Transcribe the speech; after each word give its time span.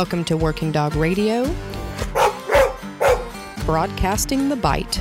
Welcome 0.00 0.24
to 0.24 0.36
Working 0.38 0.72
Dog 0.72 0.96
Radio, 0.96 1.44
broadcasting 3.66 4.48
the 4.48 4.56
bite. 4.56 4.98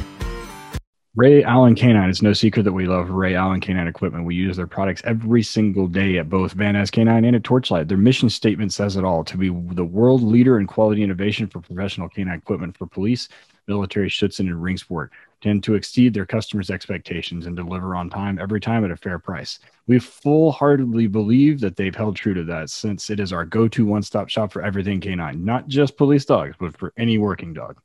Ray 1.16 1.42
Allen 1.42 1.74
Canine. 1.74 2.10
It's 2.10 2.22
no 2.22 2.34
secret 2.34 2.64
that 2.64 2.74
we 2.74 2.86
love 2.86 3.10
Ray 3.10 3.34
Allen 3.34 3.62
Canine 3.62 3.88
equipment. 3.88 4.26
We 4.26 4.36
use 4.36 4.58
their 4.58 4.68
products 4.68 5.02
every 5.06 5.42
single 5.42 5.88
day 5.88 6.18
at 6.18 6.28
both 6.28 6.52
Van 6.52 6.74
Ness 6.74 6.92
Canine 6.92 7.24
and 7.24 7.34
at 7.34 7.46
Torchlight. 7.46 7.88
Their 7.88 7.98
mission 7.98 8.30
statement 8.30 8.74
says 8.74 8.98
it 8.98 9.06
all 9.06 9.24
to 9.24 9.38
be 9.38 9.48
the 9.74 9.86
world 9.86 10.22
leader 10.22 10.60
in 10.60 10.68
quality 10.68 11.02
innovation 11.02 11.48
for 11.48 11.62
professional 11.62 12.10
canine 12.10 12.38
equipment 12.38 12.78
for 12.78 12.86
police, 12.86 13.30
military, 13.68 14.10
Schutzhund, 14.10 14.50
and 14.50 14.62
ring 14.62 14.76
sport 14.76 15.14
tend 15.42 15.64
to 15.64 15.76
exceed 15.76 16.14
their 16.14 16.26
customers' 16.26 16.70
expectations 16.70 17.46
and 17.46 17.56
deliver 17.56 17.96
on 17.96 18.10
time 18.10 18.40
every 18.40 18.60
time 18.60 18.84
at 18.84 18.92
a 18.92 18.98
fair 18.98 19.20
price. 19.20 19.60
We 19.88 20.00
full 20.00 20.52
heartedly 20.52 21.08
believe 21.08 21.60
that 21.62 21.76
they've 21.76 21.96
held 21.96 22.16
true 22.16 22.34
to 22.34 22.44
that 22.46 22.70
since 22.70 23.10
it 23.10 23.20
is 23.20 23.34
our 23.34 23.46
go 23.46 23.68
to 23.70 23.86
one 23.86 24.04
stop 24.04 24.30
shop 24.30 24.52
for 24.52 24.62
everything 24.62 25.00
canine, 25.00 25.46
not 25.46 25.68
just 25.68 25.98
police 25.98 26.26
dogs, 26.26 26.56
but 26.60 26.78
for 26.78 26.94
any 26.98 27.18
working 27.18 27.54
dog. 27.54 27.80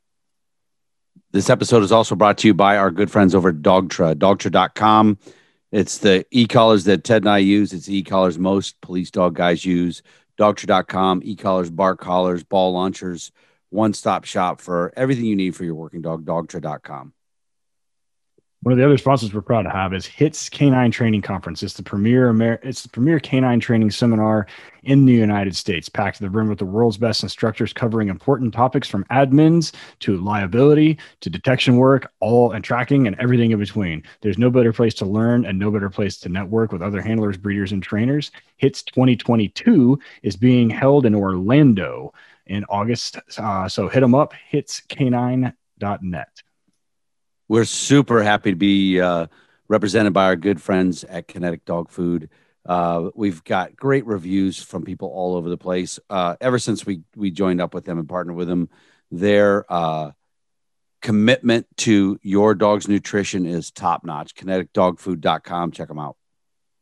This 1.33 1.51
episode 1.51 1.83
is 1.83 1.93
also 1.93 2.15
brought 2.15 2.39
to 2.39 2.49
you 2.49 2.55
by 2.55 2.77
our 2.77 2.91
good 2.91 3.11
friends 3.11 3.35
over 3.35 3.49
at 3.49 3.57
Dogtra, 3.57 4.15
dogtra.com. 4.15 5.19
It's 5.73 5.99
the 5.99 6.25
e 6.31 6.47
collars 6.47 6.85
that 6.85 7.03
Ted 7.03 7.23
and 7.23 7.29
I 7.29 7.39
use. 7.39 7.73
It's 7.73 7.89
e 7.89 8.05
collars 8.05 8.39
most 8.39 8.81
police 8.81 9.11
dog 9.11 9.35
guys 9.35 9.65
use. 9.65 10.03
Dogtra.com, 10.39 11.23
e 11.25 11.35
collars, 11.35 11.71
bark 11.71 12.01
collars, 12.01 12.45
ball 12.45 12.73
launchers, 12.73 13.33
one 13.71 13.95
stop 13.95 14.25
shop 14.25 14.61
for 14.61 14.93
everything 14.97 15.25
you 15.25 15.35
need 15.35 15.57
for 15.57 15.65
your 15.65 15.75
working 15.75 16.03
dog. 16.03 16.25
Dogtra.com. 16.25 17.13
One 18.65 18.73
of 18.73 18.79
the 18.79 18.87
other 18.87 18.97
sponsors 18.97 19.35
we're 19.35 19.43
proud 19.43 19.65
to 19.65 19.71
have 19.71 19.93
is 19.93 20.07
HITS 20.07 20.49
Canine 20.49 20.91
Training 20.91 21.21
Conference. 21.21 21.63
It's 21.63 21.75
the 21.75 21.83
premier 21.83 22.31
Amer- 22.31 22.61
it's 22.63 22.83
the 22.83 22.89
premier 22.89 23.21
canine 23.21 23.61
training 23.61 23.91
seminar 23.91 24.47
in 24.85 25.05
the 25.05 25.13
United 25.13 25.55
States, 25.55 25.91
packed 25.91 26.17
to 26.17 26.23
the 26.23 26.31
brim 26.31 26.49
with 26.49 26.61
the 26.61 26.65
world's 26.65 26.97
best 26.97 27.23
instructors 27.23 27.75
covering 27.75 28.09
important 28.09 28.55
topics 28.55 28.89
from 28.89 29.05
admins 29.11 29.75
to 29.99 30.17
liability 30.17 30.99
to 31.21 31.29
detection 31.29 31.77
work, 31.77 32.11
all 32.21 32.53
and 32.53 32.65
tracking 32.65 33.07
and 33.07 33.21
everything 33.21 33.51
in 33.51 33.59
between. 33.59 34.03
There's 34.23 34.39
no 34.39 34.49
better 34.49 34.73
place 34.73 34.95
to 34.95 35.05
learn 35.05 35.45
and 35.45 35.59
no 35.59 35.71
better 35.71 35.91
place 35.91 36.17
to 36.21 36.31
network 36.31 36.73
with 36.73 36.81
other 36.81 37.03
handlers, 37.03 37.37
breeders, 37.37 37.73
and 37.73 37.83
trainers. 37.83 38.31
HITS 38.57 38.83
2022 38.85 39.99
is 40.23 40.37
being 40.37 40.71
held 40.71 41.05
in 41.05 41.15
Orlando 41.15 42.15
in 42.47 42.65
August. 42.71 43.19
Uh, 43.37 43.69
so 43.69 43.89
hit 43.89 44.01
them 44.01 44.15
up, 44.15 44.33
hitscanine.net. 44.51 46.43
We're 47.49 47.65
super 47.65 48.23
happy 48.23 48.51
to 48.51 48.57
be 48.57 49.01
uh, 49.01 49.27
represented 49.69 50.13
by 50.13 50.25
our 50.25 50.37
good 50.37 50.61
friends 50.61 51.05
at 51.05 51.29
Kinetic 51.29 51.65
Dog 51.65 51.91
Food. 51.91 52.31
Uh, 52.67 53.11
we've 53.15 53.45
got 53.45 53.77
great 53.77 54.07
reviews 54.07 54.63
from 54.63 54.85
people 54.85 55.09
all 55.09 55.37
over 55.37 55.51
the 55.51 55.59
place. 55.59 55.99
Uh, 56.09 56.37
ever 56.41 56.59
since 56.59 56.87
we 56.87 57.03
we 57.15 57.31
joined 57.31 57.61
up 57.61 57.75
with 57.75 57.85
them 57.85 57.99
and 57.99 58.09
partnered 58.09 58.37
with 58.37 58.49
them, 58.49 58.71
their 59.11 59.71
uh, 59.71 60.13
commitment 61.03 61.67
to 61.77 62.19
your 62.23 62.55
dog's 62.55 62.89
nutrition 62.89 63.45
is 63.45 63.71
top 63.71 64.05
notch. 64.05 64.35
KineticDogFood.com. 64.35 65.73
Check 65.73 65.89
them 65.89 65.99
out. 65.99 66.17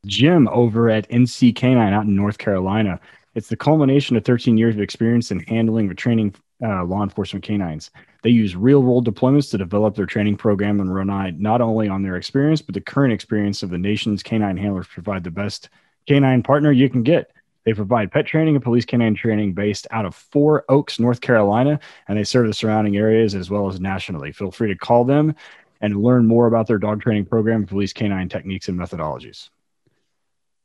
Jim 0.07 0.49
over 0.49 0.89
at 0.89 1.09
NC 1.11 1.55
Canine 1.57 1.93
out 1.93 2.05
in 2.05 2.15
North 2.15 2.39
Carolina. 2.39 3.01
It's 3.35 3.49
the 3.49 3.57
culmination 3.57 4.17
of 4.17 4.25
13 4.25 4.57
years 4.57 4.75
of 4.75 4.81
experience 4.81 5.31
in 5.31 5.41
handling 5.41 5.91
or 5.91 5.95
training 5.95 6.35
uh, 6.63 6.85
law 6.85 7.03
enforcement 7.03 7.45
canines. 7.45 7.91
They 8.23 8.31
use 8.31 8.55
real 8.55 8.83
world 8.83 9.07
deployments 9.07 9.51
to 9.51 9.59
develop 9.59 9.97
their 9.97 10.07
training 10.07 10.37
program 10.37 10.81
and 10.81 10.93
rely 10.93 11.31
not 11.31 11.61
only 11.61 11.89
on 11.89 12.03
their 12.03 12.17
experience, 12.17 12.63
but 12.63 12.75
the 12.75 12.81
current 12.81 13.13
experience 13.13 13.63
of 13.63 13.71
the 13.71 13.79
nation's 13.79 14.23
canine 14.23 14.57
handlers 14.57 14.87
provide 14.87 15.25
the 15.25 15.31
best 15.31 15.69
canine 16.07 16.43
partner 16.43 16.71
you 16.71 16.89
can 16.89 17.03
get. 17.03 17.33
They 17.65 17.75
provide 17.75 18.11
pet 18.11 18.27
training 18.27 18.57
and 18.57 18.65
police 18.65 18.85
canine 18.85 19.15
training 19.15 19.55
based 19.55 19.87
out 19.91 20.05
of 20.05 20.15
Four 20.15 20.65
Oaks, 20.69 20.99
North 20.99 21.21
Carolina, 21.21 21.79
and 22.09 22.19
they 22.19 22.25
serve 22.25 22.47
the 22.47 22.55
surrounding 22.55 22.97
areas 22.97 23.35
as 23.35 23.51
well 23.51 23.69
as 23.69 23.81
nationally. 23.81 24.33
Feel 24.33 24.51
free 24.51 24.69
to 24.69 24.77
call 24.77 25.05
them 25.05 25.35
and 25.81 26.03
learn 26.03 26.27
more 26.27 26.47
about 26.47 26.67
their 26.67 26.79
dog 26.79 27.03
training 27.03 27.27
program, 27.27 27.67
police 27.67 27.93
canine 27.93 28.29
techniques, 28.29 28.69
and 28.69 28.79
methodologies. 28.79 29.49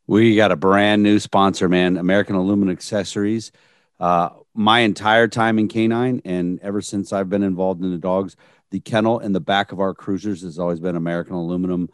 We 0.07 0.35
got 0.35 0.51
a 0.51 0.55
brand 0.55 1.03
new 1.03 1.19
sponsor, 1.19 1.67
man 1.67 1.97
American 1.97 2.35
Aluminum 2.35 2.71
Accessories. 2.71 3.51
Uh, 3.99 4.29
my 4.57 4.79
entire 4.79 5.27
time 5.27 5.59
in 5.59 5.67
canine 5.67 6.19
and 6.25 6.59
ever 6.61 6.81
since 6.81 7.13
I've 7.13 7.29
been 7.29 7.43
involved 7.43 7.83
in 7.83 7.91
the 7.91 7.99
dogs, 7.99 8.35
the 8.71 8.79
kennel 8.79 9.19
in 9.19 9.31
the 9.31 9.39
back 9.39 9.71
of 9.71 9.79
our 9.79 9.93
cruisers 9.93 10.41
has 10.41 10.57
always 10.57 10.79
been 10.79 10.95
American 10.95 11.35
aluminum. 11.35 11.89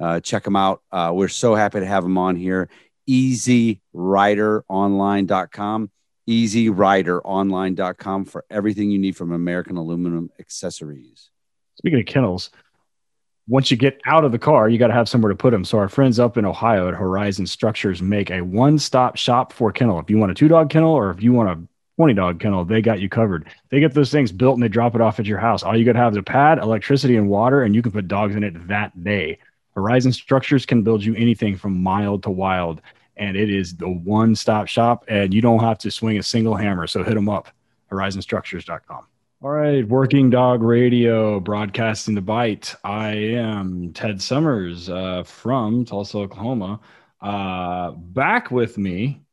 Uh, 0.00 0.20
check 0.20 0.42
them 0.42 0.56
out. 0.56 0.80
Uh, 0.90 1.12
we're 1.14 1.28
so 1.28 1.54
happy 1.54 1.80
to 1.80 1.86
have 1.86 2.02
them 2.02 2.16
on 2.16 2.34
here. 2.34 2.70
EasyRiderOnline.com, 3.08 5.90
EasyRiderOnline.com 6.26 8.24
for 8.24 8.44
everything 8.50 8.90
you 8.90 8.98
need 8.98 9.16
from 9.16 9.32
American 9.32 9.76
aluminum 9.76 10.30
accessories. 10.40 11.28
Speaking 11.76 12.00
of 12.00 12.06
kennels, 12.06 12.48
once 13.46 13.70
you 13.70 13.76
get 13.76 14.00
out 14.06 14.24
of 14.24 14.32
the 14.32 14.38
car, 14.38 14.70
you 14.70 14.78
got 14.78 14.88
to 14.88 14.94
have 14.94 15.08
somewhere 15.08 15.30
to 15.30 15.36
put 15.36 15.50
them. 15.50 15.66
So 15.66 15.76
our 15.78 15.90
friends 15.90 16.18
up 16.18 16.38
in 16.38 16.46
Ohio 16.46 16.88
at 16.88 16.94
Horizon 16.94 17.46
Structures 17.46 18.00
make 18.00 18.30
a 18.30 18.40
one-stop 18.40 19.16
shop 19.16 19.52
for 19.52 19.70
kennel. 19.70 20.00
If 20.00 20.08
you 20.08 20.16
want 20.16 20.32
a 20.32 20.34
two-dog 20.34 20.70
kennel 20.70 20.94
or 20.94 21.10
if 21.10 21.22
you 21.22 21.34
want 21.34 21.50
a 21.50 21.60
20 21.96 22.14
dog 22.14 22.40
kennel, 22.40 22.64
they 22.64 22.82
got 22.82 23.00
you 23.00 23.08
covered. 23.08 23.48
They 23.70 23.80
get 23.80 23.94
those 23.94 24.10
things 24.10 24.30
built 24.30 24.54
and 24.54 24.62
they 24.62 24.68
drop 24.68 24.94
it 24.94 25.00
off 25.00 25.18
at 25.18 25.26
your 25.26 25.38
house. 25.38 25.62
All 25.62 25.76
you 25.76 25.84
got 25.84 25.92
to 25.92 25.98
have 25.98 26.12
is 26.12 26.18
a 26.18 26.22
pad, 26.22 26.58
electricity, 26.58 27.16
and 27.16 27.28
water, 27.28 27.62
and 27.62 27.74
you 27.74 27.82
can 27.82 27.92
put 27.92 28.06
dogs 28.06 28.36
in 28.36 28.44
it 28.44 28.68
that 28.68 29.02
day. 29.02 29.38
Horizon 29.74 30.12
Structures 30.12 30.66
can 30.66 30.82
build 30.82 31.04
you 31.04 31.14
anything 31.14 31.56
from 31.56 31.82
mild 31.82 32.22
to 32.24 32.30
wild, 32.30 32.80
and 33.16 33.36
it 33.36 33.50
is 33.50 33.76
the 33.76 33.88
one 33.88 34.34
stop 34.34 34.68
shop, 34.68 35.04
and 35.08 35.32
you 35.32 35.40
don't 35.40 35.60
have 35.60 35.78
to 35.78 35.90
swing 35.90 36.18
a 36.18 36.22
single 36.22 36.54
hammer. 36.54 36.86
So 36.86 37.02
hit 37.02 37.14
them 37.14 37.28
up, 37.28 37.48
horizonstructures.com. 37.90 39.06
All 39.42 39.50
right, 39.50 39.86
Working 39.86 40.30
Dog 40.30 40.62
Radio, 40.62 41.40
broadcasting 41.40 42.14
the 42.14 42.22
bite. 42.22 42.74
I 42.84 43.10
am 43.10 43.92
Ted 43.92 44.20
Summers 44.20 44.88
uh, 44.88 45.24
from 45.24 45.84
Tulsa, 45.84 46.18
Oklahoma. 46.18 46.80
Uh, 47.20 47.90
back 47.90 48.50
with 48.50 48.78
me 48.78 49.25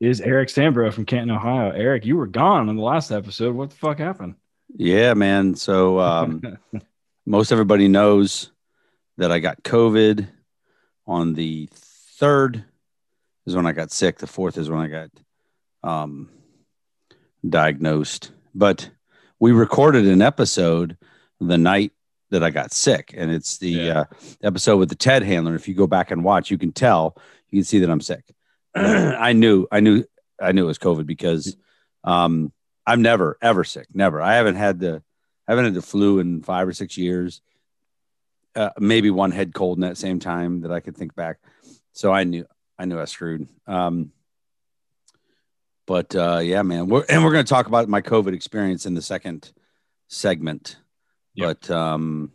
is 0.00 0.20
Eric 0.20 0.48
Stambro 0.48 0.92
from 0.92 1.04
Canton, 1.04 1.30
Ohio. 1.30 1.70
Eric, 1.70 2.04
you 2.04 2.16
were 2.16 2.26
gone 2.26 2.68
on 2.68 2.76
the 2.76 2.82
last 2.82 3.10
episode. 3.10 3.54
What 3.54 3.70
the 3.70 3.76
fuck 3.76 3.98
happened? 3.98 4.34
Yeah, 4.76 5.14
man. 5.14 5.54
So 5.54 5.98
um, 5.98 6.42
most 7.26 7.52
everybody 7.52 7.88
knows 7.88 8.50
that 9.16 9.32
I 9.32 9.38
got 9.38 9.62
COVID 9.62 10.28
on 11.06 11.34
the 11.34 11.68
third 11.72 12.64
is 13.46 13.56
when 13.56 13.66
I 13.66 13.72
got 13.72 13.90
sick. 13.90 14.18
The 14.18 14.26
fourth 14.26 14.56
is 14.58 14.70
when 14.70 14.80
I 14.80 14.86
got 14.86 15.10
um, 15.82 16.30
diagnosed. 17.48 18.30
But 18.54 18.90
we 19.40 19.52
recorded 19.52 20.06
an 20.06 20.22
episode 20.22 20.96
the 21.40 21.58
night 21.58 21.92
that 22.30 22.44
I 22.44 22.50
got 22.50 22.72
sick, 22.72 23.14
and 23.16 23.30
it's 23.30 23.58
the 23.58 23.70
yeah. 23.70 24.00
uh, 24.00 24.04
episode 24.42 24.76
with 24.76 24.90
the 24.90 24.94
Ted 24.94 25.22
handler. 25.22 25.54
If 25.54 25.66
you 25.66 25.74
go 25.74 25.86
back 25.86 26.10
and 26.10 26.22
watch, 26.22 26.50
you 26.50 26.58
can 26.58 26.72
tell, 26.72 27.16
you 27.50 27.60
can 27.60 27.64
see 27.64 27.78
that 27.78 27.90
I'm 27.90 28.02
sick. 28.02 28.24
I 28.74 29.32
knew, 29.32 29.66
I 29.70 29.80
knew, 29.80 30.04
I 30.40 30.52
knew 30.52 30.64
it 30.64 30.66
was 30.66 30.78
COVID 30.78 31.06
because 31.06 31.56
um, 32.04 32.52
I'm 32.86 33.02
never 33.02 33.36
ever 33.42 33.64
sick. 33.64 33.88
Never. 33.92 34.20
I 34.20 34.34
haven't 34.34 34.56
had 34.56 34.80
the, 34.80 35.02
I 35.46 35.52
haven't 35.52 35.66
had 35.66 35.74
the 35.74 35.82
flu 35.82 36.18
in 36.18 36.42
five 36.42 36.68
or 36.68 36.72
six 36.72 36.96
years. 36.96 37.40
Uh, 38.54 38.70
maybe 38.78 39.10
one 39.10 39.30
head 39.30 39.54
cold 39.54 39.78
in 39.78 39.82
that 39.82 39.96
same 39.96 40.18
time 40.18 40.62
that 40.62 40.72
I 40.72 40.80
could 40.80 40.96
think 40.96 41.14
back. 41.14 41.38
So 41.92 42.12
I 42.12 42.24
knew, 42.24 42.46
I 42.78 42.84
knew 42.84 42.98
I 43.00 43.04
screwed. 43.04 43.48
Um, 43.66 44.12
but 45.86 46.14
uh, 46.14 46.40
yeah, 46.42 46.62
man, 46.62 46.86
we're, 46.86 47.04
and 47.08 47.24
we're 47.24 47.32
going 47.32 47.44
to 47.44 47.48
talk 47.48 47.66
about 47.66 47.88
my 47.88 48.02
COVID 48.02 48.34
experience 48.34 48.84
in 48.84 48.94
the 48.94 49.02
second 49.02 49.50
segment. 50.08 50.76
Yep. 51.34 51.60
But 51.60 51.70
um, 51.74 52.32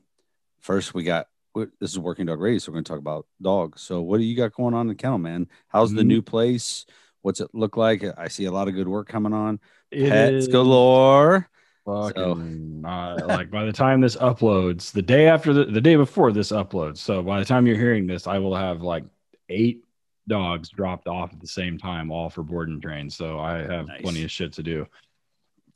first, 0.61 0.93
we 0.93 1.03
got 1.03 1.27
this 1.53 1.91
is 1.91 1.99
working 1.99 2.25
dog 2.25 2.39
radio, 2.39 2.57
so 2.57 2.71
we're 2.71 2.75
going 2.75 2.83
to 2.85 2.91
talk 2.91 2.99
about 2.99 3.25
dogs. 3.41 3.81
So, 3.81 4.01
what 4.01 4.17
do 4.17 4.23
you 4.23 4.35
got 4.35 4.53
going 4.53 4.73
on 4.73 4.81
in 4.81 4.87
the 4.87 4.95
kennel, 4.95 5.17
man? 5.17 5.47
How's 5.67 5.89
mm-hmm. 5.89 5.97
the 5.97 6.03
new 6.03 6.21
place? 6.21 6.85
What's 7.21 7.39
it 7.39 7.49
look 7.53 7.77
like? 7.77 8.03
I 8.17 8.27
see 8.27 8.45
a 8.45 8.51
lot 8.51 8.67
of 8.67 8.73
good 8.73 8.87
work 8.87 9.07
coming 9.07 9.33
on. 9.33 9.59
It 9.91 10.09
Pets 10.09 10.47
galore. 10.47 11.49
Fucking, 11.85 12.81
so. 12.83 12.89
uh, 12.89 13.25
like 13.27 13.51
by 13.51 13.65
the 13.65 13.73
time 13.73 13.99
this 13.99 14.15
uploads, 14.15 14.91
the 14.91 15.01
day 15.01 15.27
after 15.27 15.51
the, 15.51 15.65
the 15.65 15.81
day 15.81 15.95
before 15.95 16.31
this 16.31 16.51
uploads. 16.51 16.97
So 16.97 17.21
by 17.21 17.39
the 17.39 17.45
time 17.45 17.67
you're 17.67 17.77
hearing 17.77 18.07
this, 18.07 18.25
I 18.25 18.39
will 18.39 18.55
have 18.55 18.81
like 18.81 19.03
eight 19.49 19.83
dogs 20.27 20.69
dropped 20.69 21.07
off 21.07 21.33
at 21.33 21.41
the 21.41 21.47
same 21.47 21.77
time, 21.77 22.09
all 22.09 22.29
for 22.29 22.41
board 22.41 22.69
and 22.69 22.81
train. 22.81 23.09
So 23.09 23.39
I 23.39 23.57
have 23.57 23.87
nice. 23.87 24.01
plenty 24.01 24.23
of 24.23 24.31
shit 24.31 24.53
to 24.53 24.63
do. 24.63 24.87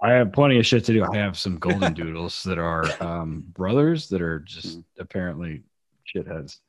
I 0.02 0.12
have 0.12 0.32
plenty 0.32 0.60
of 0.60 0.66
shit 0.66 0.86
to 0.86 0.94
do. 0.94 1.04
I 1.04 1.18
have 1.18 1.38
some 1.38 1.58
golden 1.60 1.94
doodles 1.94 2.44
that 2.44 2.58
are 2.58 2.86
um, 3.04 3.44
brothers 3.50 4.08
that 4.10 4.22
are 4.22 4.40
just 4.40 4.80
mm-hmm. 4.80 5.02
apparently 5.02 5.64
shitheads. 6.14 6.60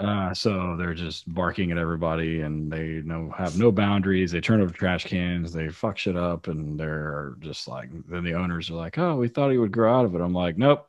Uh, 0.00 0.32
so 0.32 0.76
they're 0.78 0.94
just 0.94 1.32
barking 1.32 1.70
at 1.70 1.76
everybody 1.76 2.40
and 2.40 2.72
they 2.72 3.02
know 3.04 3.30
have 3.36 3.58
no 3.58 3.70
boundaries. 3.70 4.32
They 4.32 4.40
turn 4.40 4.62
over 4.62 4.72
trash 4.72 5.04
cans, 5.04 5.52
they 5.52 5.68
fuck 5.68 5.98
shit 5.98 6.16
up, 6.16 6.46
and 6.46 6.80
they're 6.80 7.34
just 7.40 7.68
like 7.68 7.90
then 8.08 8.24
the 8.24 8.32
owners 8.32 8.70
are 8.70 8.74
like, 8.74 8.96
Oh, 8.96 9.16
we 9.16 9.28
thought 9.28 9.50
he 9.50 9.58
would 9.58 9.72
grow 9.72 9.94
out 9.94 10.06
of 10.06 10.14
it. 10.14 10.20
I'm 10.22 10.32
like, 10.32 10.56
Nope. 10.56 10.88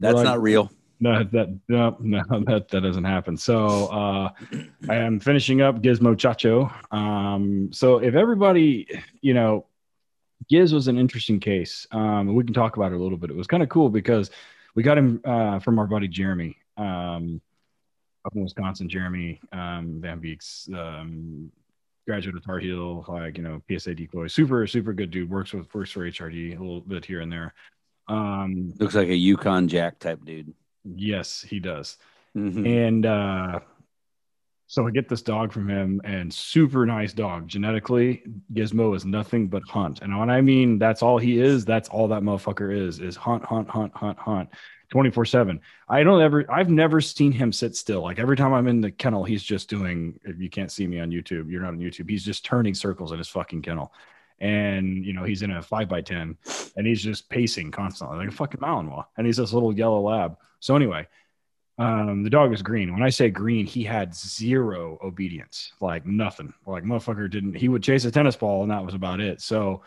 That's 0.00 0.16
like, 0.16 0.24
not 0.24 0.42
real. 0.42 0.72
no, 0.98 1.22
that 1.22 1.56
no, 1.68 1.96
no, 2.00 2.22
that 2.46 2.68
that 2.70 2.80
doesn't 2.80 3.04
happen. 3.04 3.36
So 3.36 3.86
uh, 3.86 4.30
I 4.88 4.96
am 4.96 5.20
finishing 5.20 5.60
up 5.60 5.80
Gizmo 5.80 6.16
Chacho. 6.16 6.72
Um, 6.92 7.72
so 7.72 7.98
if 7.98 8.16
everybody, 8.16 8.88
you 9.20 9.34
know, 9.34 9.66
Giz 10.48 10.72
was 10.72 10.88
an 10.88 10.98
interesting 10.98 11.38
case. 11.38 11.86
Um, 11.92 12.34
we 12.34 12.42
can 12.42 12.54
talk 12.54 12.76
about 12.76 12.90
it 12.90 12.96
a 12.96 13.02
little 13.02 13.18
bit. 13.18 13.30
It 13.30 13.36
was 13.36 13.46
kind 13.46 13.62
of 13.62 13.68
cool 13.68 13.88
because 13.88 14.32
we 14.74 14.82
got 14.82 14.98
him 14.98 15.20
uh, 15.24 15.60
from 15.60 15.78
our 15.78 15.86
buddy 15.86 16.08
Jeremy 16.08 16.56
um, 16.80 17.40
up 18.24 18.34
in 18.34 18.42
Wisconsin. 18.42 18.88
Jeremy 18.88 19.40
um, 19.52 19.98
Van 20.00 20.18
Beeks, 20.18 20.68
um, 20.74 21.50
graduate 22.06 22.36
of 22.36 22.44
Tar 22.44 22.58
Heel, 22.58 23.04
like 23.08 23.36
you 23.38 23.42
know 23.44 23.62
PSA 23.70 23.94
decoy, 23.94 24.26
super 24.26 24.66
super 24.66 24.92
good 24.92 25.10
dude. 25.10 25.30
Works 25.30 25.52
with 25.52 25.72
works 25.74 25.90
for 25.92 26.00
HRD 26.00 26.56
a 26.56 26.60
little 26.60 26.80
bit 26.80 27.04
here 27.04 27.20
and 27.20 27.30
there. 27.32 27.54
Um, 28.08 28.72
Looks 28.78 28.94
like 28.96 29.08
a 29.08 29.14
Yukon 29.16 29.68
Jack 29.68 29.98
type 30.00 30.24
dude. 30.24 30.52
yes, 30.84 31.40
he 31.42 31.60
does. 31.60 31.96
Mhm. 32.36 32.66
And 32.88 33.06
uh, 33.06 33.60
so 34.70 34.86
I 34.86 34.92
get 34.92 35.08
this 35.08 35.20
dog 35.20 35.52
from 35.52 35.68
him, 35.68 36.00
and 36.04 36.32
super 36.32 36.86
nice 36.86 37.12
dog. 37.12 37.48
Genetically, 37.48 38.22
Gizmo 38.52 38.94
is 38.94 39.04
nothing 39.04 39.48
but 39.48 39.64
hunt. 39.64 40.00
And 40.00 40.16
when 40.16 40.30
I 40.30 40.40
mean 40.40 40.78
that's 40.78 41.02
all 41.02 41.18
he 41.18 41.40
is, 41.40 41.64
that's 41.64 41.88
all 41.88 42.06
that 42.06 42.22
motherfucker 42.22 42.72
is: 42.72 43.00
is 43.00 43.16
hunt, 43.16 43.44
hunt, 43.44 43.68
hunt, 43.68 43.92
hunt, 43.96 44.16
hunt, 44.16 44.48
twenty 44.88 45.10
four 45.10 45.24
seven. 45.24 45.60
I 45.88 46.04
don't 46.04 46.22
ever, 46.22 46.48
I've 46.48 46.70
never 46.70 47.00
seen 47.00 47.32
him 47.32 47.52
sit 47.52 47.74
still. 47.74 48.02
Like 48.02 48.20
every 48.20 48.36
time 48.36 48.54
I'm 48.54 48.68
in 48.68 48.80
the 48.80 48.92
kennel, 48.92 49.24
he's 49.24 49.42
just 49.42 49.68
doing. 49.68 50.20
If 50.22 50.40
you 50.40 50.48
can't 50.48 50.70
see 50.70 50.86
me 50.86 51.00
on 51.00 51.10
YouTube, 51.10 51.50
you're 51.50 51.62
not 51.62 51.70
on 51.70 51.80
YouTube. 51.80 52.08
He's 52.08 52.24
just 52.24 52.44
turning 52.44 52.74
circles 52.74 53.10
in 53.10 53.18
his 53.18 53.28
fucking 53.28 53.62
kennel. 53.62 53.92
And 54.38 55.04
you 55.04 55.12
know 55.12 55.24
he's 55.24 55.42
in 55.42 55.50
a 55.50 55.60
five 55.60 55.88
by 55.88 56.00
ten, 56.00 56.38
and 56.76 56.86
he's 56.86 57.02
just 57.02 57.28
pacing 57.28 57.72
constantly 57.72 58.18
like 58.18 58.28
a 58.28 58.30
fucking 58.30 58.60
Malinois. 58.60 59.04
And 59.16 59.26
he's 59.26 59.38
this 59.38 59.52
little 59.52 59.76
yellow 59.76 60.00
lab. 60.00 60.36
So 60.60 60.76
anyway, 60.76 61.08
um, 61.80 62.22
the 62.22 62.28
dog 62.28 62.50
was 62.50 62.60
green. 62.60 62.92
When 62.92 63.02
I 63.02 63.08
say 63.08 63.30
green, 63.30 63.64
he 63.64 63.82
had 63.82 64.14
zero 64.14 64.98
obedience, 65.02 65.72
like 65.80 66.04
nothing. 66.04 66.52
Like 66.66 66.84
motherfucker 66.84 67.30
didn't. 67.30 67.54
He 67.54 67.68
would 67.68 67.82
chase 67.82 68.04
a 68.04 68.10
tennis 68.10 68.36
ball, 68.36 68.60
and 68.60 68.70
that 68.70 68.84
was 68.84 68.92
about 68.92 69.18
it. 69.20 69.40
So 69.40 69.82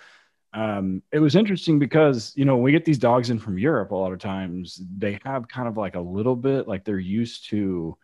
um, 0.54 1.04
it 1.12 1.19
was 1.19 1.36
interesting 1.36 1.78
because 1.78 2.34
you 2.36 2.45
know 2.45 2.56
when 2.56 2.63
we 2.63 2.72
get 2.72 2.84
these 2.84 2.98
dogs 2.98 3.30
in 3.30 3.38
from 3.38 3.60
Europe, 3.60 3.92
a 3.92 3.95
lot 3.95 4.12
of 4.12 4.18
times 4.18 4.81
they 4.98 5.19
have 5.24 5.48
kind 5.48 5.68
of 5.68 5.78
like 5.78 5.94
a 5.94 6.00
little 6.00 6.36
bit 6.36 6.68
like 6.68 6.84
they're 6.84 6.98
used 6.98 7.51
to 7.51 7.95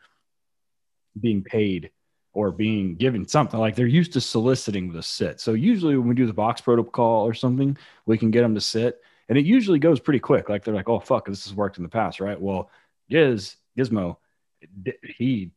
being 1.19 1.41
paid 1.41 1.89
or 2.33 2.51
being 2.51 2.93
given 2.93 3.27
something 3.27 3.59
like 3.59 3.75
they're 3.75 3.87
used 3.87 4.13
to 4.13 4.21
soliciting 4.21 4.93
the 4.93 5.01
sit. 5.01 5.41
So 5.41 5.53
usually 5.53 5.97
when 5.97 6.07
we 6.07 6.13
do 6.13 6.27
the 6.27 6.33
box 6.33 6.61
protocol 6.61 7.25
or 7.25 7.33
something, 7.33 7.75
we 8.05 8.19
can 8.19 8.29
get 8.29 8.43
them 8.43 8.53
to 8.53 8.61
sit, 8.61 9.01
and 9.29 9.35
it 9.35 9.45
usually 9.45 9.79
goes 9.79 9.99
pretty 9.99 10.19
quick. 10.19 10.47
Like 10.47 10.63
they're 10.63 10.75
like, 10.75 10.89
"Oh 10.89 10.99
fuck, 10.99 11.25
this 11.25 11.45
has 11.45 11.55
worked 11.55 11.77
in 11.77 11.83
the 11.83 11.89
past, 11.89 12.19
right?" 12.19 12.39
Well, 12.39 12.69
Giz 13.09 13.55
Gizmo, 13.79 14.17
he 15.03 15.51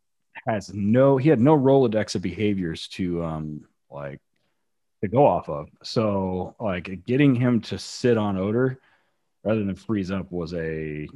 has 0.46 0.72
no 0.72 1.16
he 1.16 1.28
had 1.28 1.40
no 1.40 1.56
rolodex 1.56 2.14
of 2.14 2.22
behaviors 2.22 2.88
to 2.88 3.22
um 3.22 3.64
like 3.90 4.20
to 5.02 5.08
go 5.08 5.26
off 5.26 5.48
of. 5.48 5.68
So 5.82 6.54
like 6.60 7.04
getting 7.04 7.34
him 7.34 7.60
to 7.62 7.78
sit 7.78 8.16
on 8.16 8.36
odor 8.36 8.78
rather 9.44 9.64
than 9.64 9.74
freeze 9.74 10.10
up 10.10 10.30
was 10.30 10.54
a 10.54 11.08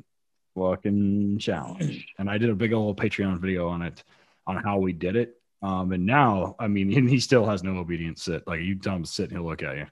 fucking 0.56 1.38
challenge. 1.38 2.06
And 2.18 2.30
I 2.30 2.38
did 2.38 2.50
a 2.50 2.54
big 2.54 2.72
old 2.72 2.98
Patreon 2.98 3.38
video 3.38 3.68
on 3.68 3.82
it 3.82 4.02
on 4.46 4.56
how 4.56 4.78
we 4.78 4.92
did 4.92 5.16
it. 5.16 5.36
Um, 5.62 5.92
and 5.92 6.06
now, 6.06 6.56
I 6.58 6.66
mean, 6.66 6.88
he, 6.90 7.00
he 7.08 7.20
still 7.20 7.46
has 7.46 7.62
no 7.62 7.76
obedience 7.76 8.22
sit. 8.22 8.46
Like 8.46 8.60
you 8.60 8.76
tell 8.76 8.96
him 8.96 9.04
to 9.04 9.10
sit, 9.10 9.30
and 9.30 9.38
he'll 9.38 9.46
look 9.46 9.62
at 9.62 9.76
you. 9.76 9.86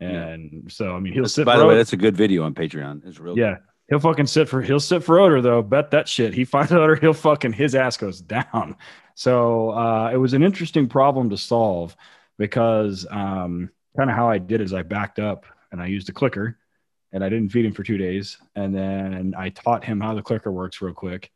And 0.00 0.72
so, 0.72 0.96
I 0.96 1.00
mean, 1.00 1.12
he'll 1.12 1.28
sit. 1.28 1.44
By 1.44 1.58
the 1.58 1.66
way, 1.66 1.76
that's 1.76 1.92
a 1.92 1.96
good 1.98 2.16
video 2.16 2.44
on 2.44 2.54
Patreon. 2.54 3.06
It's 3.06 3.18
real. 3.18 3.36
Yeah. 3.36 3.56
He'll 3.90 3.98
fucking 3.98 4.28
sit 4.28 4.48
for 4.48 4.62
he'll 4.62 4.80
sit 4.80 5.02
for 5.02 5.18
odor 5.18 5.42
though. 5.42 5.62
Bet 5.62 5.90
that 5.90 6.08
shit. 6.08 6.32
He 6.32 6.44
finds 6.44 6.72
odor, 6.72 6.94
he'll 6.94 7.12
fucking 7.12 7.52
his 7.52 7.74
ass 7.74 7.96
goes 7.96 8.20
down. 8.20 8.76
So 9.14 9.70
uh, 9.70 10.10
it 10.12 10.16
was 10.16 10.32
an 10.32 10.42
interesting 10.42 10.88
problem 10.88 11.28
to 11.30 11.36
solve 11.36 11.96
because 12.38 13.06
um, 13.10 13.70
kind 13.96 14.08
of 14.08 14.16
how 14.16 14.30
I 14.30 14.38
did 14.38 14.60
is 14.60 14.72
I 14.72 14.82
backed 14.82 15.18
up 15.18 15.44
and 15.72 15.82
I 15.82 15.86
used 15.86 16.08
a 16.08 16.12
clicker 16.12 16.56
and 17.12 17.22
I 17.22 17.28
didn't 17.28 17.50
feed 17.50 17.66
him 17.66 17.72
for 17.72 17.82
two 17.82 17.98
days. 17.98 18.38
And 18.54 18.74
then 18.74 19.34
I 19.36 19.50
taught 19.50 19.84
him 19.84 20.00
how 20.00 20.14
the 20.14 20.22
clicker 20.22 20.52
works 20.52 20.80
real 20.80 20.94
quick. 20.94 21.30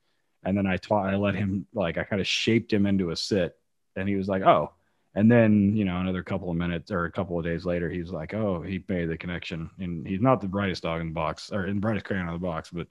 And 0.45 0.56
then 0.56 0.67
I 0.67 0.77
taught 0.77 1.12
I 1.12 1.17
let 1.17 1.35
him 1.35 1.67
like 1.75 1.99
I 1.99 2.05
kind 2.05 2.21
of 2.21 2.27
shaped 2.27 2.73
him 2.73 2.87
into 2.87 3.11
a 3.11 3.17
sit. 3.17 3.56
And 3.97 4.09
he 4.09 4.15
was 4.15 4.29
like, 4.29 4.43
oh. 4.43 4.73
And 5.16 5.31
then, 5.31 5.76
you 5.76 5.84
know, 5.84 5.99
another 5.99 6.25
couple 6.25 6.50
of 6.50 6.56
minutes 6.56 6.90
or 6.90 7.05
a 7.05 7.12
couple 7.12 7.38
of 7.38 7.44
days 7.44 7.64
later, 7.64 7.88
he's 7.88 8.11
like, 8.11 8.34
oh, 8.34 8.62
he 8.62 8.82
made 8.88 9.08
the 9.08 9.16
connection. 9.16 9.70
And 9.78 10.06
he's 10.06 10.20
not 10.20 10.40
the 10.40 10.49
brightest 10.49 10.82
dog 10.82 11.00
in 11.00 11.08
the 11.08 11.12
box 11.12 11.52
or 11.52 11.66
in 11.66 11.76
the 11.76 11.81
brightest 11.81 12.05
crayon 12.05 12.26
in 12.26 12.32
the 12.32 12.38
box, 12.40 12.70
but 12.72 12.88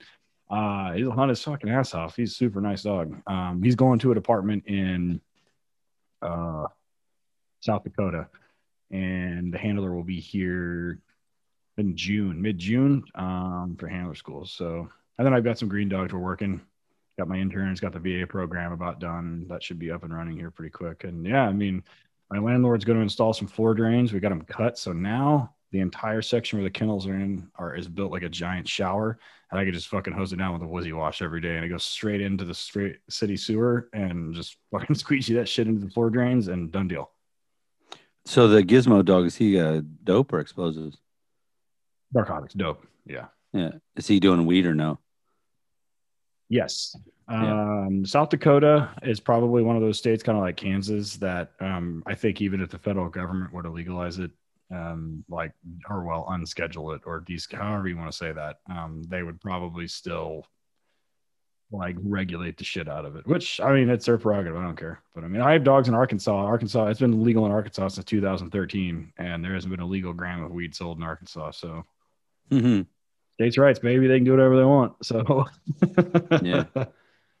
uh, 0.50 0.92
he'll 0.92 1.10
hunt 1.10 1.28
his 1.28 1.42
fucking 1.42 1.68
ass 1.68 1.94
off. 1.94 2.16
He's 2.16 2.32
a 2.32 2.34
super 2.34 2.60
nice 2.60 2.82
dog. 2.82 3.14
Um, 3.26 3.62
he's 3.62 3.76
going 3.76 3.98
to 4.00 4.12
a 4.12 4.14
department 4.14 4.64
in 4.66 5.20
uh, 6.22 6.66
South 7.60 7.84
Dakota, 7.84 8.28
and 8.90 9.52
the 9.52 9.58
handler 9.58 9.94
will 9.94 10.04
be 10.04 10.20
here 10.20 11.00
in 11.76 11.96
June, 11.96 12.40
mid 12.40 12.58
June, 12.58 13.04
um, 13.14 13.76
for 13.78 13.88
handler 13.88 14.14
schools. 14.14 14.52
So, 14.52 14.88
and 15.18 15.26
then 15.26 15.34
I've 15.34 15.44
got 15.44 15.58
some 15.58 15.68
green 15.68 15.88
dogs 15.88 16.12
we're 16.12 16.20
working. 16.20 16.60
Got 17.18 17.28
my 17.28 17.36
interns, 17.36 17.80
got 17.80 17.92
the 17.92 18.00
VA 18.00 18.26
program 18.26 18.72
about 18.72 18.98
done. 18.98 19.46
That 19.48 19.62
should 19.62 19.78
be 19.78 19.90
up 19.90 20.02
and 20.02 20.14
running 20.14 20.36
here 20.36 20.50
pretty 20.50 20.70
quick. 20.70 21.04
And 21.04 21.24
yeah, 21.24 21.42
I 21.42 21.52
mean, 21.52 21.84
my 22.30 22.38
landlord's 22.38 22.84
going 22.84 22.96
to 22.96 23.02
install 23.02 23.32
some 23.32 23.48
floor 23.48 23.74
drains. 23.74 24.12
We 24.12 24.20
got 24.20 24.30
them 24.30 24.42
cut. 24.42 24.78
So 24.78 24.92
now 24.92 25.54
the 25.72 25.80
entire 25.80 26.22
section 26.22 26.58
where 26.58 26.64
the 26.64 26.70
kennels 26.70 27.06
are 27.06 27.14
in 27.14 27.48
are 27.56 27.74
is 27.74 27.88
built 27.88 28.12
like 28.12 28.22
a 28.22 28.28
giant 28.28 28.68
shower. 28.68 29.18
And 29.50 29.60
I 29.60 29.64
could 29.64 29.74
just 29.74 29.88
fucking 29.88 30.12
hose 30.12 30.32
it 30.32 30.36
down 30.36 30.52
with 30.52 30.62
a 30.62 30.72
wizzy 30.72 30.96
wash 30.96 31.22
every 31.22 31.40
day. 31.40 31.56
And 31.56 31.64
it 31.64 31.68
goes 31.68 31.84
straight 31.84 32.20
into 32.20 32.44
the 32.44 32.54
straight 32.54 32.96
city 33.08 33.36
sewer 33.36 33.88
and 33.92 34.34
just 34.34 34.56
fucking 34.70 34.96
squeegee 34.96 35.34
that 35.34 35.48
shit 35.48 35.66
into 35.66 35.84
the 35.84 35.90
floor 35.90 36.10
drains 36.10 36.48
and 36.48 36.72
done 36.72 36.88
deal. 36.88 37.10
So 38.26 38.48
the 38.48 38.62
Gizmo 38.62 39.04
dog 39.04 39.26
is 39.26 39.36
he 39.36 39.60
uh, 39.60 39.82
dope 40.02 40.32
or 40.32 40.40
explosives? 40.40 40.96
Narcotics, 42.12 42.54
dope. 42.54 42.86
Yeah. 43.04 43.26
Yeah. 43.52 43.72
Is 43.96 44.06
he 44.06 44.18
doing 44.18 44.46
weed 44.46 44.66
or 44.66 44.74
no? 44.74 44.98
Yes. 46.48 46.96
Yeah. 47.28 47.84
Um, 47.86 48.04
South 48.04 48.28
Dakota 48.28 48.90
is 49.02 49.18
probably 49.18 49.62
one 49.62 49.76
of 49.76 49.82
those 49.82 49.98
states, 49.98 50.22
kind 50.22 50.36
of 50.36 50.44
like 50.44 50.56
Kansas, 50.56 51.16
that 51.16 51.52
um, 51.60 52.02
I 52.06 52.14
think 52.14 52.42
even 52.42 52.60
if 52.60 52.70
the 52.70 52.78
federal 52.78 53.08
government 53.08 53.52
were 53.52 53.62
to 53.62 53.70
legalize 53.70 54.18
it, 54.18 54.30
um, 54.70 55.24
like 55.28 55.52
or 55.88 56.04
well, 56.04 56.26
unschedule 56.30 56.94
it 56.96 57.02
or 57.06 57.20
de- 57.20 57.38
however 57.52 57.88
you 57.88 57.96
want 57.96 58.10
to 58.10 58.16
say 58.16 58.32
that, 58.32 58.58
um, 58.68 59.02
they 59.08 59.22
would 59.22 59.40
probably 59.40 59.88
still 59.88 60.46
like 61.70 61.96
regulate 62.02 62.56
the 62.56 62.64
shit 62.64 62.88
out 62.88 63.04
of 63.04 63.16
it. 63.16 63.26
Which 63.26 63.60
I 63.60 63.72
mean, 63.72 63.88
it's 63.88 64.06
their 64.06 64.18
prerogative. 64.18 64.58
I 64.58 64.62
don't 64.62 64.76
care. 64.78 65.00
But 65.14 65.24
I 65.24 65.28
mean, 65.28 65.42
I 65.42 65.52
have 65.52 65.64
dogs 65.64 65.88
in 65.88 65.94
Arkansas. 65.94 66.34
Arkansas, 66.36 66.86
it's 66.86 67.00
been 67.00 67.24
legal 67.24 67.46
in 67.46 67.52
Arkansas 67.52 67.88
since 67.88 68.04
2013, 68.04 69.12
and 69.18 69.44
there 69.44 69.54
hasn't 69.54 69.70
been 69.70 69.80
a 69.80 69.86
legal 69.86 70.12
gram 70.12 70.42
of 70.42 70.50
weed 70.52 70.74
sold 70.74 70.98
in 70.98 71.04
Arkansas. 71.04 71.52
So 71.52 71.84
hmm 72.50 72.82
states' 73.34 73.58
rights, 73.58 73.80
baby. 73.80 74.06
They 74.06 74.18
can 74.18 74.24
do 74.24 74.30
whatever 74.30 74.56
they 74.56 74.64
want. 74.64 74.94
So 75.04 75.46
Yeah. 76.42 76.64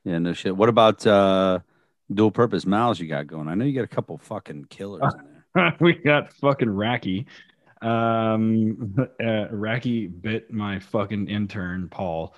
Yeah, 0.04 0.18
no 0.18 0.32
shit. 0.32 0.56
What 0.56 0.68
about 0.68 1.06
uh 1.06 1.60
dual 2.12 2.30
purpose 2.30 2.66
mouths 2.66 3.00
you 3.00 3.08
got 3.08 3.26
going? 3.26 3.48
I 3.48 3.54
know 3.54 3.64
you 3.64 3.74
got 3.74 3.84
a 3.84 3.88
couple 3.88 4.18
fucking 4.18 4.66
killers 4.66 5.02
in 5.14 5.42
there. 5.54 5.76
we 5.80 5.94
got 5.94 6.32
fucking 6.34 6.68
Racky. 6.68 7.26
Um, 7.80 8.94
uh, 9.20 9.48
Racky 9.52 10.10
bit 10.20 10.52
my 10.52 10.78
fucking 10.78 11.28
intern 11.28 11.88
Paul. 11.88 12.34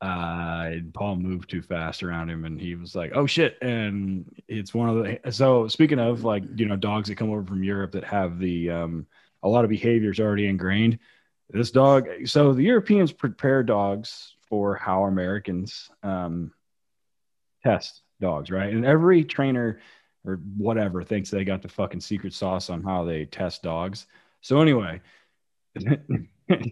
Uh, 0.00 0.70
Paul 0.94 1.16
moved 1.16 1.50
too 1.50 1.60
fast 1.60 2.04
around 2.04 2.30
him, 2.30 2.44
and 2.44 2.60
he 2.60 2.76
was 2.76 2.94
like, 2.94 3.10
"Oh 3.14 3.26
shit!" 3.26 3.58
And 3.60 4.24
it's 4.46 4.72
one 4.72 4.88
of 4.88 4.96
the. 4.96 5.32
So 5.32 5.66
speaking 5.66 5.98
of 5.98 6.22
like 6.22 6.44
you 6.54 6.66
know 6.66 6.76
dogs 6.76 7.08
that 7.08 7.16
come 7.16 7.30
over 7.30 7.44
from 7.44 7.64
Europe 7.64 7.92
that 7.92 8.04
have 8.04 8.38
the 8.38 8.70
um 8.70 9.06
a 9.42 9.48
lot 9.48 9.64
of 9.64 9.70
behaviors 9.70 10.20
already 10.20 10.46
ingrained. 10.46 11.00
This 11.50 11.70
dog. 11.72 12.06
So 12.26 12.52
the 12.52 12.62
Europeans 12.62 13.10
prepare 13.10 13.62
dogs 13.64 14.36
for 14.48 14.76
how 14.76 15.04
Americans 15.04 15.90
um 16.04 16.52
test 17.62 18.02
dogs, 18.20 18.50
right? 18.50 18.72
And 18.72 18.84
every 18.84 19.24
trainer 19.24 19.80
or 20.24 20.40
whatever 20.56 21.02
thinks 21.02 21.30
they 21.30 21.44
got 21.44 21.62
the 21.62 21.68
fucking 21.68 22.00
secret 22.00 22.34
sauce 22.34 22.70
on 22.70 22.82
how 22.82 23.04
they 23.04 23.24
test 23.24 23.62
dogs. 23.62 24.06
So 24.40 24.60
anyway, 24.60 25.00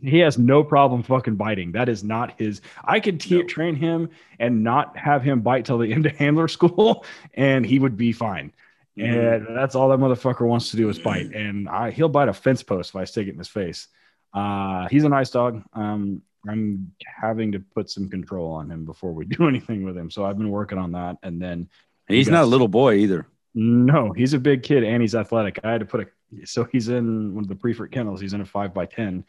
he 0.03 0.19
has 0.19 0.39
no 0.39 0.65
problem 0.65 1.03
fucking 1.03 1.37
biting. 1.37 1.73
That 1.73 1.89
is 1.89 2.03
not 2.03 2.39
his. 2.39 2.61
I 2.85 3.01
could 3.01 3.31
No. 3.31 3.43
train 3.43 3.77
him 3.77 4.11
and 4.39 4.65
not 4.65 4.97
have 4.97 5.23
him 5.23 5.41
bite 5.41 5.65
till 5.65 5.79
the 5.79 5.93
end 5.93 6.07
of 6.07 6.17
handler 6.17 6.49
school, 6.49 7.05
and 7.35 7.65
he 7.65 7.79
would 7.79 7.97
be 7.97 8.13
fine. 8.13 8.53
Mm-hmm. 8.99 9.19
And 9.19 9.57
that's 9.57 9.75
all 9.75 9.91
that 9.91 9.99
motherfucker 9.99 10.47
wants 10.47 10.71
to 10.71 10.77
do 10.79 10.89
is 10.89 10.99
bite. 10.99 11.35
And 11.35 11.69
I, 11.69 11.91
he'll 11.91 12.09
bite 12.09 12.29
a 12.29 12.33
fence 12.33 12.63
post 12.63 12.91
if 12.91 12.97
I 12.97 13.05
stick 13.05 13.27
it 13.29 13.33
in 13.33 13.39
his 13.39 13.49
face. 13.49 13.89
Uh, 14.33 14.89
he's 14.89 15.05
a 15.05 15.09
nice 15.09 15.31
dog. 15.31 15.63
Um, 15.75 16.23
I'm 16.49 16.93
having 17.21 17.53
to 17.53 17.59
put 17.61 17.91
some 17.91 18.09
control 18.09 18.51
on 18.53 18.71
him 18.71 18.85
before 18.85 19.13
we 19.13 19.25
do 19.37 19.49
anything 19.49 19.85
with 19.85 19.97
him. 19.97 20.11
So 20.11 20.25
I've 20.25 20.39
been 20.39 20.51
working 20.51 20.79
on 20.79 20.93
that. 20.93 21.17
And 21.23 21.41
then 21.41 21.69
He's 22.09 22.27
You 22.27 22.33
not 22.33 22.45
a 22.45 22.47
little 22.47 22.69
boy 22.69 22.95
either. 22.95 23.27
no, 23.55 24.13
he's 24.13 24.33
a 24.33 24.39
big 24.39 24.63
kid 24.63 24.85
and 24.85 25.03
he's 25.03 25.15
athletic. 25.17 25.59
I 25.65 25.73
had 25.73 25.81
to 25.81 25.87
put 25.87 26.01
a 26.03 26.07
so 26.47 26.65
he's 26.65 26.89
in 26.89 27.35
one 27.35 27.45
of 27.45 27.49
the 27.49 27.55
prefert 27.55 27.91
kennels. 27.93 28.21
He's 28.21 28.33
in 28.33 28.41
a 28.41 28.45
five 28.45 28.73
by 28.75 28.87
ten, 28.87 29.25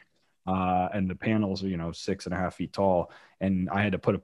uh, 0.47 0.89
and 0.93 1.09
the 1.09 1.15
panels 1.15 1.63
are 1.63 1.67
you 1.67 1.77
know 1.77 1.91
six 1.91 2.25
and 2.25 2.33
a 2.33 2.38
half 2.38 2.55
feet 2.55 2.74
tall. 2.74 3.12
And 3.41 3.69
I 3.69 3.81
had 3.81 3.91
to 3.93 4.00
put 4.00 4.15
a 4.15 4.21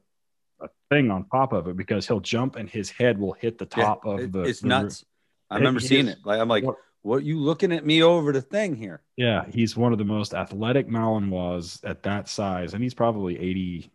a 0.62 0.70
thing 0.90 1.12
on 1.12 1.26
top 1.30 1.52
of 1.54 1.68
it 1.68 1.76
because 1.76 2.08
he'll 2.08 2.20
jump 2.20 2.56
and 2.56 2.70
his 2.70 2.90
head 2.90 3.20
will 3.20 3.34
hit 3.34 3.58
the 3.58 3.68
Yeah, 3.76 3.84
top 3.86 4.06
of 4.06 4.32
the. 4.32 4.44
it's 4.44 4.62
the- 4.62 4.68
nuts. 4.68 5.04
I 5.50 5.58
remember 5.58 5.80
seeing 5.80 6.08
is- 6.08 6.14
it. 6.16 6.20
Like 6.26 6.40
I'm 6.40 6.48
like, 6.48 6.64
what- 7.04 7.24
you 7.24 7.40
looking 7.40 7.72
at 7.72 7.86
me 7.86 8.02
over 8.04 8.32
the 8.32 8.42
thing 8.42 8.76
here? 8.76 9.02
Yeah, 9.16 9.46
he's 9.50 9.78
one 9.78 9.92
of 9.92 9.98
the 10.00 10.06
most 10.06 10.34
athletic 10.34 10.88
Malinois 10.90 11.80
at 11.88 12.04
that 12.04 12.28
size, 12.28 12.74
and 12.74 12.82
he's 12.84 12.94
probably 12.96 13.40
eighty. 13.40 13.92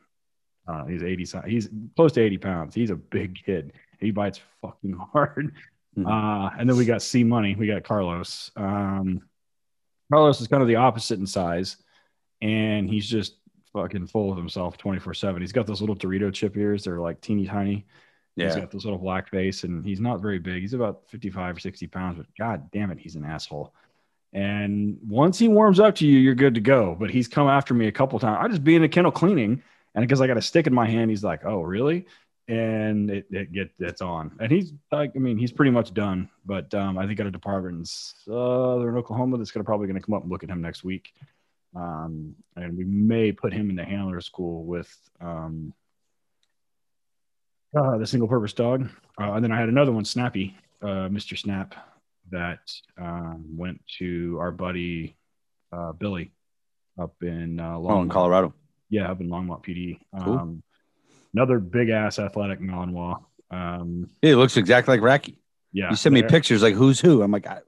Uh, 0.67 0.85
he's 0.85 1.03
eighty. 1.03 1.27
He's 1.47 1.69
close 1.97 2.12
to 2.12 2.21
eighty 2.21 2.38
pounds. 2.38 2.75
He's 2.75 2.91
a 2.91 2.97
big 2.97 3.43
kid. 3.45 3.73
He 3.99 4.11
bites 4.12 4.41
fucking 4.62 4.93
hard. 5.12 5.55
Mhm. 5.97 6.07
Uh, 6.07 6.50
and 6.59 6.69
then 6.69 6.77
we 6.77 6.85
got 6.85 7.03
C 7.03 7.25
Money. 7.25 7.57
We 7.57 7.67
got 7.67 7.83
Carlos. 7.83 8.50
Um, 8.55 9.23
Carlos 10.12 10.41
is 10.41 10.47
kind 10.49 10.62
of 10.62 10.69
the 10.69 10.77
opposite 10.77 11.19
in 11.19 11.27
size, 11.27 11.77
and 12.41 12.88
he's 12.88 13.09
just 13.09 13.35
fucking 13.73 14.07
full 14.07 14.31
of 14.31 14.37
himself 14.38 14.77
twenty 14.79 14.99
four 15.00 15.15
seven. 15.15 15.41
He's 15.43 15.53
got 15.53 15.67
those 15.67 15.81
little 15.81 15.97
Dorito 15.97 16.33
chip 16.33 16.57
ears. 16.57 16.85
They're 16.85 17.00
like 17.00 17.21
teeny 17.21 17.47
tiny. 17.47 17.87
He's 18.38 18.54
Yeah, 18.54 18.61
got 18.61 18.71
this 18.71 18.85
little 18.85 19.00
black 19.00 19.28
face, 19.28 19.64
and 19.64 19.85
he's 19.85 20.00
not 20.00 20.21
very 20.21 20.38
big. 20.38 20.61
He's 20.61 20.75
about 20.75 21.02
55 21.09 21.57
or 21.57 21.61
60 21.61 21.87
pounds, 21.88 22.18
but 22.18 22.26
god 22.38 22.71
damn 22.71 22.92
it, 22.92 22.99
he's 22.99 23.16
an 23.16 23.25
asshole. 23.25 23.75
And 24.33 24.97
once 25.09 25.38
he 25.38 25.49
warms 25.49 25.80
up 25.80 25.97
to 25.97 26.07
you, 26.07 26.18
you're 26.18 26.37
good 26.37 26.54
to 26.54 26.61
go. 26.61 26.97
But 26.99 27.11
he's 27.11 27.26
come 27.26 27.49
after 27.49 27.75
me 27.75 27.88
a 27.88 27.92
couple 27.92 28.18
times. 28.21 28.38
I 28.40 28.47
just 28.47 28.62
be 28.62 28.76
in 28.76 28.83
the 28.83 28.88
kennel 28.88 29.11
cleaning, 29.11 29.61
and 29.95 30.07
because 30.07 30.21
I 30.21 30.28
got 30.28 30.37
a 30.37 30.42
stick 30.42 30.68
in 30.68 30.75
my 30.75 30.87
hand, 30.87 31.11
he's 31.11 31.25
like, 31.25 31.45
"Oh, 31.45 31.62
really?" 31.62 32.07
And 32.47 33.11
it, 33.11 33.26
it 33.30 33.52
get 33.52 33.71
it's 33.80 34.00
on. 34.00 34.37
And 34.38 34.52
he's 34.52 34.73
like, 34.92 35.12
I 35.16 35.18
mean, 35.18 35.37
he's 35.37 35.52
pretty 35.52 35.71
much 35.73 35.92
done. 35.92 36.30
But 36.47 36.73
um, 36.75 36.97
I 36.97 37.07
think 37.07 37.18
at 37.21 37.26
a 37.26 37.30
department 37.30 37.78
in 37.78 37.85
southern 37.85 38.97
Oklahoma 38.97 39.37
that's 39.37 39.50
gonna 39.50 39.64
probably 39.64 39.88
gonna 39.88 40.00
come 40.00 40.14
up 40.14 40.23
and 40.23 40.30
look 40.30 40.45
at 40.45 40.50
him 40.50 40.62
next 40.62 40.85
week. 40.85 41.12
Um, 41.75 42.37
and 42.57 42.76
we 42.76 42.85
may 42.85 43.33
put 43.33 43.52
him 43.52 43.68
in 43.68 43.76
the 43.76 43.85
handler 43.85 44.21
school 44.21 44.64
with 44.64 44.95
um, 45.21 45.75
uh, 47.77 47.99
the 47.99 48.07
single 48.07 48.29
purpose 48.29 48.53
dog. 48.53 48.89
Uh, 49.21 49.33
and 49.33 49.45
then 49.45 49.53
I 49.53 49.59
had 49.59 49.69
another 49.69 49.93
one, 49.93 50.05
Snappy, 50.05 50.57
uh, 50.83 51.09
Mr. 51.09 51.37
Snap, 51.37 51.75
that 52.31 52.61
um, 53.01 53.45
went 53.57 53.81
to 53.99 54.37
our 54.41 54.51
buddy 54.51 55.17
uh, 55.73 55.93
Billy 55.93 56.33
up 57.01 57.15
in 57.23 57.61
uh, 57.61 57.75
oh, 57.77 58.01
in 58.03 58.09
Longmont. 58.09 58.11
Colorado. 58.11 58.55
Yeah, 58.91 59.11
up 59.11 59.21
in 59.21 59.29
Longmont 59.29 59.65
PD. 59.65 59.99
Cool. 60.23 60.39
Um, 60.39 60.63
another 61.35 61.59
big 61.59 61.91
ass 61.91 62.19
athletic 62.19 62.61
Malinois. 62.61 63.23
Um, 63.51 64.09
It 64.23 64.37
looks 64.37 64.57
exactly 64.57 64.99
like 64.99 65.03
Racky. 65.23 65.37
yeah. 65.73 65.91
You 65.91 65.97
send 65.97 66.15
me 66.15 66.23
pictures 66.23 66.63
like 66.63 66.75
who's 66.75 67.01
who. 67.01 67.23
I'm 67.23 67.31
like, 67.31 67.47
I, 67.47 67.61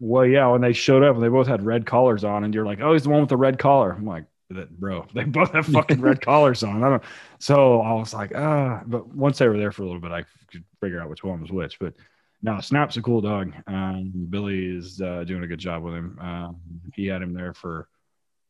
Well, 0.00 0.26
yeah, 0.26 0.46
when 0.48 0.60
they 0.60 0.72
showed 0.72 1.02
up 1.02 1.14
and 1.14 1.24
they 1.24 1.28
both 1.28 1.46
had 1.46 1.64
red 1.64 1.86
collars 1.86 2.24
on, 2.24 2.44
and 2.44 2.54
you're 2.54 2.66
like, 2.66 2.80
"Oh, 2.80 2.92
he's 2.92 3.04
the 3.04 3.10
one 3.10 3.20
with 3.20 3.28
the 3.28 3.36
red 3.36 3.58
collar." 3.58 3.90
I'm 3.92 4.06
like, 4.06 4.24
"That 4.50 4.78
bro, 4.78 5.06
they 5.14 5.24
both 5.24 5.52
have 5.52 5.66
fucking 5.66 6.00
red 6.00 6.20
collars 6.24 6.62
on." 6.62 6.82
I 6.82 6.88
don't. 6.90 7.02
So 7.38 7.80
I 7.80 7.92
was 7.94 8.14
like, 8.14 8.32
"Ah," 8.34 8.82
but 8.86 9.06
once 9.14 9.38
they 9.38 9.48
were 9.48 9.58
there 9.58 9.72
for 9.72 9.82
a 9.82 9.86
little 9.86 10.00
bit, 10.00 10.10
I 10.12 10.24
could 10.50 10.64
figure 10.80 11.00
out 11.00 11.10
which 11.10 11.24
one 11.24 11.40
was 11.42 11.50
which. 11.50 11.78
But 11.78 11.94
no, 12.42 12.60
Snap's 12.60 12.96
a 12.96 13.02
cool 13.02 13.20
dog. 13.20 13.52
Um, 13.66 14.12
Billy 14.30 14.76
is 14.76 15.00
uh, 15.00 15.24
doing 15.24 15.42
a 15.42 15.46
good 15.48 15.58
job 15.58 15.82
with 15.82 15.94
him. 15.94 16.18
Um, 16.20 16.56
he 16.94 17.06
had 17.06 17.20
him 17.22 17.34
there 17.34 17.52
for 17.52 17.88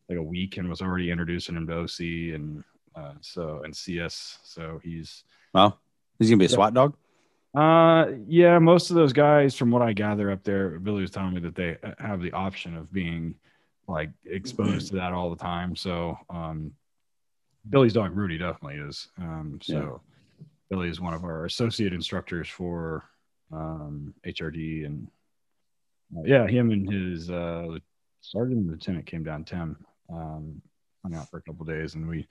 like 0.08 0.18
a 0.18 0.22
week 0.22 0.56
and 0.56 0.68
was 0.68 0.82
already 0.82 1.10
introducing 1.10 1.56
him 1.56 1.66
to 1.66 1.80
OC 1.80 2.00
and 2.34 2.64
uh, 2.94 3.12
so 3.20 3.62
and 3.64 3.74
CS. 3.74 4.38
So 4.44 4.80
he's 4.84 5.24
well, 5.54 5.80
he's 6.18 6.28
gonna 6.30 6.38
be 6.38 6.44
a 6.46 6.48
Yeah. 6.48 6.54
SWAT 6.54 6.74
dog. 6.74 6.96
uh, 7.54 8.12
yeah, 8.26 8.58
most 8.58 8.90
of 8.90 8.96
those 8.96 9.12
guys, 9.12 9.54
from 9.56 9.70
what 9.70 9.82
I 9.82 9.92
gather 9.94 10.30
up 10.30 10.44
there, 10.44 10.78
Billy 10.78 11.00
was 11.02 11.10
telling 11.10 11.34
me 11.34 11.40
that 11.40 11.54
they 11.54 11.76
uh, 11.82 11.92
have 11.98 12.20
the 12.20 12.32
option 12.32 12.76
of 12.76 12.92
being 12.92 13.34
like 13.88 14.10
exposed 14.24 14.88
to 14.88 14.96
that 14.96 15.12
all 15.12 15.30
the 15.30 15.36
time. 15.36 15.74
So, 15.74 16.16
um, 16.30 16.72
Billy's 17.68 17.92
dog 17.92 18.16
Rudy 18.16 18.38
definitely 18.38 18.76
is. 18.76 19.08
Um, 19.18 19.58
so 19.62 20.00
Billy 20.70 20.88
is 20.88 21.00
one 21.00 21.14
of 21.14 21.24
our 21.24 21.44
associate 21.44 21.92
instructors 21.92 22.48
for 22.48 23.04
um, 23.52 24.14
HRD, 24.26 24.86
and 24.86 25.08
uh, 26.16 26.22
yeah, 26.24 26.46
him 26.46 26.70
and 26.70 26.90
his 26.90 27.30
uh, 27.30 27.78
sergeant 28.20 28.60
and 28.60 28.70
lieutenant 28.70 29.06
came 29.06 29.24
down. 29.24 29.44
Tim 29.44 29.76
um, 30.10 30.62
hung 31.02 31.14
out 31.14 31.30
for 31.30 31.38
a 31.38 31.42
couple 31.42 31.64
days, 31.64 31.94
and 31.94 32.08
we 32.08 32.26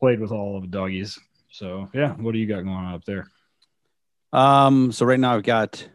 played 0.00 0.20
with 0.20 0.32
all 0.32 0.56
of 0.56 0.62
the 0.62 0.68
doggies. 0.68 1.18
So 1.50 1.88
yeah, 1.92 2.12
what 2.14 2.32
do 2.32 2.38
you 2.38 2.46
got 2.46 2.62
going 2.62 2.68
on 2.68 2.94
up 2.94 3.04
there? 3.04 3.28
Um, 4.32 4.92
so 4.92 5.06
right 5.06 5.18
now 5.18 5.34
I've 5.34 5.42
got 5.42 5.88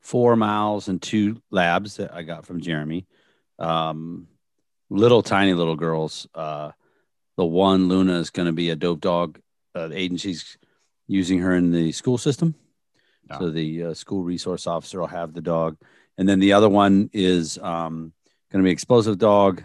four 0.00 0.36
miles 0.36 0.88
and 0.88 1.02
two 1.02 1.42
labs 1.50 1.96
that 1.96 2.14
I 2.14 2.22
got 2.22 2.46
from 2.46 2.60
Jeremy. 2.60 3.06
Um, 3.58 4.28
little 4.90 5.22
tiny 5.22 5.54
little 5.54 5.76
girls. 5.76 6.26
Uh, 6.34 6.72
the 7.36 7.44
one 7.44 7.88
Luna 7.88 8.18
is 8.18 8.30
going 8.30 8.46
to 8.46 8.52
be 8.52 8.70
a 8.70 8.76
dope 8.76 9.00
dog. 9.00 9.38
Uh, 9.74 9.88
the 9.88 9.98
agency's 9.98 10.56
using 11.06 11.38
her 11.40 11.54
in 11.54 11.70
the 11.70 11.92
school 11.92 12.18
system, 12.18 12.54
Yeah. 13.28 13.38
so 13.38 13.50
the 13.50 13.82
uh, 13.84 13.94
school 13.94 14.22
resource 14.22 14.66
officer 14.66 14.98
will 15.00 15.06
have 15.06 15.34
the 15.34 15.42
dog, 15.42 15.76
and 16.18 16.28
then 16.28 16.40
the 16.40 16.54
other 16.54 16.68
one 16.68 17.10
is 17.12 17.58
um, 17.58 18.12
going 18.50 18.62
to 18.62 18.66
be 18.66 18.72
explosive 18.72 19.18
dog. 19.18 19.62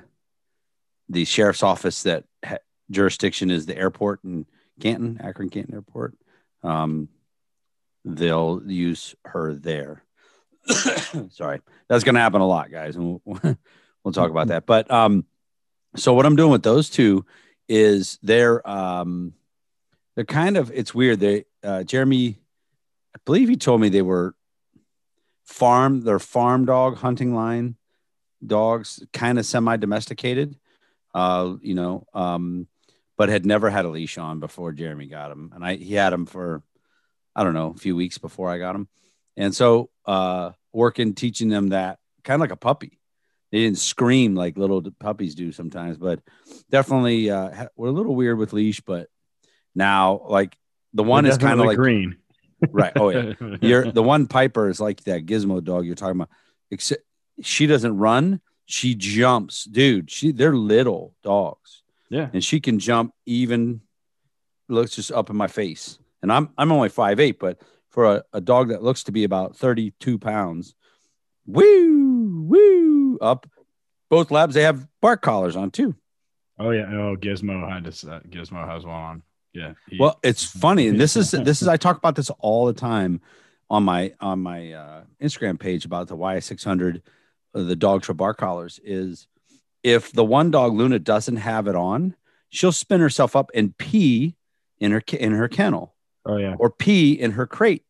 The 1.09 1.25
sheriff's 1.25 1.63
office 1.63 2.03
that 2.03 2.25
ha- 2.45 2.57
jurisdiction 2.89 3.49
is 3.51 3.65
the 3.65 3.77
airport 3.77 4.23
in 4.23 4.45
Canton, 4.79 5.19
Akron 5.21 5.49
Canton 5.49 5.73
Airport. 5.75 6.15
Um, 6.63 7.07
they'll 8.05 8.61
use 8.65 9.15
her 9.25 9.53
there. 9.53 10.03
Sorry, 11.31 11.61
that's 11.87 12.03
going 12.03 12.15
to 12.15 12.21
happen 12.21 12.41
a 12.41 12.47
lot, 12.47 12.69
guys, 12.71 12.95
and 12.97 13.19
we'll, 14.03 14.13
talk 14.13 14.31
about 14.31 14.47
that. 14.47 14.65
But 14.65 14.89
um, 14.91 15.25
so 15.95 16.13
what 16.13 16.25
I'm 16.25 16.35
doing 16.35 16.51
with 16.51 16.63
those 16.63 16.89
two 16.89 17.25
is 17.67 18.19
they're 18.21 18.67
um, 18.69 19.33
they're 20.15 20.25
kind 20.25 20.57
of 20.57 20.71
it's 20.71 20.93
weird. 20.93 21.19
They 21.19 21.45
uh, 21.63 21.83
Jeremy, 21.83 22.37
I 23.15 23.19
believe 23.25 23.49
he 23.49 23.57
told 23.57 23.81
me 23.81 23.89
they 23.89 24.01
were 24.01 24.35
farm. 25.45 26.01
They're 26.01 26.19
farm 26.19 26.65
dog 26.65 26.97
hunting 26.97 27.33
line 27.35 27.75
dogs, 28.45 29.03
kind 29.13 29.39
of 29.39 29.45
semi 29.45 29.77
domesticated. 29.77 30.57
Uh, 31.13 31.55
you 31.61 31.75
know, 31.75 32.05
um, 32.13 32.67
but 33.17 33.29
had 33.29 33.45
never 33.45 33.69
had 33.69 33.85
a 33.85 33.89
leash 33.89 34.17
on 34.17 34.39
before 34.39 34.71
Jeremy 34.71 35.07
got 35.07 35.31
him, 35.31 35.51
and 35.53 35.63
I 35.63 35.75
he 35.75 35.93
had 35.93 36.13
him 36.13 36.25
for 36.25 36.63
I 37.35 37.43
don't 37.43 37.53
know 37.53 37.73
a 37.75 37.79
few 37.79 37.95
weeks 37.95 38.17
before 38.17 38.49
I 38.49 38.57
got 38.57 38.75
him, 38.75 38.87
and 39.37 39.55
so 39.55 39.89
uh, 40.05 40.51
working 40.73 41.13
teaching 41.13 41.49
them 41.49 41.69
that 41.69 41.99
kind 42.23 42.35
of 42.35 42.41
like 42.41 42.51
a 42.51 42.57
puppy. 42.57 42.99
They 43.51 43.59
didn't 43.59 43.79
scream 43.79 44.35
like 44.35 44.57
little 44.57 44.81
puppies 44.99 45.35
do 45.35 45.51
sometimes, 45.51 45.97
but 45.97 46.21
definitely 46.69 47.29
uh, 47.29 47.67
we're 47.75 47.89
a 47.89 47.91
little 47.91 48.15
weird 48.15 48.37
with 48.37 48.53
leash. 48.53 48.81
But 48.81 49.09
now, 49.75 50.21
like 50.27 50.57
the 50.93 51.03
one 51.03 51.25
is 51.25 51.37
kind 51.37 51.59
of 51.59 51.65
like 51.65 51.77
green. 51.77 52.17
right. 52.69 52.93
Oh 52.95 53.09
yeah, 53.09 53.33
you're 53.61 53.91
the 53.91 54.03
one 54.03 54.27
Piper 54.27 54.69
is 54.69 54.79
like 54.79 55.03
that 55.03 55.25
gizmo 55.25 55.63
dog 55.63 55.85
you're 55.85 55.95
talking 55.95 56.17
about. 56.17 56.29
Except 56.69 57.03
she 57.41 57.67
doesn't 57.67 57.97
run, 57.97 58.39
she 58.65 58.95
jumps, 58.95 59.65
dude. 59.65 60.09
She 60.09 60.31
they're 60.31 60.55
little 60.55 61.13
dogs, 61.23 61.83
yeah. 62.09 62.29
and 62.31 62.43
she 62.43 62.61
can 62.61 62.79
jump 62.79 63.13
even 63.25 63.81
looks 64.69 64.95
just 64.95 65.11
up 65.11 65.29
in 65.29 65.35
my 65.35 65.47
face. 65.47 65.99
And 66.21 66.31
I'm 66.31 66.49
I'm 66.57 66.71
only 66.71 66.89
five 66.89 67.19
eight, 67.19 67.39
but 67.39 67.59
for 67.89 68.05
a, 68.05 68.23
a 68.33 68.41
dog 68.41 68.69
that 68.69 68.83
looks 68.83 69.03
to 69.03 69.11
be 69.11 69.25
about 69.25 69.57
32 69.57 70.17
pounds, 70.17 70.75
woo, 71.45 72.45
woo, 72.47 72.80
up. 73.21 73.47
Both 74.09 74.31
labs 74.31 74.55
they 74.55 74.63
have 74.63 74.87
bark 75.01 75.21
collars 75.21 75.55
on 75.55 75.71
too. 75.71 75.95
Oh 76.59 76.71
yeah. 76.71 76.85
Oh, 76.91 77.15
Gizmo 77.15 77.69
had 77.71 77.85
this. 77.85 78.03
Uh, 78.03 78.19
Gizmo 78.29 78.67
has 78.67 78.85
one 78.85 78.95
on. 78.95 79.23
Yeah. 79.53 79.73
he- 79.87 79.97
Well, 79.99 80.19
it's 80.23 80.43
funny, 80.43 80.87
and 80.87 80.99
this 80.99 81.15
is 81.15 81.31
this 81.31 81.61
is 81.61 81.67
I 81.67 81.77
talk 81.77 81.97
about 81.97 82.15
this 82.15 82.29
all 82.39 82.65
the 82.65 82.73
time 82.73 83.21
on 83.69 83.83
my 83.83 84.13
on 84.19 84.39
my 84.39 84.73
uh, 84.73 85.03
Instagram 85.21 85.59
page 85.59 85.85
about 85.85 86.07
the 86.07 86.15
YS 86.17 86.45
six 86.45 86.63
hundred, 86.63 87.01
uh, 87.55 87.63
the 87.63 87.75
Dogtra 87.75 88.15
bar 88.15 88.33
collars. 88.33 88.79
Is 88.83 89.27
if 89.83 90.11
the 90.11 90.25
one 90.25 90.51
dog 90.51 90.73
Luna 90.73 90.99
doesn't 90.99 91.37
have 91.37 91.67
it 91.67 91.75
on, 91.75 92.15
she'll 92.49 92.71
spin 92.71 92.99
herself 93.01 93.35
up 93.35 93.49
and 93.53 93.77
pee 93.77 94.35
in 94.79 94.91
her 94.91 95.03
in 95.17 95.31
her 95.33 95.47
kennel 95.47 95.95
oh 96.25 96.37
yeah. 96.37 96.55
or 96.59 96.69
pee 96.69 97.13
in 97.13 97.31
her 97.31 97.47
crate 97.47 97.83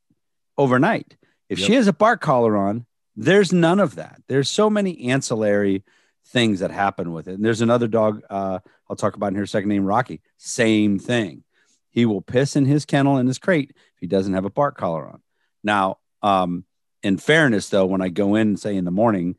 overnight. 0.58 1.18
If 1.50 1.60
she 1.60 1.74
has 1.74 1.88
a 1.88 1.94
bark 1.94 2.22
collar 2.22 2.56
on, 2.56 2.86
there's 3.16 3.52
none 3.52 3.80
of 3.80 3.96
that. 3.96 4.22
There's 4.28 4.50
so 4.50 4.70
many 4.70 5.10
ancillary 5.10 5.84
things 6.28 6.60
that 6.60 6.72
happen 6.72 7.12
with 7.12 7.28
it. 7.28 7.34
And 7.34 7.46
there's 7.46 7.62
another 7.62 7.88
dog 7.88 8.22
uh, 8.30 8.60
I'll 8.90 8.96
talk 8.96 9.16
about 9.16 9.28
in 9.28 9.36
here, 9.36 9.46
second 9.46 9.70
named 9.70 9.86
Rocky. 9.86 10.22
Same 10.38 11.00
thing. 11.00 11.44
He 11.90 12.06
will 12.06 12.22
piss 12.22 12.56
in 12.56 12.66
his 12.66 12.86
kennel 12.86 13.18
in 13.18 13.28
his 13.28 13.38
crate 13.38 13.72
if 13.76 14.00
he 14.00 14.08
doesn't 14.08 14.34
have 14.34 14.46
a 14.46 14.50
bark 14.50 14.78
collar 14.78 15.08
on. 15.08 15.22
Now, 15.64 15.98
um, 16.22 16.66
in 17.04 17.18
fairness, 17.18 17.70
though, 17.70 17.86
when 17.86 18.02
I 18.02 18.10
go 18.10 18.36
in, 18.36 18.56
say 18.58 18.76
in 18.76 18.86
the 18.86 18.92
morning, 18.92 19.36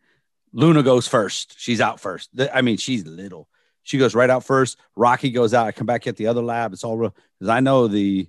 Luna 0.53 0.83
goes 0.83 1.09
first. 1.09 1.55
She's 1.59 1.81
out 1.81 2.01
first. 2.01 2.31
I 2.53 2.61
mean, 2.63 2.77
she's 2.77 3.07
little. 3.07 3.49
She 3.85 3.99
goes 3.99 4.15
right 4.15 4.31
out 4.31 4.45
first. 4.45 4.79
Rocky 4.97 5.31
goes 5.31 5.55
out. 5.55 5.67
I 5.67 5.73
come 5.73 5.87
back 5.87 6.07
at 6.07 6.17
the 6.17 6.27
other 6.27 6.43
lab. 6.43 6.73
It's 6.73 6.85
all 6.85 6.97
real 6.97 7.15
because 7.39 7.49
I 7.49 7.61
know 7.61 7.89
the 7.89 8.29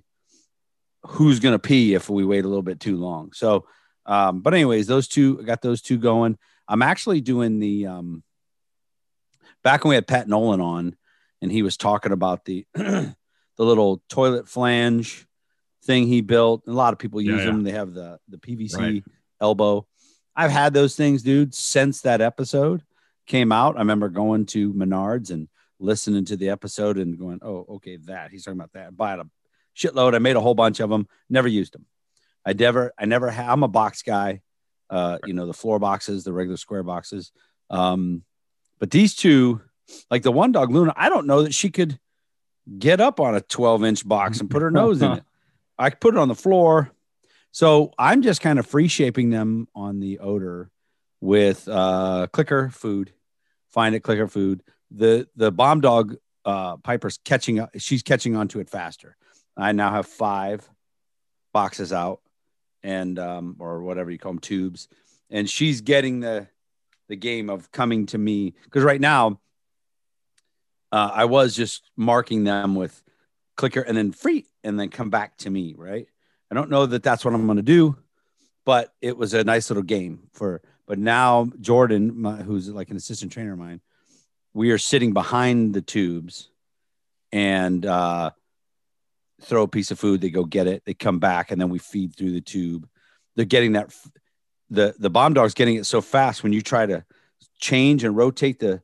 who's 1.06 1.38
gonna 1.38 1.58
pee 1.58 1.94
if 1.94 2.08
we 2.08 2.24
wait 2.24 2.44
a 2.44 2.48
little 2.48 2.62
bit 2.62 2.80
too 2.80 2.96
long. 2.96 3.32
So, 3.32 3.66
um, 4.06 4.40
but 4.40 4.54
anyways, 4.54 4.86
those 4.86 5.08
two 5.08 5.38
I 5.40 5.44
got 5.44 5.62
those 5.62 5.82
two 5.82 5.98
going. 5.98 6.38
I'm 6.68 6.82
actually 6.82 7.20
doing 7.20 7.58
the 7.58 7.86
um, 7.86 8.22
back 9.62 9.84
when 9.84 9.90
we 9.90 9.94
had 9.94 10.06
Pat 10.06 10.28
Nolan 10.28 10.60
on, 10.60 10.96
and 11.42 11.50
he 11.50 11.62
was 11.62 11.76
talking 11.76 12.12
about 12.12 12.44
the 12.44 12.66
the 12.74 13.14
little 13.58 14.02
toilet 14.08 14.48
flange 14.48 15.26
thing 15.84 16.06
he 16.06 16.20
built. 16.20 16.64
A 16.66 16.72
lot 16.72 16.92
of 16.92 16.98
people 16.98 17.20
use 17.20 17.40
yeah. 17.40 17.46
them. 17.46 17.62
They 17.64 17.72
have 17.72 17.92
the 17.92 18.18
the 18.28 18.38
PVC 18.38 18.78
Right. 18.78 19.04
elbow. 19.40 19.86
I've 20.36 20.50
had 20.50 20.74
those 20.74 20.96
things, 20.96 21.22
dude, 21.22 21.54
since 21.54 22.00
that 22.02 22.20
episode 22.20 22.82
came 23.26 23.52
out. 23.52 23.76
I 23.76 23.80
remember 23.80 24.08
going 24.08 24.46
to 24.46 24.72
Menards 24.74 25.30
and 25.30 25.48
listening 25.78 26.24
to 26.26 26.36
the 26.36 26.48
episode 26.50 26.98
and 26.98 27.18
going, 27.18 27.40
"Oh, 27.42 27.66
okay, 27.76 27.96
that 28.04 28.30
he's 28.30 28.44
talking 28.44 28.58
about 28.58 28.72
that." 28.72 28.96
Bought 28.96 29.20
a 29.20 29.28
shitload. 29.76 30.14
I 30.14 30.18
made 30.18 30.36
a 30.36 30.40
whole 30.40 30.54
bunch 30.54 30.80
of 30.80 30.90
them. 30.90 31.08
Never 31.28 31.48
used 31.48 31.74
them. 31.74 31.86
I 32.44 32.52
never, 32.52 32.92
I 32.98 33.06
never. 33.06 33.30
Ha- 33.30 33.52
I'm 33.52 33.62
a 33.62 33.68
box 33.68 34.02
guy. 34.02 34.42
Uh, 34.90 35.18
you 35.24 35.32
know, 35.32 35.46
the 35.46 35.54
floor 35.54 35.78
boxes, 35.78 36.24
the 36.24 36.32
regular 36.32 36.56
square 36.56 36.82
boxes. 36.82 37.32
Um, 37.70 38.22
but 38.78 38.90
these 38.90 39.14
two, 39.14 39.62
like 40.10 40.22
the 40.22 40.32
one 40.32 40.52
dog 40.52 40.70
Luna, 40.70 40.92
I 40.96 41.08
don't 41.08 41.26
know 41.26 41.42
that 41.42 41.54
she 41.54 41.70
could 41.70 41.98
get 42.78 43.00
up 43.00 43.18
on 43.18 43.34
a 43.34 43.40
12 43.40 43.84
inch 43.84 44.06
box 44.06 44.40
and 44.40 44.50
put 44.50 44.62
her 44.62 44.70
nose 44.70 45.02
in 45.02 45.12
it. 45.18 45.24
I 45.78 45.90
could 45.90 46.00
put 46.00 46.14
it 46.14 46.18
on 46.18 46.28
the 46.28 46.34
floor. 46.34 46.92
So 47.50 47.92
I'm 47.98 48.22
just 48.22 48.40
kind 48.40 48.58
of 48.58 48.66
free 48.66 48.88
shaping 48.88 49.30
them 49.30 49.68
on 49.74 50.00
the 50.00 50.18
odor 50.18 50.70
with 51.20 51.66
uh, 51.68 52.26
clicker 52.32 52.70
food. 52.70 53.12
Find 53.70 53.94
it 53.94 54.00
clicker 54.00 54.28
food. 54.28 54.62
The 54.90 55.28
the 55.34 55.50
bomb 55.50 55.80
dog 55.80 56.16
uh, 56.44 56.76
Piper's 56.76 57.18
catching 57.24 57.58
up. 57.60 57.70
She's 57.78 58.02
catching 58.02 58.36
onto 58.36 58.60
it 58.60 58.68
faster. 58.68 59.16
I 59.56 59.72
now 59.72 59.90
have 59.90 60.06
five 60.06 60.68
boxes 61.52 61.92
out, 61.92 62.20
and 62.84 63.18
um, 63.18 63.56
or 63.58 63.82
whatever 63.82 64.10
you 64.10 64.18
call 64.18 64.32
them, 64.32 64.38
tubes, 64.38 64.86
and 65.30 65.50
she's 65.50 65.80
getting 65.80 66.20
the 66.20 66.46
the 67.08 67.16
game 67.16 67.50
of 67.50 67.72
coming 67.72 68.06
to 68.06 68.18
me 68.18 68.54
because 68.64 68.84
right 68.84 69.00
now 69.00 69.40
uh, 70.92 71.10
I 71.12 71.24
was 71.24 71.56
just 71.56 71.90
marking 71.96 72.44
them 72.44 72.76
with 72.76 73.02
clicker 73.56 73.80
and 73.80 73.96
then 73.96 74.12
free 74.12 74.46
and 74.62 74.78
then 74.78 74.90
come 74.90 75.10
back 75.10 75.36
to 75.38 75.50
me. 75.50 75.74
Right. 75.76 76.06
I 76.50 76.54
don't 76.54 76.70
know 76.70 76.86
that 76.86 77.02
that's 77.02 77.24
what 77.24 77.34
I'm 77.34 77.46
going 77.46 77.56
to 77.56 77.62
do, 77.62 77.96
but 78.64 78.94
it 79.00 79.16
was 79.16 79.34
a 79.34 79.42
nice 79.42 79.70
little 79.70 79.82
game 79.82 80.28
for. 80.32 80.62
But 80.86 80.98
now 80.98 81.50
Jordan, 81.60 82.20
my, 82.20 82.36
who's 82.36 82.68
like 82.68 82.90
an 82.90 82.96
assistant 82.96 83.32
trainer 83.32 83.54
of 83.54 83.58
mine, 83.58 83.80
we 84.52 84.70
are 84.70 84.78
sitting 84.78 85.14
behind 85.14 85.72
the 85.72 85.80
tubes 85.80 86.50
and 87.32 87.84
uh, 87.86 88.30
throw 89.44 89.62
a 89.62 89.68
piece 89.68 89.90
of 89.90 89.98
food. 89.98 90.20
They 90.20 90.30
go 90.30 90.44
get 90.44 90.66
it. 90.66 90.82
They 90.84 90.94
come 90.94 91.18
back 91.18 91.50
and 91.50 91.60
then 91.60 91.68
we 91.68 91.78
feed 91.78 92.16
through 92.16 92.32
the 92.32 92.40
tube. 92.40 92.88
They're 93.36 93.44
getting 93.44 93.72
that. 93.72 93.94
The 94.70 94.94
the 94.98 95.10
bomb 95.10 95.34
dog's 95.34 95.54
getting 95.54 95.76
it 95.76 95.86
so 95.86 96.00
fast 96.00 96.42
when 96.42 96.52
you 96.52 96.62
try 96.62 96.86
to 96.86 97.04
change 97.58 98.04
and 98.04 98.16
rotate 98.16 98.58
the 98.58 98.82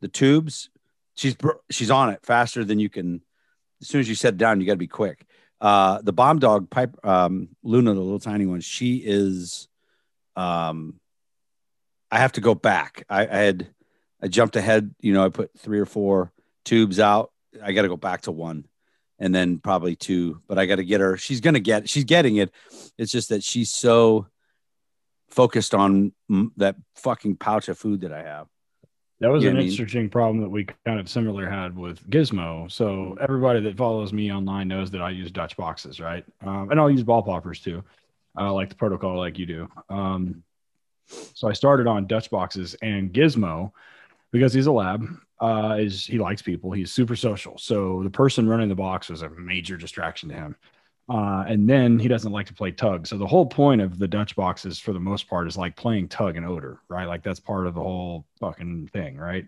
the 0.00 0.08
tubes. 0.08 0.70
She's 1.14 1.36
she's 1.70 1.90
on 1.90 2.10
it 2.10 2.24
faster 2.24 2.64
than 2.64 2.78
you 2.78 2.88
can. 2.88 3.22
As 3.80 3.88
soon 3.88 4.00
as 4.00 4.08
you 4.08 4.14
set 4.14 4.36
down, 4.36 4.60
you 4.60 4.66
got 4.66 4.74
to 4.74 4.78
be 4.78 4.86
quick. 4.86 5.26
Uh, 5.60 6.00
the 6.02 6.12
bomb 6.12 6.38
dog 6.38 6.70
pipe 6.70 6.96
um, 7.04 7.48
Luna, 7.62 7.94
the 7.94 8.00
little 8.00 8.18
tiny 8.18 8.46
one, 8.46 8.60
she 8.60 8.96
is. 8.96 9.68
Um, 10.36 11.00
I 12.10 12.18
have 12.18 12.32
to 12.32 12.40
go 12.40 12.54
back. 12.54 13.04
I, 13.08 13.22
I 13.22 13.38
had 13.38 13.68
I 14.22 14.28
jumped 14.28 14.56
ahead. 14.56 14.94
You 15.00 15.14
know, 15.14 15.24
I 15.24 15.28
put 15.30 15.50
three 15.58 15.80
or 15.80 15.86
four 15.86 16.32
tubes 16.64 17.00
out. 17.00 17.32
I 17.62 17.72
got 17.72 17.82
to 17.82 17.88
go 17.88 17.96
back 17.96 18.22
to 18.22 18.32
one, 18.32 18.66
and 19.22 19.32
then 19.34 19.58
probably 19.58 19.94
two. 19.96 20.42
But 20.48 20.58
I 20.58 20.66
got 20.66 20.76
to 20.76 20.84
get 20.84 21.00
her. 21.00 21.16
She's 21.16 21.40
gonna 21.40 21.60
get. 21.60 21.88
She's 21.88 22.04
getting 22.04 22.36
it. 22.36 22.50
It's 22.98 23.12
just 23.12 23.28
that 23.30 23.42
she's 23.42 23.70
so 23.70 24.26
focused 25.30 25.74
on 25.74 26.12
that 26.58 26.76
fucking 26.96 27.36
pouch 27.36 27.68
of 27.68 27.78
food 27.78 28.02
that 28.02 28.12
I 28.12 28.22
have. 28.22 28.48
That 29.20 29.30
was 29.30 29.44
Yeah, 29.44 29.50
an 29.50 29.56
I 29.56 29.60
mean- 29.60 29.70
interesting 29.70 30.10
problem 30.10 30.40
that 30.42 30.48
we 30.50 30.66
kind 30.84 30.98
of 30.98 31.08
similar 31.08 31.48
had 31.48 31.76
with 31.76 32.04
Gizmo. 32.10 32.70
So 32.70 33.16
everybody 33.20 33.60
that 33.60 33.76
follows 33.76 34.12
me 34.12 34.32
online 34.32 34.66
knows 34.68 34.90
that 34.90 35.00
I 35.00 35.10
use 35.10 35.30
Dutch 35.30 35.56
boxes, 35.56 36.00
right? 36.00 36.24
Um, 36.44 36.70
and 36.70 36.80
I'll 36.80 36.90
use 36.90 37.04
ball 37.04 37.22
poppers 37.22 37.60
too, 37.60 37.84
uh, 38.38 38.52
like 38.52 38.68
the 38.68 38.74
protocol, 38.74 39.16
like 39.16 39.38
you 39.38 39.46
do. 39.46 39.68
Um, 39.88 40.42
so 41.06 41.48
I 41.48 41.52
started 41.52 41.86
on 41.86 42.06
Dutch 42.08 42.30
boxes 42.30 42.74
and 42.82 43.12
Gizmo 43.12 43.70
because 44.32 44.52
he's 44.52 44.66
a 44.66 44.72
lab. 44.72 45.06
Uh, 45.42 45.74
is 45.78 46.06
he 46.06 46.18
likes 46.18 46.40
people? 46.40 46.70
He's 46.70 46.92
super 46.92 47.16
social. 47.16 47.58
So 47.58 48.02
the 48.04 48.10
person 48.10 48.48
running 48.48 48.68
the 48.68 48.76
box 48.76 49.08
was 49.08 49.22
a 49.22 49.28
major 49.30 49.76
distraction 49.76 50.28
to 50.28 50.36
him. 50.36 50.56
Uh, 51.08 51.44
and 51.48 51.68
then 51.68 51.98
he 51.98 52.06
doesn't 52.06 52.30
like 52.30 52.46
to 52.46 52.54
play 52.54 52.70
tug. 52.70 53.08
So 53.08 53.18
the 53.18 53.26
whole 53.26 53.44
point 53.44 53.80
of 53.80 53.98
the 53.98 54.06
Dutch 54.06 54.36
boxes, 54.36 54.78
for 54.78 54.92
the 54.92 55.00
most 55.00 55.28
part, 55.28 55.48
is 55.48 55.56
like 55.56 55.74
playing 55.74 56.08
tug 56.08 56.36
and 56.36 56.46
odor, 56.46 56.78
right? 56.88 57.06
Like 57.06 57.24
that's 57.24 57.40
part 57.40 57.66
of 57.66 57.74
the 57.74 57.82
whole 57.82 58.24
fucking 58.38 58.88
thing, 58.92 59.16
right? 59.16 59.46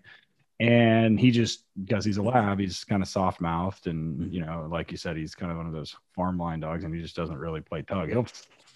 And 0.59 1.17
he 1.17 1.31
just 1.31 1.63
because 1.81 2.03
he's 2.03 2.17
a 2.17 2.23
lab, 2.23 2.59
he's 2.59 2.83
kind 2.83 3.01
of 3.01 3.07
soft 3.07 3.39
mouthed, 3.41 3.87
and 3.87 4.33
you 4.33 4.41
know, 4.41 4.67
like 4.69 4.91
you 4.91 4.97
said, 4.97 5.17
he's 5.17 5.35
kind 5.35 5.51
of 5.51 5.57
one 5.57 5.65
of 5.65 5.73
those 5.73 5.95
farm 6.13 6.37
line 6.37 6.59
dogs, 6.59 6.83
and 6.83 6.93
he 6.93 7.01
just 7.01 7.15
doesn't 7.15 7.37
really 7.37 7.61
play 7.61 7.81
tug. 7.81 8.09
He'll 8.09 8.27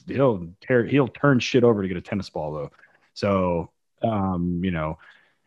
he'll 0.08 0.48
tear 0.62 0.86
he'll 0.86 1.08
turn 1.08 1.40
shit 1.40 1.64
over 1.64 1.82
to 1.82 1.88
get 1.88 1.96
a 1.98 2.02
tennis 2.02 2.30
ball 2.30 2.54
though. 2.54 2.72
So 3.14 3.72
um, 4.02 4.62
you 4.64 4.72
know, 4.72 4.98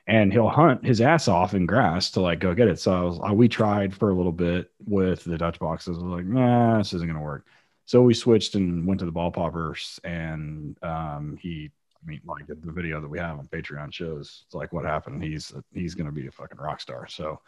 and 0.07 0.33
he'll 0.33 0.49
hunt 0.49 0.85
his 0.85 1.01
ass 1.01 1.29
off 1.29 1.55
in 1.55 1.67
grass 1.67 2.11
to 2.12 2.21
like 2.21 2.41
go 2.41 2.55
get 2.55 2.69
it. 2.69 2.79
So 2.79 2.93
I 2.93 3.03
was, 3.03 3.21
uh, 3.31 3.35
we 3.35 3.49
tried 3.49 3.95
for 3.95 4.11
a 4.11 4.15
little 4.15 4.33
bit 4.33 4.71
with 4.87 5.25
the 5.25 5.38
Dutch 5.38 5.59
boxes. 5.59 5.99
I 5.99 6.03
was 6.03 6.17
like, 6.19 6.25
nah, 6.25 6.79
this 6.79 6.93
isn't 6.93 7.07
gonna 7.07 7.23
work. 7.23 7.47
So 7.87 8.03
we 8.03 8.15
switched 8.15 8.55
and 8.55 8.87
went 8.87 9.01
to 9.01 9.07
the 9.07 9.12
ball 9.12 9.31
poppers, 9.31 10.01
and 10.05 10.77
um, 10.83 11.38
he, 11.41 11.71
I 12.03 12.09
mean, 12.09 12.21
like 12.25 12.47
the 12.47 12.57
video 12.73 13.01
that 13.01 13.09
we 13.09 13.19
have 13.19 13.38
on 13.38 13.47
Patreon 13.47 13.93
shows, 13.93 14.45
it's 14.47 14.55
like 14.55 14.73
what 14.73 14.85
happened. 14.85 15.23
He's 15.23 15.53
he's 15.73 15.95
gonna 15.95 16.12
be 16.12 16.27
a 16.27 16.33
fucking 16.33 16.59
rock 16.59 16.81
star. 16.81 17.07
So 17.09 17.41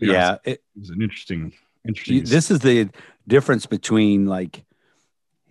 Yeah, 0.00 0.38
it, 0.44 0.50
it 0.50 0.62
was 0.78 0.90
an 0.90 1.02
interesting, 1.02 1.52
interesting. 1.86 2.24
This 2.24 2.50
is 2.50 2.60
the 2.60 2.90
difference 3.26 3.66
between 3.66 4.26
like 4.26 4.64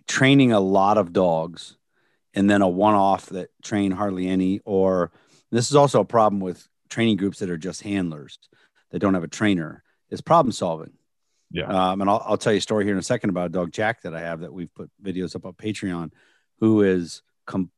training 0.06 0.52
a 0.52 0.60
lot 0.60 0.98
of 0.98 1.12
dogs 1.12 1.76
and 2.34 2.48
then 2.50 2.62
a 2.62 2.68
one-off 2.68 3.26
that 3.26 3.50
train 3.62 3.92
hardly 3.92 4.28
any 4.28 4.60
or 4.64 5.12
this 5.56 5.70
is 5.70 5.76
also 5.76 6.00
a 6.00 6.04
problem 6.04 6.40
with 6.40 6.68
training 6.88 7.16
groups 7.16 7.38
that 7.38 7.50
are 7.50 7.56
just 7.56 7.82
handlers 7.82 8.38
that 8.90 8.98
don't 8.98 9.14
have 9.14 9.24
a 9.24 9.28
trainer 9.28 9.82
is 10.10 10.20
problem 10.20 10.52
solving 10.52 10.92
Yeah. 11.50 11.66
um, 11.66 12.00
and 12.00 12.08
I'll, 12.10 12.22
I'll 12.26 12.36
tell 12.36 12.52
you 12.52 12.58
a 12.58 12.62
story 12.62 12.84
here 12.84 12.92
in 12.94 12.98
a 12.98 13.02
second 13.02 13.30
about 13.30 13.46
a 13.46 13.50
dog 13.50 13.72
jack 13.72 14.02
that 14.02 14.14
i 14.14 14.20
have 14.20 14.40
that 14.40 14.52
we've 14.52 14.74
put 14.74 14.90
videos 15.02 15.34
up 15.34 15.46
on 15.46 15.52
patreon 15.54 16.10
who 16.60 16.82
is 16.82 17.22
com- 17.46 17.70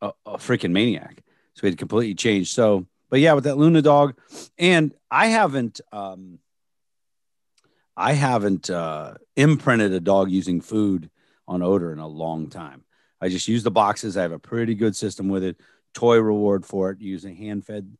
a, 0.00 0.12
a 0.24 0.36
freaking 0.38 0.72
maniac 0.72 1.22
so 1.54 1.60
he 1.62 1.68
had 1.68 1.78
completely 1.78 2.14
changed. 2.14 2.52
so 2.52 2.86
but 3.10 3.20
yeah 3.20 3.32
with 3.34 3.44
that 3.44 3.56
luna 3.58 3.82
dog 3.82 4.14
and 4.58 4.94
i 5.10 5.26
haven't 5.26 5.80
um 5.92 6.38
I 7.98 8.12
haven't 8.12 8.68
uh, 8.68 9.14
imprinted 9.36 9.90
a 9.94 10.00
dog 10.00 10.30
using 10.30 10.60
food 10.60 11.08
on 11.48 11.62
odor 11.62 11.92
in 11.92 11.98
a 11.98 12.06
long 12.06 12.50
time. 12.50 12.84
I 13.22 13.30
just 13.30 13.48
use 13.48 13.62
the 13.62 13.70
boxes. 13.70 14.18
I 14.18 14.22
have 14.22 14.32
a 14.32 14.38
pretty 14.38 14.74
good 14.74 14.94
system 14.94 15.28
with 15.30 15.42
it. 15.44 15.56
Toy 15.96 16.18
reward 16.20 16.64
for 16.66 16.90
it, 16.90 17.00
using 17.00 17.34
hand 17.34 17.64
fed, 17.66 17.96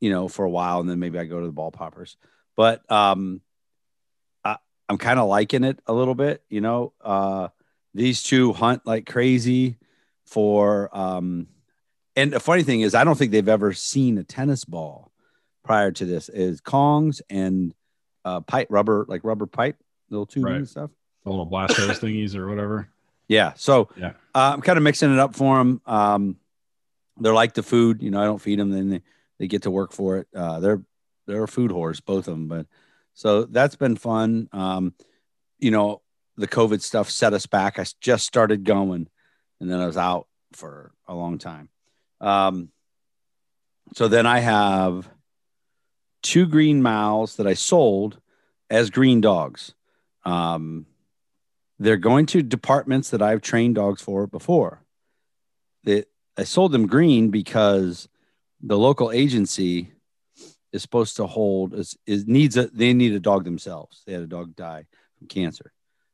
you 0.00 0.10
know, 0.10 0.28
for 0.28 0.44
a 0.44 0.50
while, 0.50 0.80
and 0.80 0.88
then 0.88 0.98
maybe 1.00 1.18
I 1.18 1.24
go 1.24 1.40
to 1.40 1.46
the 1.46 1.52
ball 1.52 1.70
poppers. 1.72 2.16
But 2.56 2.88
um, 2.92 3.40
I, 4.44 4.58
I'm 4.88 4.98
kind 4.98 5.18
of 5.18 5.28
liking 5.28 5.64
it 5.64 5.80
a 5.86 5.92
little 5.92 6.14
bit. 6.14 6.42
You 6.50 6.60
know, 6.60 6.92
uh, 7.00 7.48
these 7.94 8.22
two 8.22 8.52
hunt 8.52 8.86
like 8.86 9.06
crazy 9.06 9.78
for. 10.26 10.90
Um, 10.96 11.48
and 12.14 12.32
the 12.32 12.40
funny 12.40 12.64
thing 12.64 12.82
is, 12.82 12.94
I 12.94 13.04
don't 13.04 13.16
think 13.16 13.32
they've 13.32 13.48
ever 13.48 13.72
seen 13.72 14.18
a 14.18 14.24
tennis 14.24 14.64
ball 14.64 15.10
prior 15.64 15.90
to 15.92 16.04
this. 16.04 16.28
Is 16.28 16.60
Kongs 16.60 17.20
and 17.30 17.72
uh, 18.24 18.40
pipe 18.40 18.66
rubber 18.70 19.06
like 19.08 19.22
rubber 19.24 19.46
pipe 19.46 19.76
little 20.10 20.26
tubing 20.26 20.50
Right. 20.52 20.56
and 20.58 20.68
stuff 20.68 20.90
the 21.24 21.30
little 21.30 21.46
blast 21.46 21.76
hose 21.76 21.98
thingies 22.00 22.34
or 22.34 22.46
whatever. 22.48 22.88
yeah 23.28 23.52
so 23.56 23.88
Yeah. 23.96 24.12
uh, 24.34 24.52
i'm 24.54 24.60
kind 24.62 24.76
of 24.76 24.82
mixing 24.82 25.12
it 25.12 25.18
up 25.18 25.34
for 25.36 25.56
them 25.58 25.80
um, 25.86 26.36
they're 27.20 27.34
like 27.34 27.54
the 27.54 27.62
food 27.62 28.02
you 28.02 28.10
know 28.10 28.20
i 28.20 28.24
don't 28.24 28.40
feed 28.40 28.58
them 28.58 28.70
then 28.70 28.90
they, 28.90 29.02
they 29.38 29.46
get 29.46 29.62
to 29.62 29.70
work 29.70 29.92
for 29.92 30.18
it. 30.18 30.28
Uh, 30.34 30.60
they're 30.60 30.82
they're 31.26 31.44
a 31.44 31.48
food 31.48 31.70
horse 31.70 32.00
both 32.00 32.28
of 32.28 32.34
them 32.34 32.48
but 32.48 32.66
so 33.14 33.42
that's 33.44 33.74
been 33.74 33.96
fun. 33.96 34.48
Um, 34.52 34.94
you 35.58 35.70
know 35.70 36.02
the 36.36 36.48
covid 36.48 36.80
stuff 36.80 37.10
set 37.10 37.32
us 37.32 37.46
back. 37.46 37.78
I 37.78 37.84
just 38.00 38.26
started 38.26 38.64
going 38.64 39.08
and 39.60 39.70
then 39.70 39.80
i 39.80 39.86
was 39.86 39.96
out 39.96 40.28
for 40.52 40.92
a 41.06 41.14
long 41.14 41.38
time. 41.38 41.68
Um, 42.20 42.70
so 43.94 44.08
then 44.08 44.26
i 44.26 44.40
have 44.40 45.08
two 46.22 46.46
green 46.46 46.82
mouths 46.82 47.36
that 47.36 47.46
i 47.46 47.54
sold 47.54 48.20
as 48.70 48.90
green 48.90 49.20
dogs. 49.20 49.74
Um, 50.24 50.86
they're 51.78 51.96
going 51.96 52.26
to 52.26 52.42
departments 52.42 53.10
that 53.10 53.22
I've 53.22 53.40
trained 53.40 53.76
dogs 53.76 54.02
for 54.02 54.26
before. 54.26 54.82
They, 55.84 56.04
I 56.38 56.44
sold 56.44 56.70
them 56.70 56.86
green 56.86 57.30
because 57.30 58.08
the 58.62 58.78
local 58.78 59.10
agency 59.10 59.90
is 60.72 60.82
supposed 60.82 61.16
to 61.16 61.26
hold 61.26 61.74
is, 61.74 61.96
is 62.06 62.26
needs 62.26 62.56
a 62.56 62.68
they 62.68 62.94
need 62.94 63.12
a 63.12 63.20
dog 63.20 63.44
themselves. 63.44 64.02
They 64.06 64.12
had 64.12 64.22
a 64.22 64.26
dog 64.26 64.54
die 64.54 64.86
from 65.18 65.26
cancer. 65.26 65.72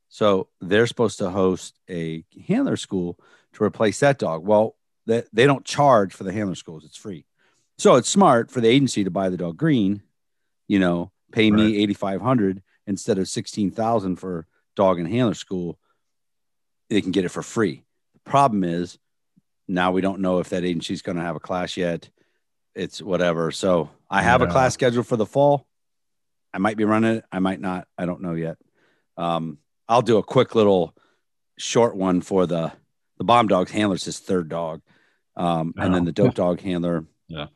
So 0.09 0.49
they're 0.61 0.87
supposed 0.87 1.19
to 1.19 1.31
host 1.31 1.79
a 1.91 2.25
handler 2.47 2.77
school 2.77 3.19
to 3.55 3.65
replace 3.65 4.01
that 4.01 4.19
dog. 4.19 4.47
Well, 4.47 4.77
they, 5.07 5.25
they 5.33 5.45
don't 5.45 5.65
charge 5.65 6.15
for 6.15 6.25
the 6.25 6.33
handler 6.33 6.55
schools, 6.55 6.85
it's 6.85 6.97
free. 6.97 7.27
So 7.77 7.97
it's 7.97 8.09
smart 8.09 8.51
for 8.51 8.61
the 8.61 8.69
agency 8.69 9.05
to 9.05 9.11
buy 9.11 9.29
the 9.29 9.37
dog 9.37 9.57
green, 9.57 10.03
you 10.69 10.79
know, 10.79 11.11
pay 11.33 11.51
me 11.51 11.83
8500 11.83 12.63
instead 12.87 13.19
of 13.19 13.29
16,000 13.29 14.17
for 14.17 14.47
dog 14.77 15.01
and 15.01 15.09
handler 15.09 15.35
school, 15.35 15.79
they 16.89 17.01
can 17.01 17.11
get 17.11 17.25
it 17.25 17.31
for 17.31 17.43
free. 17.43 17.83
The 18.15 18.31
problem 18.31 18.63
is 18.63 18.99
now 19.69 19.93
we 19.93 20.01
don't 20.01 20.21
know 20.21 20.41
if 20.41 20.51
that 20.51 20.65
agency's 20.65 21.03
going 21.03 21.17
to 21.17 21.23
have 21.23 21.37
a 21.37 21.41
class 21.41 21.77
yet. 21.77 22.09
It's 22.75 23.01
whatever. 23.01 23.51
So 23.51 23.91
I 24.11 24.23
have 24.23 24.43
a 24.43 24.47
class 24.47 24.75
scheduled 24.75 25.07
for 25.07 25.17
the 25.17 25.27
fall. 25.27 25.67
I 26.53 26.59
might 26.59 26.77
be 26.77 26.85
running 26.85 27.17
it. 27.17 27.25
I 27.33 27.39
might 27.39 27.61
not. 27.61 27.87
I 27.97 28.07
don't 28.07 28.21
know 28.21 28.35
yet. 28.35 28.59
Um, 29.17 29.59
I'll 29.89 30.03
do 30.03 30.19
a 30.19 30.23
quick 30.23 30.55
little 30.55 30.95
short 31.57 31.97
one 31.97 32.21
for 32.21 32.47
the 32.47 32.73
the 33.19 33.25
bomb 33.25 33.47
dog 33.47 33.71
handler's 33.71 34.05
his 34.05 34.19
third 34.19 34.49
dog. 34.49 34.83
Um, 35.37 35.75
and 35.77 35.95
then 35.95 36.05
the 36.05 36.13
dope 36.13 36.35
dog 36.35 36.61
handler. 36.61 37.07
Yeah. 37.29 37.47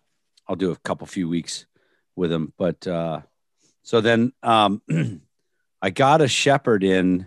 I'll 0.46 0.56
do 0.56 0.70
a 0.70 0.76
couple 0.76 1.06
few 1.06 1.28
weeks 1.28 1.66
with 2.16 2.32
him. 2.32 2.52
But 2.56 2.86
uh 2.86 3.20
so 3.82 4.00
then 4.00 4.32
um 4.42 4.82
I 5.82 5.90
got 5.90 6.20
a 6.20 6.28
shepherd 6.28 6.82
in 6.82 7.26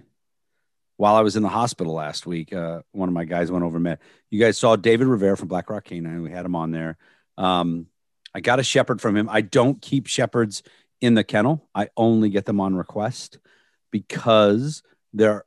while 1.01 1.15
I 1.15 1.21
was 1.21 1.35
in 1.35 1.41
the 1.41 1.49
hospital 1.49 1.93
last 1.93 2.27
week. 2.27 2.53
Uh 2.53 2.81
one 2.91 3.09
of 3.09 3.13
my 3.13 3.25
guys 3.25 3.51
went 3.51 3.65
over 3.65 3.77
and 3.77 3.83
met. 3.83 4.01
You 4.29 4.39
guys 4.39 4.59
saw 4.59 4.75
David 4.75 5.07
Rivera 5.07 5.35
from 5.35 5.47
Black 5.47 5.67
Rock 5.67 5.85
Canine. 5.85 6.21
We 6.21 6.29
had 6.29 6.45
him 6.45 6.55
on 6.55 6.69
there. 6.69 6.95
Um 7.37 7.87
I 8.35 8.39
got 8.39 8.59
a 8.59 8.63
shepherd 8.63 9.01
from 9.01 9.17
him. 9.17 9.27
I 9.27 9.41
don't 9.41 9.81
keep 9.81 10.05
shepherds 10.05 10.61
in 11.01 11.15
the 11.15 11.23
kennel. 11.23 11.67
I 11.73 11.89
only 11.97 12.29
get 12.29 12.45
them 12.45 12.61
on 12.61 12.75
request 12.75 13.39
because 13.89 14.83
there 15.11 15.31
are 15.31 15.45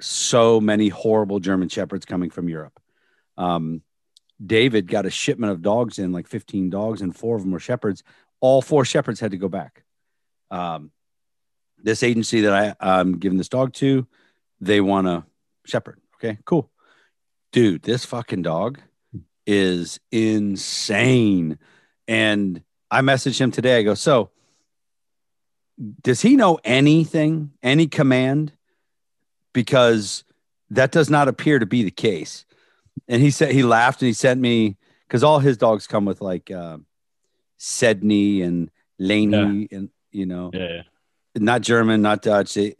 so 0.00 0.60
many 0.60 0.88
horrible 0.88 1.38
German 1.38 1.68
shepherds 1.68 2.04
coming 2.04 2.30
from 2.30 2.48
Europe. 2.48 2.78
Um, 3.38 3.82
David 4.44 4.88
got 4.88 5.06
a 5.06 5.10
shipment 5.10 5.52
of 5.52 5.62
dogs 5.62 5.98
in, 5.98 6.12
like 6.12 6.26
15 6.26 6.68
dogs, 6.68 7.00
and 7.00 7.16
four 7.16 7.36
of 7.36 7.42
them 7.42 7.52
were 7.52 7.60
shepherds. 7.60 8.02
All 8.40 8.60
four 8.60 8.84
shepherds 8.84 9.20
had 9.20 9.30
to 9.30 9.36
go 9.36 9.48
back. 9.48 9.84
Um, 10.50 10.90
this 11.78 12.02
agency 12.02 12.42
that 12.42 12.76
I, 12.80 12.98
I'm 13.00 13.18
giving 13.18 13.38
this 13.38 13.48
dog 13.48 13.72
to, 13.74 14.06
they 14.60 14.80
want 14.80 15.06
a 15.06 15.24
shepherd. 15.64 15.98
Okay, 16.16 16.38
cool. 16.44 16.70
Dude, 17.52 17.82
this 17.82 18.04
fucking 18.04 18.42
dog 18.42 18.80
is 19.46 19.98
insane. 20.12 21.58
And 22.06 22.62
I 22.90 23.00
messaged 23.00 23.40
him 23.40 23.50
today. 23.50 23.78
I 23.78 23.82
go, 23.82 23.94
so 23.94 24.30
does 26.02 26.20
he 26.20 26.36
know 26.36 26.58
anything, 26.62 27.52
any 27.62 27.86
command? 27.86 28.52
Because 29.52 30.24
that 30.70 30.92
does 30.92 31.10
not 31.10 31.26
appear 31.28 31.58
to 31.58 31.66
be 31.66 31.82
the 31.82 31.90
case. 31.90 32.44
And 33.08 33.22
he 33.22 33.30
said 33.30 33.52
he 33.52 33.62
laughed 33.62 34.02
and 34.02 34.06
he 34.06 34.12
sent 34.12 34.40
me 34.40 34.76
because 35.08 35.24
all 35.24 35.38
his 35.40 35.56
dogs 35.56 35.86
come 35.86 36.04
with 36.04 36.20
like 36.20 36.50
uh, 36.50 36.78
Sedney 37.58 38.44
and 38.44 38.70
Laney 38.98 39.68
and 39.72 39.88
you 40.12 40.26
know 40.26 40.50
Yeah. 40.52 40.82
not 41.36 41.62
German, 41.62 42.02
not 42.02 42.22
Dutch. 42.22 42.54
They- 42.54 42.76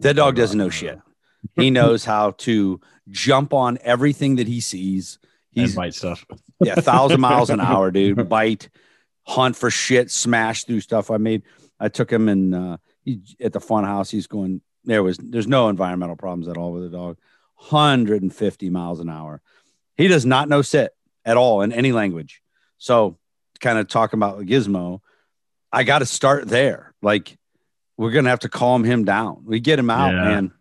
that 0.00 0.16
dog 0.16 0.36
doesn't 0.36 0.58
know 0.58 0.70
shit. 0.70 0.98
He 1.56 1.68
knows 1.68 2.06
how 2.06 2.30
to 2.38 2.80
jump 3.10 3.52
on 3.52 3.76
everything 3.82 4.36
that 4.36 4.48
he 4.48 4.60
sees. 4.60 5.18
He's 5.50 5.76
bite 5.76 5.94
stuff. 5.94 6.24
yeah, 6.60 6.72
a 6.76 6.80
thousand 6.80 7.20
miles 7.20 7.50
an 7.50 7.60
hour, 7.60 7.90
dude. 7.90 8.28
Bite, 8.30 8.70
hunt 9.24 9.54
for 9.54 9.70
shit, 9.70 10.10
smash 10.10 10.64
through 10.64 10.80
stuff. 10.80 11.10
I 11.10 11.18
made. 11.18 11.42
I 11.78 11.88
took 11.88 12.10
him 12.10 12.30
and 12.30 12.54
uh, 12.54 12.76
he, 13.04 13.20
at 13.40 13.52
the 13.52 13.60
fun 13.60 13.84
house. 13.84 14.10
He's 14.10 14.26
going. 14.26 14.62
There 14.84 15.02
was. 15.02 15.18
There's 15.18 15.46
no 15.46 15.68
environmental 15.68 16.16
problems 16.16 16.48
at 16.48 16.56
all 16.56 16.72
with 16.72 16.82
the 16.84 16.96
dog. 16.96 17.18
150 17.56 18.70
miles 18.70 19.00
an 19.00 19.08
hour. 19.08 19.40
He 19.96 20.08
does 20.08 20.26
not 20.26 20.48
know 20.48 20.62
sit 20.62 20.92
at 21.24 21.36
all 21.36 21.62
in 21.62 21.72
any 21.72 21.92
language. 21.92 22.42
So, 22.78 23.18
kind 23.60 23.78
of 23.78 23.88
talking 23.88 24.18
about 24.18 24.40
Gizmo, 24.40 25.00
I 25.72 25.84
got 25.84 26.00
to 26.00 26.06
start 26.06 26.48
there. 26.48 26.94
Like, 27.00 27.38
we're 27.96 28.10
gonna 28.10 28.30
have 28.30 28.40
to 28.40 28.48
calm 28.48 28.84
him 28.84 29.04
down. 29.04 29.42
We 29.46 29.60
get 29.60 29.78
him 29.78 29.90
out, 29.90 30.12
Yeah. 30.12 30.24
man. 30.24 30.52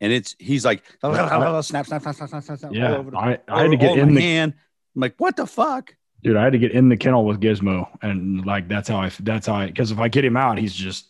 And 0.00 0.12
it's 0.12 0.36
he's 0.38 0.64
like 0.64 0.84
snap, 1.00 1.62
snap, 1.64 1.86
snap, 1.86 2.02
snap, 2.02 2.02
snap, 2.28 2.42
snap, 2.58 2.72
Yeah. 2.72 2.96
over 2.96 3.10
the 3.10 3.16
I, 3.18 3.38
I 3.48 3.62
had 3.62 3.70
to 3.70 3.76
get 3.76 3.90
all 3.90 3.98
in 3.98 4.14
the 4.14 4.20
hand. 4.20 4.54
I'm 4.94 5.00
like, 5.00 5.14
what 5.18 5.36
the 5.36 5.46
fuck? 5.46 5.94
dude. 6.22 6.36
I 6.36 6.42
had 6.44 6.52
to 6.54 6.58
get 6.58 6.72
in 6.72 6.88
the 6.88 6.96
kennel 6.96 7.24
with 7.24 7.40
Gizmo, 7.40 7.88
and 8.02 8.44
like 8.44 8.68
that's 8.68 8.88
how 8.88 8.96
I. 8.96 9.10
That's 9.20 9.46
how 9.46 9.54
I. 9.54 9.66
Because 9.66 9.90
if 9.92 9.98
I 9.98 10.08
get 10.08 10.24
him 10.24 10.36
out, 10.36 10.58
he's 10.58 10.74
just. 10.74 11.06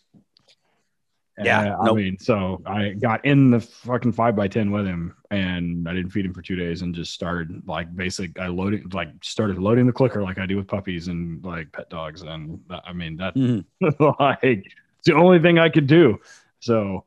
Yeah, 1.43 1.75
Uh, 1.75 1.91
I 1.91 1.93
mean, 1.93 2.17
so 2.17 2.61
I 2.65 2.89
got 2.93 3.23
in 3.23 3.51
the 3.51 3.59
fucking 3.59 4.13
five 4.13 4.35
by 4.35 4.47
ten 4.47 4.71
with 4.71 4.87
him, 4.87 5.15
and 5.29 5.87
I 5.87 5.93
didn't 5.93 6.09
feed 6.09 6.25
him 6.25 6.33
for 6.33 6.41
two 6.41 6.55
days, 6.55 6.81
and 6.81 6.95
just 6.95 7.13
started 7.13 7.61
like 7.67 7.95
basic. 7.95 8.39
I 8.39 8.47
loaded 8.47 8.93
like 8.95 9.09
started 9.21 9.59
loading 9.59 9.85
the 9.85 9.93
clicker 9.93 10.23
like 10.23 10.39
I 10.39 10.47
do 10.47 10.57
with 10.57 10.67
puppies 10.67 11.09
and 11.09 11.43
like 11.45 11.71
pet 11.71 11.89
dogs, 11.91 12.23
and 12.23 12.59
I 12.69 12.91
mean 12.91 13.17
that 13.17 13.35
Mhm. 13.35 13.65
like 14.19 14.71
the 15.07 15.15
only 15.15 15.39
thing 15.39 15.57
I 15.57 15.69
could 15.69 15.87
do. 15.87 16.19
So 16.59 17.03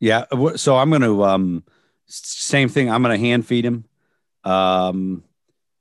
Yeah. 0.00 0.24
So 0.56 0.76
I'm 0.76 0.88
going 0.88 1.02
to, 1.02 1.24
um, 1.24 1.64
same 2.06 2.68
thing. 2.68 2.90
I'm 2.90 3.02
going 3.02 3.18
to 3.18 3.26
hand 3.26 3.46
feed 3.46 3.64
him. 3.64 3.84
Um, 4.44 5.22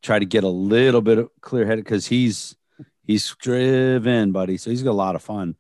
try 0.04 0.20
to 0.20 0.26
get 0.26 0.44
a 0.44 0.50
little 0.50 1.02
bit 1.02 1.18
of 1.18 1.30
clear 1.42 1.66
headed 1.66 1.86
because 1.86 2.06
he's, 2.06 2.56
he's 3.08 3.34
driven, 3.36 4.32
buddy. 4.32 4.58
So 4.58 4.70
he's 4.70 4.84
got 4.84 4.92
a 4.92 4.94
lot 4.94 5.16
of 5.16 5.22
fun. 5.22 5.56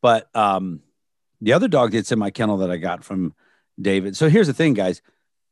But, 0.00 0.34
um, 0.34 0.80
the 1.40 1.52
other 1.52 1.68
dog 1.68 1.92
that's 1.92 2.12
in 2.12 2.18
my 2.18 2.30
kennel 2.30 2.58
that 2.58 2.70
I 2.70 2.78
got 2.78 3.04
from 3.04 3.34
David. 3.80 4.16
So 4.16 4.28
here's 4.28 4.46
the 4.46 4.54
thing, 4.54 4.72
guys. 4.74 5.02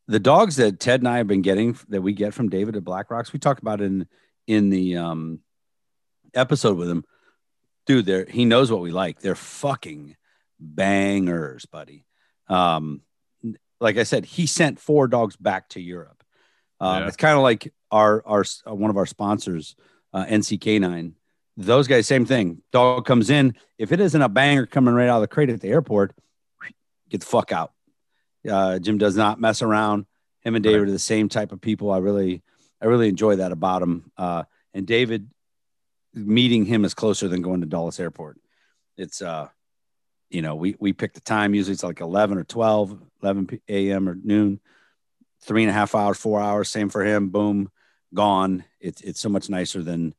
The 0.08 0.20
dogs 0.20 0.56
that 0.56 0.80
Ted 0.80 1.00
and 1.00 1.08
I 1.08 1.18
have 1.18 1.26
been 1.26 1.42
getting 1.42 1.76
that 1.88 2.02
we 2.02 2.12
get 2.12 2.34
from 2.34 2.48
David 2.48 2.76
at 2.76 2.84
Black 2.84 3.10
Rocks, 3.10 3.32
we 3.32 3.38
talked 3.38 3.60
about 3.60 3.80
in 3.80 4.06
in 4.46 4.70
the 4.70 4.96
um, 4.96 5.40
episode 6.34 6.76
with 6.76 6.88
him. 6.88 7.04
Dude, 7.86 8.06
they're 8.06 8.26
he 8.26 8.44
knows 8.44 8.70
what 8.70 8.80
we 8.80 8.90
like. 8.90 9.20
They're 9.20 9.34
fucking 9.34 10.16
bangers, 10.60 11.66
buddy. 11.66 12.06
Um, 12.48 13.02
like 13.80 13.96
I 13.98 14.04
said, 14.04 14.24
he 14.24 14.46
sent 14.46 14.78
four 14.78 15.08
dogs 15.08 15.36
back 15.36 15.68
to 15.70 15.80
Europe. 15.80 16.22
Um, 16.80 17.02
Yeah. 17.02 17.08
It's 17.08 17.16
kind 17.16 17.36
of 17.36 17.42
like 17.42 17.72
our 17.90 18.22
our 18.26 18.44
uh, 18.68 18.74
one 18.74 18.90
of 18.90 18.96
our 18.96 19.06
sponsors, 19.06 19.74
uh, 20.12 20.24
NCK9. 20.26 21.12
Those 21.56 21.86
guys, 21.86 22.06
same 22.06 22.24
thing. 22.24 22.62
Dog 22.72 23.04
comes 23.04 23.28
in. 23.28 23.54
If 23.78 23.92
it 23.92 24.00
isn't 24.00 24.22
a 24.22 24.28
banger 24.28 24.66
coming 24.66 24.94
right 24.94 25.08
out 25.08 25.16
of 25.16 25.22
the 25.22 25.28
crate 25.28 25.50
at 25.50 25.60
the 25.60 25.68
airport, 25.68 26.14
get 27.10 27.20
the 27.20 27.26
fuck 27.26 27.52
out. 27.52 27.72
Uh, 28.48 28.78
Jim 28.78 28.96
does 28.98 29.16
not 29.16 29.38
mess 29.40 29.60
around. 29.62 30.06
Him 30.40 30.54
and 30.56 30.62
David 30.64 30.80
Right. 30.80 30.88
are 30.88 30.92
the 30.92 30.98
same 30.98 31.28
type 31.28 31.52
of 31.52 31.60
people. 31.60 31.90
I 31.92 31.98
really, 31.98 32.42
I 32.80 32.86
really 32.86 33.08
enjoy 33.08 33.36
that 33.36 33.52
about 33.52 33.82
him. 33.82 34.10
Uh, 34.16 34.44
and 34.74 34.86
David, 34.86 35.28
meeting 36.14 36.64
him 36.64 36.84
is 36.84 36.94
closer 36.94 37.28
than 37.28 37.42
going 37.42 37.60
to 37.60 37.66
Dallas 37.66 38.00
Airport. 38.00 38.38
It's, 38.96 39.22
uh, 39.22 39.48
you 40.30 40.42
know, 40.42 40.54
we 40.54 40.76
we 40.78 40.92
pick 40.92 41.14
the 41.14 41.20
time. 41.20 41.54
Usually 41.54 41.72
it's 41.74 41.82
like 41.82 42.00
11 42.00 42.38
or 42.38 42.44
12, 42.44 42.98
11 43.22 43.60
a.m. 43.68 44.08
or 44.08 44.14
noon. 44.14 44.60
Three 45.42 45.62
and 45.62 45.70
a 45.70 45.74
half 45.74 45.94
hours, 45.94 46.18
four 46.18 46.40
hours. 46.40 46.68
Same 46.70 46.88
for 46.88 47.04
him. 47.04 47.30
Boom, 47.30 47.70
gone. 48.14 48.64
It's 48.80 49.00
it's 49.00 49.20
so 49.20 49.28
much 49.28 49.50
nicer 49.50 49.82
than 49.82 50.14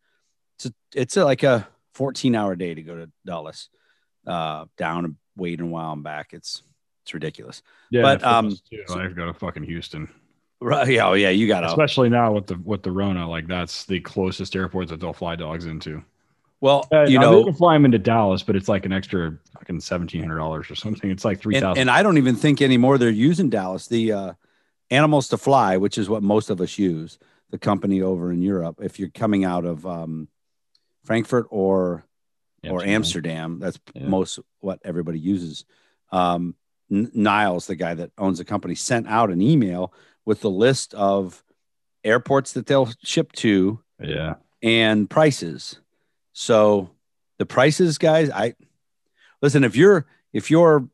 it's 0.58 0.66
a, 0.66 0.74
it's 0.94 1.18
a, 1.18 1.24
like 1.26 1.44
a 1.44 1.68
14 1.94 2.36
hour 2.36 2.56
day 2.56 2.74
to 2.74 2.82
go 2.82 2.96
to 2.96 3.12
Dallas. 3.26 3.70
uh, 4.28 4.66
down 4.78 5.06
and 5.06 5.16
wait 5.36 5.62
a 5.62 5.66
while 5.66 5.94
and 5.94 6.04
back. 6.04 6.34
It's 6.34 6.62
it's 7.04 7.14
ridiculous. 7.14 7.62
yeah, 7.92 8.02
But, 8.02 8.24
um, 8.24 8.52
too, 8.70 8.84
I 8.90 9.08
go 9.10 9.26
to 9.26 9.34
fucking 9.34 9.64
Houston. 9.64 10.08
Right? 10.64 10.88
Yeah, 10.88 11.10
oh, 11.10 11.14
yeah. 11.14 11.30
You 11.30 11.48
got 11.48 11.66
especially 11.66 12.10
now 12.10 12.32
with 12.32 12.48
the 12.48 12.58
with 12.64 12.84
the 12.84 12.92
Rona, 12.92 13.30
like 13.30 13.48
that's 13.48 13.84
the 13.86 14.00
closest 14.00 14.56
airport 14.56 14.88
that 14.90 15.00
they'll 15.00 15.14
fly 15.14 15.36
dogs 15.36 15.66
into. 15.66 16.04
Well, 16.62 16.88
Uh, 16.94 17.04
you 17.04 17.20
now 17.20 17.32
they 17.32 17.38
know, 17.38 17.44
can 17.44 17.54
fly 17.54 17.74
them 17.74 17.84
into 17.84 18.00
Dallas, 18.00 18.42
but 18.42 18.56
it's 18.56 18.70
like 18.70 18.86
an 18.86 18.94
extra 18.94 19.38
fucking 19.54 19.82
seventeen 19.82 20.22
hundred 20.22 20.38
dollars 20.38 20.72
or 20.72 20.76
something. 20.76 21.12
It's 21.12 21.26
like 21.26 21.42
three 21.42 21.56
thousand. 21.60 21.82
And, 21.82 21.90
and 21.90 21.92
I 21.92 22.02
don't 22.02 22.18
even 22.18 22.36
think 22.36 22.62
anymore 22.62 22.98
they're 22.98 23.10
using 23.10 23.50
Dallas. 23.50 23.88
The 23.88 24.12
uh, 24.14 24.34
Animals 24.90 25.28
to 25.30 25.38
Fly, 25.38 25.76
which 25.76 25.98
is 25.98 26.08
what 26.08 26.24
most 26.24 26.50
of 26.50 26.62
us 26.62 26.78
use, 26.78 27.20
the 27.50 27.58
company 27.58 28.02
over 28.02 28.32
in 28.32 28.42
Europe. 28.42 28.80
If 28.82 29.00
you're 29.00 29.10
coming 29.10 29.44
out 29.44 29.66
of 29.66 29.86
um, 29.86 30.30
Frankfurt 31.04 31.48
or 31.50 32.06
or 32.70 32.82
Amsterdam, 32.86 33.60
that's 33.60 33.78
Yeah. 33.94 34.08
most 34.08 34.40
what 34.62 34.80
everybody 34.86 35.20
uses. 35.20 35.66
Um, 36.14 36.56
N- 36.90 37.12
Niles, 37.14 37.68
the 37.68 37.76
guy 37.76 37.94
that 37.96 38.12
owns 38.18 38.38
the 38.38 38.46
company, 38.46 38.76
sent 38.76 39.08
out 39.08 39.32
an 39.32 39.42
email 39.42 39.94
with 40.26 40.42
the 40.42 40.50
list 40.50 40.94
of 40.94 41.44
airports 42.04 42.54
that 42.54 42.66
they'll 42.66 42.90
ship 43.04 43.32
to 43.34 43.80
Yeah, 44.00 44.36
and 44.62 45.10
prices. 45.10 45.80
So 46.34 46.90
the 47.38 47.46
prices, 47.46 47.98
guys, 47.98 48.30
I 48.30 48.56
listen. 49.42 49.64
If 49.64 49.76
you're 49.76 50.06
if 50.32 50.50
you're 50.50 50.88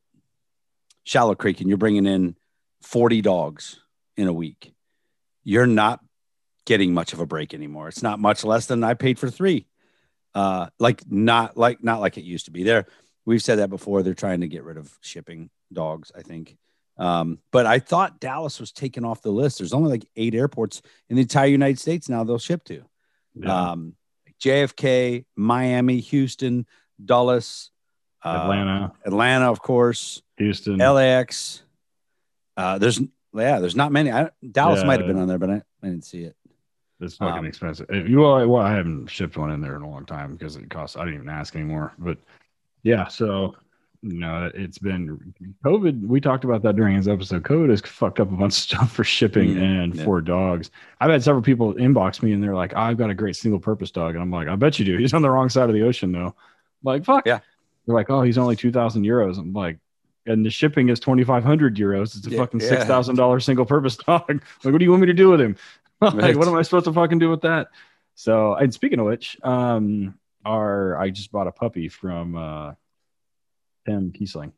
Shallow 1.03 1.35
Creek 1.35 1.61
and 1.61 1.69
you're 1.69 1.77
bringing 1.77 2.05
in 2.05 2.35
40 2.81 3.21
dogs 3.21 3.79
in 4.17 4.27
a 4.27 4.33
week, 4.33 4.73
you're 5.43 5.67
not 5.67 6.01
getting 6.65 6.93
much 6.93 7.13
of 7.13 7.19
a 7.19 7.25
break 7.25 7.53
anymore. 7.53 7.87
It's 7.87 8.03
not 8.03 8.19
much 8.19 8.43
less 8.43 8.67
than 8.67 8.83
I 8.83 8.93
paid 8.93 9.17
for 9.17 9.29
three. 9.29 9.65
Uh, 10.35 10.67
like 10.77 11.01
not 11.09 11.57
like 11.57 11.83
not 11.83 11.99
like 11.99 12.17
it 12.17 12.23
used 12.23 12.45
to 12.45 12.51
be. 12.51 12.63
There, 12.63 12.85
we've 13.25 13.41
said 13.41 13.59
that 13.59 13.69
before. 13.69 14.03
They're 14.03 14.13
trying 14.13 14.41
to 14.41 14.47
get 14.47 14.63
rid 14.63 14.77
of 14.77 14.97
shipping 15.01 15.49
dogs. 15.73 16.11
I 16.15 16.21
think. 16.21 16.57
Um, 16.99 17.39
but 17.51 17.65
I 17.65 17.79
thought 17.79 18.19
Dallas 18.19 18.59
was 18.59 18.71
taken 18.71 19.03
off 19.05 19.21
the 19.21 19.31
list. 19.31 19.57
There's 19.57 19.73
only 19.73 19.89
like 19.89 20.05
eight 20.15 20.35
airports 20.35 20.81
in 21.09 21.15
the 21.15 21.21
entire 21.23 21.47
United 21.47 21.79
States 21.79 22.09
now 22.09 22.23
they'll 22.25 22.37
ship 22.37 22.63
to 22.65 22.83
yeah. 23.35 23.71
um, 23.71 23.95
JFK, 24.41 25.25
Miami, 25.35 25.99
Houston, 26.01 26.65
Dulles, 27.03 27.71
uh, 28.23 28.39
Atlanta, 28.43 28.91
Atlanta, 29.05 29.49
of 29.51 29.61
course, 29.61 30.21
Houston. 30.37 30.77
LAX. 30.77 31.63
Uh, 32.57 32.77
there's 32.77 32.99
yeah, 33.33 33.59
there's 33.59 33.75
not 33.75 33.91
many. 33.91 34.11
I, 34.11 34.29
Dallas 34.51 34.81
Yeah. 34.81 34.87
might 34.87 34.99
have 34.99 35.07
been 35.07 35.19
on 35.19 35.27
there, 35.27 35.37
but 35.37 35.49
I, 35.49 35.61
I 35.83 35.87
didn't 35.87 36.03
see 36.03 36.23
it. 36.23 36.35
It's 36.99 37.15
fucking 37.15 37.39
Um, 37.39 37.45
expensive. 37.45 37.85
If 37.89 38.09
you 38.09 38.19
well, 38.19 38.57
I 38.57 38.73
haven't 38.73 39.07
shipped 39.07 39.37
one 39.37 39.51
in 39.51 39.61
there 39.61 39.77
in 39.77 39.83
a 39.83 39.89
long 39.89 40.05
time 40.05 40.33
because 40.33 40.57
it 40.57 40.69
costs. 40.69 40.97
I 40.97 41.05
didn't 41.05 41.15
even 41.21 41.29
ask 41.29 41.55
anymore. 41.55 41.93
But 41.97 42.17
yeah, 42.83 43.07
so 43.07 43.55
you 44.01 44.19
know, 44.19 44.49
it's 44.53 44.77
been 44.77 45.33
COVID. 45.65 46.07
We 46.07 46.21
talked 46.21 46.43
about 46.45 46.61
that 46.63 46.75
during 46.75 46.95
his 46.95 47.07
episode. 47.07 47.43
COVID 47.43 47.69
has 47.69 47.81
fucked 47.81 48.19
up 48.19 48.31
a 48.31 48.35
bunch 48.35 48.53
of 48.53 48.57
stuff 48.63 48.91
for 48.93 49.03
shipping 49.03 49.55
Mm, 49.55 49.61
and 49.83 49.95
yeah. 49.95 50.03
for 50.05 50.21
dogs. 50.21 50.71
I've 51.01 51.09
had 51.11 51.23
several 51.23 51.41
people 51.43 51.73
inbox 51.73 52.23
me 52.23 52.31
and 52.33 52.41
they're 52.43 52.55
like, 52.55 52.73
"I've 52.75 52.97
got 52.97 53.09
a 53.09 53.13
great 53.13 53.35
single 53.35 53.59
purpose 53.59 53.91
dog," 53.91 54.15
and 54.15 54.21
I'm 54.21 54.31
like, 54.31 54.47
"I 54.47 54.55
bet 54.55 54.79
you 54.79 54.85
do. 54.85 54.97
He's 54.99 55.13
on 55.13 55.21
the 55.21 55.29
wrong 55.29 55.49
side 55.49 55.69
of 55.69 55.75
the 55.75 55.83
ocean 55.83 56.11
though." 56.11 56.27
I'm 56.27 56.33
like, 56.83 57.03
fuck. 57.05 57.25
Yeah. 57.25 57.39
They're 57.85 57.95
like, 57.95 58.09
"Oh, 58.09 58.21
he's 58.21 58.37
only 58.37 58.55
two 58.55 58.71
thousand 58.71 59.03
euros." 59.03 59.37
I'm 59.37 59.53
like. 59.53 59.77
And 60.25 60.45
the 60.45 60.49
shipping 60.51 60.89
is 60.89 60.99
twenty 60.99 61.23
five 61.23 61.43
hundred 61.43 61.75
euros. 61.77 62.15
It's 62.15 62.27
a 62.27 62.29
Yeah, 62.29 62.37
fucking 62.39 62.59
yeah. 62.59 62.67
six 62.69 62.85
thousand 62.85 63.15
dollars 63.15 63.45
single 63.45 63.65
purpose 63.65 63.95
dog. 64.07 64.25
Like, 64.29 64.71
what 64.71 64.77
do 64.77 64.83
you 64.85 64.91
want 64.91 65.01
me 65.01 65.07
to 65.07 65.13
do 65.13 65.29
with 65.29 65.41
him? 65.41 65.55
like, 66.01 66.13
Right. 66.13 66.35
what 66.35 66.47
am 66.47 66.55
I 66.55 66.61
supposed 66.61 66.85
to 66.85 66.93
fucking 66.93 67.17
do 67.19 67.29
with 67.31 67.41
that? 67.41 67.67
So, 68.15 68.53
and 68.53 68.71
speaking 68.71 68.99
of 68.99 69.05
which, 69.07 69.37
um, 69.43 70.19
our 70.45 70.97
I 70.99 71.09
just 71.09 71.31
bought 71.31 71.47
a 71.47 71.51
puppy 71.51 71.87
from 71.89 72.35
uh 72.35 72.73
Tim 73.89 74.11
Kiesling. 74.11 74.51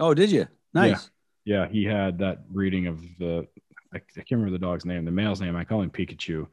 Oh, 0.00 0.14
did 0.14 0.30
you? 0.30 0.46
Nice. 0.72 1.10
Yeah, 1.44 1.68
he 1.68 1.84
had 1.84 2.18
that 2.18 2.48
breeding 2.50 2.86
of 2.86 3.00
the 3.18 3.46
I, 3.92 3.98
I 3.98 4.00
can't 4.16 4.32
remember 4.32 4.50
the 4.52 4.58
dog's 4.66 4.84
name. 4.84 5.04
The 5.04 5.10
male's 5.10 5.40
name. 5.40 5.54
I 5.56 5.64
call 5.64 5.82
him 5.82 5.90
Pikachu. 5.90 6.46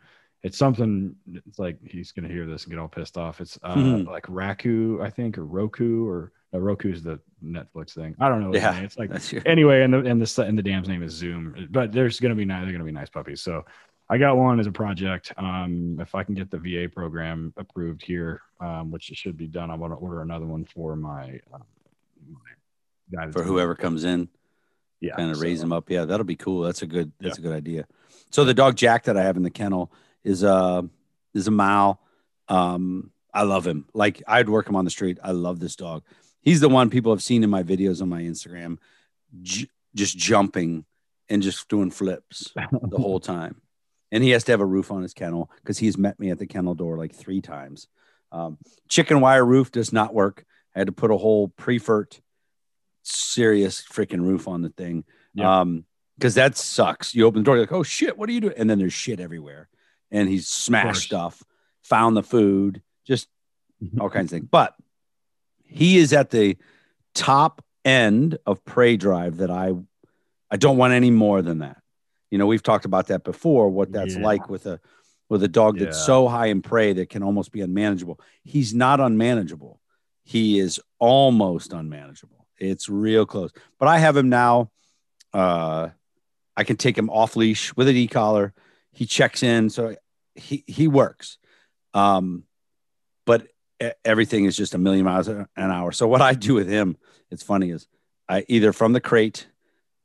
It's 0.44 0.58
something. 0.58 1.16
It's 1.34 1.58
like 1.60 1.78
he's 1.84 2.12
gonna 2.12 2.28
hear 2.28 2.46
this 2.46 2.64
and 2.64 2.72
get 2.72 2.80
all 2.80 2.88
pissed 2.88 3.18
off. 3.18 3.42
It's 3.42 3.58
uh, 3.64 3.76
Mhm. 3.76 4.06
like 4.08 4.26
Raku, 4.28 5.02
I 5.02 5.10
think, 5.10 5.38
or 5.38 5.46
Roku, 5.46 6.08
or 6.08 6.32
no, 6.54 6.60
Roku's 6.60 7.02
the 7.04 7.20
Netflix 7.44 7.94
thing. 7.94 8.16
I 8.20 8.28
don't 8.30 8.42
know. 8.42 8.54
Yeah. 8.54 8.72
name. 8.72 8.84
It's 8.86 8.98
like 8.98 9.12
anyway, 9.46 9.82
and 9.84 9.94
the 9.94 10.00
and 10.00 10.22
the 10.22 10.44
and 10.44 10.58
the 10.58 10.64
dam's 10.64 10.88
name 10.88 11.04
is 11.04 11.14
Zoom. 11.14 11.68
But 11.72 11.92
there's 11.92 12.20
gonna 12.20 12.36
be 12.36 12.46
nice. 12.46 12.64
They're 12.64 12.72
gonna 12.74 12.84
be 12.84 12.92
nice 12.92 13.10
puppies. 13.10 13.42
So 13.42 13.66
I 14.12 14.18
got 14.18 14.36
one 14.36 14.60
as 14.60 14.68
a 14.68 14.72
project. 14.74 15.32
Um, 15.38 15.98
if 16.02 16.14
I 16.16 16.24
can 16.26 16.36
get 16.36 16.52
the 16.52 16.58
VA 16.58 16.90
program 16.94 17.54
approved 17.56 18.04
here, 18.04 18.42
um, 18.60 18.92
which 18.92 19.10
it 19.10 19.16
should 19.16 19.38
be 19.38 19.48
done, 19.48 19.72
I'm 19.72 19.80
gonna 19.80 19.96
order 19.96 20.22
another 20.22 20.46
one 20.46 20.66
for 20.66 20.98
my, 20.98 21.40
um, 21.54 21.64
my 22.30 22.40
guy 23.26 23.32
for 23.32 23.42
whoever 23.42 23.74
comes 23.74 24.04
in, 24.04 24.28
Yeah, 25.00 25.16
kind 25.16 25.32
of 25.32 25.40
raise 25.40 25.62
them 25.62 25.72
up. 25.72 25.90
Yeah, 25.90 26.04
that'll 26.04 26.26
be 26.26 26.36
cool. 26.36 26.62
That's 26.64 26.82
a 26.82 26.88
good. 26.88 27.14
That's 27.22 27.38
a 27.38 27.42
good 27.42 27.54
idea. 27.56 27.88
So 28.32 28.44
the 28.44 28.54
dog 28.54 28.76
Jack 28.76 29.06
that 29.06 29.16
I 29.16 29.24
have 29.24 29.38
in 29.38 29.44
the 29.44 29.50
kennel 29.50 29.94
is 30.26 30.44
a 30.44 30.88
is 31.34 31.48
a 31.48 31.52
Mal. 31.52 32.02
Um, 32.50 33.12
I 33.34 33.44
love 33.44 33.66
him. 33.66 33.86
Like 33.94 34.22
I'd 34.28 34.50
work 34.50 34.68
him 34.68 34.76
on 34.76 34.84
the 34.84 34.92
street. 34.92 35.20
I 35.24 35.32
love 35.32 35.62
this 35.62 35.78
dog. 35.78 36.04
He's 36.42 36.60
the 36.60 36.68
one 36.68 36.90
people 36.90 37.14
have 37.14 37.24
seen 37.24 37.46
in 37.46 37.50
my 37.50 37.64
videos 37.64 38.02
on 38.02 38.10
my 38.10 38.22
Instagram, 38.24 38.78
j- 39.42 39.70
just 39.96 40.18
jumping 40.18 40.84
and 41.30 41.42
just 41.42 41.70
doing 41.70 41.92
flips 41.92 42.52
the 42.90 42.98
whole 42.98 43.22
time. 43.22 43.62
And 44.12 44.24
he 44.24 44.32
has 44.32 44.44
to 44.46 44.52
have 44.52 44.62
a 44.62 44.66
roof 44.66 44.92
on 44.92 45.02
his 45.02 45.14
kennel 45.14 45.50
because 45.58 45.78
he's 45.78 45.98
met 45.98 46.20
me 46.20 46.32
at 46.32 46.40
the 46.40 46.48
kennel 46.48 46.76
door 46.76 46.98
like 46.98 47.14
three 47.14 47.42
times. 47.42 47.88
Um, 48.32 48.58
chicken 48.90 49.22
wire 49.22 49.46
roof 49.46 49.72
does 49.72 49.94
not 49.94 50.14
work. 50.14 50.46
I 50.76 50.80
had 50.80 50.88
to 50.88 50.94
put 50.94 51.12
a 51.12 51.18
whole 51.18 51.50
prefert 51.50 52.20
serious 53.04 53.82
freaking 53.82 54.22
roof 54.22 54.48
on 54.48 54.62
the 54.62 54.70
thing. 54.70 55.04
Yeah. 55.34 55.62
Um, 55.62 55.86
because 56.18 56.36
that 56.36 56.56
sucks. 56.56 57.16
You 57.16 57.26
open 57.26 57.42
the 57.42 57.46
door, 57.46 57.56
you're 57.56 57.64
like, 57.64 57.72
oh 57.72 57.82
shit, 57.82 58.16
what 58.16 58.30
are 58.30 58.32
you 58.32 58.42
doing? 58.42 58.54
And 58.56 58.70
then 58.70 58.78
there's 58.78 58.94
shit 58.94 59.20
everywhere. 59.20 59.70
And 60.12 60.30
he's 60.30 60.48
smashed 60.48 61.02
stuff, 61.02 61.42
found 61.82 62.16
the 62.16 62.22
food, 62.22 62.84
just 63.08 63.28
all 64.00 64.10
kinds 64.10 64.26
of 64.32 64.38
things. 64.38 64.48
But 64.52 64.76
he 65.66 65.98
is 65.98 66.14
at 66.14 66.30
the 66.30 66.58
top 67.16 67.64
end 67.84 68.38
of 68.46 68.64
prey 68.66 68.98
drive 68.98 69.38
that 69.38 69.50
I 69.50 69.72
I 70.52 70.58
don't 70.58 70.78
want 70.78 70.94
any 70.94 71.10
more 71.10 71.42
than 71.42 71.60
that. 71.60 71.81
You 72.32 72.38
know, 72.38 72.48
we've 72.48 72.64
talked 72.64 72.86
about 72.86 73.08
that 73.08 73.24
before, 73.24 73.70
what 73.70 73.92
that's 73.92 74.16
Yeah. 74.16 74.24
like 74.24 74.50
with 74.50 74.66
a 74.66 74.80
with 75.30 75.44
a 75.44 75.48
dog 75.48 75.80
that's 75.80 75.98
Yeah. 75.98 76.06
so 76.06 76.28
high 76.28 76.48
in 76.48 76.62
prey 76.62 76.92
that 76.92 77.10
can 77.10 77.24
almost 77.24 77.54
be 77.54 77.62
unmanageable. 77.62 78.20
He's 78.44 78.74
not 78.74 79.00
unmanageable. 79.00 79.80
He 80.24 80.60
is 80.60 80.78
almost 81.00 81.72
unmanageable. 81.72 82.48
It's 82.58 82.90
real 82.90 83.26
close. 83.26 83.52
But 83.80 83.88
I 83.88 83.98
have 84.00 84.18
him 84.18 84.30
now. 84.30 84.72
Uh 85.34 85.90
I 86.58 86.64
can 86.66 86.76
take 86.76 86.98
him 86.98 87.10
off 87.10 87.36
leash 87.38 87.74
with 87.78 87.88
an 87.88 87.96
e-collar. 87.96 88.54
He 88.92 89.06
checks 89.06 89.42
in, 89.44 89.70
so 89.70 89.96
he 90.36 90.64
he 90.68 90.88
works. 90.88 91.38
Um, 91.94 92.44
but 93.26 93.48
e- 93.82 93.90
everything 94.04 94.46
is 94.46 94.58
just 94.58 94.74
a 94.74 94.78
million 94.78 95.06
miles 95.06 95.28
an 95.30 95.48
hour. 95.56 95.92
So 95.94 96.08
what 96.08 96.22
I 96.22 96.34
do 96.34 96.54
with 96.56 96.68
him, 96.68 96.98
it's 97.30 97.44
funny, 97.44 97.70
is 97.72 97.88
I 98.28 98.46
either 98.50 98.74
from 98.74 98.92
the 98.94 99.00
crate 99.02 99.48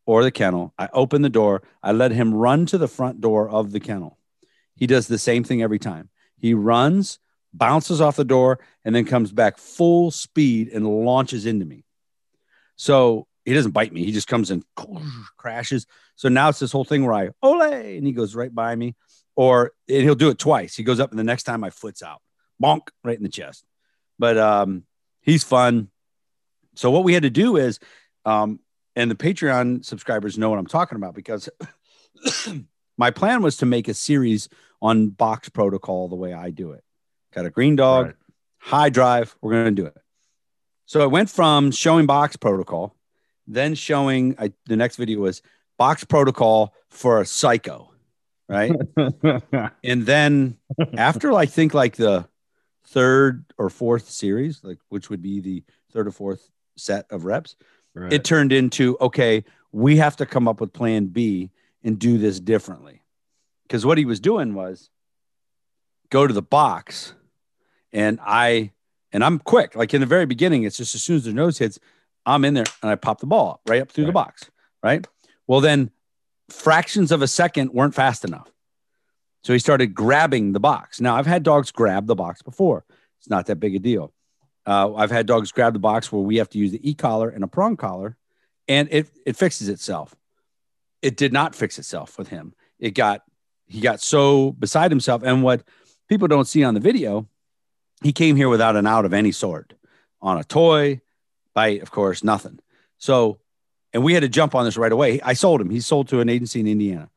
or 0.07 0.23
the 0.23 0.31
kennel, 0.31 0.73
I 0.79 0.89
open 0.93 1.23
the 1.23 1.29
door, 1.29 1.63
I 1.83 1.93
let 1.93 2.13
him 2.13 2.33
run 2.33 2.65
to 2.67 2.79
the 2.79 2.89
front 2.89 3.21
door 3.21 3.49
of 3.51 3.73
the 3.73 3.81
kennel. 3.81 4.19
He 4.77 4.87
does 4.87 5.09
the 5.09 5.19
same 5.19 5.43
thing 5.45 5.63
every 5.63 5.81
time. 5.81 6.11
He 6.39 6.55
runs, 6.55 7.19
bounces 7.53 8.01
off 8.01 8.17
the 8.17 8.25
door, 8.25 8.61
and 8.85 8.95
then 8.95 9.05
comes 9.05 9.33
back 9.33 9.59
full 9.59 10.11
speed 10.11 10.69
and 10.69 10.87
launches 10.87 11.45
into 11.45 11.67
me. 11.67 11.85
So 12.77 13.27
he 13.45 13.55
doesn't 13.55 13.73
bite 13.73 13.93
me. 13.93 14.05
He 14.05 14.13
just 14.13 14.29
comes 14.29 14.51
and 14.51 14.65
crashes. 15.37 15.87
So 16.15 16.29
now 16.29 16.51
it's 16.51 16.59
this 16.61 16.73
whole 16.73 16.85
thing 16.85 17.05
where 17.05 17.15
I 17.15 17.31
ole 17.43 17.63
and 17.63 18.07
he 18.07 18.13
goes 18.13 18.35
right 18.35 18.55
by 18.55 18.77
me, 18.77 18.95
or 19.35 19.73
and 19.89 20.03
he'll 20.03 20.15
do 20.15 20.31
it 20.31 20.39
twice. 20.39 20.77
He 20.77 20.85
goes 20.85 21.01
up 21.01 21.11
and 21.11 21.19
the 21.19 21.25
next 21.25 21.45
time 21.45 21.61
my 21.61 21.71
foot's 21.71 22.03
out, 22.03 22.23
bonk 22.63 22.89
right 23.03 23.17
in 23.17 23.23
the 23.23 23.29
chest. 23.29 23.65
But 24.19 24.39
um, 24.39 24.85
he's 25.21 25.43
fun. 25.43 25.91
So 26.75 26.91
what 26.91 27.05
we 27.05 27.15
had 27.15 27.23
to 27.23 27.31
do 27.31 27.57
is, 27.57 27.79
um, 28.25 28.61
and 28.97 29.11
the 29.11 29.15
Patreon 29.15 29.85
subscribers 29.85 30.39
know 30.39 30.51
what 30.51 30.59
I'm 30.59 30.67
talking 30.67 30.97
about 30.97 31.15
because 31.15 31.49
my 32.99 33.11
plan 33.11 33.43
was 33.43 33.59
to 33.59 33.67
make 33.67 33.89
a 33.89 33.95
series 33.95 34.49
on 34.83 35.09
box 35.11 35.49
protocol 35.49 36.09
the 36.09 36.17
way 36.17 36.33
I 36.33 36.51
do 36.51 36.73
it. 36.73 36.83
Got 37.35 37.47
a 37.47 37.51
green 37.51 37.77
dog, 37.77 38.07
Right. 38.07 38.15
high 38.59 38.89
drive. 38.89 39.37
We're 39.41 39.53
going 39.53 39.77
to 39.77 39.83
do 39.83 39.87
it. 39.87 39.97
So 40.87 41.03
it 41.03 41.11
went 41.11 41.29
from 41.31 41.71
showing 41.71 42.07
box 42.07 42.37
protocol, 42.37 42.97
then 43.47 43.75
showing 43.75 44.35
I, 44.39 44.53
the 44.67 44.77
next 44.77 44.97
video 44.97 45.21
was 45.21 45.43
box 45.79 46.05
protocol 46.05 46.73
for 46.89 47.21
a 47.21 47.27
psycho, 47.27 47.93
right? 48.49 48.73
and 49.85 50.07
then 50.07 50.57
after 50.97 51.33
I 51.33 51.47
think 51.47 51.75
like 51.75 51.97
the 51.97 52.29
third 52.87 53.45
or 53.59 53.69
fourth 53.69 54.09
series, 54.09 54.63
like 54.63 54.79
which 54.89 55.11
would 55.11 55.21
be 55.23 55.41
the 55.41 55.65
third 55.93 56.07
or 56.07 56.13
fourth 56.13 56.49
set 56.77 57.07
of 57.11 57.25
reps, 57.25 57.57
Right. 57.97 58.13
it 58.13 58.25
turned 58.25 58.53
into 58.53 58.99
okay, 59.01 59.45
we 59.73 59.97
have 59.97 60.17
to 60.17 60.27
come 60.27 60.47
up 60.47 60.61
with 60.61 60.73
plan 60.73 61.07
B 61.07 61.51
and 61.83 61.99
do 61.99 62.19
this 62.19 62.39
differently. 62.39 63.03
Because 63.63 63.87
what 63.87 63.97
he 63.97 64.05
was 64.05 64.21
doing 64.21 64.55
was 64.55 64.91
go 66.11 66.27
to 66.27 66.33
the 66.33 66.43
box 66.43 67.15
and 67.93 68.19
I 68.23 68.73
and 69.13 69.25
I'm 69.25 69.39
quick. 69.39 69.75
Like 69.75 69.95
in 69.95 70.01
the 70.01 70.07
very 70.07 70.27
beginning, 70.27 70.65
it's 70.65 70.77
just 70.77 70.95
as 70.95 71.03
soon 71.03 71.17
as 71.17 71.25
the 71.25 71.33
nose 71.33 71.59
hits, 71.59 71.79
I'm 72.27 72.45
in 72.45 72.55
there 72.55 72.67
and 72.83 72.91
I 72.91 72.97
pop 72.97 73.21
the 73.21 73.27
ball 73.27 73.61
right 73.67 73.81
up 73.81 73.91
through 73.91 74.07
the 74.07 74.13
box. 74.13 74.51
Right. 74.83 75.07
Well, 75.47 75.61
then 75.61 75.91
fractions 76.51 77.11
of 77.13 77.23
a 77.23 77.29
second 77.29 77.73
weren't 77.73 77.95
fast 77.95 78.25
enough. 78.25 78.51
So 79.43 79.53
he 79.53 79.59
started 79.59 79.95
grabbing 79.95 80.53
the 80.53 80.61
box. 80.61 81.01
Now 81.01 81.17
I've 81.17 81.27
had 81.27 81.43
dogs 81.43 81.71
grab 81.71 82.07
the 82.07 82.15
box 82.15 82.43
before. 82.43 82.85
It's 83.19 83.31
not 83.31 83.47
that 83.47 83.57
big 83.57 83.75
a 83.75 83.79
deal. 83.79 84.13
Uh, 84.67 84.95
I've 84.95 85.13
had 85.13 85.27
dogs 85.27 85.53
grab 85.53 85.73
the 85.73 85.79
box 85.79 86.11
where 86.11 86.23
we 86.23 86.37
have 86.37 86.51
to 86.51 86.59
use 86.59 86.73
the 86.73 86.91
e-collar 86.91 87.29
and 87.29 87.45
a 87.45 87.47
prong 87.47 87.77
collar, 87.77 88.17
and 88.67 88.89
it 88.91 89.09
it 89.25 89.37
fixes 89.37 89.69
itself. 89.69 90.15
It 91.03 91.17
did 91.17 91.33
not 91.33 91.55
fix 91.55 91.79
itself 91.79 92.19
with 92.19 92.29
him. 92.29 92.55
It 92.79 92.91
got 92.91 93.23
he 93.67 93.81
got 93.81 94.01
so 94.01 94.53
beside 94.53 94.91
himself, 94.91 95.23
and 95.23 95.43
what 95.43 95.63
people 96.09 96.29
don't 96.29 96.49
see 96.49 96.65
on 96.65 96.75
the 96.75 96.81
video, 96.81 97.29
he 98.03 98.13
came 98.13 98.37
here 98.37 98.49
without 98.49 98.77
an 98.77 98.87
out 98.87 99.05
of 99.05 99.15
any 99.15 99.33
sort, 99.33 99.75
on 100.21 100.39
a 100.39 100.45
toy, 100.45 101.01
bite, 101.55 101.83
of 101.83 101.91
course, 101.91 102.25
nothing. 102.25 102.59
So, 102.99 103.39
and 103.93 104.03
we 104.03 104.15
had 104.15 104.21
to 104.21 104.29
jump 104.29 104.55
on 104.55 104.65
this 104.65 104.77
right 104.77 104.93
away. 104.93 105.21
I 105.21 105.35
sold 105.35 105.61
him. 105.61 105.71
He's 105.71 105.87
sold 105.87 106.09
to 106.09 106.21
an 106.21 106.29
agency 106.29 106.61
in 106.61 106.67
Indiana. 106.67 107.09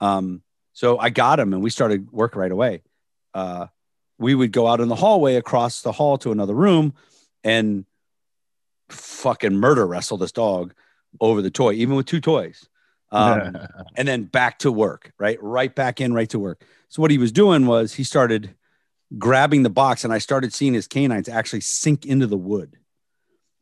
Um, 0.00 0.42
so 0.72 0.98
I 0.98 1.10
got 1.10 1.40
him, 1.40 1.52
and 1.52 1.62
we 1.62 1.70
started 1.70 2.10
work 2.12 2.36
right 2.36 2.52
away. 2.52 2.82
Uh, 3.34 3.66
we 4.18 4.34
would 4.34 4.52
go 4.52 4.66
out 4.66 4.80
in 4.80 4.88
the 4.88 4.96
hallway 4.96 5.36
across 5.36 5.82
the 5.82 5.92
hall 5.92 6.18
to 6.18 6.32
another 6.32 6.54
room 6.54 6.94
and 7.44 7.84
fucking 8.90 9.56
murder 9.56 9.86
wrestle 9.86 10.16
this 10.16 10.32
dog 10.32 10.74
over 11.20 11.40
the 11.42 11.50
toy, 11.50 11.72
even 11.72 11.96
with 11.96 12.06
two 12.06 12.20
toys. 12.20 12.68
Um, 13.10 13.56
and 13.96 14.06
then 14.06 14.24
back 14.24 14.58
to 14.60 14.72
work, 14.72 15.12
right? 15.18 15.38
Right 15.40 15.74
back 15.74 16.00
in, 16.00 16.12
right 16.12 16.28
to 16.30 16.38
work. 16.38 16.62
So 16.88 17.00
what 17.00 17.10
he 17.10 17.18
was 17.18 17.32
doing 17.32 17.66
was 17.66 17.94
he 17.94 18.04
started 18.04 18.54
grabbing 19.16 19.62
the 19.62 19.70
box, 19.70 20.04
and 20.04 20.12
I 20.12 20.18
started 20.18 20.52
seeing 20.52 20.74
his 20.74 20.86
canines 20.86 21.28
actually 21.28 21.60
sink 21.60 22.04
into 22.04 22.26
the 22.26 22.36
wood. 22.36 22.76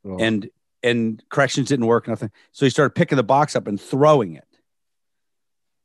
Oh, 0.04 0.16
And 0.18 0.48
and 0.82 1.22
corrections 1.30 1.68
didn't 1.68 1.86
work, 1.86 2.06
nothing. 2.06 2.30
So 2.52 2.64
he 2.66 2.70
started 2.70 2.94
picking 2.94 3.16
the 3.16 3.24
box 3.24 3.56
up 3.56 3.66
and 3.66 3.80
throwing 3.80 4.34
it. 4.34 4.46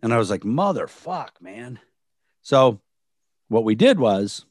And 0.03 0.13
I 0.13 0.17
was 0.17 0.29
like, 0.29 0.41
motherfuck, 0.41 1.29
man. 1.39 1.79
So 2.41 2.81
what 3.47 3.63
we 3.63 3.73
did 3.73 3.99
was 3.99 4.45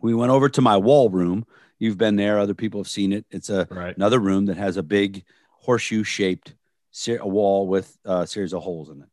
we 0.00 0.14
went 0.14 0.30
over 0.30 0.48
to 0.48 0.60
my 0.60 0.76
wall 0.76 1.08
room 1.10 1.46
You've 1.80 1.98
been 1.98 2.16
there. 2.16 2.38
Other 2.38 2.54
people 2.54 2.80
have 2.80 2.88
seen 2.88 3.12
it. 3.12 3.24
It's 3.30 3.50
a 3.50 3.68
Right. 3.70 3.96
another 3.96 4.18
room 4.18 4.46
that 4.46 4.56
has 4.56 4.76
a 4.76 4.82
big 4.82 5.24
horseshoe 5.60 6.02
shaped 6.02 6.54
ser- 6.90 7.18
a 7.18 7.28
wall 7.28 7.68
with 7.68 7.96
a 8.04 8.26
series 8.26 8.52
of 8.52 8.62
holes 8.62 8.88
in 8.88 9.02
it. 9.02 9.08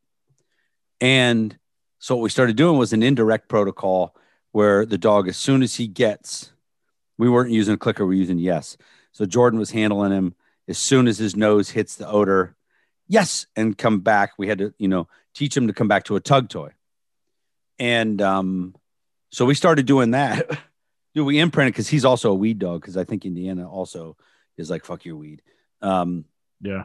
And 1.00 1.56
so 1.98 2.16
what 2.16 2.22
we 2.22 2.28
started 2.30 2.56
doing 2.56 2.76
was 2.78 2.92
an 2.92 3.02
indirect 3.02 3.48
protocol 3.48 4.16
where 4.52 4.84
the 4.84 4.98
dog, 4.98 5.28
as 5.28 5.36
soon 5.36 5.62
as 5.62 5.76
he 5.76 5.86
gets, 5.86 6.52
we 7.18 7.28
weren't 7.28 7.50
using 7.52 7.74
a 7.74 7.78
clicker, 7.78 8.04
we 8.04 8.16
are 8.16 8.18
using 8.18 8.38
yes. 8.38 8.76
So 9.12 9.26
Jordan 9.26 9.58
was 9.58 9.70
handling 9.70 10.12
him 10.12 10.34
as 10.66 10.78
soon 10.78 11.06
as 11.06 11.18
his 11.18 11.36
nose 11.36 11.70
hits 11.70 11.94
the 11.94 12.08
odor, 12.08 12.56
yes, 13.06 13.46
and 13.54 13.78
come 13.78 14.00
back. 14.00 14.32
We 14.38 14.48
had 14.48 14.58
to, 14.58 14.74
you 14.78 14.88
know, 14.88 15.08
teach 15.34 15.56
him 15.56 15.68
to 15.68 15.72
come 15.72 15.88
back 15.88 16.04
to 16.04 16.16
a 16.16 16.20
tug 16.20 16.48
toy. 16.48 16.72
And 17.78 18.20
um, 18.20 18.74
so 19.30 19.44
we 19.44 19.54
started 19.54 19.86
doing 19.86 20.10
that. 20.12 20.58
Dude, 21.16 21.26
we 21.26 21.38
imprinted 21.38 21.72
because 21.72 21.88
he's 21.88 22.04
also 22.04 22.30
a 22.30 22.34
weed 22.34 22.58
dog, 22.58 22.82
because 22.82 22.98
I 22.98 23.04
think 23.04 23.24
Indiana 23.24 23.66
also 23.68 24.18
is 24.58 24.68
like 24.68 24.84
fuck 24.84 25.06
your 25.06 25.16
weed. 25.16 25.40
Um, 25.80 26.26
Yeah. 26.60 26.84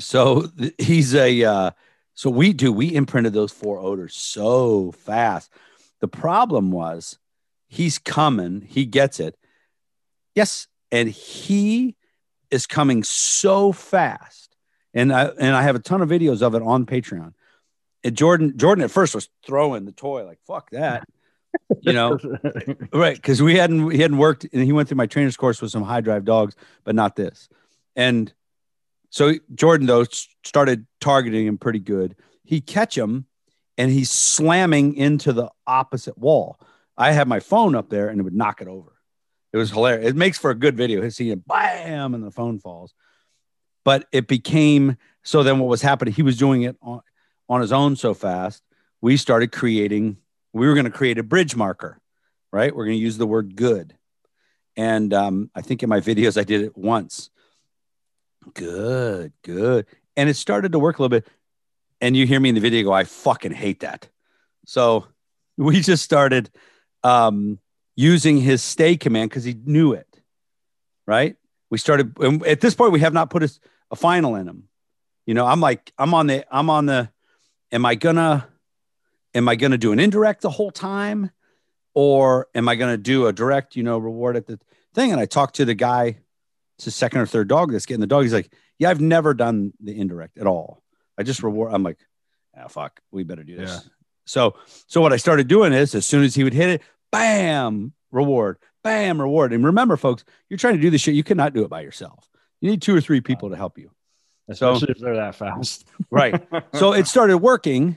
so 0.00 0.48
th- 0.58 0.74
he's 0.78 1.14
a 1.14 1.44
uh, 1.44 1.70
so 2.14 2.28
we 2.28 2.52
do 2.52 2.72
we 2.72 2.92
imprinted 2.92 3.32
those 3.32 3.52
four 3.52 3.78
odors 3.78 4.16
so 4.16 4.90
fast. 4.90 5.52
The 6.00 6.08
problem 6.08 6.72
was 6.72 7.18
he's 7.68 7.98
coming, 7.98 8.62
he 8.62 8.84
gets 8.84 9.20
it. 9.20 9.38
Yes, 10.34 10.66
and 10.90 11.08
he 11.08 11.94
is 12.50 12.66
coming 12.66 13.04
so 13.04 13.70
fast. 13.70 14.56
And 14.92 15.12
I 15.12 15.26
and 15.26 15.54
I 15.54 15.62
have 15.62 15.76
a 15.76 15.78
ton 15.78 16.02
of 16.02 16.08
videos 16.08 16.42
of 16.42 16.56
it 16.56 16.62
on 16.62 16.84
Patreon. 16.84 17.32
And 18.02 18.16
Jordan 18.16 18.58
Jordan 18.58 18.82
at 18.82 18.90
first 18.90 19.14
was 19.14 19.28
throwing 19.46 19.84
the 19.84 19.92
toy 19.92 20.24
like 20.26 20.40
fuck 20.44 20.70
that. 20.70 21.06
You 21.80 21.92
know, 21.94 22.18
right 22.92 23.16
because 23.16 23.42
we 23.42 23.56
hadn't 23.56 23.90
he 23.90 23.98
hadn't 23.98 24.18
worked 24.18 24.46
and 24.52 24.62
he 24.62 24.72
went 24.72 24.88
through 24.88 24.98
my 24.98 25.06
trainer's 25.06 25.36
course 25.36 25.60
with 25.60 25.70
some 25.70 25.82
high 25.82 26.00
drive 26.00 26.24
dogs 26.24 26.54
but 26.84 26.94
not 26.94 27.16
this. 27.16 27.48
And 27.96 28.32
so 29.10 29.32
jordan 29.54 29.86
though 29.86 30.04
started 30.44 30.86
targeting 31.00 31.46
him 31.46 31.58
pretty 31.58 31.78
good. 31.78 32.14
He 32.44 32.60
catch 32.60 32.96
him 32.96 33.26
and 33.78 33.90
he's 33.90 34.10
slamming 34.10 34.94
into 34.96 35.32
the 35.32 35.50
opposite 35.66 36.16
wall. 36.18 36.60
I 36.96 37.12
had 37.12 37.26
my 37.26 37.40
phone 37.40 37.74
up 37.74 37.88
there 37.88 38.08
and 38.08 38.20
it 38.20 38.22
would 38.22 38.34
knock 38.34 38.60
it 38.60 38.68
over. 38.68 38.92
It 39.52 39.56
was 39.56 39.70
hilarious 39.70 40.10
it 40.10 40.16
makes 40.16 40.38
for 40.38 40.50
a 40.50 40.54
good 40.54 40.76
video. 40.76 41.08
See 41.08 41.30
him 41.30 41.42
bam 41.46 42.14
and 42.14 42.22
the 42.22 42.30
phone 42.30 42.58
falls. 42.58 42.94
But 43.84 44.06
it 44.12 44.28
became 44.28 44.98
so 45.22 45.42
then 45.42 45.58
what 45.58 45.68
was 45.68 45.82
happening 45.82 46.14
he 46.14 46.22
was 46.22 46.36
doing 46.36 46.62
it 46.62 46.76
on, 46.82 47.00
on 47.48 47.60
his 47.60 47.72
own 47.72 47.96
so 47.96 48.14
fast 48.14 48.62
we 49.02 49.16
started 49.16 49.52
creating 49.52 50.16
we 50.52 50.66
were 50.66 50.74
going 50.74 50.84
to 50.84 50.90
create 50.90 51.18
a 51.18 51.22
bridge 51.22 51.56
marker 51.56 52.02
right? 52.52 52.74
We're 52.76 52.84
going 52.84 52.98
to 52.98 53.02
use 53.02 53.18
the 53.18 53.26
word 53.26 53.56
good. 53.56 53.96
And 54.76 55.12
um, 55.12 55.50
I 55.54 55.62
think 55.62 55.82
in 55.82 55.88
my 55.88 56.00
videos, 56.00 56.38
I 56.38 56.44
did 56.44 56.60
it 56.60 56.76
once. 56.76 57.30
Good, 58.54 59.32
good. 59.42 59.86
And 60.16 60.28
it 60.28 60.34
started 60.34 60.72
to 60.72 60.78
work 60.78 60.98
a 60.98 61.02
little 61.02 61.20
bit. 61.20 61.26
And 62.00 62.16
you 62.16 62.26
hear 62.26 62.40
me 62.40 62.50
in 62.50 62.54
the 62.54 62.60
video 62.60 62.84
go, 62.84 62.92
I 62.92 63.04
fucking 63.04 63.52
hate 63.52 63.80
that. 63.80 64.08
So 64.66 65.06
we 65.56 65.80
just 65.80 66.04
started 66.04 66.50
um, 67.02 67.58
using 67.96 68.38
his 68.38 68.62
stay 68.62 68.96
command 68.96 69.30
because 69.30 69.44
he 69.44 69.54
knew 69.64 69.92
it, 69.92 70.08
right? 71.06 71.36
We 71.70 71.78
started, 71.78 72.18
and 72.18 72.44
at 72.46 72.60
this 72.60 72.74
point, 72.74 72.92
we 72.92 73.00
have 73.00 73.14
not 73.14 73.30
put 73.30 73.42
a, 73.42 73.50
a 73.90 73.96
final 73.96 74.34
in 74.36 74.46
him. 74.46 74.68
You 75.26 75.34
know, 75.34 75.46
I'm 75.46 75.60
like, 75.60 75.92
I'm 75.96 76.12
on 76.12 76.26
the, 76.26 76.44
I'm 76.54 76.68
on 76.68 76.86
the, 76.86 77.08
am 77.70 77.86
I 77.86 77.94
gonna, 77.94 78.48
am 79.34 79.48
I 79.48 79.56
gonna 79.56 79.78
do 79.78 79.92
an 79.92 79.98
indirect 79.98 80.42
the 80.42 80.50
whole 80.50 80.70
time? 80.70 81.30
or 81.94 82.48
am 82.54 82.68
I 82.68 82.76
going 82.76 82.92
to 82.92 82.98
do 82.98 83.26
a 83.26 83.32
direct, 83.32 83.76
you 83.76 83.82
know, 83.82 83.98
reward 83.98 84.36
at 84.36 84.46
the 84.46 84.58
thing? 84.94 85.12
And 85.12 85.20
I 85.20 85.26
talked 85.26 85.56
to 85.56 85.64
the 85.64 85.74
guy, 85.74 86.18
it's 86.76 86.86
his 86.86 86.94
second 86.94 87.20
or 87.20 87.26
third 87.26 87.48
dog 87.48 87.72
that's 87.72 87.86
getting 87.86 88.00
the 88.00 88.06
dog. 88.06 88.22
He's 88.22 88.32
like, 88.32 88.52
yeah, 88.78 88.90
I've 88.90 89.00
never 89.00 89.34
done 89.34 89.72
the 89.80 89.98
indirect 89.98 90.38
at 90.38 90.46
all. 90.46 90.82
I 91.18 91.22
just 91.22 91.42
reward. 91.42 91.72
I'm 91.72 91.82
like, 91.82 91.98
ah, 92.56 92.68
fuck, 92.68 93.00
we 93.10 93.24
better 93.24 93.44
do 93.44 93.56
this. 93.56 93.70
Yeah. 93.70 93.90
So, 94.24 94.54
so 94.86 95.00
what 95.00 95.12
I 95.12 95.16
started 95.16 95.48
doing 95.48 95.72
is 95.72 95.94
as 95.94 96.06
soon 96.06 96.24
as 96.24 96.34
he 96.34 96.44
would 96.44 96.54
hit 96.54 96.70
it, 96.70 96.82
bam, 97.10 97.92
reward, 98.10 98.58
bam, 98.82 99.20
reward. 99.20 99.52
And 99.52 99.64
remember, 99.64 99.96
folks, 99.96 100.24
you're 100.48 100.58
trying 100.58 100.74
to 100.74 100.80
do 100.80 100.90
this 100.90 101.00
shit. 101.00 101.14
You 101.14 101.24
cannot 101.24 101.52
do 101.52 101.64
it 101.64 101.68
by 101.68 101.82
yourself. 101.82 102.28
You 102.60 102.70
need 102.70 102.80
two 102.80 102.96
or 102.96 103.00
three 103.00 103.20
people 103.20 103.50
to 103.50 103.56
help 103.56 103.78
you. 103.78 103.90
Especially 104.48 104.90
if 104.90 104.98
they're 104.98 105.16
that 105.16 105.34
fast. 105.34 105.86
Right. 106.10 106.42
so 106.74 106.92
it 106.92 107.06
started 107.06 107.38
working. 107.38 107.96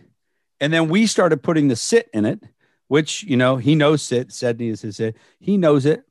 And 0.65 0.73
then 0.73 0.89
we 0.89 1.05
started 1.05 1.43
putting 1.43 1.67
the 1.67 1.75
sit 1.75 2.09
in 2.11 2.25
it, 2.25 2.41
which, 2.87 3.21
you 3.21 3.37
know, 3.37 3.57
he 3.57 3.75
knows 3.75 4.01
sit. 4.01 4.31
Sydney 4.31 4.69
is 4.69 4.81
his 4.81 4.95
sit. 4.95 5.15
He 5.39 5.57
knows 5.57 5.85
it. 5.85 6.03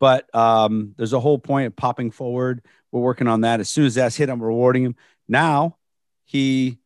But 0.00 0.34
um, 0.34 0.94
there's 0.96 1.12
a 1.12 1.20
whole 1.20 1.38
point 1.38 1.66
of 1.66 1.76
popping 1.76 2.10
forward. 2.10 2.64
We're 2.90 3.02
working 3.02 3.28
on 3.28 3.42
that. 3.42 3.60
As 3.60 3.68
soon 3.68 3.84
as 3.84 3.96
that's 3.96 4.16
hit, 4.16 4.30
I'm 4.30 4.42
rewarding 4.42 4.82
him. 4.82 4.96
Now 5.28 5.76
he 6.24 6.78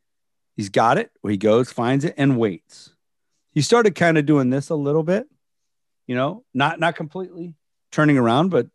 he's 0.56 0.68
got 0.68 0.98
it 0.98 1.12
he 1.24 1.36
goes, 1.36 1.70
finds 1.70 2.04
it, 2.04 2.14
and 2.18 2.38
waits. 2.38 2.92
He 3.52 3.62
started 3.62 3.94
kind 3.94 4.18
of 4.18 4.26
doing 4.26 4.50
this 4.50 4.70
a 4.70 4.74
little 4.74 5.04
bit, 5.04 5.28
you 6.08 6.16
know, 6.16 6.42
not 6.52 6.80
not 6.80 6.96
completely 6.96 7.54
turning 7.92 8.18
around, 8.18 8.48
but 8.48 8.66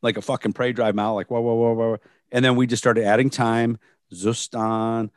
like 0.00 0.16
a 0.16 0.22
fucking 0.22 0.54
prey 0.54 0.72
drive 0.72 0.94
mount, 0.94 1.14
like 1.14 1.30
whoa, 1.30 1.42
whoa, 1.42 1.56
whoa, 1.56 1.74
whoa. 1.74 1.98
And 2.32 2.42
then 2.42 2.56
we 2.56 2.66
just 2.66 2.82
started 2.82 3.04
adding 3.04 3.28
time, 3.28 3.78
Zustan, 4.14 5.10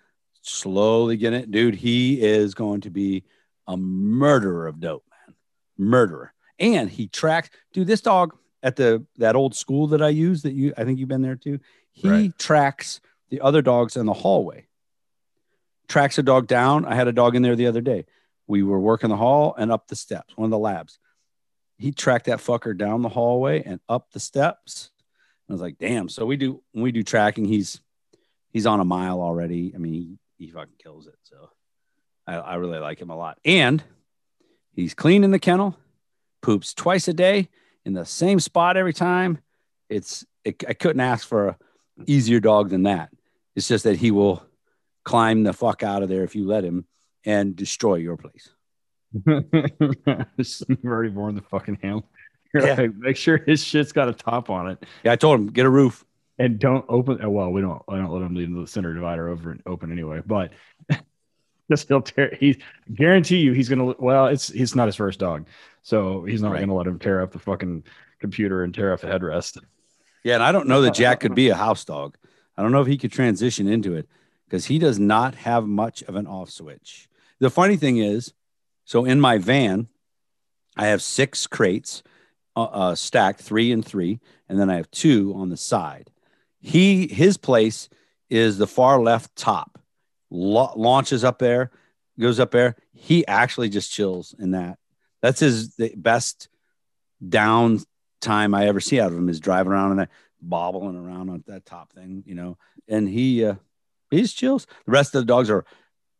slowly 0.44 1.18
getting 1.18 1.42
it. 1.42 1.52
Dude, 1.52 1.76
he 1.76 2.22
is 2.22 2.54
going 2.54 2.82
to 2.82 2.90
be 2.90 3.24
a 3.68 3.78
murderer 3.78 4.68
of 4.68 4.80
dope, 4.80 5.06
man. 5.10 5.36
Murderer. 5.78 6.34
And 6.60 6.90
he 6.90 7.08
tracks, 7.08 7.50
dude, 7.74 7.88
this 7.88 8.02
dog 8.02 8.38
at 8.62 8.76
the 8.76 9.06
that 9.18 9.36
old 9.36 9.56
school 9.56 9.88
that 9.88 10.02
I 10.02 10.10
use 10.10 10.44
that 10.44 10.54
you 10.54 10.74
I 10.78 10.84
think 10.84 11.00
you've 11.00 11.10
been 11.10 11.22
there 11.22 11.36
too. 11.36 11.60
He 11.92 12.10
Right. 12.10 12.38
tracks 12.38 13.02
the 13.30 13.42
other 13.42 13.62
dogs 13.62 13.98
in 13.98 14.06
the 14.06 14.14
hallway. 14.14 14.68
Tracks 15.88 16.18
a 16.18 16.24
dog 16.24 16.48
down. 16.48 16.86
I 16.86 16.96
had 16.96 17.08
a 17.08 17.12
dog 17.14 17.36
in 17.36 17.42
there 17.42 17.56
the 17.56 17.68
other 17.68 17.82
day. 17.82 18.06
We 18.48 18.64
were 18.64 18.80
working 18.80 19.10
the 19.10 19.18
hall 19.18 19.56
and 19.58 19.72
up 19.72 19.88
the 19.88 19.96
steps, 19.96 20.36
one 20.38 20.46
of 20.46 20.52
the 20.52 20.58
labs. 20.58 21.00
He 21.78 21.92
tracked 21.92 22.26
that 22.26 22.40
fucker 22.40 22.78
down 22.78 23.02
the 23.02 23.10
hallway 23.10 23.64
and 23.64 23.80
up 23.90 24.12
the 24.12 24.20
steps. 24.20 24.92
I 25.50 25.54
was 25.54 25.62
like, 25.62 25.78
damn. 25.78 26.08
So 26.10 26.26
we 26.26 26.38
do 26.38 26.62
when 26.72 26.84
we 26.84 26.92
do 26.92 27.04
tracking, 27.04 27.46
he's 27.46 27.82
he's 28.52 28.66
on 28.66 28.80
a 28.80 28.86
mile 28.86 29.22
already. 29.22 29.74
I 29.76 29.78
mean, 29.78 30.20
he, 30.46 30.52
fucking 30.52 30.76
kills 30.82 31.08
it. 31.08 31.16
So 31.24 31.50
I, 32.28 32.36
I 32.36 32.56
really 32.56 32.80
like 32.80 33.02
him 33.02 33.10
a 33.10 33.18
lot. 33.18 33.40
And 33.46 33.84
he's 34.74 34.94
clean 34.94 35.24
in 35.24 35.32
the 35.32 35.40
kennel, 35.40 35.78
poops 36.42 36.74
twice 36.74 37.08
a 37.08 37.14
day 37.14 37.50
in 37.86 37.94
the 37.94 38.06
same 38.06 38.40
spot 38.40 38.78
every 38.78 38.94
time. 38.94 39.40
It's 39.90 40.26
it, 40.44 40.64
I 40.68 40.74
couldn't 40.74 41.02
ask 41.02 41.28
for 41.28 41.50
a 41.50 41.58
easier 42.08 42.40
dog 42.40 42.70
than 42.70 42.84
that. 42.84 43.10
It's 43.56 43.68
just 43.68 43.84
that 43.84 43.98
he 43.98 44.12
will 44.12 44.44
climb 45.04 45.44
the 45.44 45.54
fuck 45.54 45.84
out 45.84 46.04
of 46.04 46.10
there 46.10 46.24
if 46.24 46.36
you 46.36 46.46
let 46.46 46.64
him 46.64 46.86
and 47.26 47.56
destroy 47.56 47.96
your 47.96 48.18
place. 48.18 48.50
You've 49.26 50.86
already 50.86 51.10
worn 51.10 51.36
the 51.36 51.44
fucking 51.50 51.80
handle. 51.82 52.10
Yeah. 52.54 52.74
like, 52.74 52.96
make 52.98 53.18
sure 53.18 53.38
his 53.38 53.64
shit's 53.64 53.92
got 53.92 54.10
a 54.10 54.14
top 54.14 54.50
on 54.50 54.72
it, 54.72 54.84
Yeah, 55.04 55.12
I 55.12 55.16
told 55.16 55.40
him 55.40 55.48
get 55.48 55.66
a 55.66 55.70
roof. 55.70 56.04
And 56.44 56.60
don't 56.60 56.86
open. 56.90 57.20
oh, 57.24 57.30
Well, 57.30 57.52
we 57.52 57.62
don't. 57.62 57.82
I 57.88 57.98
don't 57.98 58.12
let 58.12 58.22
him 58.22 58.36
leave 58.36 58.54
the 58.54 58.68
center 58.68 58.94
divider 58.94 59.30
over 59.30 59.52
and 59.52 59.62
open 59.66 59.92
anyway. 59.92 60.22
But 60.26 60.52
just 61.72 61.88
he'll 61.88 62.02
tear. 62.02 62.36
He 62.40 62.62
guarantee 62.94 63.38
you 63.38 63.54
he's 63.54 63.70
gonna. 63.70 63.94
Well, 64.00 64.28
it's 64.28 64.50
he's 64.50 64.76
not 64.76 64.88
his 64.88 64.96
first 64.96 65.20
dog, 65.20 65.48
so 65.82 66.24
he's 66.24 66.42
not 66.42 66.52
Right. 66.52 66.60
gonna 66.60 66.76
let 66.76 66.88
him 66.88 67.00
tear 67.00 67.22
up 67.22 67.32
the 67.32 67.40
fucking 67.40 67.84
computer 68.20 68.64
and 68.64 68.74
tear 68.74 68.94
up 68.94 69.02
the 69.02 69.08
headrest. 69.08 69.58
Yeah, 70.24 70.36
and 70.36 70.44
I 70.44 70.52
don't 70.52 70.68
know 70.68 70.82
that 70.82 70.94
Jack 70.94 71.20
could 71.20 71.36
be 71.36 71.50
a 71.50 71.56
house 71.56 71.84
dog. 71.86 72.18
I 72.58 72.62
don't 72.62 72.72
know 72.72 72.82
if 72.82 72.88
he 72.88 72.98
could 72.98 73.12
transition 73.12 73.68
into 73.68 73.96
it 73.96 74.08
because 74.46 74.66
he 74.66 74.80
does 74.80 75.00
not 75.00 75.36
have 75.36 75.66
much 75.66 76.02
of 76.04 76.16
an 76.16 76.28
off 76.28 76.50
switch. 76.50 77.10
The 77.40 77.50
funny 77.50 77.76
thing 77.78 77.98
is, 77.98 78.34
so 78.86 79.06
in 79.06 79.20
my 79.20 79.38
van, 79.38 79.88
I 80.78 80.88
have 80.88 81.02
six 81.02 81.48
crates 81.48 82.04
uh, 82.56 82.64
uh, 82.64 82.96
stacked, 82.96 83.42
three 83.42 83.72
and 83.72 83.84
three, 83.86 84.20
and 84.48 84.60
then 84.60 84.70
I 84.70 84.76
have 84.76 84.90
two 84.92 85.34
on 85.36 85.50
the 85.50 85.58
side. 85.58 86.12
He 86.64 87.08
his 87.08 87.36
place 87.36 87.90
is 88.30 88.58
the 88.58 88.68
far 88.68 89.00
left 89.02 89.36
top. 89.36 89.82
La- 90.32 90.74
launches 90.76 91.26
up 91.26 91.38
there, 91.38 91.72
goes 92.18 92.40
up 92.40 92.52
there. 92.52 92.78
He 92.94 93.28
actually 93.28 93.68
just 93.68 93.92
chills 93.92 94.34
in 94.40 94.52
that. 94.52 94.80
That's 95.22 95.42
his 95.42 95.76
best 95.96 96.48
down 97.28 97.82
time 98.22 98.56
I 98.56 98.68
ever 98.68 98.80
see 98.80 99.00
out 99.00 99.12
of 99.12 99.18
him 99.18 99.28
is 99.28 99.42
driving 99.42 99.74
around 99.74 99.92
and 99.92 100.00
that 100.00 100.10
bobbling 100.42 100.96
around 100.96 101.30
on 101.30 101.44
that 101.48 101.66
top 101.66 101.92
thing, 101.92 102.24
you 102.26 102.34
know. 102.34 102.58
And 102.88 103.10
he 103.10 103.44
uh 103.44 103.56
he's 104.10 104.32
chills. 104.32 104.66
The 104.86 104.94
rest 104.94 105.14
of 105.16 105.22
the 105.22 105.26
dogs 105.26 105.50
are 105.50 105.66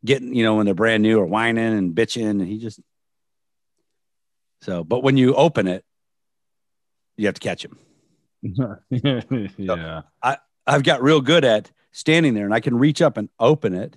getting, 0.04 0.34
you 0.34 0.44
know, 0.44 0.56
when 0.56 0.66
they're 0.66 0.74
brand 0.74 1.02
new 1.02 1.18
or 1.18 1.24
whining 1.24 1.72
and 1.72 1.94
bitching, 1.94 2.28
and 2.28 2.42
he 2.42 2.58
just 2.58 2.80
so 4.60 4.84
but 4.84 5.02
when 5.02 5.16
you 5.16 5.34
open 5.34 5.66
it, 5.68 5.86
you 7.16 7.24
have 7.26 7.34
to 7.34 7.40
catch 7.40 7.64
him. 7.64 7.78
yeah. 9.58 10.02
I, 10.22 10.36
I've 10.66 10.82
got 10.82 11.02
real 11.02 11.20
good 11.20 11.44
at 11.44 11.70
standing 11.92 12.34
there 12.34 12.44
and 12.44 12.54
I 12.54 12.60
can 12.60 12.78
reach 12.78 13.00
up 13.02 13.16
and 13.16 13.28
open 13.40 13.74
it. 13.74 13.96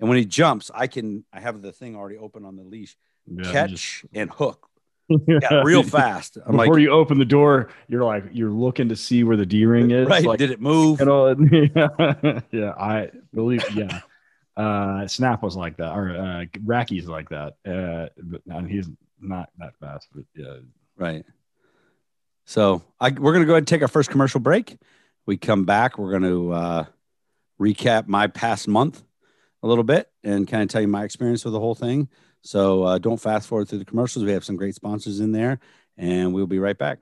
And 0.00 0.08
when 0.08 0.18
he 0.18 0.24
jumps, 0.24 0.70
I 0.74 0.86
can 0.86 1.24
I 1.32 1.40
have 1.40 1.60
the 1.62 1.72
thing 1.72 1.96
already 1.96 2.16
open 2.18 2.44
on 2.44 2.56
the 2.56 2.62
leash, 2.62 2.96
Yeah, 3.26 3.50
catch 3.52 3.70
just- 3.70 4.04
and 4.14 4.30
hook 4.30 4.68
got 5.40 5.64
real 5.64 5.82
fast. 5.98 6.36
I'm 6.36 6.52
Before 6.56 6.74
like, 6.74 6.80
you 6.82 6.90
open 6.90 7.18
the 7.18 7.24
door, 7.24 7.70
you're 7.88 8.04
like 8.04 8.24
you're 8.32 8.50
looking 8.50 8.88
to 8.90 8.96
see 8.96 9.24
where 9.24 9.36
the 9.36 9.46
D 9.46 9.64
ring 9.66 9.90
is. 9.90 10.06
right? 10.08 10.24
Like, 10.24 10.38
Did 10.38 10.50
it 10.50 10.60
move? 10.60 11.00
yeah, 11.00 12.40
yeah, 12.52 12.72
I 12.78 13.10
believe, 13.34 13.64
yeah. 13.74 14.00
Uh, 14.56 15.06
Snap 15.06 15.42
was 15.42 15.56
like 15.56 15.76
that, 15.78 15.96
or 15.96 16.10
uh, 16.10 16.44
Racky's 16.64 17.06
like 17.06 17.28
that. 17.30 17.54
Uh, 17.66 18.08
but 18.22 18.42
and 18.54 18.68
he's 18.70 18.88
not 19.20 19.50
that 19.58 19.72
fast, 19.80 20.08
but 20.14 20.24
yeah. 20.34 20.56
Right. 20.96 21.24
So 22.48 22.82
I, 22.98 23.10
we're 23.10 23.34
going 23.34 23.42
to 23.42 23.46
go 23.46 23.52
ahead 23.52 23.58
and 23.58 23.68
take 23.68 23.82
our 23.82 23.88
first 23.88 24.08
commercial 24.08 24.40
break. 24.40 24.78
We 25.26 25.36
come 25.36 25.66
back. 25.66 25.98
We're 25.98 26.18
going 26.18 26.22
to 26.22 26.52
uh, 26.52 26.84
recap 27.60 28.06
my 28.06 28.26
past 28.26 28.66
month 28.66 29.02
a 29.62 29.66
little 29.66 29.84
bit 29.84 30.10
and 30.24 30.48
kind 30.48 30.62
of 30.62 30.70
tell 30.70 30.80
you 30.80 30.88
my 30.88 31.04
experience 31.04 31.44
with 31.44 31.52
the 31.52 31.60
whole 31.60 31.74
thing. 31.74 32.08
So 32.40 32.84
uh, 32.84 32.96
don't 32.96 33.20
fast 33.20 33.48
forward 33.48 33.68
through 33.68 33.80
the 33.80 33.84
commercials. 33.84 34.24
We 34.24 34.32
have 34.32 34.46
some 34.46 34.56
great 34.56 34.74
sponsors 34.74 35.20
in 35.20 35.32
there, 35.32 35.60
and 35.98 36.32
we'll 36.32 36.46
be 36.46 36.58
right 36.58 36.78
back. 36.78 37.00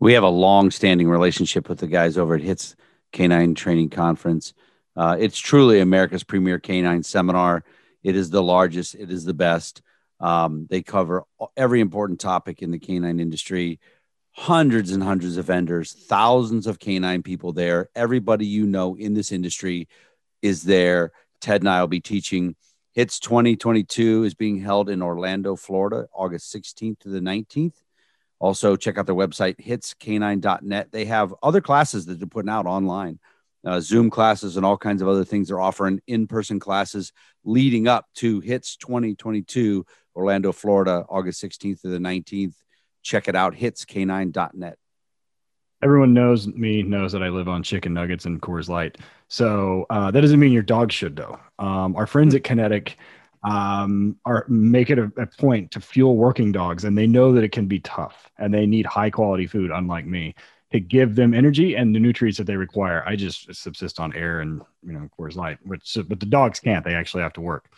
We 0.00 0.12
have 0.12 0.22
a 0.22 0.28
long 0.28 0.70
standing 0.70 1.08
relationship 1.08 1.66
with 1.70 1.78
the 1.78 1.86
guys 1.86 2.18
over 2.18 2.34
at 2.34 2.42
HITS 2.42 2.76
Canine 3.12 3.54
Training 3.54 3.88
Conference. 3.88 4.52
Uh, 4.94 5.16
it's 5.18 5.38
truly 5.38 5.80
America's 5.80 6.24
premier 6.24 6.58
canine 6.58 7.04
seminar. 7.04 7.64
It 8.02 8.14
is 8.14 8.28
the 8.28 8.42
largest, 8.42 8.96
it 8.96 9.10
is 9.10 9.24
the 9.24 9.32
best. 9.32 9.80
Um, 10.20 10.66
they 10.68 10.82
cover 10.82 11.24
every 11.56 11.80
important 11.80 12.20
topic 12.20 12.60
in 12.60 12.70
the 12.70 12.78
canine 12.78 13.18
industry, 13.18 13.80
hundreds 14.36 14.92
and 14.92 15.02
hundreds 15.02 15.38
of 15.38 15.46
vendors, 15.46 15.92
thousands 15.92 16.66
of 16.66 16.78
canine 16.78 17.22
people 17.22 17.52
there. 17.52 17.88
Everybody 17.94 18.46
you 18.46 18.66
know 18.66 18.94
in 18.94 19.14
this 19.14 19.32
industry 19.32 19.88
is 20.42 20.62
there. 20.62 21.12
Ted 21.40 21.62
and 21.62 21.70
I 21.70 21.80
will 21.80 21.88
be 21.88 22.00
teaching. 22.00 22.54
HITS 22.92 23.18
2022 23.20 24.24
is 24.24 24.34
being 24.34 24.60
held 24.60 24.90
in 24.90 25.02
Orlando, 25.02 25.56
Florida, 25.56 26.06
August 26.14 26.54
16th 26.54 27.00
to 27.00 27.08
the 27.08 27.20
19th. 27.20 27.74
Also, 28.38 28.76
check 28.76 28.98
out 28.98 29.06
their 29.06 29.14
website, 29.14 29.56
hitscanine.net. 29.56 30.92
They 30.92 31.06
have 31.06 31.34
other 31.42 31.62
classes 31.62 32.04
that 32.06 32.18
they're 32.18 32.28
putting 32.28 32.50
out 32.50 32.66
online, 32.66 33.18
uh, 33.64 33.80
Zoom 33.80 34.10
classes, 34.10 34.58
and 34.58 34.66
all 34.66 34.76
kinds 34.76 35.00
of 35.00 35.08
other 35.08 35.24
things. 35.24 35.48
They're 35.48 35.60
offering 35.60 36.00
in 36.06 36.26
person 36.26 36.60
classes 36.60 37.12
leading 37.44 37.88
up 37.88 38.06
to 38.16 38.40
HITS 38.40 38.76
2022, 38.76 39.86
Orlando, 40.14 40.52
Florida, 40.52 41.06
August 41.08 41.42
16th 41.42 41.80
to 41.80 41.88
the 41.88 41.98
19th. 41.98 42.54
Check 43.06 43.28
it 43.28 43.36
out, 43.36 43.54
hitscanine.net. 43.54 44.78
Everyone 45.80 46.12
knows 46.12 46.48
me 46.48 46.82
knows 46.82 47.12
that 47.12 47.22
I 47.22 47.28
live 47.28 47.48
on 47.48 47.62
chicken 47.62 47.94
nuggets 47.94 48.24
and 48.24 48.42
Coors 48.42 48.68
Light. 48.68 48.98
So 49.28 49.86
uh, 49.90 50.10
that 50.10 50.22
doesn't 50.22 50.40
mean 50.40 50.50
your 50.50 50.64
dog 50.64 50.90
should 50.90 51.14
though. 51.14 51.38
Um, 51.60 51.94
our 51.94 52.08
friends 52.08 52.34
at 52.34 52.42
Kinetic 52.42 52.98
um, 53.44 54.16
are 54.24 54.44
make 54.48 54.90
it 54.90 54.98
a, 54.98 55.04
a 55.18 55.26
point 55.38 55.70
to 55.70 55.80
fuel 55.80 56.16
working 56.16 56.50
dogs, 56.50 56.82
and 56.82 56.98
they 56.98 57.06
know 57.06 57.30
that 57.30 57.44
it 57.44 57.52
can 57.52 57.66
be 57.66 57.78
tough, 57.78 58.28
and 58.38 58.52
they 58.52 58.66
need 58.66 58.86
high 58.86 59.10
quality 59.10 59.46
food, 59.46 59.70
unlike 59.70 60.04
me, 60.04 60.34
to 60.72 60.80
give 60.80 61.14
them 61.14 61.32
energy 61.32 61.76
and 61.76 61.94
the 61.94 62.00
nutrients 62.00 62.38
that 62.38 62.48
they 62.48 62.56
require. 62.56 63.04
I 63.06 63.14
just 63.14 63.54
subsist 63.54 64.00
on 64.00 64.12
air 64.16 64.40
and 64.40 64.62
you 64.82 64.94
know 64.94 65.08
Coors 65.16 65.36
Light, 65.36 65.58
which 65.64 65.96
but 66.08 66.18
the 66.18 66.26
dogs 66.26 66.58
can't. 66.58 66.84
They 66.84 66.96
actually 66.96 67.22
have 67.22 67.34
to 67.34 67.40
work. 67.40 67.70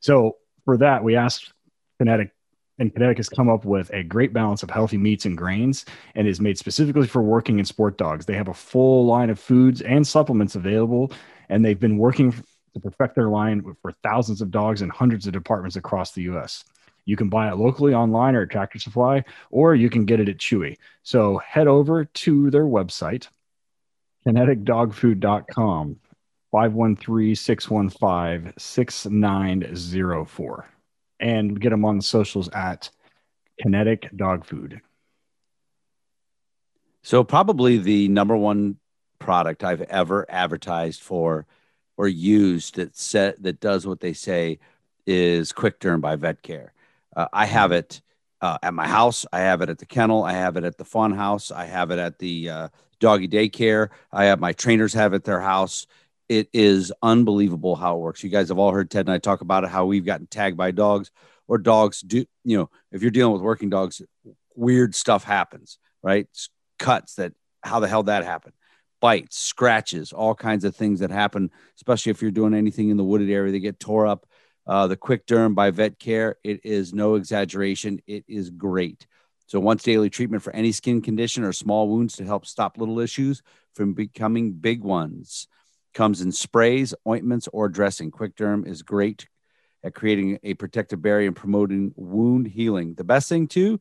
So 0.00 0.36
for 0.66 0.76
that, 0.76 1.02
we 1.02 1.16
asked 1.16 1.54
Kinetic 1.96 2.33
and 2.78 2.92
Kinetic 2.92 3.18
has 3.18 3.28
come 3.28 3.48
up 3.48 3.64
with 3.64 3.90
a 3.92 4.02
great 4.02 4.32
balance 4.32 4.62
of 4.62 4.70
healthy 4.70 4.96
meats 4.96 5.26
and 5.26 5.36
grains 5.36 5.84
and 6.14 6.26
is 6.26 6.40
made 6.40 6.58
specifically 6.58 7.06
for 7.06 7.22
working 7.22 7.58
and 7.58 7.68
sport 7.68 7.96
dogs. 7.96 8.26
They 8.26 8.34
have 8.34 8.48
a 8.48 8.54
full 8.54 9.06
line 9.06 9.30
of 9.30 9.38
foods 9.38 9.80
and 9.82 10.06
supplements 10.06 10.56
available, 10.56 11.12
and 11.48 11.64
they've 11.64 11.78
been 11.78 11.98
working 11.98 12.32
to 12.32 12.80
perfect 12.80 13.14
their 13.14 13.28
line 13.28 13.62
for 13.80 13.92
thousands 14.02 14.40
of 14.40 14.50
dogs 14.50 14.82
in 14.82 14.88
hundreds 14.88 15.26
of 15.26 15.32
departments 15.32 15.76
across 15.76 16.12
the 16.12 16.22
US. 16.22 16.64
You 17.04 17.16
can 17.16 17.28
buy 17.28 17.50
it 17.50 17.56
locally 17.56 17.94
online 17.94 18.34
or 18.34 18.42
at 18.42 18.50
Tractor 18.50 18.78
Supply, 18.78 19.24
or 19.50 19.74
you 19.74 19.90
can 19.90 20.06
get 20.06 20.20
it 20.20 20.28
at 20.28 20.38
Chewy. 20.38 20.78
So 21.02 21.38
head 21.38 21.68
over 21.68 22.06
to 22.06 22.50
their 22.50 22.64
website, 22.64 23.28
kineticdogfood.com, 24.26 25.96
513 26.50 27.34
615 27.34 28.54
6904 28.56 30.73
and 31.20 31.60
get 31.60 31.70
them 31.70 31.84
on 31.84 31.96
the 31.96 32.02
socials 32.02 32.48
at 32.50 32.90
Kinetic 33.60 34.10
Dog 34.16 34.44
Food. 34.44 34.80
So 37.02 37.22
probably 37.22 37.78
the 37.78 38.08
number 38.08 38.36
one 38.36 38.78
product 39.18 39.62
I've 39.64 39.82
ever 39.82 40.26
advertised 40.28 41.02
for 41.02 41.46
or 41.96 42.08
used 42.08 42.76
that 42.76 42.96
set 42.96 43.42
that 43.42 43.60
does 43.60 43.86
what 43.86 44.00
they 44.00 44.12
say 44.12 44.58
is 45.06 45.52
Quick 45.52 45.80
Derm 45.80 46.00
by 46.00 46.16
Vet 46.16 46.42
Care. 46.42 46.72
Uh, 47.14 47.28
I 47.32 47.46
have 47.46 47.72
it 47.72 48.00
uh, 48.40 48.58
at 48.62 48.74
my 48.74 48.88
house. 48.88 49.24
I 49.32 49.40
have 49.40 49.62
it 49.62 49.70
at 49.70 49.78
the 49.78 49.86
kennel. 49.86 50.24
I 50.24 50.32
have 50.32 50.56
it 50.56 50.64
at 50.64 50.76
the 50.76 50.84
fun 50.84 51.12
house. 51.12 51.50
I 51.50 51.66
have 51.66 51.90
it 51.90 51.98
at 51.98 52.18
the 52.18 52.50
uh, 52.50 52.68
doggy 53.00 53.28
daycare. 53.28 53.90
I 54.12 54.24
have 54.24 54.40
my 54.40 54.52
trainers 54.52 54.94
have 54.94 55.12
it 55.12 55.16
at 55.16 55.24
their 55.24 55.40
house. 55.40 55.86
It 56.28 56.48
is 56.52 56.92
unbelievable 57.02 57.76
how 57.76 57.96
it 57.96 58.00
works. 58.00 58.24
You 58.24 58.30
guys 58.30 58.48
have 58.48 58.58
all 58.58 58.72
heard 58.72 58.90
Ted 58.90 59.06
and 59.06 59.14
I 59.14 59.18
talk 59.18 59.40
about 59.40 59.64
it, 59.64 59.70
how 59.70 59.86
we've 59.86 60.06
gotten 60.06 60.26
tagged 60.26 60.56
by 60.56 60.70
dogs 60.70 61.10
or 61.46 61.58
dogs 61.58 62.00
do, 62.00 62.24
you 62.44 62.58
know, 62.58 62.70
if 62.90 63.02
you're 63.02 63.10
dealing 63.10 63.32
with 63.32 63.42
working 63.42 63.70
dogs, 63.70 64.00
weird 64.54 64.94
stuff 64.94 65.24
happens, 65.24 65.78
right? 66.02 66.26
Cuts 66.78 67.16
that, 67.16 67.32
how 67.62 67.80
the 67.80 67.88
hell 67.88 68.04
that 68.04 68.24
happened? 68.24 68.54
Bites, 69.00 69.36
scratches, 69.36 70.12
all 70.12 70.34
kinds 70.34 70.64
of 70.64 70.74
things 70.74 71.00
that 71.00 71.10
happen, 71.10 71.50
especially 71.76 72.10
if 72.10 72.22
you're 72.22 72.30
doing 72.30 72.54
anything 72.54 72.88
in 72.88 72.96
the 72.96 73.04
wooded 73.04 73.30
area, 73.30 73.52
they 73.52 73.60
get 73.60 73.78
tore 73.78 74.06
up. 74.06 74.26
Uh, 74.66 74.86
the 74.86 74.96
Quick 74.96 75.26
Derm 75.26 75.54
by 75.54 75.70
Vet 75.70 75.98
Care, 75.98 76.36
it 76.42 76.60
is 76.64 76.94
no 76.94 77.16
exaggeration. 77.16 78.00
It 78.06 78.24
is 78.26 78.48
great. 78.48 79.06
So, 79.46 79.60
once 79.60 79.82
daily 79.82 80.08
treatment 80.08 80.42
for 80.42 80.54
any 80.54 80.72
skin 80.72 81.02
condition 81.02 81.44
or 81.44 81.52
small 81.52 81.86
wounds 81.86 82.16
to 82.16 82.24
help 82.24 82.46
stop 82.46 82.78
little 82.78 82.98
issues 82.98 83.42
from 83.74 83.92
becoming 83.92 84.52
big 84.52 84.82
ones. 84.82 85.48
Comes 85.94 86.20
in 86.20 86.32
sprays, 86.32 86.94
ointments, 87.06 87.48
or 87.52 87.68
dressing. 87.68 88.10
Quick 88.10 88.36
Derm 88.36 88.66
is 88.66 88.82
great 88.82 89.28
at 89.82 89.94
creating 89.94 90.38
a 90.42 90.54
protective 90.54 91.00
barrier 91.00 91.28
and 91.28 91.36
promoting 91.36 91.92
wound 91.96 92.48
healing. 92.48 92.94
The 92.94 93.04
best 93.04 93.28
thing, 93.28 93.46
too, 93.46 93.80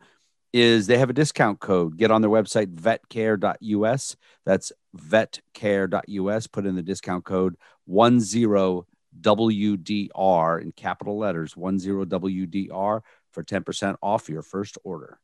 is 0.54 0.86
they 0.86 1.00
have 1.00 1.10
a 1.10 1.14
discount 1.14 1.60
code. 1.60 1.98
Get 1.98 2.12
on 2.12 2.22
their 2.22 2.30
website, 2.30 2.74
vetcare.us. 2.76 4.16
That's 4.46 4.72
vetcare.us. 4.96 6.48
Put 6.48 6.66
in 6.66 6.76
the 6.76 6.84
discount 6.84 7.26
code 7.26 7.56
10WDR 9.22 10.62
in 10.62 10.72
capital 10.72 11.18
letters, 11.18 11.54
10WDR 11.56 13.02
for 13.32 13.44
10% 13.44 13.96
off 14.02 14.30
your 14.30 14.42
first 14.42 14.78
order. 14.84 15.20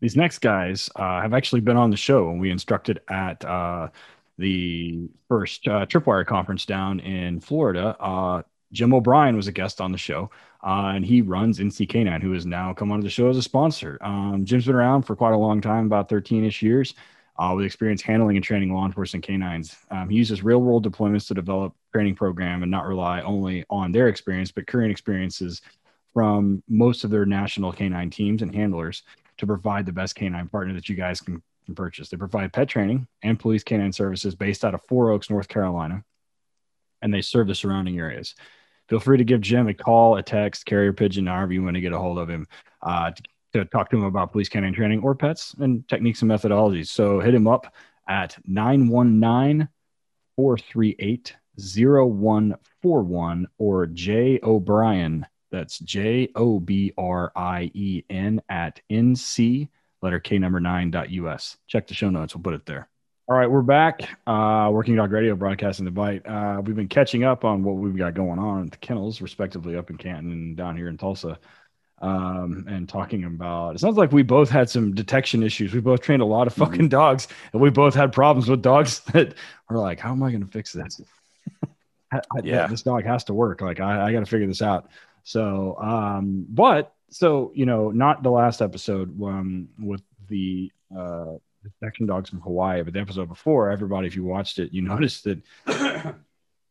These 0.00 0.16
next 0.16 0.38
guys 0.38 0.88
uh, 0.94 1.20
have 1.20 1.34
actually 1.34 1.60
been 1.60 1.76
on 1.76 1.90
the 1.90 1.96
show 1.96 2.30
and 2.30 2.40
we 2.40 2.50
instructed 2.50 3.00
at 3.08 3.44
uh, 3.44 3.88
the 4.38 5.08
first 5.28 5.66
uh, 5.66 5.84
Tripwire 5.86 6.24
conference 6.24 6.64
down 6.64 7.00
in 7.00 7.40
Florida. 7.40 7.96
Uh, 8.00 8.42
Jim 8.72 8.94
O'Brien 8.94 9.36
was 9.36 9.48
a 9.48 9.52
guest 9.52 9.80
on 9.80 9.92
the 9.92 9.98
show, 9.98 10.30
uh, 10.64 10.92
and 10.94 11.04
he 11.04 11.22
runs 11.22 11.58
NC 11.58 11.88
Canine, 11.88 12.20
who 12.20 12.32
has 12.32 12.46
now 12.46 12.72
come 12.72 12.92
onto 12.92 13.02
the 13.02 13.10
show 13.10 13.28
as 13.28 13.36
a 13.36 13.42
sponsor. 13.42 13.98
Um, 14.00 14.44
Jim's 14.44 14.66
been 14.66 14.74
around 14.74 15.02
for 15.02 15.16
quite 15.16 15.32
a 15.32 15.38
long 15.38 15.60
time, 15.60 15.86
about 15.86 16.08
13 16.08 16.44
ish 16.44 16.62
years, 16.62 16.94
uh, 17.38 17.52
with 17.56 17.64
experience 17.64 18.02
handling 18.02 18.36
and 18.36 18.44
training 18.44 18.72
law 18.72 18.84
enforcement 18.84 19.24
canines. 19.24 19.76
Um, 19.90 20.08
he 20.08 20.16
uses 20.16 20.42
real 20.42 20.60
world 20.60 20.86
deployments 20.86 21.26
to 21.28 21.34
develop 21.34 21.74
training 21.92 22.16
program 22.16 22.62
and 22.62 22.70
not 22.70 22.86
rely 22.86 23.22
only 23.22 23.64
on 23.70 23.92
their 23.92 24.08
experience, 24.08 24.52
but 24.52 24.66
current 24.66 24.90
experiences 24.90 25.62
from 26.12 26.62
most 26.68 27.04
of 27.04 27.10
their 27.10 27.24
national 27.24 27.72
canine 27.72 28.10
teams 28.10 28.42
and 28.42 28.54
handlers 28.54 29.02
to 29.38 29.46
provide 29.46 29.86
the 29.86 29.92
best 29.92 30.14
canine 30.14 30.48
partner 30.48 30.74
that 30.74 30.88
you 30.88 30.96
guys 30.96 31.20
can, 31.20 31.42
can 31.68 31.74
purchase. 31.74 32.08
They 32.08 32.16
provide 32.16 32.52
pet 32.52 32.68
training 32.68 33.06
and 33.22 33.38
police 33.38 33.62
canine 33.62 33.92
services 33.92 34.34
based 34.34 34.64
out 34.64 34.74
of 34.74 34.80
Four 34.88 35.10
Oaks, 35.10 35.30
North 35.30 35.48
Carolina, 35.48 36.02
and 37.02 37.12
they 37.12 37.20
serve 37.20 37.46
the 37.46 37.54
surrounding 37.54 37.98
areas 37.98 38.34
feel 38.88 39.00
free 39.00 39.18
to 39.18 39.24
give 39.24 39.40
Jim 39.40 39.68
a 39.68 39.74
call, 39.74 40.16
a 40.16 40.22
text, 40.22 40.66
carrier 40.66 40.92
pigeon, 40.92 41.26
however 41.26 41.52
you 41.52 41.62
want 41.62 41.74
to 41.74 41.80
get 41.80 41.92
a 41.92 41.98
hold 41.98 42.18
of 42.18 42.28
him 42.28 42.46
uh, 42.82 43.10
to, 43.10 43.22
to, 43.52 43.64
talk 43.66 43.90
to 43.90 43.96
him 43.96 44.04
about 44.04 44.32
police 44.32 44.48
canine 44.48 44.72
training 44.72 45.00
or 45.00 45.14
pets 45.14 45.54
and 45.58 45.86
techniques 45.88 46.22
and 46.22 46.30
methodologies. 46.30 46.88
So 46.88 47.20
hit 47.20 47.34
him 47.34 47.46
up 47.46 47.72
at 48.08 48.36
919 48.46 49.68
438 50.36 51.36
0141 51.56 53.46
or 53.58 53.86
J 53.86 54.40
O'Brien. 54.42 55.26
That's 55.50 55.78
J 55.78 56.28
O 56.34 56.60
B 56.60 56.92
R 56.96 57.32
I 57.34 57.70
E 57.74 58.04
N 58.10 58.40
at 58.48 58.80
NC, 58.90 59.68
letter 60.02 60.20
K 60.20 60.38
number 60.38 60.60
nine 60.60 60.90
dot 60.90 61.10
US. 61.10 61.56
Check 61.66 61.86
the 61.86 61.94
show 61.94 62.10
notes, 62.10 62.34
we'll 62.34 62.42
put 62.42 62.54
it 62.54 62.66
there. 62.66 62.88
All 63.28 63.36
right, 63.36 63.50
we're 63.50 63.60
back. 63.60 64.08
Uh, 64.26 64.70
Working 64.72 64.96
Dog 64.96 65.12
Radio, 65.12 65.36
broadcasting 65.36 65.84
the 65.84 65.90
bite. 65.90 66.26
Uh, 66.26 66.62
we've 66.64 66.74
been 66.74 66.88
catching 66.88 67.24
up 67.24 67.44
on 67.44 67.62
what 67.62 67.76
we've 67.76 67.94
got 67.94 68.14
going 68.14 68.38
on 68.38 68.64
at 68.64 68.70
the 68.70 68.78
kennels, 68.78 69.20
respectively, 69.20 69.76
up 69.76 69.90
in 69.90 69.98
Canton 69.98 70.32
and 70.32 70.56
down 70.56 70.78
here 70.78 70.88
in 70.88 70.96
Tulsa, 70.96 71.38
um, 72.00 72.64
and 72.66 72.88
talking 72.88 73.24
about. 73.24 73.74
It 73.74 73.80
sounds 73.80 73.98
like 73.98 74.12
we 74.12 74.22
both 74.22 74.48
had 74.48 74.70
some 74.70 74.94
detection 74.94 75.42
issues. 75.42 75.74
We 75.74 75.80
both 75.80 76.00
trained 76.00 76.22
a 76.22 76.24
lot 76.24 76.46
of 76.46 76.54
fucking 76.54 76.78
mm-hmm. 76.78 76.88
dogs, 76.88 77.28
and 77.52 77.60
we 77.60 77.68
both 77.68 77.94
had 77.94 78.14
problems 78.14 78.48
with 78.48 78.62
dogs 78.62 79.00
that 79.12 79.34
were 79.68 79.76
like, 79.76 80.00
"How 80.00 80.12
am 80.12 80.22
I 80.22 80.30
going 80.30 80.46
to 80.46 80.50
fix 80.50 80.72
this? 80.72 80.98
I, 82.10 82.22
yeah, 82.42 82.66
this 82.66 82.80
dog 82.80 83.04
has 83.04 83.24
to 83.24 83.34
work. 83.34 83.60
Like, 83.60 83.78
I, 83.78 84.06
I 84.06 84.12
got 84.12 84.20
to 84.20 84.26
figure 84.26 84.46
this 84.46 84.62
out." 84.62 84.88
So, 85.24 85.76
um, 85.78 86.46
but 86.48 86.94
so 87.10 87.52
you 87.54 87.66
know, 87.66 87.90
not 87.90 88.22
the 88.22 88.30
last 88.30 88.60
episode 88.62 89.20
um, 89.22 89.68
with 89.78 90.02
the 90.28 90.70
uh, 90.94 91.36
the 91.62 91.70
section 91.80 92.06
dogs 92.06 92.30
from 92.30 92.40
Hawaii, 92.40 92.82
but 92.82 92.92
the 92.94 93.00
episode 93.00 93.28
before, 93.28 93.70
everybody, 93.70 94.06
if 94.06 94.16
you 94.16 94.24
watched 94.24 94.58
it, 94.58 94.72
you 94.72 94.82
noticed 94.94 95.24
that 95.24 95.42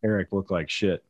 Eric 0.03 0.31
looked 0.31 0.51
like 0.51 0.69
shit. 0.69 1.03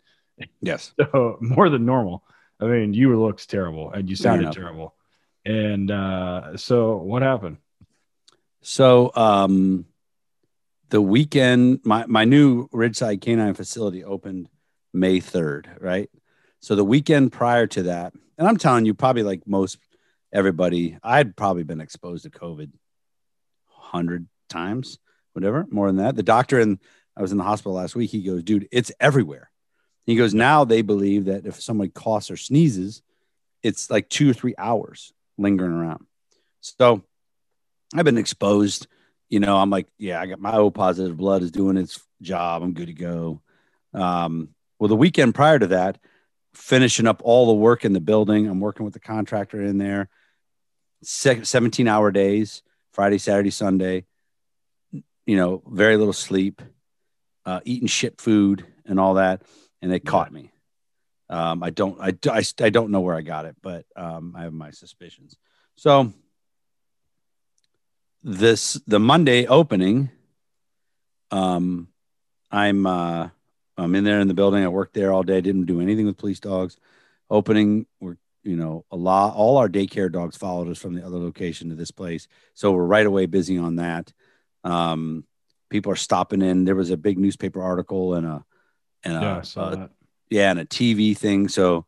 Yes. 0.61 0.93
So 1.11 1.37
more 1.41 1.69
than 1.69 1.85
normal. 1.85 2.23
I 2.59 2.65
mean, 2.65 2.93
you 2.93 3.19
looks 3.19 3.45
terrible 3.45 3.91
and 3.91 4.09
you 4.09 4.15
sounded 4.15 4.51
terrible. 4.51 4.95
And 5.45 5.91
uh, 5.91 6.57
so 6.57 6.97
what 6.97 7.21
happened? 7.21 7.57
So 8.61 9.11
um, 9.15 9.85
the 10.89 11.01
weekend, 11.01 11.81
my 11.83 12.05
my 12.07 12.25
new 12.25 12.67
Ridgeside 12.69 13.21
Canine 13.21 13.53
facility 13.53 14.03
opened 14.03 14.49
May 14.93 15.19
third, 15.19 15.69
right? 15.79 16.09
So 16.59 16.75
the 16.75 16.83
weekend 16.83 17.31
prior 17.31 17.67
to 17.67 17.83
that, 17.83 18.13
and 18.37 18.47
I'm 18.47 18.57
telling 18.57 18.85
you, 18.85 18.93
probably 18.93 19.23
like 19.23 19.47
most 19.47 19.77
everybody, 20.31 20.97
I'd 21.03 21.35
probably 21.35 21.63
been 21.63 21.81
exposed 21.81 22.23
to 22.23 22.29
COVID 22.29 22.71
hundred 23.65 24.27
times, 24.49 24.99
whatever, 25.33 25.65
more 25.69 25.87
than 25.87 25.97
that. 25.97 26.15
The 26.15 26.23
doctor 26.23 26.59
and 26.59 26.79
I 27.15 27.21
was 27.21 27.31
in 27.31 27.37
the 27.37 27.43
hospital 27.43 27.73
last 27.73 27.95
week. 27.95 28.11
He 28.11 28.21
goes, 28.21 28.43
dude, 28.43 28.67
it's 28.71 28.91
everywhere. 28.99 29.49
He 30.05 30.15
goes, 30.15 30.33
now 30.33 30.65
they 30.65 30.81
believe 30.81 31.25
that 31.25 31.45
if 31.45 31.61
somebody 31.61 31.89
coughs 31.89 32.31
or 32.31 32.37
sneezes, 32.37 33.01
it's 33.63 33.89
like 33.89 34.07
two 34.07 34.29
or 34.29 34.33
three 34.33 34.55
hours 34.57 35.13
lingering 35.37 35.71
around. 35.73 36.05
So 36.61 37.03
I've 37.95 38.05
been 38.05 38.17
exposed. 38.17 38.87
You 39.29 39.39
know, 39.39 39.57
I'm 39.57 39.69
like, 39.69 39.87
yeah, 39.97 40.21
I 40.21 40.25
got 40.27 40.39
my 40.39 40.53
O 40.53 40.69
positive 40.69 41.17
blood 41.17 41.41
is 41.41 41.51
doing 41.51 41.75
its 41.75 41.99
job. 42.21 42.63
I'm 42.63 42.73
good 42.73 42.87
to 42.87 42.93
go. 42.93 43.41
Um, 43.93 44.49
well, 44.79 44.87
the 44.87 44.95
weekend 44.95 45.35
prior 45.35 45.59
to 45.59 45.67
that, 45.67 45.97
finishing 46.57 47.07
up 47.07 47.21
all 47.23 47.47
the 47.47 47.53
work 47.53 47.85
in 47.85 47.93
the 47.93 47.99
building, 47.99 48.47
I'm 48.47 48.59
working 48.59 48.83
with 48.83 48.93
the 48.93 48.99
contractor 48.99 49.61
in 49.61 49.77
there, 49.77 50.09
se- 51.03 51.43
17 51.43 51.87
hour 51.87 52.11
days, 52.11 52.63
Friday, 52.91 53.17
Saturday, 53.19 53.51
Sunday, 53.51 54.05
you 55.25 55.37
know, 55.37 55.61
very 55.67 55.97
little 55.97 56.13
sleep, 56.13 56.61
uh, 57.45 57.59
eating 57.63 57.87
shit 57.87 58.19
food 58.19 58.65
and 58.85 58.99
all 58.99 59.15
that. 59.15 59.43
And 59.81 59.91
they 59.91 59.99
caught 59.99 60.33
me. 60.33 60.51
Um, 61.29 61.61
I 61.61 61.69
don't, 61.69 61.99
I, 62.01 62.13
I, 62.31 62.43
I 62.61 62.69
don't 62.69 62.91
know 62.91 63.01
where 63.01 63.15
I 63.15 63.21
got 63.21 63.45
it, 63.45 63.55
but 63.61 63.85
um, 63.95 64.33
I 64.35 64.43
have 64.43 64.53
my 64.53 64.71
suspicions. 64.71 65.37
So 65.75 66.11
this 68.23 68.73
the 68.87 68.99
Monday 68.99 69.45
opening, 69.45 70.09
um, 71.31 71.89
I'm 72.49 72.85
uh, 72.85 73.29
I'm 73.77 73.95
in 73.95 74.03
there 74.03 74.19
in 74.19 74.27
the 74.27 74.33
building. 74.33 74.63
I 74.63 74.67
worked 74.69 74.93
there 74.93 75.13
all 75.13 75.23
day. 75.23 75.41
Didn't 75.41 75.65
do 75.65 75.81
anything 75.81 76.05
with 76.05 76.17
police 76.17 76.39
dogs. 76.39 76.77
Opening, 77.29 77.85
we're 77.99 78.17
you 78.43 78.55
know 78.55 78.85
a 78.91 78.95
lot. 78.95 79.35
All 79.35 79.57
our 79.57 79.69
daycare 79.69 80.11
dogs 80.11 80.37
followed 80.37 80.69
us 80.69 80.77
from 80.77 80.93
the 80.95 81.05
other 81.05 81.17
location 81.17 81.69
to 81.69 81.75
this 81.75 81.91
place, 81.91 82.27
so 82.53 82.71
we're 82.71 82.85
right 82.85 83.05
away 83.05 83.25
busy 83.25 83.57
on 83.57 83.75
that. 83.75 84.11
Um, 84.63 85.25
people 85.69 85.91
are 85.91 85.97
stopping 85.97 86.41
in. 86.41 86.65
There 86.65 86.75
was 86.75 86.89
a 86.89 86.97
big 86.97 87.17
newspaper 87.17 87.61
article 87.61 88.13
and 88.13 88.25
a 88.25 88.45
and 89.03 89.17
a, 89.17 89.21
yeah, 89.21 89.37
I 89.37 89.41
saw 89.41 89.69
a- 89.69 89.75
that. 89.75 89.89
yeah, 90.29 90.51
and 90.51 90.59
a 90.59 90.65
TV 90.65 91.17
thing. 91.17 91.47
So, 91.49 91.85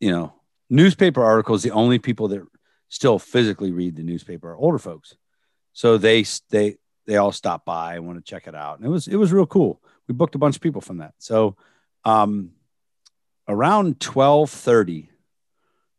you 0.00 0.10
know, 0.10 0.34
newspaper 0.68 1.22
articles, 1.22 1.62
the 1.62 1.70
only 1.70 1.98
people 1.98 2.28
that 2.28 2.42
still 2.88 3.18
physically 3.18 3.72
read 3.72 3.96
the 3.96 4.02
newspaper 4.02 4.50
are 4.50 4.56
older 4.56 4.78
folks. 4.78 5.16
So 5.72 5.98
they 5.98 6.24
they 6.50 6.76
they 7.06 7.16
all 7.16 7.32
stop 7.32 7.64
by 7.64 7.94
and 7.94 8.06
want 8.06 8.18
to 8.18 8.28
check 8.28 8.46
it 8.46 8.54
out. 8.54 8.78
And 8.78 8.86
it 8.86 8.90
was 8.90 9.08
it 9.08 9.16
was 9.16 9.32
real 9.32 9.46
cool. 9.46 9.80
We 10.08 10.14
booked 10.14 10.34
a 10.34 10.38
bunch 10.38 10.56
of 10.56 10.62
people 10.62 10.80
from 10.80 10.98
that. 10.98 11.14
So 11.18 11.56
um 12.04 12.52
around 13.48 14.02
1230, 14.02 15.10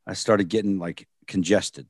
I 0.07 0.13
started 0.13 0.49
getting 0.49 0.79
like 0.79 1.07
congested. 1.27 1.87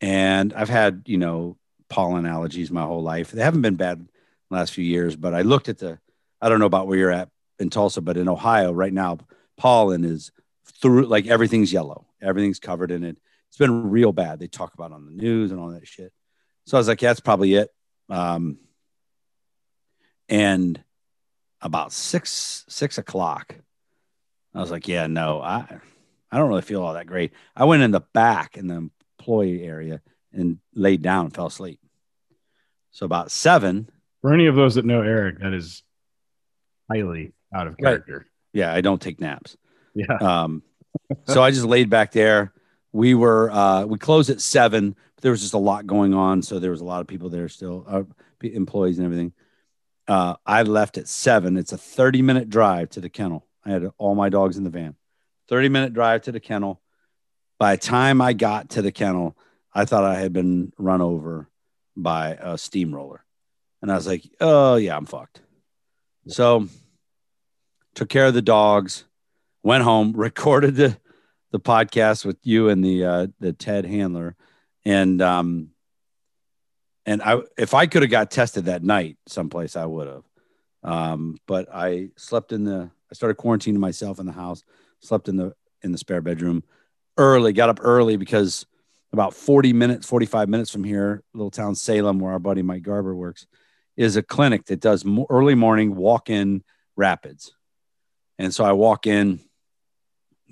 And 0.00 0.52
I've 0.52 0.68
had, 0.68 1.02
you 1.06 1.18
know, 1.18 1.56
pollen 1.88 2.24
allergies 2.24 2.70
my 2.70 2.82
whole 2.82 3.02
life. 3.02 3.32
They 3.32 3.42
haven't 3.42 3.62
been 3.62 3.76
bad 3.76 4.06
last 4.50 4.72
few 4.72 4.84
years, 4.84 5.16
but 5.16 5.34
I 5.34 5.42
looked 5.42 5.68
at 5.68 5.78
the 5.78 5.98
I 6.40 6.48
don't 6.48 6.60
know 6.60 6.66
about 6.66 6.86
where 6.86 6.98
you're 6.98 7.10
at 7.10 7.30
in 7.58 7.70
Tulsa, 7.70 8.00
but 8.00 8.16
in 8.16 8.28
Ohio 8.28 8.72
right 8.72 8.92
now, 8.92 9.18
pollen 9.56 10.04
is 10.04 10.30
through 10.80 11.06
like 11.06 11.26
everything's 11.26 11.72
yellow, 11.72 12.06
everything's 12.22 12.60
covered 12.60 12.90
in 12.90 13.02
it. 13.02 13.16
It's 13.48 13.56
been 13.56 13.90
real 13.90 14.12
bad. 14.12 14.38
They 14.38 14.46
talk 14.46 14.74
about 14.74 14.92
on 14.92 15.06
the 15.06 15.10
news 15.10 15.50
and 15.50 15.60
all 15.60 15.70
that 15.70 15.86
shit. 15.86 16.12
So 16.66 16.76
I 16.76 16.80
was 16.80 16.88
like, 16.88 17.02
yeah, 17.02 17.10
that's 17.10 17.20
probably 17.20 17.54
it. 17.54 17.70
Um, 18.10 18.58
and 20.28 20.82
about 21.60 21.92
six 21.92 22.64
six 22.68 22.98
o'clock, 22.98 23.54
I 24.54 24.60
was 24.60 24.70
like, 24.70 24.88
yeah, 24.88 25.06
no, 25.06 25.40
I 25.40 25.78
I 26.30 26.36
don't 26.38 26.48
really 26.48 26.62
feel 26.62 26.82
all 26.82 26.94
that 26.94 27.06
great. 27.06 27.32
I 27.56 27.64
went 27.64 27.82
in 27.82 27.90
the 27.90 28.00
back 28.00 28.56
in 28.56 28.66
the 28.66 28.88
employee 29.20 29.62
area 29.62 30.00
and 30.32 30.58
laid 30.74 31.02
down 31.02 31.26
and 31.26 31.34
fell 31.34 31.46
asleep. 31.46 31.80
So 32.90 33.06
about 33.06 33.30
seven, 33.30 33.88
For 34.22 34.32
any 34.34 34.46
of 34.46 34.54
those 34.56 34.74
that 34.74 34.84
know 34.84 35.02
Eric, 35.02 35.40
that 35.40 35.52
is 35.54 35.82
highly 36.90 37.32
out 37.54 37.66
of 37.66 37.74
Right. 37.74 37.92
character. 37.92 38.26
yeah, 38.52 38.72
I 38.72 38.80
don't 38.80 39.00
take 39.00 39.20
naps. 39.20 39.56
Yeah. 39.94 40.14
Um, 40.20 40.62
so 41.26 41.42
I 41.42 41.50
just 41.50 41.64
laid 41.64 41.90
back 41.90 42.12
there. 42.12 42.52
We 42.92 43.14
were 43.14 43.50
uh, 43.50 43.84
we 43.84 43.98
closed 43.98 44.30
at 44.30 44.40
seven. 44.40 44.96
But 45.16 45.22
there 45.22 45.32
was 45.32 45.40
just 45.40 45.54
a 45.54 45.58
lot 45.58 45.86
going 45.86 46.14
on, 46.14 46.42
so 46.42 46.58
there 46.60 46.70
was 46.70 46.80
a 46.80 46.84
lot 46.84 47.00
of 47.00 47.06
people 47.08 47.28
there 47.28 47.48
still, 47.48 47.84
uh, 47.88 48.04
employees 48.42 48.98
and 48.98 49.04
everything. 49.04 49.32
Uh, 50.08 50.36
I 50.44 50.62
left 50.62 50.98
at 50.98 51.06
seven. 51.06 51.56
It's 51.56 51.72
a 51.72 51.78
thirty 51.78 52.22
minute 52.22 52.48
drive 52.48 52.90
to 52.90 53.00
the 53.00 53.10
kennel. 53.10 53.46
I 53.64 53.70
had 53.70 53.90
all 53.98 54.14
my 54.14 54.30
dogs 54.30 54.56
in 54.56 54.64
the 54.64 54.70
van. 54.70 54.96
Thirty 55.48 55.68
minute 55.68 55.92
drive 55.92 56.22
to 56.22 56.32
the 56.32 56.40
kennel. 56.40 56.80
By 57.58 57.76
the 57.76 57.82
time 57.82 58.20
I 58.20 58.32
got 58.32 58.70
to 58.70 58.82
the 58.82 58.92
kennel, 58.92 59.36
I 59.74 59.84
thought 59.84 60.04
I 60.04 60.18
had 60.18 60.32
been 60.32 60.72
run 60.78 61.02
over 61.02 61.48
by 61.96 62.38
a 62.40 62.56
steamroller, 62.56 63.24
and 63.82 63.92
I 63.92 63.96
was 63.96 64.06
like, 64.06 64.24
"Oh 64.40 64.76
yeah, 64.76 64.96
I'm 64.96 65.06
fucked." 65.06 65.42
So 66.26 66.68
took 67.94 68.08
care 68.08 68.26
of 68.26 68.34
the 68.34 68.42
dogs 68.42 69.04
went 69.62 69.84
home, 69.84 70.12
recorded 70.16 70.76
the 70.76 70.96
the 71.50 71.60
podcast 71.60 72.26
with 72.26 72.36
you 72.42 72.68
and 72.68 72.84
the 72.84 73.04
uh, 73.04 73.26
the 73.40 73.52
Ted 73.52 73.84
Handler, 73.84 74.36
and 74.84 75.20
um, 75.22 75.70
and 77.08 77.22
I 77.22 77.38
if 77.56 77.72
I 77.72 77.86
could 77.86 78.02
have 78.02 78.10
got 78.10 78.30
tested 78.30 78.66
that 78.66 78.82
night 78.82 79.16
someplace, 79.26 79.76
I 79.76 79.86
would 79.86 80.06
have. 80.06 80.24
Um, 80.82 81.38
but 81.46 81.66
I 81.74 82.10
slept 82.16 82.52
in 82.52 82.64
the 82.64 82.90
I 83.10 83.14
started 83.14 83.38
quarantining 83.38 83.78
myself 83.78 84.20
in 84.20 84.26
the 84.26 84.32
house, 84.32 84.62
slept 85.00 85.30
in 85.30 85.36
the 85.36 85.54
in 85.82 85.90
the 85.90 85.96
spare 85.96 86.20
bedroom 86.20 86.62
early, 87.16 87.54
got 87.54 87.70
up 87.70 87.80
early 87.80 88.18
because 88.18 88.66
about 89.10 89.32
40 89.32 89.72
minutes, 89.72 90.06
45 90.06 90.50
minutes 90.50 90.70
from 90.70 90.84
here, 90.84 91.22
little 91.32 91.50
town 91.50 91.74
Salem, 91.74 92.18
where 92.18 92.32
our 92.32 92.38
buddy 92.38 92.60
Mike 92.60 92.82
Garber 92.82 93.14
works, 93.14 93.46
is 93.96 94.16
a 94.16 94.22
clinic 94.22 94.66
that 94.66 94.80
does 94.80 95.02
mo- 95.02 95.26
early 95.30 95.54
morning 95.54 95.96
walk 95.96 96.28
in 96.28 96.62
rapids. 96.94 97.54
And 98.38 98.54
so 98.54 98.64
I 98.64 98.72
walk 98.72 99.06
in, 99.06 99.40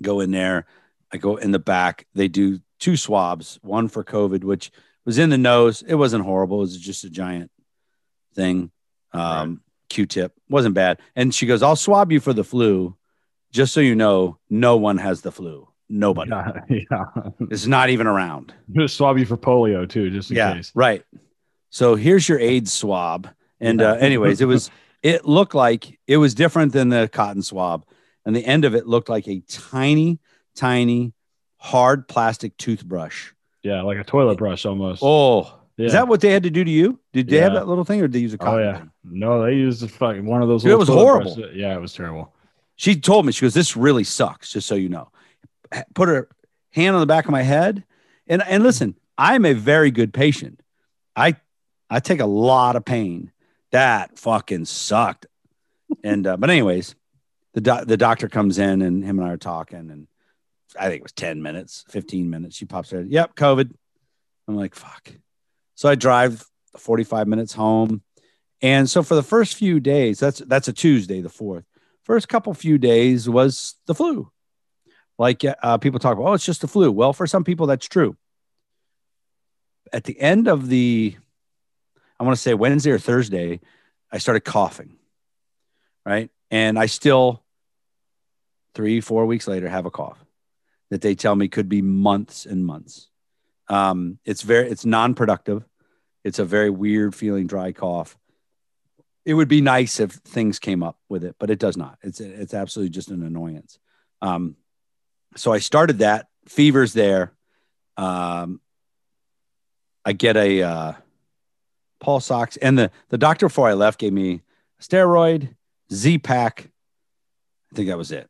go 0.01 0.21
in 0.21 0.31
there. 0.31 0.65
I 1.13 1.17
go 1.17 1.35
in 1.35 1.51
the 1.51 1.59
back. 1.59 2.07
They 2.15 2.27
do 2.27 2.59
two 2.79 2.97
swabs, 2.97 3.59
one 3.61 3.89
for 3.89 4.03
COVID, 4.03 4.43
which 4.43 4.71
was 5.07 5.17
in 5.17 5.29
the 5.29 5.37
nose. 5.37 5.81
It 5.81 5.95
wasn't 5.95 6.25
horrible. 6.25 6.57
It 6.57 6.61
was 6.61 6.77
just 6.77 7.05
a 7.05 7.09
giant 7.09 7.49
thing. 8.35 8.69
Um, 9.13 9.61
Q-tip 9.89 10.33
wasn't 10.49 10.75
bad. 10.75 10.99
And 11.15 11.33
she 11.33 11.45
goes, 11.45 11.63
"I'll 11.63 11.77
swab 11.77 12.11
you 12.11 12.19
for 12.19 12.33
the 12.33 12.43
flu, 12.43 12.95
just 13.51 13.73
so 13.73 13.79
you 13.79 13.95
know, 13.95 14.37
no 14.49 14.75
one 14.75 14.97
has 14.97 15.21
the 15.21 15.31
flu. 15.31 15.67
Nobody. 15.89 16.29
Yeah. 16.29 16.51
Yeah. 16.91 17.05
It's 17.49 17.65
not 17.65 17.89
even 17.89 18.05
around. 18.05 18.53
I'm 18.67 18.73
gonna 18.73 18.87
swab 18.89 19.17
you 19.17 19.25
for 19.25 19.37
polio 19.37 19.89
too, 19.89 20.11
just 20.11 20.29
in 20.29 20.37
yeah, 20.37 20.55
case. 20.55 20.73
right. 20.75 21.03
So 21.69 21.95
here's 21.95 22.27
your 22.27 22.39
AIDS 22.39 22.73
swab. 22.73 23.29
And 23.61 23.81
uh, 23.81 23.93
anyways, 23.93 24.41
it 24.41 24.45
was 24.45 24.69
it 25.01 25.25
looked 25.25 25.55
like 25.55 25.97
it 26.05 26.17
was 26.17 26.33
different 26.33 26.73
than 26.73 26.89
the 26.89 27.09
cotton 27.11 27.41
swab, 27.41 27.85
and 28.25 28.35
the 28.35 28.45
end 28.45 28.65
of 28.65 28.75
it 28.75 28.85
looked 28.85 29.07
like 29.07 29.27
a 29.29 29.39
tiny, 29.47 30.19
tiny, 30.53 31.13
hard 31.57 32.09
plastic 32.09 32.57
toothbrush. 32.57 33.31
Yeah, 33.67 33.81
like 33.81 33.97
a 33.97 34.03
toilet 34.03 34.37
brush 34.37 34.65
almost. 34.65 35.01
Oh, 35.03 35.53
yeah. 35.77 35.85
is 35.87 35.91
that 35.93 36.07
what 36.07 36.21
they 36.21 36.31
had 36.31 36.43
to 36.43 36.49
do 36.49 36.63
to 36.63 36.71
you? 36.71 36.99
Did 37.13 37.27
they 37.29 37.37
have 37.37 37.53
that 37.53 37.67
little 37.67 37.83
thing, 37.83 37.99
or 38.01 38.03
did 38.07 38.13
they 38.13 38.19
use 38.19 38.33
a 38.33 38.37
Oh 38.41 38.57
yeah. 38.57 38.77
thing? 38.79 38.91
No, 39.03 39.43
they 39.43 39.53
used 39.53 39.83
a 39.83 39.87
fucking 39.87 40.25
one 40.25 40.41
of 40.41 40.47
those. 40.47 40.63
Dude, 40.63 40.71
it 40.71 40.77
was 40.77 40.87
horrible. 40.87 41.35
brushes. 41.35 41.55
Yeah, 41.55 41.75
it 41.75 41.81
was 41.81 41.93
terrible. 41.93 42.33
She 42.75 42.99
told 42.99 43.25
me 43.25 43.31
she 43.31 43.45
goes, 43.45 43.53
"This 43.53 43.75
really 43.75 44.03
sucks." 44.03 44.51
Just 44.53 44.67
so 44.67 44.75
you 44.75 44.89
know, 44.89 45.09
put 45.95 46.07
her 46.09 46.29
hand 46.71 46.95
on 46.95 46.99
the 47.01 47.05
back 47.07 47.25
of 47.25 47.31
my 47.31 47.41
head, 47.41 47.83
and 48.27 48.41
and 48.43 48.63
listen, 48.63 48.95
I'm 49.17 49.45
a 49.45 49.53
very 49.53 49.91
good 49.91 50.13
patient. 50.13 50.61
I 51.15 51.35
I 51.89 51.99
take 51.99 52.19
a 52.19 52.25
lot 52.25 52.75
of 52.75 52.85
pain. 52.85 53.31
That 53.71 54.17
fucking 54.19 54.65
sucked. 54.65 55.25
And 56.03 56.25
uh, 56.27 56.37
but 56.37 56.49
anyways, 56.49 56.95
the 57.53 57.61
doc 57.61 57.85
the 57.87 57.97
doctor 57.97 58.27
comes 58.29 58.59
in 58.59 58.81
and 58.81 59.03
him 59.03 59.19
and 59.19 59.27
I 59.27 59.31
are 59.33 59.37
talking, 59.37 59.89
and 59.91 60.07
I 60.79 60.89
think 60.89 60.99
it 61.01 61.03
was 61.03 61.11
ten 61.13 61.41
minutes, 61.41 61.85
fifteen 61.89 62.29
minutes. 62.29 62.55
She 62.55 62.65
pops 62.65 62.89
her, 62.91 63.01
"Yep, 63.01 63.35
COVID." 63.35 63.71
I'm 64.47 64.55
like, 64.55 64.75
"Fuck." 64.75 65.13
So 65.75 65.89
I 65.89 65.95
drive 65.95 66.43
45 66.77 67.27
minutes 67.27 67.53
home, 67.53 68.01
and 68.61 68.89
so 68.89 69.03
for 69.03 69.15
the 69.15 69.23
first 69.23 69.55
few 69.55 69.79
days, 69.79 70.19
that's 70.19 70.39
that's 70.39 70.67
a 70.67 70.73
Tuesday, 70.73 71.21
the 71.21 71.29
fourth 71.29 71.65
first 72.07 72.29
couple 72.29 72.53
few 72.53 72.77
days 72.77 73.27
was 73.27 73.75
the 73.85 73.93
flu 73.93 74.31
Like 75.19 75.43
uh, 75.43 75.77
people 75.77 75.99
talk 75.99 76.17
about, 76.17 76.29
oh, 76.29 76.33
it's 76.33 76.45
just 76.45 76.61
the 76.61 76.67
flu. 76.67 76.89
Well, 76.89 77.11
for 77.11 77.27
some 77.27 77.43
people, 77.43 77.67
that's 77.67 77.85
true. 77.85 78.15
At 79.91 80.05
the 80.05 80.17
end 80.19 80.47
of 80.47 80.69
the, 80.69 81.17
I 82.17 82.23
want 82.23 82.35
to 82.35 82.41
say 82.41 82.53
Wednesday 82.53 82.91
or 82.91 82.99
Thursday, 82.99 83.59
I 84.09 84.19
started 84.19 84.41
coughing, 84.41 84.95
right? 86.05 86.29
And 86.49 86.79
I 86.79 86.85
still, 86.85 87.43
three, 88.73 89.01
four 89.01 89.25
weeks 89.25 89.47
later, 89.47 89.67
have 89.67 89.85
a 89.85 89.91
cough 89.91 90.23
that 90.89 91.01
they 91.01 91.15
tell 91.15 91.35
me 91.35 91.47
could 91.47 91.69
be 91.69 91.81
months 91.81 92.45
and 92.45 92.65
months. 92.65 93.09
Um, 93.67 94.19
it's 94.25 94.41
very, 94.41 94.69
it's 94.69 94.85
non-productive. 94.85 95.65
It's 96.23 96.39
a 96.39 96.45
very 96.45 96.69
weird 96.69 97.15
feeling 97.15 97.47
dry 97.47 97.71
cough. 97.71 98.17
It 99.25 99.33
would 99.33 99.47
be 99.49 99.61
nice 99.61 99.99
if 99.99 100.11
things 100.11 100.59
came 100.59 100.83
up 100.83 100.97
with 101.09 101.23
it, 101.23 101.35
but 101.39 101.49
it 101.49 101.59
does 101.59 101.75
not. 101.75 101.97
It's 102.01 102.21
it's 102.21 102.53
absolutely 102.53 102.91
just 102.91 103.11
an 103.11 103.23
annoyance. 103.23 103.77
Um, 104.21 104.55
so 105.35 105.51
I 105.51 105.59
started 105.59 105.99
that. 105.99 106.27
Fever's 106.47 106.93
there. 106.93 107.33
Um, 107.97 108.61
I 110.05 110.13
get 110.13 110.37
a 110.37 110.63
uh, 110.63 110.93
pulse 111.99 112.31
ox, 112.31 112.55
and 112.57 112.77
the 112.77 112.91
the 113.09 113.17
doctor 113.17 113.47
before 113.47 113.67
I 113.67 113.73
left 113.73 113.99
gave 113.99 114.13
me 114.13 114.43
steroid, 114.81 115.55
Z 115.91 116.19
pack. 116.19 116.69
I 117.71 117.75
think 117.75 117.89
that 117.89 117.97
was 117.97 118.11
it. 118.11 118.29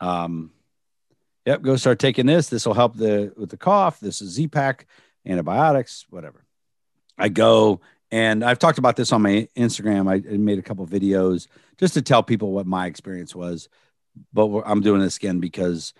Um, 0.00 0.52
yep, 1.44 1.62
go 1.62 1.76
start 1.76 1.98
taking 1.98 2.26
this. 2.26 2.48
This 2.48 2.66
will 2.66 2.74
help 2.74 2.96
the 2.96 3.32
with 3.36 3.50
the 3.50 3.56
cough. 3.56 4.00
This 4.00 4.20
is 4.20 4.30
Z 4.30 4.48
pack, 4.48 4.86
antibiotics, 5.26 6.06
whatever. 6.10 6.44
I 7.18 7.28
go 7.28 7.80
and 8.10 8.44
I've 8.44 8.58
talked 8.58 8.78
about 8.78 8.96
this 8.96 9.12
on 9.12 9.22
my 9.22 9.48
Instagram. 9.56 10.10
I 10.10 10.36
made 10.36 10.58
a 10.58 10.62
couple 10.62 10.86
videos 10.86 11.46
just 11.78 11.94
to 11.94 12.02
tell 12.02 12.22
people 12.22 12.52
what 12.52 12.66
my 12.66 12.86
experience 12.86 13.34
was. 13.34 13.68
But 14.32 14.62
I'm 14.66 14.80
doing 14.80 15.00
this 15.00 15.16
again 15.16 15.38
because 15.38 15.92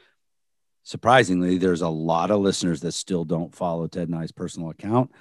surprisingly, 0.83 1.59
there's 1.59 1.83
a 1.83 1.89
lot 1.89 2.31
of 2.31 2.41
listeners 2.41 2.81
that 2.81 2.93
still 2.93 3.25
don't 3.25 3.55
follow 3.55 3.87
Ted 3.87 4.09
and 4.09 4.17
I's 4.17 4.33
personal 4.33 4.71
account. 4.71 5.13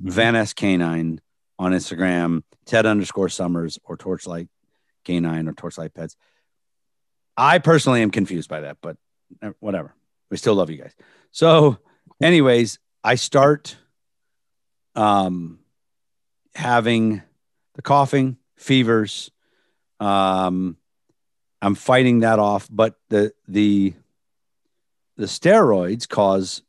Mm-hmm. 0.00 0.10
Van 0.10 0.36
S 0.36 0.54
Canine 0.54 1.20
on 1.58 1.72
Instagram, 1.72 2.42
Ted 2.64 2.86
underscore 2.86 3.28
Summers 3.28 3.78
or 3.84 3.96
Torchlight 3.96 4.48
Canine 5.04 5.48
or 5.48 5.52
Torchlight 5.52 5.92
Pets. 5.92 6.16
I 7.36 7.58
personally 7.58 8.02
am 8.02 8.10
confused 8.10 8.48
by 8.48 8.60
that, 8.60 8.78
but 8.80 8.96
whatever. 9.60 9.94
We 10.30 10.36
still 10.36 10.54
love 10.54 10.70
you 10.70 10.78
guys. 10.78 10.94
So, 11.30 11.78
anyways, 12.20 12.78
I 13.02 13.14
start 13.14 13.76
um, 14.94 15.60
having 16.54 17.22
the 17.74 17.82
coughing, 17.82 18.36
fevers. 18.56 19.30
Um, 20.00 20.76
I'm 21.62 21.74
fighting 21.74 22.20
that 22.20 22.38
off, 22.38 22.68
but 22.70 22.98
the 23.08 23.32
the 23.46 23.94
the 25.16 25.26
steroids 25.26 26.08
cause 26.08 26.62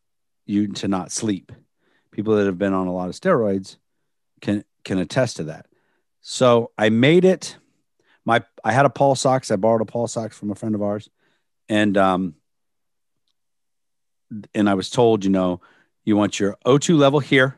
you 0.46 0.68
to 0.68 0.88
not 0.88 1.12
sleep. 1.12 1.52
People 2.12 2.36
that 2.36 2.46
have 2.46 2.58
been 2.58 2.74
on 2.74 2.88
a 2.88 2.94
lot 2.94 3.10
of 3.10 3.16
steroids 3.16 3.78
can 4.42 4.64
can 4.84 4.98
attest 4.98 5.38
to 5.38 5.44
that. 5.46 5.68
So 6.22 6.72
I 6.78 6.90
made 6.90 7.26
it. 7.26 7.58
My 8.26 8.44
I 8.64 8.72
had 8.72 8.86
a 8.86 8.90
pulse 8.90 9.26
ox. 9.26 9.52
I 9.52 9.56
borrowed 9.56 9.82
a 9.82 9.86
pulse 9.86 10.18
ox 10.18 10.38
from 10.38 10.52
a 10.52 10.56
friend 10.56 10.76
of 10.76 10.82
ours, 10.82 11.10
and 11.68 11.98
um, 11.98 12.36
and 14.54 14.70
I 14.70 14.74
was 14.74 14.90
told, 14.90 15.24
you 15.24 15.32
know, 15.32 15.62
you 16.04 16.16
want 16.16 16.40
your 16.40 16.58
O2 16.66 16.98
level 16.98 17.20
here. 17.20 17.58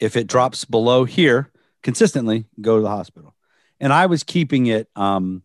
If 0.00 0.16
it 0.16 0.26
drops 0.26 0.64
below 0.64 1.04
here 1.04 1.50
consistently, 1.82 2.46
go 2.60 2.76
to 2.76 2.82
the 2.82 2.88
hospital. 2.88 3.34
And 3.80 3.92
I 3.92 4.06
was 4.06 4.22
keeping 4.22 4.66
it 4.66 4.88
um, 4.96 5.42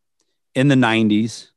in 0.55 0.67
the 0.67 0.75
90s. 0.75 1.49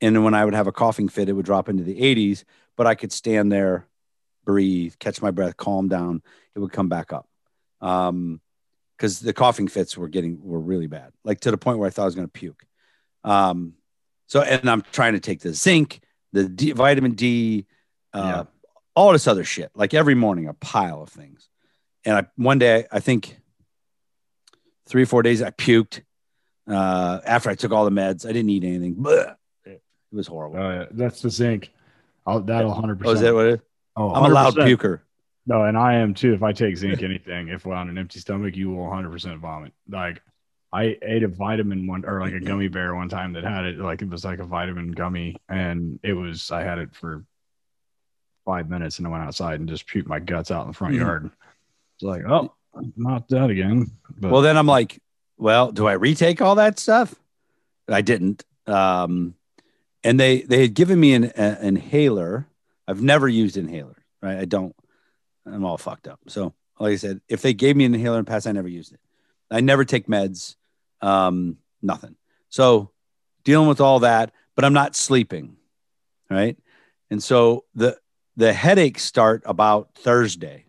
And 0.00 0.24
when 0.24 0.34
I 0.34 0.44
would 0.44 0.54
have 0.54 0.66
a 0.66 0.72
coughing 0.72 1.08
fit, 1.08 1.28
it 1.28 1.32
would 1.32 1.46
drop 1.46 1.68
into 1.68 1.84
the 1.84 2.00
80s, 2.00 2.44
but 2.76 2.86
I 2.86 2.94
could 2.94 3.12
stand 3.12 3.52
there, 3.52 3.86
breathe, 4.44 4.94
catch 4.98 5.22
my 5.22 5.30
breath, 5.30 5.56
calm 5.56 5.88
down. 5.88 6.22
It 6.54 6.58
would 6.58 6.72
come 6.72 6.88
back 6.88 7.12
up. 7.12 7.28
Um, 7.80 8.40
because 8.96 9.18
the 9.18 9.32
coughing 9.32 9.66
fits 9.66 9.96
were 9.96 10.06
getting 10.06 10.38
were 10.44 10.60
really 10.60 10.86
bad, 10.86 11.12
like 11.24 11.40
to 11.40 11.50
the 11.50 11.58
point 11.58 11.78
where 11.78 11.88
I 11.88 11.90
thought 11.90 12.02
I 12.02 12.04
was 12.06 12.14
going 12.14 12.28
to 12.28 12.32
puke. 12.32 12.64
Um, 13.24 13.74
so 14.28 14.42
and 14.42 14.70
I'm 14.70 14.82
trying 14.92 15.14
to 15.14 15.20
take 15.20 15.40
the 15.40 15.52
zinc, 15.52 16.00
the 16.32 16.48
D, 16.48 16.70
vitamin 16.70 17.12
D, 17.12 17.66
uh, 18.12 18.44
yeah. 18.44 18.44
all 18.94 19.12
this 19.12 19.26
other 19.26 19.44
shit, 19.44 19.70
like 19.74 19.94
every 19.94 20.14
morning, 20.14 20.48
a 20.48 20.54
pile 20.54 21.02
of 21.02 21.08
things. 21.08 21.48
And 22.04 22.16
I 22.16 22.26
one 22.36 22.58
day, 22.58 22.86
I 22.90 23.00
think 23.00 23.36
three 24.86 25.02
or 25.02 25.06
four 25.06 25.22
days, 25.22 25.42
I 25.42 25.50
puked. 25.50 26.02
Uh, 26.66 27.20
after 27.26 27.50
I 27.50 27.54
took 27.54 27.72
all 27.72 27.84
the 27.84 27.90
meds, 27.90 28.24
I 28.24 28.32
didn't 28.32 28.50
eat 28.50 28.64
anything. 28.64 29.04
It 29.64 29.80
was 30.12 30.26
horrible. 30.26 30.58
Oh, 30.58 30.70
yeah. 30.70 30.86
That's 30.90 31.22
the 31.22 31.30
zinc. 31.30 31.72
I'll, 32.26 32.40
that'll 32.40 32.72
hundred 32.72 33.00
percent. 33.00 33.10
Oh, 33.10 33.14
is 33.14 33.20
that 33.20 33.34
what 33.34 33.46
it 33.46 33.54
is? 33.54 33.60
Oh, 33.96 34.14
I'm 34.14 34.30
a 34.30 34.34
loud 34.34 34.54
puker. 34.54 35.00
No, 35.44 35.64
and 35.64 35.76
I 35.76 35.94
am 35.94 36.14
too. 36.14 36.34
If 36.34 36.42
I 36.42 36.52
take 36.52 36.76
zinc, 36.76 37.02
anything, 37.02 37.48
if 37.48 37.66
we're 37.66 37.74
on 37.74 37.88
an 37.88 37.98
empty 37.98 38.20
stomach, 38.20 38.56
you 38.56 38.70
will 38.70 38.84
100% 38.84 39.38
vomit. 39.38 39.72
Like, 39.88 40.22
I 40.72 40.96
ate 41.02 41.24
a 41.24 41.28
vitamin 41.28 41.86
one 41.86 42.04
or 42.06 42.20
like 42.20 42.32
a 42.32 42.40
gummy 42.40 42.68
bear 42.68 42.94
one 42.94 43.08
time 43.08 43.34
that 43.34 43.44
had 43.44 43.64
it, 43.66 43.78
like 43.78 44.00
it 44.00 44.08
was 44.08 44.24
like 44.24 44.38
a 44.38 44.44
vitamin 44.44 44.92
gummy, 44.92 45.36
and 45.48 45.98
it 46.02 46.14
was 46.14 46.50
I 46.50 46.62
had 46.62 46.78
it 46.78 46.94
for 46.94 47.24
five 48.44 48.68
minutes, 48.68 48.98
and 48.98 49.06
I 49.06 49.10
went 49.10 49.24
outside 49.24 49.60
and 49.60 49.68
just 49.68 49.86
puked 49.86 50.06
my 50.06 50.18
guts 50.18 50.50
out 50.50 50.62
in 50.62 50.68
the 50.68 50.74
front 50.74 50.94
mm-hmm. 50.94 51.04
yard. 51.04 51.30
It's 51.94 52.02
like, 52.02 52.22
oh, 52.28 52.52
not 52.96 53.28
that 53.28 53.50
again. 53.50 53.90
But, 54.18 54.30
well, 54.30 54.42
then 54.42 54.56
I'm 54.56 54.66
like, 54.66 55.00
well, 55.36 55.72
do 55.72 55.86
I 55.86 55.92
retake 55.92 56.40
all 56.40 56.56
that 56.56 56.78
stuff? 56.78 57.14
I 57.88 58.02
didn't. 58.02 58.44
Um, 58.66 59.34
and 60.04 60.18
they 60.18 60.42
they 60.42 60.62
had 60.62 60.74
given 60.74 60.98
me 60.98 61.14
an 61.14 61.24
inhaler. 61.34 62.46
I've 62.88 63.02
never 63.02 63.28
used 63.28 63.56
inhaler, 63.56 63.96
right? 64.20 64.38
I 64.38 64.44
don't. 64.44 64.74
I'm 65.46 65.64
all 65.64 65.78
fucked 65.78 66.08
up. 66.08 66.20
So, 66.28 66.54
like 66.78 66.92
I 66.92 66.96
said, 66.96 67.20
if 67.28 67.42
they 67.42 67.54
gave 67.54 67.76
me 67.76 67.84
an 67.84 67.94
inhaler 67.94 68.18
in 68.18 68.24
the 68.24 68.30
past, 68.30 68.46
I 68.46 68.52
never 68.52 68.68
used 68.68 68.92
it. 68.92 69.00
I 69.50 69.60
never 69.60 69.84
take 69.84 70.06
meds, 70.06 70.56
um, 71.00 71.58
nothing. 71.82 72.16
So, 72.48 72.90
dealing 73.44 73.68
with 73.68 73.80
all 73.80 74.00
that, 74.00 74.32
but 74.54 74.64
I'm 74.64 74.72
not 74.72 74.96
sleeping, 74.96 75.56
right? 76.30 76.56
And 77.10 77.22
so 77.22 77.64
the 77.74 77.98
the 78.36 78.52
headaches 78.52 79.02
start 79.02 79.42
about 79.44 79.90
Thursday, 79.94 80.64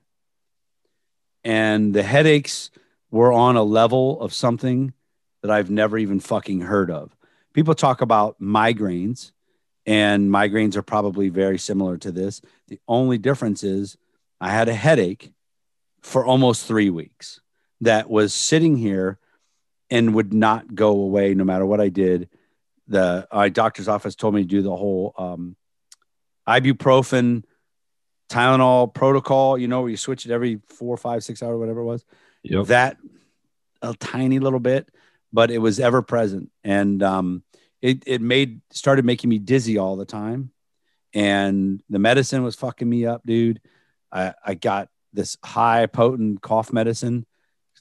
and 1.43 1.93
the 1.93 2.03
headaches 2.03 2.71
were 3.11 3.31
on 3.31 3.55
a 3.55 3.63
level 3.63 4.19
of 4.21 4.33
something 4.33 4.93
that 5.41 5.51
I've 5.51 5.69
never 5.69 5.97
even 5.97 6.19
fucking 6.19 6.61
heard 6.61 6.89
of. 6.89 7.15
People 7.53 7.75
talk 7.75 8.01
about 8.01 8.39
migraines, 8.41 9.31
and 9.85 10.31
migraines 10.31 10.75
are 10.75 10.81
probably 10.81 11.29
very 11.29 11.59
similar 11.59 11.97
to 11.97 12.11
this. 12.11 12.41
The 12.67 12.79
only 12.87 13.17
difference 13.17 13.63
is 13.63 13.97
I 14.41 14.51
had 14.51 14.69
a 14.69 14.73
headache 14.73 15.31
for 16.01 16.25
almost 16.25 16.65
three 16.65 16.89
weeks 16.89 17.39
that 17.81 18.09
was 18.09 18.33
sitting 18.33 18.77
here 18.77 19.19
and 19.89 20.15
would 20.15 20.33
not 20.33 20.73
go 20.73 20.89
away 20.89 21.33
no 21.33 21.43
matter 21.43 21.65
what 21.65 21.79
I 21.79 21.89
did. 21.89 22.29
The 22.87 23.27
my 23.31 23.49
doctor's 23.49 23.87
office 23.87 24.15
told 24.15 24.33
me 24.33 24.41
to 24.41 24.47
do 24.47 24.61
the 24.61 24.75
whole 24.75 25.13
um, 25.17 25.55
ibuprofen, 26.47 27.43
Tylenol 28.33 28.93
protocol. 28.93 29.57
You 29.57 29.67
know 29.67 29.81
where 29.81 29.91
you 29.91 29.97
switch 29.97 30.25
it 30.25 30.31
every 30.31 30.59
four, 30.67 30.97
five, 30.97 31.23
six 31.23 31.43
hours, 31.43 31.59
whatever 31.59 31.81
it 31.81 31.85
was. 31.85 32.03
Yep. 32.43 32.67
That 32.67 32.97
a 33.81 33.93
tiny 33.93 34.39
little 34.39 34.59
bit, 34.59 34.89
but 35.31 35.51
it 35.51 35.59
was 35.59 35.79
ever 35.79 36.01
present, 36.01 36.49
and 36.63 37.03
um, 37.03 37.43
it 37.81 38.03
it 38.07 38.21
made 38.21 38.61
started 38.71 39.05
making 39.05 39.29
me 39.29 39.37
dizzy 39.37 39.77
all 39.77 39.95
the 39.95 40.05
time, 40.05 40.51
and 41.13 41.81
the 41.89 41.99
medicine 41.99 42.43
was 42.43 42.55
fucking 42.55 42.89
me 42.89 43.05
up, 43.05 43.21
dude. 43.25 43.61
I, 44.11 44.33
I 44.43 44.53
got 44.55 44.89
this 45.13 45.37
high 45.43 45.85
potent 45.85 46.41
cough 46.41 46.73
medicine 46.73 47.25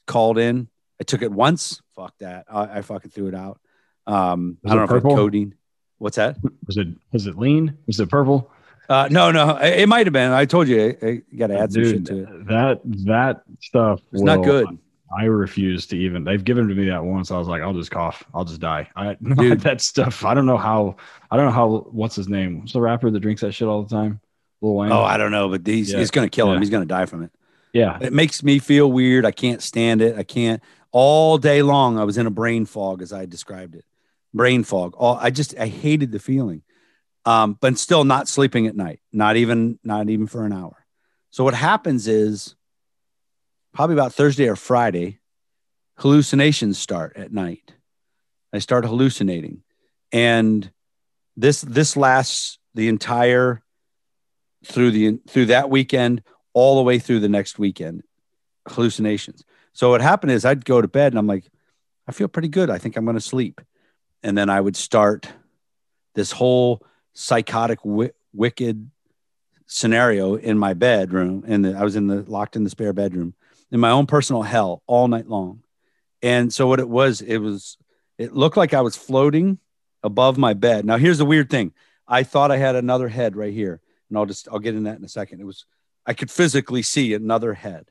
called 0.07 0.39
in. 0.39 0.69
I 1.01 1.05
took 1.05 1.23
it 1.23 1.33
once. 1.33 1.81
Fuck 1.97 2.15
that. 2.19 2.47
I, 2.51 2.79
I 2.79 2.83
fucking 2.83 3.11
threw 3.11 3.29
it 3.29 3.35
out. 3.35 3.59
Um, 4.07 4.59
I 4.65 4.71
don't 4.71 4.79
know 4.79 4.87
purple? 4.87 5.11
if 5.11 5.15
it's 5.15 5.21
codeine. 5.21 5.55
What's 5.99 6.17
that? 6.17 6.37
Was 6.67 6.77
it 6.77 6.89
was 7.11 7.27
it 7.27 7.39
lean? 7.39 7.79
Was 7.87 8.01
it 8.01 8.11
purple? 8.11 8.52
Uh, 8.89 9.09
no, 9.11 9.31
no, 9.31 9.57
it, 9.59 9.89
might 9.89 10.07
have 10.07 10.13
been. 10.13 10.33
I 10.33 10.45
told 10.45 10.69
you, 10.69 10.97
I, 11.03 11.23
got 11.37 11.47
to 11.49 11.59
add 11.59 11.71
Dude, 11.71 11.87
some 11.87 11.95
shit 11.95 12.07
to 12.07 12.23
it. 12.23 12.47
That 12.47 12.81
that 13.07 13.43
stuff 13.61 14.01
it's 14.13 14.21
will, 14.21 14.27
not 14.27 14.45
good. 14.45 14.79
I 15.17 15.25
refuse 15.25 15.87
to 15.89 15.97
even. 15.97 16.25
They've 16.25 16.43
given 16.43 16.69
to 16.69 16.75
me 16.75 16.87
that 16.87 17.05
once. 17.05 17.31
I 17.31 17.39
was 17.39 17.47
like, 17.47 17.63
I'll 17.63 17.75
just 17.75 17.91
cough. 17.91 18.25
I'll 18.35 18.45
just 18.45 18.61
die. 18.61 18.89
I 18.97 19.15
Dude. 19.23 19.61
that 19.61 19.81
stuff. 19.81 20.25
I 20.25 20.35
don't 20.35 20.47
know 20.47 20.57
how. 20.57 20.97
I 21.31 21.37
don't 21.37 21.47
know 21.47 21.53
how. 21.53 21.87
What's 21.91 22.17
his 22.17 22.29
name? 22.29 22.61
What's 22.61 22.73
the 22.73 22.81
rapper 22.81 23.11
that 23.11 23.21
drinks 23.21 23.43
that 23.43 23.53
shit 23.53 23.69
all 23.69 23.83
the 23.83 23.95
time? 23.95 24.21
Lil 24.61 24.75
Wayne. 24.75 24.93
Oh, 24.93 25.03
I 25.03 25.19
don't 25.19 25.31
know, 25.31 25.49
but 25.49 25.67
he's 25.67 25.93
yeah. 25.93 25.99
he's 25.99 26.11
gonna 26.11 26.29
kill 26.29 26.49
him. 26.49 26.55
Yeah. 26.55 26.61
He's 26.61 26.71
gonna 26.71 26.87
die 26.87 27.07
from 27.07 27.23
it. 27.23 27.31
Yeah, 27.73 27.99
it 28.01 28.13
makes 28.13 28.43
me 28.43 28.59
feel 28.59 28.91
weird. 28.91 29.25
I 29.25 29.33
can't 29.33 29.63
stand 29.63 30.03
it. 30.03 30.17
I 30.17 30.23
can't. 30.23 30.63
All 30.93 31.39
day 31.39 31.63
long, 31.63 31.99
I 31.99 32.05
was 32.05 32.19
in 32.19 32.27
a 32.27 32.31
brain 32.31 32.67
fog, 32.67 33.03
as 33.03 33.13
I 33.13 33.27
described 33.27 33.75
it. 33.75 33.85
Brain 34.35 34.65
fog. 34.65 34.95
All 34.97 35.19
I 35.21 35.31
just 35.31 35.59
I 35.59 35.67
hated 35.67 36.13
the 36.13 36.19
feeling. 36.19 36.63
Um, 37.25 37.57
but 37.61 37.79
still 37.79 38.05
not 38.05 38.29
sleeping 38.29 38.67
at 38.67 38.77
night. 38.77 39.01
Not 39.13 39.37
even 39.37 39.79
not 39.85 40.09
even 40.09 40.27
for 40.27 40.45
an 40.45 40.53
hour. 40.53 40.85
So 41.31 41.45
what 41.45 41.55
happens 41.55 42.09
is 42.09 42.57
probably 43.73 43.95
about 43.95 44.13
Thursday 44.13 44.49
or 44.49 44.57
Friday, 44.57 45.21
hallucinations 45.99 46.79
start 46.79 47.17
at 47.17 47.33
night. 47.33 47.75
I 48.53 48.59
start 48.59 48.85
hallucinating, 48.85 49.63
and 50.11 50.71
this 51.37 51.63
this 51.63 51.97
lasts 51.97 52.59
the 52.75 52.89
entire 52.89 53.63
through 54.65 54.91
the 54.91 55.19
through 55.29 55.47
that 55.47 55.71
weekend 55.71 56.23
all 56.53 56.77
the 56.77 56.83
way 56.83 56.99
through 56.99 57.21
the 57.21 57.29
next 57.29 57.59
weekend 57.59 58.03
hallucinations 58.69 59.45
so 59.73 59.91
what 59.91 60.01
happened 60.01 60.31
is 60.31 60.45
i'd 60.45 60.65
go 60.65 60.81
to 60.81 60.89
bed 60.89 61.13
and 61.13 61.19
i'm 61.19 61.27
like 61.27 61.45
i 62.07 62.13
feel 62.13 62.29
pretty 62.29 62.49
good 62.49 62.71
i 62.71 62.79
think 62.79 62.97
i'm 62.97 63.05
going 63.05 63.17
to 63.17 63.21
sleep 63.21 63.61
and 64.23 64.39
then 64.39 64.49
i 64.49 64.61
would 64.61 64.77
start 64.77 65.29
this 66.15 66.31
whole 66.31 66.85
psychotic 67.15 67.81
wi- 67.81 68.13
wicked 68.33 68.91
scenario 69.67 70.35
in 70.35 70.59
my 70.59 70.75
bedroom 70.75 71.45
and 71.47 71.67
i 71.67 71.83
was 71.83 71.97
in 71.97 72.07
the 72.07 72.23
locked 72.23 72.57
in 72.57 72.65
the 72.65 72.71
spare 72.71 72.93
bedroom 72.93 73.35
in 73.73 73.81
my 73.81 73.91
own 73.91 74.07
personal 74.07 74.43
hell 74.43 74.83
all 74.87 75.09
night 75.09 75.27
long. 75.27 75.63
And 76.23 76.53
so 76.53 76.69
what 76.69 76.79
it 76.79 76.89
was 76.89 77.23
it 77.23 77.39
was 77.39 77.79
it 78.19 78.35
looked 78.35 78.57
like 78.57 78.75
i 78.75 78.83
was 78.83 78.95
floating 78.95 79.59
above 80.05 80.39
my 80.39 80.53
bed. 80.53 80.85
Now 80.85 80.99
here's 80.99 81.19
the 81.19 81.25
weird 81.25 81.51
thing. 81.51 81.73
I 82.07 82.23
thought 82.23 82.53
i 82.53 82.59
had 82.59 82.77
another 82.77 83.09
head 83.09 83.35
right 83.35 83.53
here 83.53 83.81
and 84.09 84.19
i'll 84.19 84.27
just 84.27 84.47
i'll 84.53 84.61
get 84.61 84.77
in 84.77 84.85
that 84.85 84.99
in 84.99 85.05
a 85.05 85.09
second. 85.09 85.41
It 85.41 85.47
was 85.47 85.65
i 86.07 86.13
could 86.13 86.31
physically 86.31 86.83
see 86.83 87.15
another 87.15 87.55
head. 87.55 87.89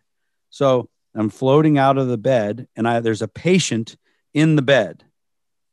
So 0.49 0.89
i'm 1.15 1.30
floating 1.30 1.78
out 1.78 1.97
of 1.97 2.07
the 2.07 2.17
bed 2.17 2.67
and 2.76 2.88
i 2.88 2.99
there's 3.01 3.24
a 3.24 3.28
patient 3.28 3.97
in 4.34 4.55
the 4.55 4.61
bed 4.61 5.03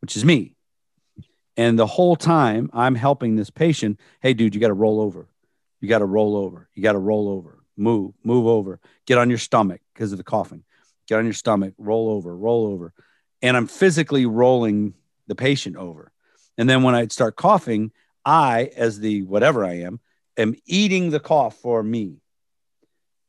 which 0.01 0.17
is 0.17 0.25
me 0.25 0.55
and 1.59 1.77
the 1.77 1.87
whole 1.87 2.15
time 2.15 2.71
I'm 2.73 2.95
helping 2.95 3.35
this 3.35 3.51
patient, 3.51 3.99
hey, 4.21 4.33
dude, 4.33 4.55
you 4.55 4.61
got 4.61 4.69
to 4.69 4.75
roll 4.75 5.01
over. 5.01 5.29
You 5.81 5.89
got 5.89 5.99
to 5.99 6.05
roll 6.05 6.37
over. 6.37 6.69
You 6.73 6.85
got 6.85 6.93
to 6.93 6.99
roll 6.99 7.29
over. 7.29 7.59
Move, 7.77 8.15
move 8.23 8.47
over. 8.47 8.79
Get 9.07 9.19
on 9.19 9.29
your 9.29 9.39
stomach 9.39 9.81
because 9.93 10.13
of 10.13 10.19
the 10.19 10.25
coughing. 10.25 10.63
Get 11.09 11.19
on 11.19 11.25
your 11.25 11.35
stomach, 11.35 11.75
roll 11.77 12.11
over, 12.11 12.35
roll 12.37 12.69
over. 12.69 12.93
And 13.43 13.57
I'm 13.57 13.67
physically 13.67 14.25
rolling 14.25 14.95
the 15.27 15.35
patient 15.35 15.77
over. 15.77 16.13
And 16.57 16.71
then 16.71 16.85
when 16.85 16.95
I 16.95 17.09
start 17.09 17.35
coughing, 17.35 17.91
I, 18.25 18.71
as 18.77 19.01
the 19.01 19.23
whatever 19.23 19.65
I 19.65 19.81
am, 19.81 19.99
am 20.37 20.55
eating 20.65 21.11
the 21.11 21.21
cough 21.21 21.57
for 21.57 21.83
me. 21.83 22.19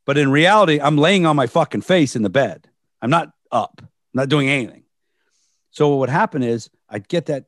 But 0.05 0.19
in 0.19 0.29
reality, 0.29 0.79
I'm 0.79 0.97
laying 0.97 1.25
on 1.25 1.35
my 1.35 1.47
fucking 1.47 1.81
face 1.81 2.15
in 2.15 2.21
the 2.21 2.29
bed. 2.29 2.69
I'm 3.01 3.09
not 3.09 3.31
up, 3.51 3.81
I'm 3.81 3.89
not 4.13 4.29
doing 4.29 4.49
anything. 4.49 4.83
So 5.71 5.89
what 5.89 5.99
would 5.99 6.09
happen 6.09 6.43
is 6.43 6.69
I'd 6.87 7.07
get 7.07 7.27
that 7.27 7.45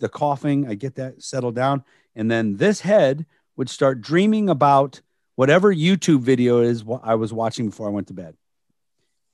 the 0.00 0.08
coughing, 0.08 0.68
I 0.68 0.74
get 0.74 0.96
that 0.96 1.22
settled 1.22 1.54
down. 1.54 1.84
And 2.14 2.30
then 2.30 2.56
this 2.56 2.80
head 2.80 3.26
would 3.56 3.70
start 3.70 4.00
dreaming 4.00 4.48
about 4.48 5.00
whatever 5.36 5.72
YouTube 5.74 6.20
video 6.20 6.60
is 6.60 6.84
what 6.84 7.02
I 7.04 7.14
was 7.14 7.32
watching 7.32 7.70
before 7.70 7.86
I 7.86 7.90
went 7.90 8.08
to 8.08 8.14
bed. 8.14 8.36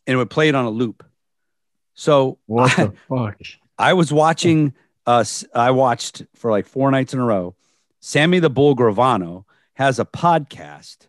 And 0.06 0.14
it 0.14 0.16
would 0.16 0.30
play 0.30 0.48
it 0.48 0.54
on 0.54 0.64
a 0.64 0.70
loop. 0.70 1.04
So 1.94 2.38
What 2.46 2.78
I, 2.78 2.86
the 2.86 2.92
fuck? 3.08 3.40
I 3.78 3.94
was 3.94 4.12
watching 4.12 4.74
uh 5.06 5.24
I 5.54 5.70
watched 5.70 6.24
for 6.34 6.50
like 6.50 6.66
four 6.66 6.90
nights 6.90 7.14
in 7.14 7.20
a 7.20 7.24
row. 7.24 7.54
Sammy 8.00 8.38
the 8.38 8.50
Bull 8.50 8.76
Gravano 8.76 9.44
has 9.74 9.98
a 9.98 10.04
podcast 10.04 11.08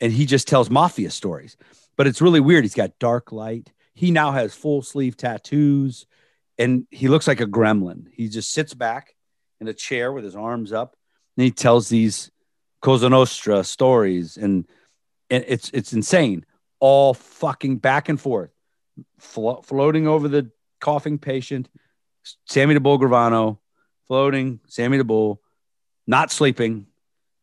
and 0.00 0.12
he 0.12 0.26
just 0.26 0.48
tells 0.48 0.70
mafia 0.70 1.10
stories. 1.10 1.56
But 1.96 2.06
it's 2.06 2.20
really 2.20 2.40
weird. 2.40 2.64
He's 2.64 2.74
got 2.74 2.98
dark 2.98 3.32
light. 3.32 3.72
He 3.94 4.10
now 4.10 4.32
has 4.32 4.54
full 4.54 4.82
sleeve 4.82 5.16
tattoos 5.16 6.06
and 6.58 6.86
he 6.90 7.08
looks 7.08 7.26
like 7.26 7.40
a 7.40 7.46
gremlin. 7.46 8.06
He 8.12 8.28
just 8.28 8.52
sits 8.52 8.74
back 8.74 9.14
in 9.60 9.68
a 9.68 9.74
chair 9.74 10.12
with 10.12 10.24
his 10.24 10.36
arms 10.36 10.72
up, 10.72 10.96
and 11.36 11.44
he 11.44 11.50
tells 11.50 11.88
these 11.88 12.30
Cosa 12.82 13.08
Nostra 13.08 13.64
stories, 13.64 14.36
and, 14.36 14.66
and 15.30 15.44
it's 15.46 15.70
it's 15.70 15.92
insane. 15.92 16.44
All 16.80 17.14
fucking 17.14 17.78
back 17.78 18.08
and 18.08 18.20
forth, 18.20 18.50
flo- 19.18 19.62
floating 19.62 20.06
over 20.06 20.28
the 20.28 20.50
coughing 20.80 21.18
patient, 21.18 21.68
Sammy 22.46 22.74
the 22.74 22.80
Bull 22.80 22.98
Gravano, 22.98 23.58
floating, 24.06 24.60
Sammy 24.66 24.98
the 24.98 25.04
Bull, 25.04 25.40
not 26.06 26.30
sleeping, 26.30 26.86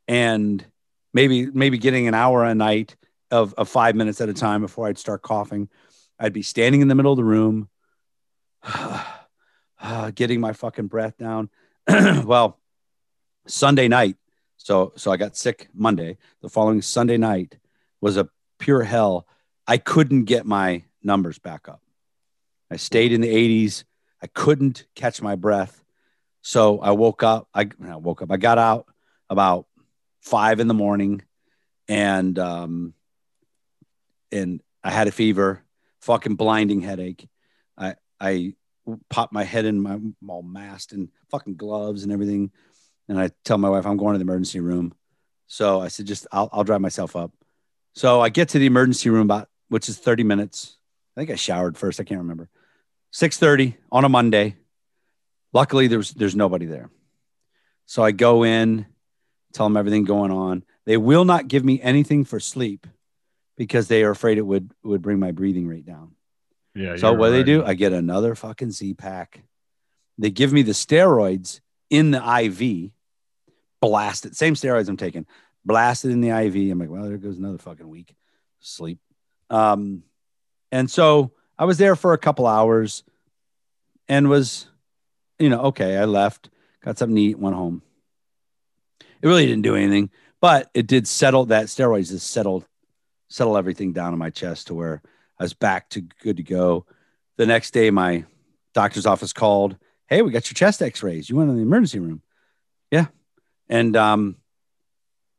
and 0.07 0.65
maybe 1.13 1.47
maybe 1.47 1.77
getting 1.77 2.07
an 2.07 2.13
hour 2.13 2.43
a 2.43 2.55
night 2.55 2.95
of, 3.31 3.53
of 3.55 3.67
five 3.67 3.95
minutes 3.95 4.21
at 4.21 4.29
a 4.29 4.33
time 4.33 4.61
before 4.61 4.87
I'd 4.87 4.97
start 4.97 5.21
coughing. 5.21 5.69
I'd 6.17 6.33
be 6.33 6.43
standing 6.43 6.81
in 6.81 6.87
the 6.87 6.95
middle 6.95 7.11
of 7.11 7.17
the 7.17 7.23
room 7.25 7.69
getting 10.15 10.39
my 10.39 10.53
fucking 10.53 10.87
breath 10.87 11.17
down. 11.17 11.49
well, 11.87 12.59
Sunday 13.47 13.87
night, 13.87 14.17
so 14.57 14.93
so 14.95 15.11
I 15.11 15.17
got 15.17 15.37
sick 15.37 15.69
Monday. 15.73 16.17
The 16.41 16.49
following 16.49 16.81
Sunday 16.81 17.17
night 17.17 17.57
was 18.01 18.17
a 18.17 18.29
pure 18.59 18.83
hell. 18.83 19.27
I 19.67 19.77
couldn't 19.77 20.25
get 20.25 20.45
my 20.45 20.83
numbers 21.03 21.39
back 21.39 21.67
up. 21.67 21.81
I 22.71 22.77
stayed 22.77 23.11
in 23.11 23.21
the 23.21 23.33
80s. 23.33 23.83
I 24.21 24.27
couldn't 24.27 24.85
catch 24.95 25.21
my 25.21 25.35
breath. 25.35 25.83
So 26.41 26.79
I 26.79 26.91
woke 26.91 27.23
up. 27.23 27.47
I, 27.53 27.69
I 27.83 27.95
woke 27.97 28.21
up. 28.21 28.31
I 28.31 28.37
got 28.37 28.57
out 28.57 28.87
about 29.29 29.67
five 30.21 30.59
in 30.59 30.67
the 30.67 30.73
morning, 30.73 31.21
and 31.87 32.37
um, 32.39 32.93
and 34.31 34.61
I 34.83 34.91
had 34.91 35.07
a 35.07 35.11
fever, 35.11 35.63
fucking 36.01 36.35
blinding 36.35 36.81
headache. 36.81 37.27
I 38.19 38.53
pop 39.09 39.31
my 39.31 39.43
head 39.43 39.65
in 39.65 39.81
my 39.81 39.99
all 40.27 40.43
masked 40.43 40.91
and 40.91 41.09
fucking 41.29 41.55
gloves 41.55 42.03
and 42.03 42.11
everything. 42.11 42.51
And 43.07 43.19
I 43.19 43.31
tell 43.43 43.57
my 43.57 43.69
wife 43.69 43.85
I'm 43.85 43.97
going 43.97 44.13
to 44.13 44.19
the 44.19 44.23
emergency 44.23 44.59
room. 44.59 44.93
So 45.47 45.79
I 45.81 45.89
said, 45.89 46.07
just 46.07 46.27
I'll, 46.31 46.49
I'll 46.51 46.63
drive 46.63 46.81
myself 46.81 47.15
up. 47.15 47.31
So 47.93 48.21
I 48.21 48.29
get 48.29 48.49
to 48.49 48.59
the 48.59 48.65
emergency 48.65 49.09
room 49.09 49.21
about 49.21 49.49
which 49.69 49.89
is 49.89 49.97
30 49.97 50.23
minutes. 50.23 50.77
I 51.15 51.21
think 51.21 51.31
I 51.31 51.35
showered 51.35 51.77
first. 51.77 51.99
I 51.99 52.03
can't 52.03 52.21
remember. 52.21 52.49
6:30 53.13 53.75
on 53.91 54.03
a 54.03 54.09
Monday. 54.09 54.57
Luckily, 55.53 55.87
there's 55.87 56.11
there's 56.11 56.35
nobody 56.35 56.65
there. 56.65 56.89
So 57.85 58.03
I 58.03 58.11
go 58.11 58.43
in, 58.43 58.85
tell 59.53 59.67
them 59.67 59.77
everything 59.77 60.03
going 60.03 60.31
on. 60.31 60.63
They 60.85 60.97
will 60.97 61.23
not 61.23 61.47
give 61.47 61.63
me 61.63 61.81
anything 61.81 62.25
for 62.25 62.41
sleep 62.41 62.85
because 63.55 63.87
they 63.87 64.03
are 64.03 64.11
afraid 64.11 64.37
it 64.37 64.41
would 64.41 64.71
would 64.83 65.01
bring 65.01 65.19
my 65.19 65.31
breathing 65.31 65.67
rate 65.67 65.85
down. 65.85 66.15
Yeah. 66.75 66.97
So 66.97 67.13
what 67.13 67.29
they 67.29 67.43
do, 67.43 67.63
I 67.63 67.73
get 67.73 67.93
another 67.93 68.35
fucking 68.35 68.71
Z 68.71 68.95
pack. 68.95 69.43
They 70.17 70.29
give 70.29 70.51
me 70.51 70.61
the 70.61 70.73
steroids 70.73 71.61
in 71.89 72.11
the 72.11 72.17
IV, 72.19 72.91
blast 73.81 74.25
it. 74.25 74.35
Same 74.35 74.55
steroids 74.55 74.89
I'm 74.89 74.97
taking, 74.97 75.25
blast 75.63 76.05
it 76.05 76.11
in 76.11 76.21
the 76.21 76.29
IV. 76.29 76.71
I'm 76.71 76.79
like, 76.79 76.89
well, 76.89 77.07
there 77.07 77.17
goes 77.17 77.37
another 77.37 77.57
fucking 77.57 77.87
week 77.87 78.15
sleep. 78.59 78.99
Um, 79.49 80.03
and 80.71 80.89
so 80.89 81.31
I 81.57 81.65
was 81.65 81.77
there 81.77 81.95
for 81.95 82.13
a 82.13 82.17
couple 82.17 82.47
hours 82.47 83.03
and 84.07 84.29
was, 84.29 84.67
you 85.39 85.49
know, 85.49 85.61
okay. 85.65 85.97
I 85.97 86.05
left, 86.05 86.49
got 86.83 86.97
something 86.97 87.15
to 87.15 87.21
eat, 87.21 87.39
went 87.39 87.55
home. 87.55 87.81
It 88.99 89.27
really 89.27 89.45
didn't 89.45 89.63
do 89.63 89.75
anything, 89.75 90.09
but 90.41 90.69
it 90.73 90.87
did 90.87 91.07
settle 91.07 91.45
that 91.45 91.67
steroids 91.67 92.09
just 92.09 92.29
settled, 92.29 92.65
settle 93.29 93.57
everything 93.57 93.93
down 93.93 94.13
in 94.13 94.19
my 94.19 94.29
chest 94.29 94.67
to 94.67 94.73
where 94.73 95.01
I 95.39 95.43
was 95.43 95.53
back 95.53 95.89
to 95.91 96.01
good 96.01 96.37
to 96.37 96.43
go. 96.43 96.85
The 97.37 97.45
next 97.45 97.71
day, 97.71 97.91
my 97.91 98.25
doctor's 98.73 99.05
office 99.05 99.33
called. 99.33 99.77
Hey, 100.07 100.21
we 100.21 100.31
got 100.31 100.49
your 100.49 100.55
chest 100.55 100.81
X-rays. 100.81 101.29
You 101.29 101.35
went 101.35 101.49
in 101.49 101.55
the 101.55 101.61
emergency 101.61 101.99
room. 101.99 102.21
Yeah, 102.91 103.07
and 103.67 103.95
um, 103.97 104.37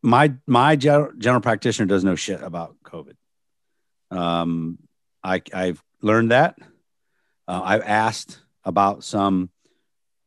my 0.03 0.35
my 0.47 0.77
general, 0.77 1.13
general 1.17 1.41
practitioner 1.41 1.87
does 1.87 2.05
know 2.05 2.17
shit 2.17 2.43
about 2.43 2.77
COVID. 2.85 3.15
Um, 4.11 4.79
I 5.23 5.43
I've 5.53 5.83
learned 6.03 6.31
that. 6.31 6.59
Uh, 7.49 7.61
I've 7.65 7.83
asked 7.83 8.41
about 8.65 9.05
some 9.05 9.51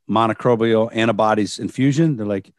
monocrobial 0.10 0.90
antibodies 0.94 1.60
infusion. 1.60 2.16
They're 2.16 2.26
like, 2.26 2.52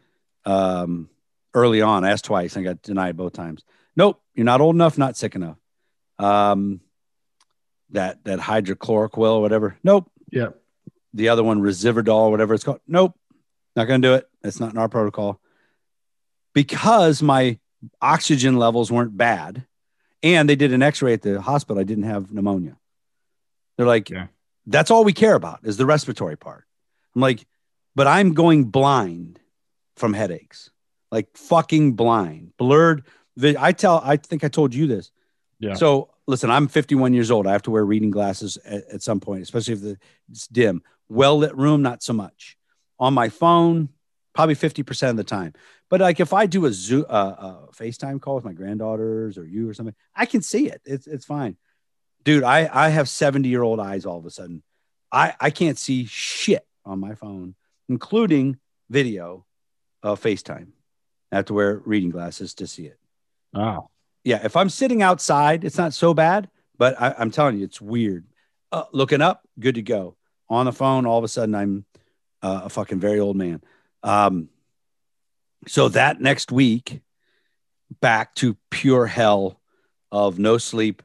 um, 0.45 1.09
early 1.55 1.83
on, 1.83 2.05
I 2.05 2.11
asked 2.11 2.27
twice 2.27 2.57
I 2.57 2.63
got 2.63 2.83
denied 2.83 3.17
both 3.17 3.33
times. 3.33 3.65
Nope, 3.97 4.23
you're 4.35 4.45
not 4.45 4.61
old 4.61 4.75
enough, 4.77 4.99
not 4.99 5.17
sick 5.17 5.35
enough. 5.35 5.57
Um, 6.19 6.81
that 7.93 8.25
that 8.25 8.39
hydrochloroquine 8.39 9.37
or 9.37 9.41
whatever. 9.41 9.77
Nope. 9.83 10.11
Yeah. 10.31 10.49
The 11.15 11.29
other 11.29 11.43
one, 11.43 11.61
Resiverdol, 11.61 12.31
whatever 12.31 12.55
it's 12.55 12.65
called. 12.65 12.81
Nope. 12.87 13.19
Not 13.77 13.85
going 13.87 14.01
to 14.03 14.09
do 14.09 14.15
it. 14.15 14.29
It's 14.43 14.61
not 14.61 14.73
in 14.73 14.79
our 14.79 14.89
protocol. 14.89 15.41
Because 16.53 17.23
my 17.23 17.59
oxygen 18.01 18.57
levels 18.57 18.91
weren't 18.91 19.17
bad, 19.17 19.65
and 20.23 20.49
they 20.49 20.57
did 20.57 20.73
an 20.73 20.83
X-ray 20.83 21.13
at 21.15 21.23
the 21.23 21.41
hospital. 21.41 21.81
I 21.81 21.85
didn't 21.85 22.05
have 22.05 22.33
pneumonia. 22.33 22.77
They're 23.77 23.87
like, 23.87 24.11
Yeah. 24.11 24.27
that's 24.67 24.91
all 24.91 25.05
we 25.05 25.13
care 25.13 25.35
about 25.35 25.61
is 25.65 25.77
the 25.77 25.87
respiratory 25.87 26.37
part. 26.37 26.65
I'm 27.15 27.23
like, 27.23 27.47
but 27.95 28.07
I'm 28.07 28.35
going 28.35 28.65
blind 28.65 29.41
from 29.97 30.13
headaches, 30.13 30.71
like 31.11 31.37
fucking 31.37 31.93
blind, 31.95 32.53
blurred. 32.57 33.05
I 33.43 33.73
tell, 33.73 34.01
I 34.05 34.17
think 34.17 34.45
I 34.45 34.49
told 34.49 34.75
you 34.75 34.87
this. 34.87 35.11
Yeah. 35.59 35.75
So 35.75 36.10
listen, 36.27 36.51
I'm 36.51 36.69
51 36.69 37.13
years 37.13 37.31
old. 37.31 37.47
I 37.47 37.53
have 37.53 37.63
to 37.63 37.71
wear 37.71 37.85
reading 37.85 38.11
glasses 38.11 38.59
at, 38.65 38.85
at 38.89 39.03
some 39.03 39.21
point, 39.21 39.43
especially 39.43 39.75
if 39.75 39.81
the, 39.81 39.99
it's 40.31 40.47
dim. 40.47 40.83
Well 41.09 41.39
lit 41.39 41.57
room, 41.57 41.83
not 41.83 42.03
so 42.03 42.13
much. 42.13 42.57
On 42.99 43.15
my 43.15 43.29
phone, 43.29 43.89
probably 44.35 44.55
50% 44.55 45.11
of 45.11 45.17
the 45.17 45.25
time. 45.25 45.55
But 45.89 46.01
like 46.01 46.21
if 46.21 46.33
I 46.33 46.47
do 46.47 46.67
a 46.67 46.73
Zoom, 46.73 47.05
uh, 47.09 47.13
uh, 47.13 47.67
FaceTime 47.73 48.21
call 48.21 48.37
with 48.37 48.45
my 48.45 48.53
granddaughters 48.53 49.37
or 49.37 49.45
you 49.45 49.69
or 49.69 49.75
something, 49.75 49.95
I 50.15 50.25
can 50.25 50.41
see 50.41 50.69
it. 50.69 50.81
It's 50.85 51.09
it's 51.09 51.25
fine, 51.25 51.57
dude. 52.23 52.45
I 52.45 52.71
I 52.73 52.89
have 52.91 53.09
70 53.09 53.49
year 53.49 53.63
old 53.63 53.81
eyes. 53.81 54.07
All 54.07 54.19
of 54.19 54.25
a 54.25 54.31
sudden, 54.31 54.63
I 55.11 55.35
I 55.41 55.51
can't 55.51 55.77
see 55.77 56.07
shit 56.07 56.65
on 56.85 57.01
my 57.01 57.17
phone, 57.17 57.57
including 57.89 58.59
video 58.89 59.45
of 60.03 60.23
FaceTime. 60.23 60.69
I 61.33 61.37
have 61.37 61.47
to 61.47 61.55
wear 61.55 61.83
reading 61.85 62.11
glasses 62.11 62.55
to 62.55 62.69
see 62.69 62.87
it. 62.87 62.99
Oh, 63.53 63.91
Yeah, 64.25 64.41
if 64.45 64.57
I'm 64.57 64.69
sitting 64.69 65.03
outside, 65.03 65.65
it's 65.65 65.79
not 65.79 65.95
so 65.95 66.13
bad, 66.13 66.49
but 66.79 67.01
I, 67.01 67.15
I'm 67.19 67.31
telling 67.31 67.59
you, 67.59 67.65
it's 67.65 67.81
weird. 67.81 68.27
Uh, 68.73 68.85
looking 68.93 69.23
up, 69.23 69.47
good 69.59 69.77
to 69.77 69.83
go. 69.83 70.17
On 70.49 70.67
the 70.67 70.73
phone, 70.73 71.07
all 71.07 71.19
of 71.19 71.25
a 71.25 71.29
sudden, 71.29 71.55
I'm 71.55 71.85
uh, 72.43 72.63
a 72.65 72.69
fucking 72.69 73.01
very 73.01 73.21
old 73.21 73.37
man. 73.37 73.63
Um, 74.03 74.49
so 75.67 75.89
that 75.89 76.21
next 76.21 76.53
week, 76.53 77.01
back 78.01 78.35
to 78.37 78.57
pure 78.71 79.07
hell 79.07 79.61
of 80.13 80.39
no 80.39 80.59
sleep. 80.59 81.03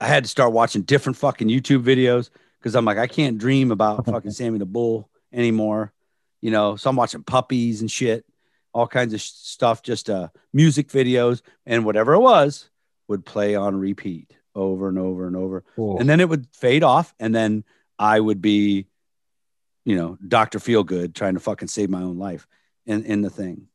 I 0.00 0.06
had 0.06 0.24
to 0.24 0.30
start 0.30 0.52
watching 0.52 0.82
different 0.82 1.16
fucking 1.16 1.48
YouTube 1.48 1.82
videos 1.82 2.30
because 2.58 2.74
I'm 2.74 2.84
like, 2.84 2.98
I 2.98 3.06
can't 3.06 3.38
dream 3.38 3.70
about 3.70 4.06
fucking 4.06 4.30
Sammy 4.32 4.58
the 4.58 4.66
Bull 4.66 5.08
anymore. 5.32 5.92
You 6.40 6.50
know, 6.50 6.76
so 6.76 6.88
I'm 6.88 6.96
watching 6.96 7.24
puppies 7.24 7.80
and 7.80 7.90
shit, 7.90 8.24
all 8.72 8.86
kinds 8.86 9.14
of 9.14 9.20
stuff, 9.20 9.82
just 9.82 10.10
uh, 10.10 10.28
music 10.52 10.88
videos 10.88 11.42
and 11.66 11.84
whatever 11.84 12.14
it 12.14 12.20
was 12.20 12.68
would 13.08 13.24
play 13.24 13.54
on 13.54 13.76
repeat 13.76 14.32
over 14.54 14.88
and 14.88 14.98
over 14.98 15.26
and 15.26 15.36
over. 15.36 15.64
cool. 15.76 15.98
And 15.98 16.08
then 16.08 16.20
it 16.20 16.28
would 16.28 16.46
fade 16.52 16.82
off. 16.82 17.14
And 17.18 17.34
then 17.34 17.64
I 17.98 18.18
would 18.18 18.42
be, 18.42 18.86
you 19.84 19.96
know, 19.96 20.18
Dr. 20.26 20.58
Feelgood 20.58 21.14
trying 21.14 21.34
to 21.34 21.40
fucking 21.40 21.68
save 21.68 21.90
my 21.90 22.02
own 22.02 22.18
life 22.18 22.46
in, 22.86 23.04
in 23.04 23.22
the 23.22 23.30
thing. 23.30 23.68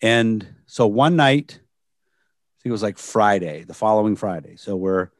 And 0.00 0.46
so 0.66 0.86
one 0.86 1.16
night, 1.16 1.58
I 1.60 2.56
think 2.62 2.70
it 2.70 2.72
was 2.72 2.82
like 2.82 2.98
Friday, 2.98 3.64
the 3.64 3.74
following 3.74 4.16
Friday. 4.16 4.56
So 4.56 4.76
we're 4.76 5.10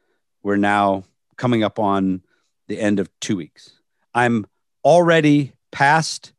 we're 0.41 0.57
now 0.57 1.03
coming 1.35 1.63
up 1.63 1.79
on 1.79 2.21
the 2.67 2.79
end 2.79 2.99
of 2.99 3.09
two 3.19 3.35
weeks. 3.35 3.71
I'm 4.13 4.45
already 4.83 5.53
past 5.71 6.33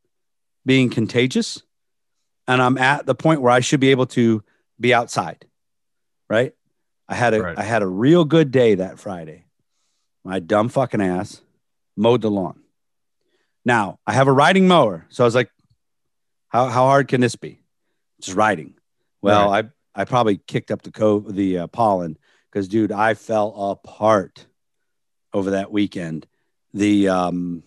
being 0.65 0.91
contagious, 0.91 1.63
and 2.51 2.61
I'm 2.61 2.77
at 2.79 3.07
the 3.07 3.15
point 3.15 3.41
where 3.43 3.53
I 3.53 3.61
should 3.61 3.81
be 3.81 3.91
able 3.91 4.07
to 4.07 4.43
be 4.79 4.93
outside. 4.93 5.47
Right? 6.29 6.53
I 7.09 7.15
had 7.15 7.35
a 7.35 7.39
I 7.39 7.41
Right. 7.41 7.59
had 7.59 7.83
a 7.83 7.87
real 7.87 8.25
good 8.25 8.51
day 8.51 8.75
that 8.77 8.99
Friday. 8.99 9.45
My 10.25 10.39
dumb 10.41 10.69
fucking 10.69 11.01
ass 11.01 11.43
mowed 11.97 12.23
the 12.23 12.31
lawn. 12.31 12.61
Now 13.65 13.99
I 14.07 14.13
have 14.13 14.29
a 14.29 14.33
riding 14.33 14.67
mower, 14.69 15.07
so 15.11 15.25
I 15.25 15.27
was 15.27 15.35
like, 15.35 15.51
"How 16.49 16.67
how 16.67 16.85
hard 16.87 17.09
can 17.09 17.21
this 17.21 17.37
be?" 17.37 17.61
Just 18.21 18.37
riding. 18.37 18.75
Well, 19.23 19.53
I 19.53 19.65
I 19.95 20.05
probably 20.05 20.39
kicked 20.39 20.71
up 20.71 20.83
the 20.83 20.91
co 20.93 21.21
the 21.21 21.59
uh, 21.59 21.67
pollen 21.69 22.17
because, 22.51 22.69
dude, 22.69 22.93
I 22.93 23.15
fell 23.15 23.55
apart 23.71 24.47
over 25.33 25.51
that 25.51 25.71
weekend. 25.73 26.27
The 26.75 27.09
um 27.09 27.63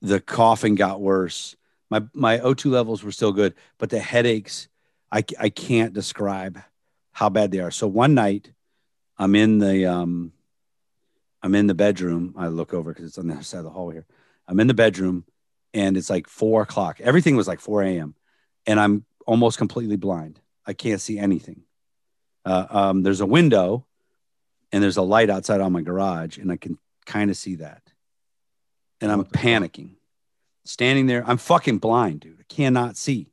the 0.00 0.20
coughing 0.20 0.74
got 0.74 1.00
worse. 1.00 1.56
My 1.92 2.00
my 2.14 2.38
O2 2.38 2.70
levels 2.70 3.04
were 3.04 3.12
still 3.12 3.32
good, 3.32 3.52
but 3.76 3.90
the 3.90 3.98
headaches, 3.98 4.68
I 5.10 5.22
I 5.38 5.50
can't 5.50 5.92
describe 5.92 6.58
how 7.10 7.28
bad 7.28 7.50
they 7.50 7.60
are. 7.60 7.70
So 7.70 7.86
one 7.86 8.14
night, 8.14 8.50
I'm 9.18 9.34
in 9.34 9.58
the 9.58 9.84
um 9.84 10.32
I'm 11.42 11.54
in 11.54 11.66
the 11.66 11.74
bedroom. 11.74 12.34
I 12.38 12.48
look 12.48 12.72
over 12.72 12.94
because 12.94 13.04
it's 13.04 13.18
on 13.18 13.26
the 13.26 13.34
other 13.34 13.42
side 13.42 13.58
of 13.58 13.64
the 13.64 13.70
hall 13.70 13.90
here. 13.90 14.06
I'm 14.48 14.58
in 14.58 14.68
the 14.68 14.74
bedroom 14.74 15.26
and 15.74 15.98
it's 15.98 16.08
like 16.08 16.28
four 16.28 16.62
o'clock. 16.62 16.98
Everything 16.98 17.36
was 17.36 17.46
like 17.46 17.60
4 17.60 17.82
a.m. 17.82 18.14
and 18.66 18.80
I'm 18.80 19.04
almost 19.26 19.58
completely 19.58 19.96
blind. 19.96 20.40
I 20.66 20.72
can't 20.72 21.00
see 21.00 21.18
anything. 21.18 21.64
Uh, 22.46 22.66
um, 22.70 23.02
there's 23.02 23.20
a 23.20 23.26
window 23.26 23.84
and 24.72 24.82
there's 24.82 24.96
a 24.96 25.02
light 25.02 25.28
outside 25.28 25.60
on 25.60 25.72
my 25.72 25.82
garage, 25.82 26.38
and 26.38 26.50
I 26.50 26.56
can 26.56 26.78
kind 27.04 27.30
of 27.30 27.36
see 27.36 27.56
that. 27.56 27.82
And 29.02 29.12
I'm 29.12 29.24
panicking, 29.24 29.96
standing 30.64 31.06
there. 31.06 31.24
I'm 31.26 31.38
fucking 31.38 31.78
blind, 31.78 32.20
dude. 32.20 32.38
I 32.40 32.44
cannot 32.48 32.96
see. 32.96 33.28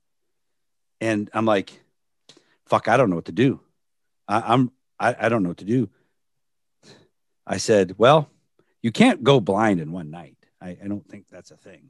And 1.01 1.29
I'm 1.33 1.45
like, 1.45 1.79
fuck, 2.65 2.87
I 2.87 2.97
don't 2.97 3.09
know 3.09 3.15
what 3.15 3.25
to 3.25 3.31
do. 3.31 3.61
I, 4.27 4.53
I'm, 4.53 4.71
I, 4.99 5.15
I 5.19 5.29
don't 5.29 5.43
know 5.43 5.49
what 5.49 5.57
to 5.59 5.65
do. 5.65 5.89
I 7.47 7.57
said, 7.57 7.95
well, 7.97 8.29
you 8.81 8.91
can't 8.91 9.23
go 9.23 9.39
blind 9.39 9.79
in 9.79 9.91
one 9.91 10.11
night. 10.11 10.37
I, 10.61 10.77
I 10.83 10.87
don't 10.87 11.07
think 11.07 11.25
that's 11.29 11.51
a 11.51 11.57
thing. 11.57 11.89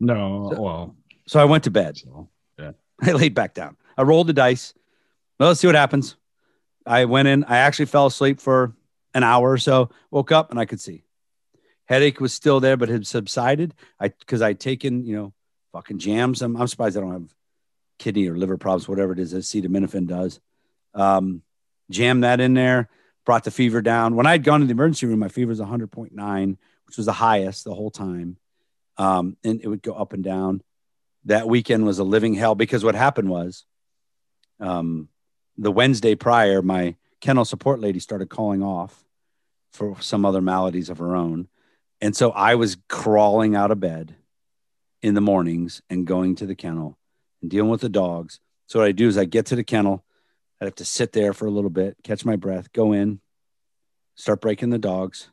no, 0.00 0.50
So- 0.54 0.60
well, 0.62 0.96
So 1.26 1.40
I 1.40 1.44
went 1.44 1.64
to 1.64 1.70
bed. 1.70 1.96
so, 1.98 2.28
I 3.02 3.12
laid 3.12 3.34
back 3.34 3.54
down. 3.54 3.76
I 3.96 4.02
rolled 4.02 4.26
the 4.26 4.32
dice. 4.32 4.74
Well, 5.38 5.50
let's 5.50 5.60
see 5.60 5.68
what 5.68 5.76
happens. 5.76 6.16
I 6.84 7.04
went 7.04 7.28
in. 7.28 7.44
I 7.44 7.58
actually 7.58 7.86
fell 7.86 8.06
asleep 8.06 8.40
for 8.40 8.74
an 9.14 9.22
hour 9.22 9.52
or 9.52 9.58
so. 9.58 9.90
Woke 10.10 10.32
up 10.32 10.50
and 10.50 10.58
I 10.58 10.64
could 10.64 10.80
see. 10.80 11.04
Headache 11.88 12.20
was 12.20 12.32
still 12.32 12.60
there, 12.60 12.76
but 12.76 12.88
had 12.88 13.06
subsided. 13.06 13.74
I 13.98 14.08
because 14.08 14.42
I'd 14.42 14.60
taken 14.60 15.04
you 15.04 15.16
know 15.16 15.32
fucking 15.72 15.98
jams. 15.98 16.42
I'm, 16.42 16.56
I'm 16.56 16.68
surprised 16.68 16.96
I 16.96 17.00
don't 17.00 17.12
have 17.12 17.34
kidney 17.98 18.28
or 18.28 18.36
liver 18.36 18.56
problems, 18.56 18.88
whatever 18.88 19.12
it 19.12 19.18
is 19.18 19.34
acetaminophen 19.34 20.06
does. 20.06 20.40
Um, 20.94 21.42
jammed 21.90 22.24
that 22.24 22.40
in 22.40 22.54
there. 22.54 22.88
Brought 23.24 23.44
the 23.44 23.50
fever 23.50 23.82
down. 23.82 24.16
When 24.16 24.26
I 24.26 24.32
had 24.32 24.44
gone 24.44 24.60
to 24.60 24.66
the 24.66 24.72
emergency 24.72 25.06
room, 25.06 25.18
my 25.18 25.28
fever 25.28 25.50
was 25.50 25.60
100.9, 25.60 26.56
which 26.86 26.96
was 26.96 27.06
the 27.06 27.12
highest 27.12 27.64
the 27.64 27.74
whole 27.74 27.90
time, 27.90 28.38
um, 28.96 29.36
and 29.44 29.60
it 29.62 29.68
would 29.68 29.82
go 29.82 29.92
up 29.92 30.12
and 30.12 30.24
down 30.24 30.62
that 31.28 31.48
weekend 31.48 31.84
was 31.84 31.98
a 31.98 32.04
living 32.04 32.34
hell 32.34 32.54
because 32.54 32.82
what 32.82 32.94
happened 32.94 33.28
was 33.28 33.64
um, 34.60 35.08
the 35.56 35.70
Wednesday 35.70 36.14
prior, 36.14 36.62
my 36.62 36.96
kennel 37.20 37.44
support 37.44 37.80
lady 37.80 38.00
started 38.00 38.28
calling 38.28 38.62
off 38.62 39.04
for 39.72 40.00
some 40.00 40.24
other 40.24 40.40
maladies 40.40 40.88
of 40.88 40.98
her 40.98 41.14
own. 41.14 41.48
And 42.00 42.16
so 42.16 42.30
I 42.30 42.54
was 42.54 42.76
crawling 42.88 43.56
out 43.56 43.70
of 43.70 43.80
bed 43.80 44.14
in 45.02 45.14
the 45.14 45.20
mornings 45.20 45.82
and 45.90 46.06
going 46.06 46.36
to 46.36 46.46
the 46.46 46.54
kennel 46.54 46.98
and 47.42 47.50
dealing 47.50 47.70
with 47.70 47.80
the 47.80 47.88
dogs. 47.88 48.40
So 48.66 48.78
what 48.78 48.88
I 48.88 48.92
do 48.92 49.08
is 49.08 49.18
I 49.18 49.24
get 49.24 49.46
to 49.46 49.56
the 49.56 49.64
kennel, 49.64 50.04
I 50.60 50.64
have 50.64 50.74
to 50.76 50.84
sit 50.84 51.12
there 51.12 51.32
for 51.32 51.46
a 51.46 51.50
little 51.50 51.70
bit, 51.70 51.96
catch 52.02 52.24
my 52.24 52.36
breath, 52.36 52.72
go 52.72 52.92
in, 52.92 53.20
start 54.14 54.40
breaking 54.40 54.70
the 54.70 54.78
dogs. 54.78 55.28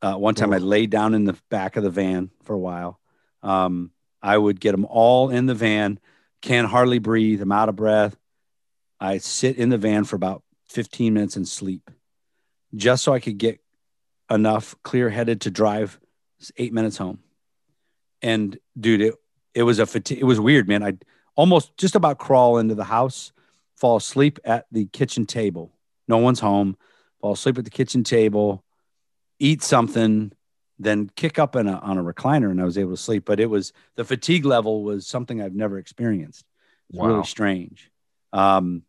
Uh, 0.00 0.14
one 0.14 0.34
time 0.34 0.52
I 0.52 0.58
laid 0.58 0.90
down 0.90 1.14
in 1.14 1.24
the 1.24 1.38
back 1.48 1.76
of 1.76 1.84
the 1.84 1.90
van 1.90 2.30
for 2.42 2.54
a 2.54 2.58
while. 2.58 2.98
Um, 3.42 3.92
I 4.20 4.36
would 4.36 4.60
get 4.60 4.72
them 4.72 4.84
all 4.84 5.30
in 5.30 5.46
the 5.46 5.54
van, 5.54 5.98
can 6.42 6.64
hardly 6.64 6.98
breathe, 6.98 7.40
I'm 7.40 7.52
out 7.52 7.68
of 7.68 7.76
breath. 7.76 8.16
I 9.00 9.18
sit 9.18 9.56
in 9.56 9.68
the 9.68 9.78
van 9.78 10.04
for 10.04 10.16
about 10.16 10.42
15 10.68 11.14
minutes 11.14 11.36
and 11.36 11.46
sleep 11.46 11.90
just 12.74 13.04
so 13.04 13.12
I 13.12 13.20
could 13.20 13.38
get 13.38 13.60
enough 14.32 14.74
clear 14.82 15.10
headed 15.10 15.42
to 15.42 15.50
drive 15.50 16.00
eight 16.56 16.72
minutes 16.72 16.96
home. 16.96 17.20
And 18.22 18.58
dude, 18.78 19.00
it, 19.02 19.14
it 19.54 19.62
was 19.62 19.78
a 19.78 19.86
fatigue. 19.86 20.18
It 20.18 20.24
was 20.24 20.40
weird, 20.40 20.66
man. 20.68 20.82
I'd 20.82 21.04
almost 21.36 21.76
just 21.76 21.94
about 21.94 22.18
crawl 22.18 22.58
into 22.58 22.74
the 22.74 22.84
house, 22.84 23.32
fall 23.76 23.96
asleep 23.96 24.38
at 24.44 24.66
the 24.72 24.86
kitchen 24.86 25.26
table. 25.26 25.72
No 26.08 26.18
one's 26.18 26.40
home. 26.40 26.76
Fall 27.20 27.32
asleep 27.34 27.58
at 27.58 27.64
the 27.64 27.70
kitchen 27.70 28.02
table, 28.02 28.64
eat 29.38 29.62
something, 29.62 30.32
then 30.80 31.08
kick 31.14 31.38
up 31.38 31.54
in 31.54 31.68
a, 31.68 31.78
on 31.78 31.96
a 31.96 32.02
recliner, 32.02 32.50
and 32.50 32.60
I 32.60 32.64
was 32.64 32.76
able 32.76 32.90
to 32.90 32.96
sleep. 32.96 33.24
But 33.24 33.38
it 33.38 33.46
was 33.46 33.72
the 33.94 34.04
fatigue 34.04 34.44
level 34.44 34.82
was 34.82 35.06
something 35.06 35.40
I've 35.40 35.54
never 35.54 35.78
experienced. 35.78 36.44
It's 36.90 36.98
Wow. 36.98 37.06
really 37.06 37.24
strange. 37.24 37.92
Um, 38.32 38.82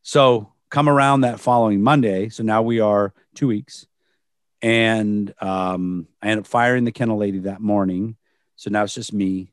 so 0.00 0.54
come 0.70 0.88
around 0.88 1.20
that 1.20 1.38
following 1.38 1.82
Monday. 1.82 2.30
So 2.30 2.42
now 2.42 2.62
we 2.62 2.80
are 2.80 3.12
two 3.34 3.48
weeks, 3.48 3.86
and 4.62 5.32
um, 5.40 6.08
I 6.22 6.28
ended 6.28 6.44
up 6.44 6.46
firing 6.46 6.84
the 6.84 6.92
kennel 6.92 7.18
lady 7.18 7.40
that 7.40 7.60
morning. 7.60 8.16
So 8.56 8.70
now 8.70 8.84
it's 8.84 8.94
just 8.94 9.12
me. 9.12 9.52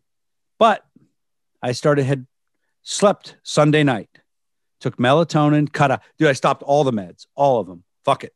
But 0.60 0.86
I 1.62 1.74
started 1.74 2.06
had 2.06 2.26
slept 2.84 3.38
Sunday 3.43 3.84
night, 3.84 4.10
took 4.80 4.97
melatonin, 4.97 5.72
cut 5.72 5.91
out. 5.91 6.01
Dude, 6.18 6.30
I 6.30 6.34
stopped 6.34 6.64
all 6.64 6.84
the 6.84 6.93
meds, 6.93 7.26
all 7.36 7.60
of 7.60 7.68
them. 7.68 7.84
Fuck 8.06 8.24
it. 8.24 8.34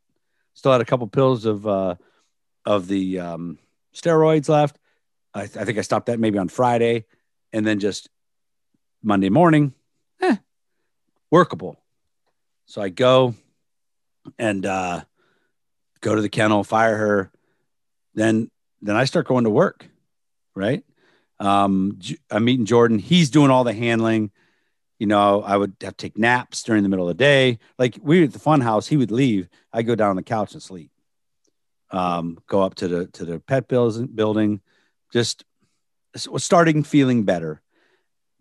Still 0.54 0.72
had 0.72 0.82
a 0.82 0.86
couple 0.86 1.08
pills 1.08 1.46
of 1.46 1.68
uh, 1.68 1.96
of 2.66 2.88
the 2.88 3.20
um, 3.20 3.60
steroids 3.94 4.50
left. 4.50 4.78
I, 5.34 5.44
I 5.44 5.48
think 5.48 5.78
I 5.78 5.82
stopped 5.82 6.08
that 6.08 6.20
maybe 6.20 6.38
on 6.38 6.48
Friday, 6.48 7.06
and 7.54 7.66
then 7.66 7.80
just 7.80 8.10
Monday 9.04 9.30
morning, 9.30 9.74
eh, 10.22 10.38
workable. 11.30 11.80
So 12.66 12.82
I 12.82 12.90
go 12.90 13.36
and 14.38 14.66
uh, 14.66 15.04
go 16.02 16.16
to 16.16 16.22
the 16.22 16.30
kennel, 16.30 16.64
fire 16.64 16.98
her. 16.98 17.32
Then 18.14 18.50
then 18.82 18.96
I 18.96 19.06
start 19.06 19.28
going 19.28 19.44
to 19.46 19.50
work, 19.50 19.88
right? 20.56 20.84
Um, 21.40 22.00
I'm 22.30 22.46
meeting 22.46 22.66
Jordan. 22.66 23.00
He's 23.00 23.30
doing 23.30 23.52
all 23.52 23.64
the 23.64 23.74
handling. 23.74 24.32
You 25.00 25.08
know, 25.08 25.42
I 25.44 25.58
would 25.58 25.76
have 25.82 25.96
to 25.98 26.08
take 26.08 26.18
naps 26.18 26.64
during 26.64 26.84
the 26.84 26.90
middle 26.90 27.08
of 27.08 27.16
the 27.16 27.24
day. 27.24 27.60
Like 27.78 27.98
we 28.02 28.20
were 28.20 28.26
at 28.26 28.34
the 28.34 28.40
fun 28.40 28.62
house, 28.62 28.88
he 28.88 28.98
would 28.98 29.12
leave. 29.12 29.48
I 29.72 29.84
go 29.84 29.96
down 29.96 30.12
on 30.12 30.16
the 30.16 30.24
couch 30.24 30.54
and 30.54 30.64
sleep. 30.64 30.92
Um, 31.92 32.40
go 32.48 32.64
up 32.64 32.76
to 32.76 32.88
the 32.88 33.08
to 33.08 33.26
the 33.26 33.40
pet 33.40 33.68
building, 33.68 34.62
just 35.14 35.46
starting 36.16 36.84
feeling 36.84 37.24
better. 37.24 37.62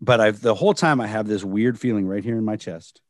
But 0.01 0.19
I've 0.19 0.41
the 0.41 0.55
whole 0.55 0.73
time 0.73 0.99
I 0.99 1.07
have 1.07 1.27
this 1.27 1.43
weird 1.43 1.79
feeling 1.79 2.07
right 2.07 2.23
here 2.23 2.37
in 2.37 2.45
my 2.45 2.55
chest. 2.55 3.01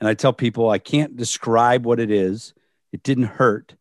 And 0.00 0.08
I 0.08 0.14
tell 0.14 0.32
people 0.32 0.70
I 0.70 0.78
can't 0.78 1.16
describe 1.16 1.84
what 1.84 1.98
it 1.98 2.10
is. 2.10 2.54
It 2.92 3.02
didn't 3.02 3.24
hurt. 3.24 3.74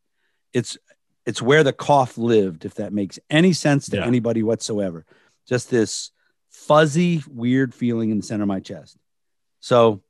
It's 0.54 0.78
it's 1.26 1.42
where 1.42 1.64
the 1.64 1.74
cough 1.74 2.18
lived, 2.18 2.64
if 2.64 2.76
that 2.76 2.94
makes 2.94 3.20
any 3.30 3.52
sense 3.52 3.90
to 3.90 3.98
Yeah. 3.98 4.06
anybody 4.06 4.44
whatsoever. 4.44 5.06
Just 5.46 5.70
this 5.70 6.12
fuzzy, 6.50 7.22
weird 7.30 7.74
feeling 7.74 8.12
in 8.12 8.18
the 8.18 8.24
center 8.24 8.44
of 8.44 8.48
my 8.48 8.62
chest. 8.62 8.98
So 9.60 10.02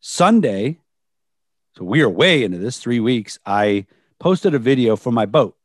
Sunday, 0.00 0.78
so 1.76 1.84
we 1.84 2.02
are 2.02 2.10
way 2.10 2.44
into 2.44 2.58
this 2.58 2.78
three 2.78 3.00
weeks. 3.00 3.38
I 3.46 3.86
posted 4.18 4.54
a 4.54 4.58
video 4.58 4.96
from 4.96 5.14
my 5.14 5.24
boat, 5.24 5.56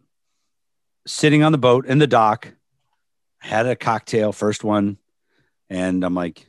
sitting 1.05 1.43
on 1.43 1.51
the 1.51 1.57
boat 1.57 1.85
in 1.85 1.97
the 1.99 2.07
dock, 2.07 2.53
had 3.39 3.65
a 3.65 3.75
cocktail, 3.75 4.31
first 4.31 4.63
one, 4.63 4.97
and 5.69 6.03
I'm 6.05 6.15
like, 6.15 6.47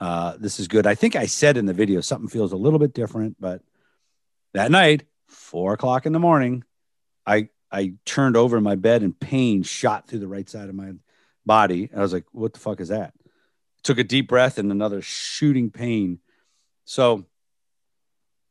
uh, 0.00 0.36
this 0.38 0.58
is 0.60 0.66
good. 0.68 0.86
I 0.86 0.94
think 0.94 1.14
I 1.14 1.26
said 1.26 1.56
in 1.56 1.66
the 1.66 1.72
video 1.74 2.00
something 2.00 2.28
feels 2.28 2.52
a 2.52 2.56
little 2.56 2.78
bit 2.78 2.94
different, 2.94 3.36
but 3.38 3.62
that 4.54 4.70
night, 4.70 5.04
four 5.34 5.74
o'clock 5.74 6.06
in 6.06 6.12
the 6.12 6.18
morning, 6.18 6.64
I 7.26 7.48
I 7.70 7.94
turned 8.04 8.36
over 8.36 8.56
in 8.56 8.62
my 8.62 8.76
bed 8.76 9.02
and 9.02 9.18
pain 9.18 9.62
shot 9.62 10.06
through 10.06 10.20
the 10.20 10.28
right 10.28 10.48
side 10.48 10.68
of 10.68 10.74
my 10.74 10.92
body. 11.44 11.90
I 11.94 12.00
was 12.00 12.12
like, 12.12 12.24
what 12.32 12.52
the 12.52 12.60
fuck 12.60 12.80
is 12.80 12.88
that? 12.88 13.14
Took 13.82 13.98
a 13.98 14.04
deep 14.04 14.28
breath 14.28 14.58
and 14.58 14.70
another 14.70 15.02
shooting 15.02 15.70
pain. 15.70 16.20
So 16.84 17.26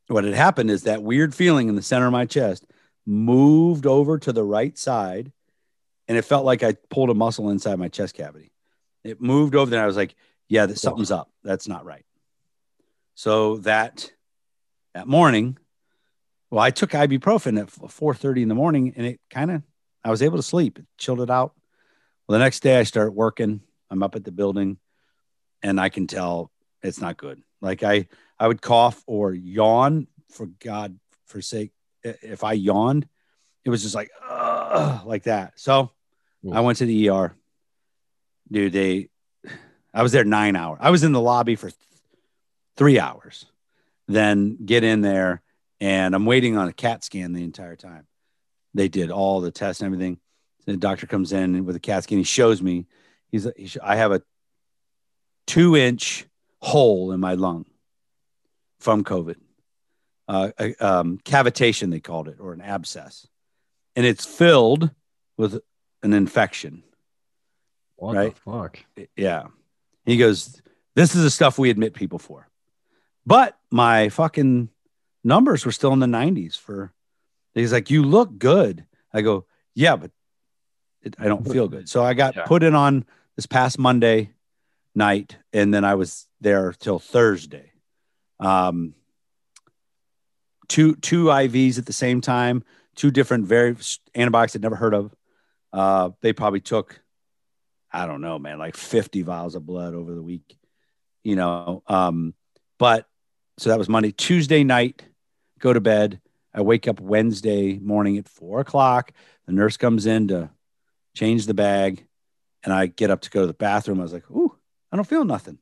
what 0.07 0.25
had 0.25 0.33
happened 0.33 0.69
is 0.69 0.83
that 0.83 1.01
weird 1.01 1.33
feeling 1.33 1.69
in 1.69 1.75
the 1.75 1.81
center 1.81 2.05
of 2.05 2.11
my 2.11 2.25
chest 2.25 2.65
moved 3.05 3.85
over 3.85 4.19
to 4.19 4.33
the 4.33 4.43
right 4.43 4.77
side 4.77 5.31
and 6.07 6.17
it 6.17 6.23
felt 6.23 6.45
like 6.45 6.63
I 6.63 6.73
pulled 6.89 7.09
a 7.09 7.13
muscle 7.13 7.49
inside 7.49 7.79
my 7.79 7.87
chest 7.87 8.15
cavity. 8.15 8.51
It 9.03 9.21
moved 9.21 9.55
over 9.55 9.69
there. 9.69 9.83
I 9.83 9.87
was 9.87 9.97
like, 9.97 10.15
yeah, 10.49 10.65
that 10.65 10.77
something's 10.77 11.11
up. 11.11 11.31
That's 11.43 11.67
not 11.67 11.85
right. 11.85 12.05
So 13.15 13.57
that 13.57 14.11
that 14.93 15.07
morning, 15.07 15.57
well, 16.53 16.63
I 16.63 16.69
took 16.69 16.91
ibuprofen 16.91 17.59
at 17.59 17.71
4:30 17.71 18.43
in 18.43 18.47
the 18.47 18.53
morning 18.53 18.93
and 18.95 19.07
it 19.07 19.19
kind 19.31 19.49
of 19.49 19.63
I 20.03 20.11
was 20.11 20.21
able 20.21 20.37
to 20.37 20.43
sleep. 20.43 20.77
It 20.77 20.85
chilled 20.99 21.21
it 21.21 21.31
out. 21.31 21.55
Well, 22.27 22.37
the 22.37 22.43
next 22.43 22.59
day 22.59 22.77
I 22.77 22.83
start 22.83 23.15
working. 23.15 23.61
I'm 23.89 24.03
up 24.03 24.13
at 24.15 24.23
the 24.23 24.31
building 24.31 24.77
and 25.63 25.81
I 25.81 25.89
can 25.89 26.05
tell 26.05 26.51
it's 26.83 27.01
not 27.01 27.17
good. 27.17 27.41
Like 27.59 27.81
I 27.81 28.07
I 28.39 28.47
would 28.47 28.61
cough 28.61 29.03
or 29.07 29.33
yawn 29.33 30.05
for 30.29 30.45
God 30.45 30.99
for 31.25 31.41
sake. 31.41 31.71
If 32.03 32.43
I 32.43 32.53
yawned, 32.53 33.07
it 33.65 33.71
was 33.71 33.81
just 33.81 33.95
like 33.95 34.11
like 35.05 35.23
that. 35.23 35.53
So 35.55 35.89
I 36.51 36.59
went 36.59 36.77
to 36.77 36.85
the 36.85 37.09
ER. 37.09 37.35
Dude, 38.51 38.73
they 38.73 39.09
I 39.91 40.03
was 40.03 40.11
there 40.11 40.23
9 40.23 40.55
hours. 40.55 40.77
I 40.83 40.91
was 40.91 41.03
in 41.03 41.13
the 41.13 41.21
lobby 41.21 41.55
for 41.55 41.71
th- 41.71 41.79
3 42.77 42.99
hours. 42.99 43.47
Then 44.07 44.63
get 44.63 44.83
in 44.83 45.01
there 45.01 45.42
and 45.83 46.15
I'm 46.15 46.25
waiting 46.25 46.55
on 46.57 46.69
a 46.69 46.73
CAT 46.73 47.03
scan 47.03 47.33
the 47.33 47.43
entire 47.43 47.75
time. 47.75 48.07
They 48.73 48.87
did 48.87 49.11
all 49.11 49.41
the 49.41 49.51
tests 49.51 49.81
and 49.81 49.85
everything. 49.93 50.17
The 50.65 50.77
doctor 50.77 51.07
comes 51.07 51.33
in 51.33 51.65
with 51.65 51.75
a 51.75 51.79
CAT 51.79 52.03
scan. 52.03 52.19
He 52.19 52.23
shows 52.23 52.61
me. 52.61 52.85
He's 53.29 53.45
he 53.57 53.67
sh- 53.67 53.77
I 53.83 53.97
have 53.97 54.13
a 54.13 54.21
two 55.45 55.75
inch 55.75 56.25
hole 56.61 57.11
in 57.11 57.19
my 57.19 57.33
lung 57.33 57.65
from 58.79 59.03
COVID, 59.03 59.35
uh, 60.29 60.51
a, 60.57 60.73
um, 60.79 61.17
cavitation 61.25 61.91
they 61.91 61.99
called 61.99 62.29
it, 62.29 62.37
or 62.39 62.53
an 62.53 62.61
abscess, 62.61 63.27
and 63.97 64.05
it's 64.05 64.25
filled 64.25 64.89
with 65.35 65.59
an 66.01 66.13
infection. 66.13 66.83
What 67.97 68.15
Right. 68.15 68.33
the 68.33 68.39
fuck? 68.39 68.79
Yeah. 69.17 69.47
He 70.05 70.15
goes, 70.15 70.61
This 70.95 71.13
is 71.13 71.23
the 71.23 71.29
stuff 71.29 71.59
we 71.59 71.69
admit 71.69 71.93
people 71.93 72.19
for. 72.19 72.47
But 73.25 73.57
my 73.69 74.07
fucking 74.09 74.69
numbers 75.23 75.65
were 75.65 75.71
still 75.71 75.93
in 75.93 75.99
the 75.99 76.05
90s 76.07 76.57
for, 76.57 76.93
he's 77.53 77.71
like, 77.73 77.89
You 77.89 78.03
look 78.03 78.37
good. 78.37 78.85
I 79.13 79.21
go, 79.21 79.45
Yeah, 79.75 79.95
but 79.95 80.11
it, 81.01 81.15
I 81.19 81.25
don't 81.25 81.49
feel 81.49 81.67
good. 81.67 81.89
So 81.89 82.03
I 82.03 82.13
got 82.13 82.35
Yeah. 82.35 82.45
put 82.45 82.63
in 82.63 82.75
on 82.75 83.05
this 83.35 83.45
past 83.45 83.77
Monday 83.79 84.31
night, 84.95 85.37
and 85.51 85.73
then 85.73 85.83
I 85.83 85.95
was 85.95 86.27
there 86.41 86.73
till 86.73 86.99
Thursday. 86.99 87.71
Um, 88.39 88.93
two 90.67 90.95
two 90.95 91.25
IVs 91.25 91.77
at 91.77 91.85
the 91.85 91.93
same 91.93 92.21
time, 92.21 92.63
two 92.95 93.11
different 93.11 93.45
very 93.45 93.75
antibiotics 94.15 94.55
I'd 94.55 94.61
never 94.61 94.75
heard 94.75 94.93
of. 94.93 95.15
Uh, 95.71 96.11
they 96.21 96.33
probably 96.33 96.61
took 96.61 96.99
I 97.95 98.07
don't 98.07 98.21
know, 98.21 98.39
man, 98.39 98.57
like 98.57 98.75
50 98.75 99.21
vials 99.21 99.53
of 99.53 99.67
blood 99.67 99.93
over 99.93 100.15
the 100.15 100.21
week, 100.23 100.57
you 101.23 101.35
know. 101.35 101.83
Um, 101.85 102.33
but 102.79 103.07
so 103.59 103.69
that 103.69 103.77
was 103.77 103.87
Monday, 103.87 104.11
Tuesday 104.11 104.63
night, 104.63 105.03
go 105.63 105.73
to 105.73 105.81
bed. 105.81 106.19
I 106.53 106.61
wake 106.61 106.87
up 106.87 106.99
Wednesday 106.99 107.79
morning 107.79 108.17
at 108.17 108.27
four 108.27 108.59
o'clock. 108.59 109.13
The 109.47 109.53
nurse 109.53 109.77
comes 109.77 110.05
in 110.05 110.27
to 110.27 110.51
change 111.15 111.45
the 111.45 111.53
bag, 111.53 112.05
and 112.63 112.73
I 112.73 112.87
get 112.87 113.09
up 113.09 113.21
to 113.21 113.29
go 113.29 113.41
to 113.41 113.47
the 113.47 113.53
bathroom. 113.53 113.99
I 113.99 114.03
was 114.03 114.13
like, 114.13 114.29
Ooh, 114.29 114.55
I 114.91 114.97
don't 114.97 115.07
feel 115.07 115.23
nothing. 115.23 115.57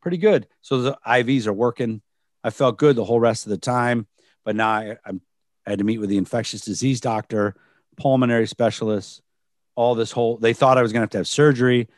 Pretty 0.00 0.16
good. 0.16 0.48
So 0.62 0.80
the 0.80 0.98
IVs 1.06 1.46
are 1.46 1.52
working. 1.52 2.00
I 2.42 2.50
felt 2.50 2.78
good 2.78 2.96
the 2.96 3.04
whole 3.04 3.20
rest 3.20 3.44
of 3.44 3.50
the 3.50 3.58
time, 3.58 4.06
but 4.44 4.56
now 4.56 4.70
I, 4.70 4.96
I'm, 5.04 5.20
I 5.66 5.70
had 5.70 5.80
to 5.80 5.84
meet 5.84 5.98
with 5.98 6.08
the 6.08 6.16
infectious 6.16 6.62
disease 6.62 7.00
doctor, 7.00 7.56
pulmonary 7.96 8.46
specialist, 8.46 9.20
all 9.74 9.94
this 9.94 10.12
whole 10.12 10.38
they 10.38 10.54
thought 10.54 10.78
I 10.78 10.82
was 10.82 10.92
gonna 10.92 11.02
have 11.02 11.10
to 11.10 11.18
have 11.18 11.28
surgery. 11.28 11.88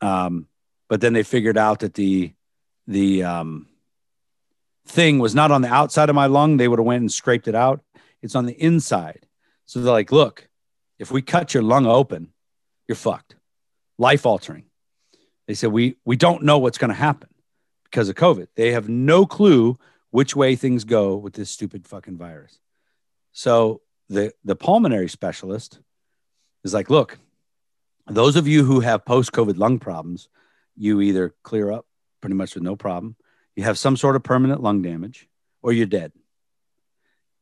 Um, 0.00 0.48
but 0.88 1.00
then 1.00 1.12
they 1.12 1.22
figured 1.22 1.56
out 1.56 1.80
that 1.80 1.94
the 1.94 2.32
the 2.88 3.22
um 3.22 3.68
thing 4.86 5.18
was 5.18 5.34
not 5.34 5.50
on 5.50 5.62
the 5.62 5.72
outside 5.72 6.08
of 6.08 6.14
my 6.14 6.26
lung. 6.26 6.56
They 6.56 6.68
would 6.68 6.78
have 6.78 6.86
went 6.86 7.00
and 7.00 7.12
scraped 7.12 7.48
it 7.48 7.54
out. 7.54 7.80
It's 8.22 8.34
on 8.34 8.46
the 8.46 8.54
inside. 8.54 9.26
So 9.66 9.80
they're 9.80 9.92
like, 9.92 10.12
look, 10.12 10.48
if 10.98 11.10
we 11.10 11.22
cut 11.22 11.52
your 11.52 11.62
lung 11.62 11.86
open, 11.86 12.32
you're 12.88 12.96
fucked. 12.96 13.36
Life 13.98 14.26
altering. 14.26 14.64
They 15.46 15.54
said 15.54 15.70
we 15.72 15.96
we 16.04 16.16
don't 16.16 16.42
know 16.42 16.58
what's 16.58 16.78
gonna 16.78 16.94
happen 16.94 17.28
because 17.84 18.08
of 18.08 18.16
COVID. 18.16 18.48
They 18.56 18.72
have 18.72 18.88
no 18.88 19.26
clue 19.26 19.78
which 20.10 20.34
way 20.34 20.56
things 20.56 20.84
go 20.84 21.16
with 21.16 21.34
this 21.34 21.50
stupid 21.50 21.86
fucking 21.86 22.16
virus. 22.16 22.58
So 23.32 23.82
the 24.08 24.32
the 24.44 24.56
pulmonary 24.56 25.08
specialist 25.08 25.80
is 26.64 26.74
like, 26.74 26.90
look, 26.90 27.18
those 28.08 28.36
of 28.36 28.48
you 28.48 28.64
who 28.64 28.80
have 28.80 29.04
post 29.04 29.32
COVID 29.32 29.58
lung 29.58 29.78
problems, 29.78 30.28
you 30.76 31.00
either 31.00 31.34
clear 31.42 31.70
up 31.70 31.86
pretty 32.20 32.34
much 32.34 32.54
with 32.54 32.64
no 32.64 32.76
problem, 32.76 33.16
you 33.56 33.64
have 33.64 33.78
some 33.78 33.96
sort 33.96 34.16
of 34.16 34.22
permanent 34.22 34.62
lung 34.62 34.82
damage, 34.82 35.28
or 35.62 35.72
you're 35.72 35.86
dead. 35.86 36.12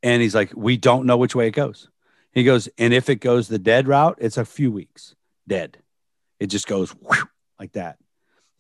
And 0.02 0.22
he's 0.22 0.34
like, 0.34 0.52
we 0.54 0.76
don't 0.76 1.06
know 1.06 1.16
which 1.16 1.34
way 1.34 1.48
it 1.48 1.52
goes. 1.52 1.88
He 2.30 2.44
goes, 2.44 2.68
and 2.78 2.94
if 2.94 3.10
it 3.10 3.16
goes 3.16 3.48
the 3.48 3.58
dead 3.58 3.88
route, 3.88 4.18
it's 4.20 4.38
a 4.38 4.44
few 4.44 4.70
weeks 4.70 5.14
dead. 5.46 5.78
It 6.40 6.46
just 6.46 6.66
goes 6.66 6.90
whew, 6.90 7.28
like 7.58 7.72
that. 7.72 7.98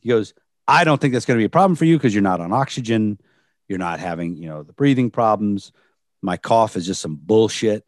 He 0.00 0.08
goes, 0.08 0.34
I 0.66 0.84
don't 0.84 1.00
think 1.00 1.12
that's 1.12 1.26
going 1.26 1.36
to 1.38 1.40
be 1.40 1.46
a 1.46 1.50
problem 1.50 1.76
for 1.76 1.84
you 1.84 1.96
because 1.96 2.14
you're 2.14 2.22
not 2.22 2.40
on 2.40 2.52
oxygen. 2.52 3.20
You're 3.68 3.78
not 3.78 4.00
having, 4.00 4.36
you 4.36 4.48
know, 4.48 4.62
the 4.62 4.72
breathing 4.72 5.10
problems. 5.10 5.72
My 6.22 6.36
cough 6.36 6.76
is 6.76 6.86
just 6.86 7.00
some 7.00 7.16
bullshit. 7.16 7.86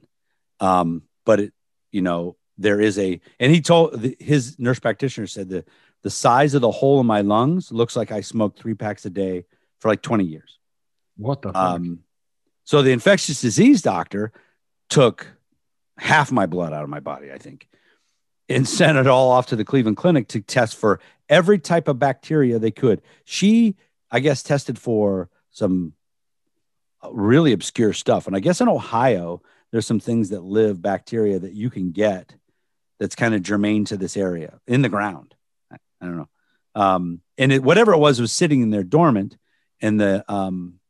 Um, 0.61 1.03
but 1.25 1.41
it, 1.41 1.53
you 1.93 2.03
know, 2.03 2.37
there 2.59 2.81
is 2.81 2.99
a, 2.99 3.21
and 3.39 3.53
he 3.53 3.61
told 3.61 4.03
his 4.19 4.59
nurse 4.59 4.79
practitioner 4.79 5.27
said 5.27 5.49
the 5.49 5.65
the 6.03 6.11
size 6.11 6.55
of 6.55 6.61
the 6.61 6.71
hole 6.71 7.01
in 7.01 7.07
my 7.07 7.23
lungs 7.23 7.73
looks 7.73 7.97
like 7.97 8.13
I 8.13 8.21
smoked 8.21 8.59
three 8.59 8.75
packs 8.75 9.05
a 9.07 9.11
day 9.11 9.45
for 9.81 9.89
like 9.89 10.03
20 10.03 10.25
years. 10.25 10.59
What 11.17 11.43
the 11.43 11.53
fuck? 11.53 11.57
Um, 11.57 12.01
so 12.65 12.83
the 12.83 12.91
infectious 12.91 13.41
disease 13.41 13.83
doctor 13.83 14.33
took 14.89 15.27
half 15.99 16.31
my 16.31 16.47
blood 16.47 16.73
out 16.73 16.83
of 16.83 16.89
my 16.89 17.01
body, 17.01 17.33
I 17.33 17.39
think, 17.39 17.69
and 18.49 18.69
sent 18.69 18.99
it 18.99 19.07
all 19.07 19.31
off 19.31 19.47
to 19.49 19.57
the 19.57 19.65
Cleveland 19.65 19.97
Clinic 19.97 20.29
to 20.29 20.41
test 20.41 20.77
for 20.77 21.01
every 21.29 21.59
type 21.59 21.89
of 21.89 21.99
bacteria 21.99 22.59
they 22.59 22.71
could. 22.71 23.03
She, 23.25 23.77
I 24.11 24.21
guess, 24.21 24.43
tested 24.43 24.79
for 24.79 25.29
some 25.51 25.95
uh, 27.03 27.13
really 27.13 27.53
obscure 27.53 27.93
stuff. 27.93 28.27
And 28.27 28.37
I 28.37 28.41
guess 28.41 28.61
in 28.61 28.69
Ohio, 28.69 29.43
there's 29.73 29.87
some 29.87 30.01
things 30.01 30.31
that 30.31 30.43
live 30.43 30.81
bacteria 30.81 31.39
that 31.39 31.53
you 31.53 31.71
can 31.71 31.93
get 31.93 32.35
that's 32.99 33.15
kind 33.15 33.35
of 33.35 33.43
germane 33.43 33.85
to 33.87 33.97
this 33.97 34.17
area 34.17 34.59
in 34.67 34.83
the 34.83 34.89
ground. 34.89 35.35
I, 35.71 35.77
I 36.01 36.07
don't 36.07 36.17
know. 36.17 36.29
Um, 36.75 37.21
and 37.39 37.53
it, 37.53 37.63
whatever 37.63 37.93
it 37.93 37.99
was 37.99 38.21
was 38.21 38.33
sitting 38.33 38.61
in 38.61 38.71
there 38.71 38.85
dormant, 38.85 39.37
and 39.81 40.01
the 40.01 40.25
um, 40.33 40.81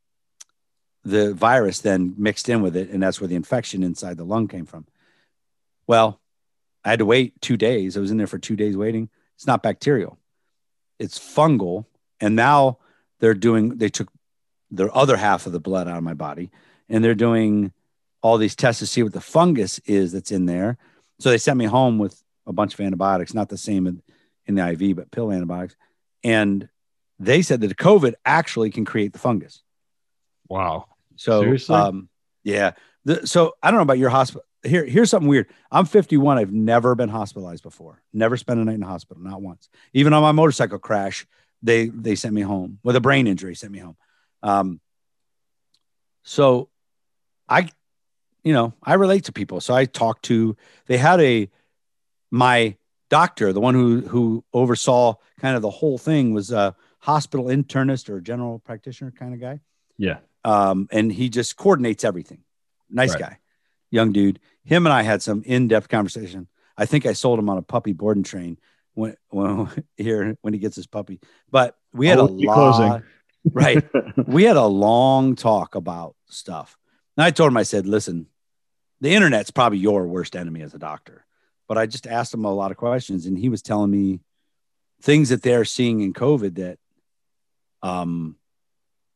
the 1.04 1.34
virus 1.34 1.80
then 1.80 2.14
mixed 2.16 2.48
in 2.48 2.62
with 2.62 2.76
it, 2.76 2.90
and 2.90 3.02
that's 3.02 3.20
where 3.20 3.28
the 3.28 3.36
infection 3.36 3.82
inside 3.82 4.16
the 4.16 4.24
lung 4.24 4.48
came 4.48 4.66
from. 4.66 4.86
Well, 5.86 6.20
I 6.84 6.90
had 6.90 6.98
to 6.98 7.04
wait 7.04 7.40
two 7.40 7.56
days. 7.56 7.96
I 7.96 8.00
was 8.00 8.10
in 8.10 8.16
there 8.16 8.26
for 8.26 8.38
two 8.38 8.56
days 8.56 8.76
waiting. 8.76 9.08
It's 9.34 9.46
not 9.46 9.62
bacterial, 9.62 10.18
it's 10.98 11.18
fungal. 11.18 11.86
And 12.20 12.34
now 12.34 12.78
they're 13.20 13.34
doing, 13.34 13.76
they 13.76 13.90
took 13.90 14.08
the 14.70 14.90
other 14.92 15.16
half 15.16 15.46
of 15.46 15.52
the 15.52 15.60
blood 15.60 15.86
out 15.86 15.98
of 15.98 16.02
my 16.02 16.14
body 16.14 16.50
and 16.88 17.04
they're 17.04 17.14
doing 17.14 17.72
all 18.22 18.38
these 18.38 18.56
tests 18.56 18.80
to 18.80 18.86
see 18.86 19.02
what 19.02 19.12
the 19.12 19.20
fungus 19.20 19.78
is 19.80 20.12
that's 20.12 20.32
in 20.32 20.46
there. 20.46 20.78
So 21.18 21.30
they 21.30 21.38
sent 21.38 21.58
me 21.58 21.66
home 21.66 21.98
with 21.98 22.22
a 22.46 22.52
bunch 22.52 22.74
of 22.74 22.80
antibiotics, 22.80 23.34
not 23.34 23.48
the 23.48 23.58
same 23.58 23.86
in, 23.86 24.02
in 24.46 24.54
the 24.54 24.68
IV, 24.70 24.96
but 24.96 25.10
pill 25.10 25.30
antibiotics. 25.30 25.76
And 26.24 26.68
they 27.18 27.42
said 27.42 27.60
that 27.60 27.68
the 27.68 27.74
COVID 27.74 28.14
actually 28.24 28.70
can 28.70 28.84
create 28.84 29.12
the 29.12 29.18
fungus. 29.18 29.62
wow. 30.48 30.86
So, 31.18 31.40
Seriously? 31.40 31.74
um, 31.74 32.08
yeah, 32.44 32.72
The, 33.06 33.26
so 33.26 33.54
I 33.62 33.70
don't 33.70 33.78
know 33.78 33.82
about 33.82 33.98
your 33.98 34.10
hospital. 34.10 34.42
Here, 34.62 34.84
here's 34.84 35.08
something 35.10 35.28
weird. 35.28 35.46
I'm 35.70 35.86
51. 35.86 36.36
I've 36.38 36.52
never 36.52 36.94
been 36.94 37.08
hospitalized 37.08 37.62
before. 37.62 38.02
Never 38.12 38.36
spent 38.36 38.60
a 38.60 38.64
night 38.64 38.74
in 38.74 38.80
the 38.80 38.86
hospital, 38.86 39.22
not 39.22 39.40
once. 39.40 39.68
Even 39.94 40.12
on 40.12 40.22
my 40.22 40.32
motorcycle 40.32 40.78
crash, 40.78 41.26
they 41.62 41.86
they 41.86 42.16
sent 42.16 42.34
me 42.34 42.42
home 42.42 42.80
with 42.82 42.96
a 42.96 43.00
brain 43.00 43.26
injury. 43.26 43.54
Sent 43.54 43.72
me 43.72 43.78
home. 43.78 43.96
Um, 44.42 44.80
so, 46.22 46.68
I, 47.48 47.68
you 48.42 48.52
know, 48.52 48.74
I 48.82 48.94
relate 48.94 49.24
to 49.24 49.32
people. 49.32 49.60
So 49.60 49.74
I 49.74 49.84
talked 49.86 50.24
to. 50.26 50.56
They 50.86 50.98
had 50.98 51.20
a 51.20 51.48
my 52.30 52.76
doctor, 53.08 53.52
the 53.52 53.60
one 53.60 53.74
who 53.74 54.00
who 54.02 54.44
oversaw 54.52 55.14
kind 55.40 55.56
of 55.56 55.62
the 55.62 55.70
whole 55.70 55.96
thing, 55.96 56.34
was 56.34 56.50
a 56.50 56.74
hospital 57.06 57.46
internist 57.46 58.08
or 58.08 58.20
general 58.20 58.58
practitioner 58.58 59.12
kind 59.12 59.32
of 59.32 59.40
guy. 59.40 59.60
Yeah. 59.96 60.18
Um, 60.44 60.88
and 60.90 61.10
he 61.12 61.28
just 61.28 61.56
coordinates 61.56 62.02
everything. 62.02 62.40
Nice 62.90 63.10
Right. 63.12 63.20
guy, 63.20 63.38
young 63.92 64.10
dude. 64.12 64.40
Him 64.64 64.86
and 64.86 64.92
I 64.92 65.02
had 65.02 65.22
some 65.22 65.42
in-depth 65.46 65.88
conversation. 65.88 66.48
I 66.76 66.84
think 66.86 67.06
I 67.06 67.12
sold 67.12 67.38
him 67.38 67.48
on 67.48 67.58
a 67.58 67.62
puppy 67.62 67.92
boarding 67.92 68.24
train 68.24 68.58
when, 68.94 69.14
when 69.28 69.68
here 69.96 70.36
when 70.42 70.52
he 70.52 70.58
gets 70.58 70.74
his 70.74 70.88
puppy. 70.88 71.20
But 71.48 71.76
we 71.92 72.08
had 72.08 72.18
a 72.18 72.24
lot, 72.24 72.54
closing. 72.54 73.02
right? 73.52 73.84
we 74.26 74.42
had 74.42 74.56
a 74.56 74.66
long 74.66 75.36
talk 75.36 75.76
about 75.76 76.16
stuff. 76.28 76.76
And 77.16 77.24
I 77.24 77.30
told 77.30 77.52
him, 77.52 77.56
I 77.56 77.62
said, 77.62 77.86
listen, 77.86 78.26
the 79.00 79.14
internet's 79.14 79.52
probably 79.52 79.78
your 79.78 80.08
worst 80.08 80.34
enemy 80.34 80.62
as 80.62 80.74
a 80.74 80.78
doctor. 80.78 81.24
But 81.68 81.78
I 81.78 81.86
just 81.86 82.06
asked 82.08 82.34
him 82.34 82.44
a 82.44 82.52
lot 82.52 82.72
of 82.72 82.76
questions, 82.76 83.26
and 83.26 83.38
he 83.38 83.48
was 83.48 83.62
telling 83.62 83.90
me 83.90 84.20
things 85.02 85.28
that 85.30 85.42
they're 85.42 85.64
seeing 85.64 86.00
in 86.00 86.12
COVID 86.12 86.56
that, 86.56 86.78
um, 87.86 88.36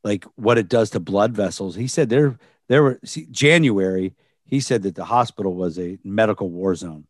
like 0.04 0.24
what 0.36 0.58
it 0.58 0.68
does 0.68 0.90
to 0.90 1.00
blood 1.00 1.32
vessels. 1.32 1.74
He 1.74 1.88
said 1.88 2.08
there, 2.08 2.38
there 2.68 2.82
were 2.82 3.00
see, 3.04 3.26
January. 3.30 4.14
He 4.44 4.60
said 4.60 4.82
that 4.82 4.94
the 4.94 5.04
hospital 5.04 5.54
was 5.54 5.78
a 5.78 5.98
medical 6.04 6.50
war 6.50 6.74
zone 6.74 7.06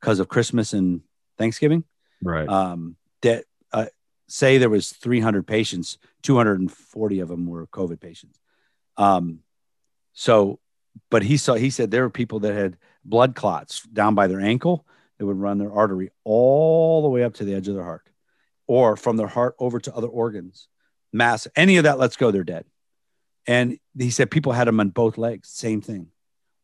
because 0.00 0.20
of 0.20 0.28
Christmas 0.28 0.72
and 0.72 1.02
Thanksgiving 1.36 1.84
right. 2.22 2.48
um, 2.48 2.96
that 3.22 3.44
uh, 3.72 3.86
say 4.26 4.58
there 4.58 4.70
was 4.70 4.90
300 4.90 5.46
patients 5.46 5.98
240 6.22 7.20
of 7.20 7.28
them 7.28 7.46
were 7.46 7.66
covid 7.68 8.00
patients 8.00 8.38
um, 8.96 9.40
so 10.12 10.58
but 11.10 11.22
he 11.22 11.36
saw 11.36 11.54
he 11.54 11.70
said 11.70 11.90
there 11.90 12.02
were 12.02 12.10
people 12.10 12.40
that 12.40 12.54
had 12.54 12.76
blood 13.04 13.34
clots 13.34 13.82
down 13.82 14.14
by 14.14 14.26
their 14.26 14.40
ankle 14.40 14.86
that 15.18 15.26
would 15.26 15.38
run 15.38 15.58
their 15.58 15.72
artery 15.72 16.10
all 16.24 17.02
the 17.02 17.08
way 17.08 17.22
up 17.22 17.34
to 17.34 17.44
the 17.44 17.54
edge 17.54 17.68
of 17.68 17.74
their 17.74 17.84
heart 17.84 18.08
or 18.66 18.96
from 18.96 19.16
their 19.16 19.26
heart 19.26 19.54
over 19.58 19.80
to 19.80 19.94
other 19.94 20.08
organs 20.08 20.68
mass 21.12 21.46
any 21.56 21.76
of 21.76 21.84
that 21.84 21.98
let's 21.98 22.16
go 22.16 22.30
they're 22.30 22.44
dead 22.44 22.64
and 23.46 23.78
he 23.96 24.10
said 24.10 24.30
people 24.30 24.52
had 24.52 24.68
them 24.68 24.80
on 24.80 24.90
both 24.90 25.16
legs 25.18 25.48
same 25.48 25.80
thing 25.80 26.08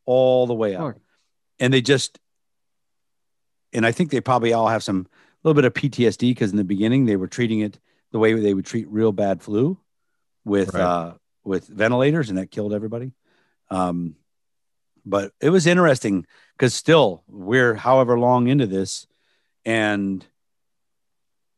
all 0.05 0.47
the 0.47 0.55
way 0.55 0.75
up 0.75 0.95
Fuck. 0.95 1.03
and 1.59 1.73
they 1.73 1.81
just 1.81 2.19
and 3.73 3.87
i 3.87 3.93
think 3.93 4.11
they 4.11 4.21
probably 4.21 4.53
all 4.53 4.69
have 4.69 4.83
some 4.83 5.07
a 5.09 5.49
little 5.49 5.55
bit 5.61 5.67
of 5.67 5.75
PTSD 5.75 6.31
because 6.31 6.51
in 6.53 6.57
the 6.57 6.65
beginning 6.65 7.05
they 7.05 7.17
were 7.17 7.27
treating 7.27 7.61
it 7.61 7.79
the 8.13 8.19
way 8.19 8.33
they 8.33 8.55
would 8.55 8.65
treat 8.65 8.89
real 8.89 9.13
bad 9.13 9.43
flu 9.43 9.79
with 10.45 10.73
Right. 10.73 10.83
uh, 10.83 11.15
with 11.43 11.67
ventilators, 11.67 12.31
and 12.31 12.39
that 12.39 12.51
killed 12.51 12.73
everybody. 12.73 13.13
Um, 13.71 14.17
but 15.05 15.33
it 15.39 15.51
was 15.51 15.67
interesting 15.67 16.25
because 16.57 16.73
still 16.73 17.23
we're 17.29 17.75
however 17.75 18.19
long 18.19 18.49
into 18.49 18.67
this, 18.67 19.07
and 19.67 20.25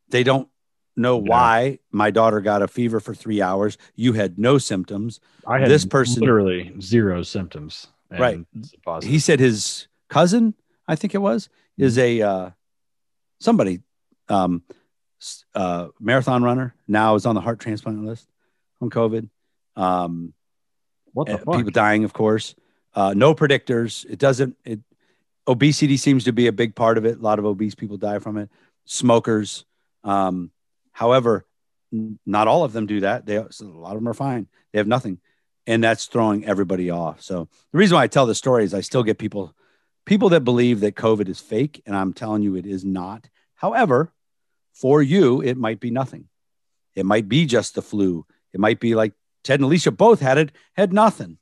they 0.08 0.24
don't 0.24 0.48
know 0.96 1.18
Yeah. 1.18 1.28
why 1.30 1.78
my 1.92 2.10
daughter 2.10 2.40
got 2.40 2.62
a 2.62 2.68
fever 2.68 3.00
for 3.00 3.14
three 3.14 3.42
hours. 3.42 3.76
You 3.94 4.14
had 4.14 4.38
no 4.38 4.58
symptoms. 4.58 5.20
I 5.46 5.58
had 5.60 5.68
this 5.70 5.84
person- 5.84 6.20
literally 6.20 6.74
zero 6.80 7.22
symptoms. 7.22 7.88
and 8.10 8.20
Right. 8.20 9.04
he 9.04 9.18
said 9.18 9.40
his 9.40 9.88
cousin, 10.08 10.54
I 10.86 10.94
think 10.96 11.14
it 11.14 11.18
was, 11.18 11.48
is 11.76 11.98
a 11.98 12.22
uh, 12.22 12.50
somebody 13.40 13.82
um, 14.28 14.62
uh, 15.54 15.88
marathon 16.00 16.42
runner. 16.42 16.74
Now 16.86 17.14
is 17.16 17.26
on 17.26 17.34
the 17.34 17.40
heart 17.40 17.58
transplant 17.60 18.04
list 18.04 18.28
from 18.78 18.90
COVID. 18.90 19.28
Um, 19.76 20.32
what 21.12 21.26
the 21.26 21.34
uh, 21.34 21.38
fuck? 21.38 21.56
people 21.56 21.70
dying, 21.72 22.04
of 22.04 22.12
course. 22.12 22.54
Uh, 22.94 23.12
no 23.16 23.34
predictors. 23.34 24.04
It 24.08 24.18
doesn't. 24.18 24.56
It 24.64 24.80
obesity 25.46 25.96
seems 25.96 26.24
to 26.24 26.32
be 26.32 26.46
a 26.46 26.52
big 26.52 26.74
part 26.74 26.98
of 26.98 27.04
it. 27.04 27.18
A 27.18 27.20
lot 27.20 27.38
of 27.38 27.44
obese 27.44 27.74
people 27.74 27.96
die 27.96 28.18
from 28.20 28.36
it. 28.38 28.50
Smokers. 28.84 29.64
Um, 30.04 30.50
however, 30.96 31.44
not 31.92 32.48
all 32.48 32.64
of 32.64 32.72
them 32.72 32.86
do 32.86 33.00
that. 33.00 33.26
They 33.26 33.42
so 33.50 33.66
a 33.66 33.68
lot 33.68 33.92
of 33.92 33.98
them 34.00 34.08
are 34.08 34.14
fine. 34.14 34.48
They 34.72 34.78
have 34.78 34.88
nothing, 34.88 35.18
and 35.66 35.84
that's 35.84 36.06
throwing 36.06 36.46
everybody 36.46 36.90
off. 36.90 37.20
So 37.20 37.48
the 37.72 37.78
reason 37.78 37.96
why 37.96 38.04
I 38.04 38.06
tell 38.08 38.24
the 38.24 38.34
story 38.34 38.64
is 38.64 38.72
I 38.72 38.80
still 38.80 39.02
get 39.02 39.18
people 39.18 39.54
people 40.06 40.30
that 40.30 40.40
believe 40.40 40.80
that 40.80 40.96
COVID 40.96 41.28
is 41.28 41.38
fake, 41.38 41.82
and 41.84 41.94
I'm 41.94 42.14
telling 42.14 42.42
you 42.42 42.56
it 42.56 42.64
is 42.64 42.84
not. 42.84 43.28
However, 43.56 44.12
for 44.72 45.02
you, 45.02 45.42
it 45.42 45.56
might 45.56 45.80
be 45.80 45.90
nothing. 45.90 46.28
It 46.94 47.04
might 47.04 47.28
be 47.28 47.44
just 47.44 47.74
the 47.74 47.82
flu. 47.82 48.24
It 48.54 48.60
might 48.60 48.80
be 48.80 48.94
like 48.94 49.12
Ted 49.44 49.60
and 49.60 49.66
Alicia 49.66 49.90
both 49.90 50.20
had 50.20 50.38
it, 50.38 50.52
had 50.74 50.94
nothing. 50.94 51.36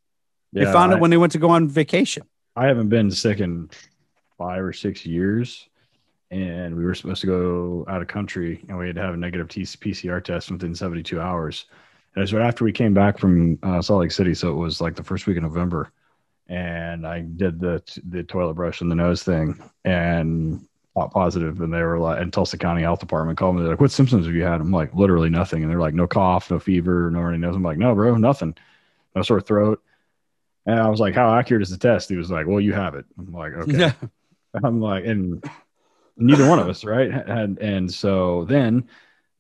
They 0.52 0.64
found 0.64 0.92
I, 0.92 0.96
it 0.96 1.00
when 1.00 1.10
they 1.10 1.16
went 1.16 1.32
to 1.32 1.38
go 1.38 1.50
on 1.50 1.68
vacation. 1.68 2.24
I 2.56 2.66
haven't 2.66 2.88
been 2.88 3.10
sick 3.10 3.40
in 3.40 3.70
five 4.36 4.62
or 4.62 4.72
six 4.72 5.06
years. 5.06 5.68
And 6.30 6.76
we 6.76 6.84
were 6.84 6.94
supposed 6.94 7.20
to 7.20 7.26
go 7.26 7.84
out 7.88 8.02
of 8.02 8.08
country 8.08 8.64
and 8.68 8.76
we 8.78 8.86
had 8.86 8.96
to 8.96 9.02
have 9.02 9.14
a 9.14 9.18
negative 9.18 9.48
T- 9.48 9.62
PCR 9.62 10.22
test 10.22 10.50
within 10.50 10.74
72 10.74 11.20
hours. 11.20 11.66
And 12.14 12.20
it 12.20 12.24
was 12.24 12.32
right 12.34 12.46
after 12.46 12.64
we 12.64 12.72
came 12.72 12.94
back 12.94 13.18
from 13.18 13.58
uh, 13.62 13.80
Salt 13.82 14.00
Lake 14.00 14.12
City. 14.12 14.34
So 14.34 14.50
it 14.50 14.56
was 14.56 14.80
like 14.80 14.96
the 14.96 15.02
first 15.04 15.26
week 15.26 15.36
of 15.36 15.42
November. 15.42 15.92
And 16.48 17.06
I 17.06 17.20
did 17.20 17.60
the, 17.60 17.82
the 18.08 18.22
toilet 18.22 18.54
brush 18.54 18.80
and 18.80 18.90
the 18.90 18.96
nose 18.96 19.22
thing 19.22 19.62
and 19.84 20.66
pot 20.94 21.12
positive. 21.12 21.60
And 21.60 21.72
they 21.72 21.82
were 21.82 21.98
like, 21.98 22.20
and 22.20 22.32
Tulsa 22.32 22.58
County 22.58 22.82
Health 22.82 23.00
Department 23.00 23.38
called 23.38 23.56
me. 23.56 23.62
They're 23.62 23.72
like, 23.72 23.80
what 23.80 23.90
symptoms 23.90 24.26
have 24.26 24.34
you 24.34 24.44
had? 24.44 24.60
I'm 24.60 24.70
like, 24.70 24.94
literally 24.94 25.30
nothing. 25.30 25.62
And 25.62 25.70
they're 25.70 25.80
like, 25.80 25.94
no 25.94 26.06
cough, 26.06 26.50
no 26.50 26.58
fever, 26.58 27.10
no 27.10 27.20
runny 27.20 27.38
nose. 27.38 27.56
I'm 27.56 27.62
like, 27.62 27.78
no, 27.78 27.94
bro, 27.94 28.16
nothing. 28.16 28.54
No 29.14 29.22
sore 29.22 29.40
throat. 29.40 29.82
And 30.66 30.80
I 30.80 30.88
was 30.88 31.00
like, 31.00 31.14
how 31.14 31.34
accurate 31.34 31.62
is 31.62 31.70
the 31.70 31.76
test? 31.76 32.08
He 32.08 32.16
was 32.16 32.30
like, 32.30 32.46
well, 32.46 32.60
you 32.60 32.72
have 32.72 32.94
it. 32.94 33.04
I'm 33.18 33.32
like, 33.32 33.52
okay. 33.52 33.92
I'm 34.64 34.80
like, 34.80 35.04
and 35.04 35.44
neither 36.16 36.48
one 36.48 36.58
of 36.58 36.68
us, 36.68 36.84
right? 36.84 37.10
And 37.10 37.58
and 37.58 37.92
so 37.92 38.44
then 38.44 38.88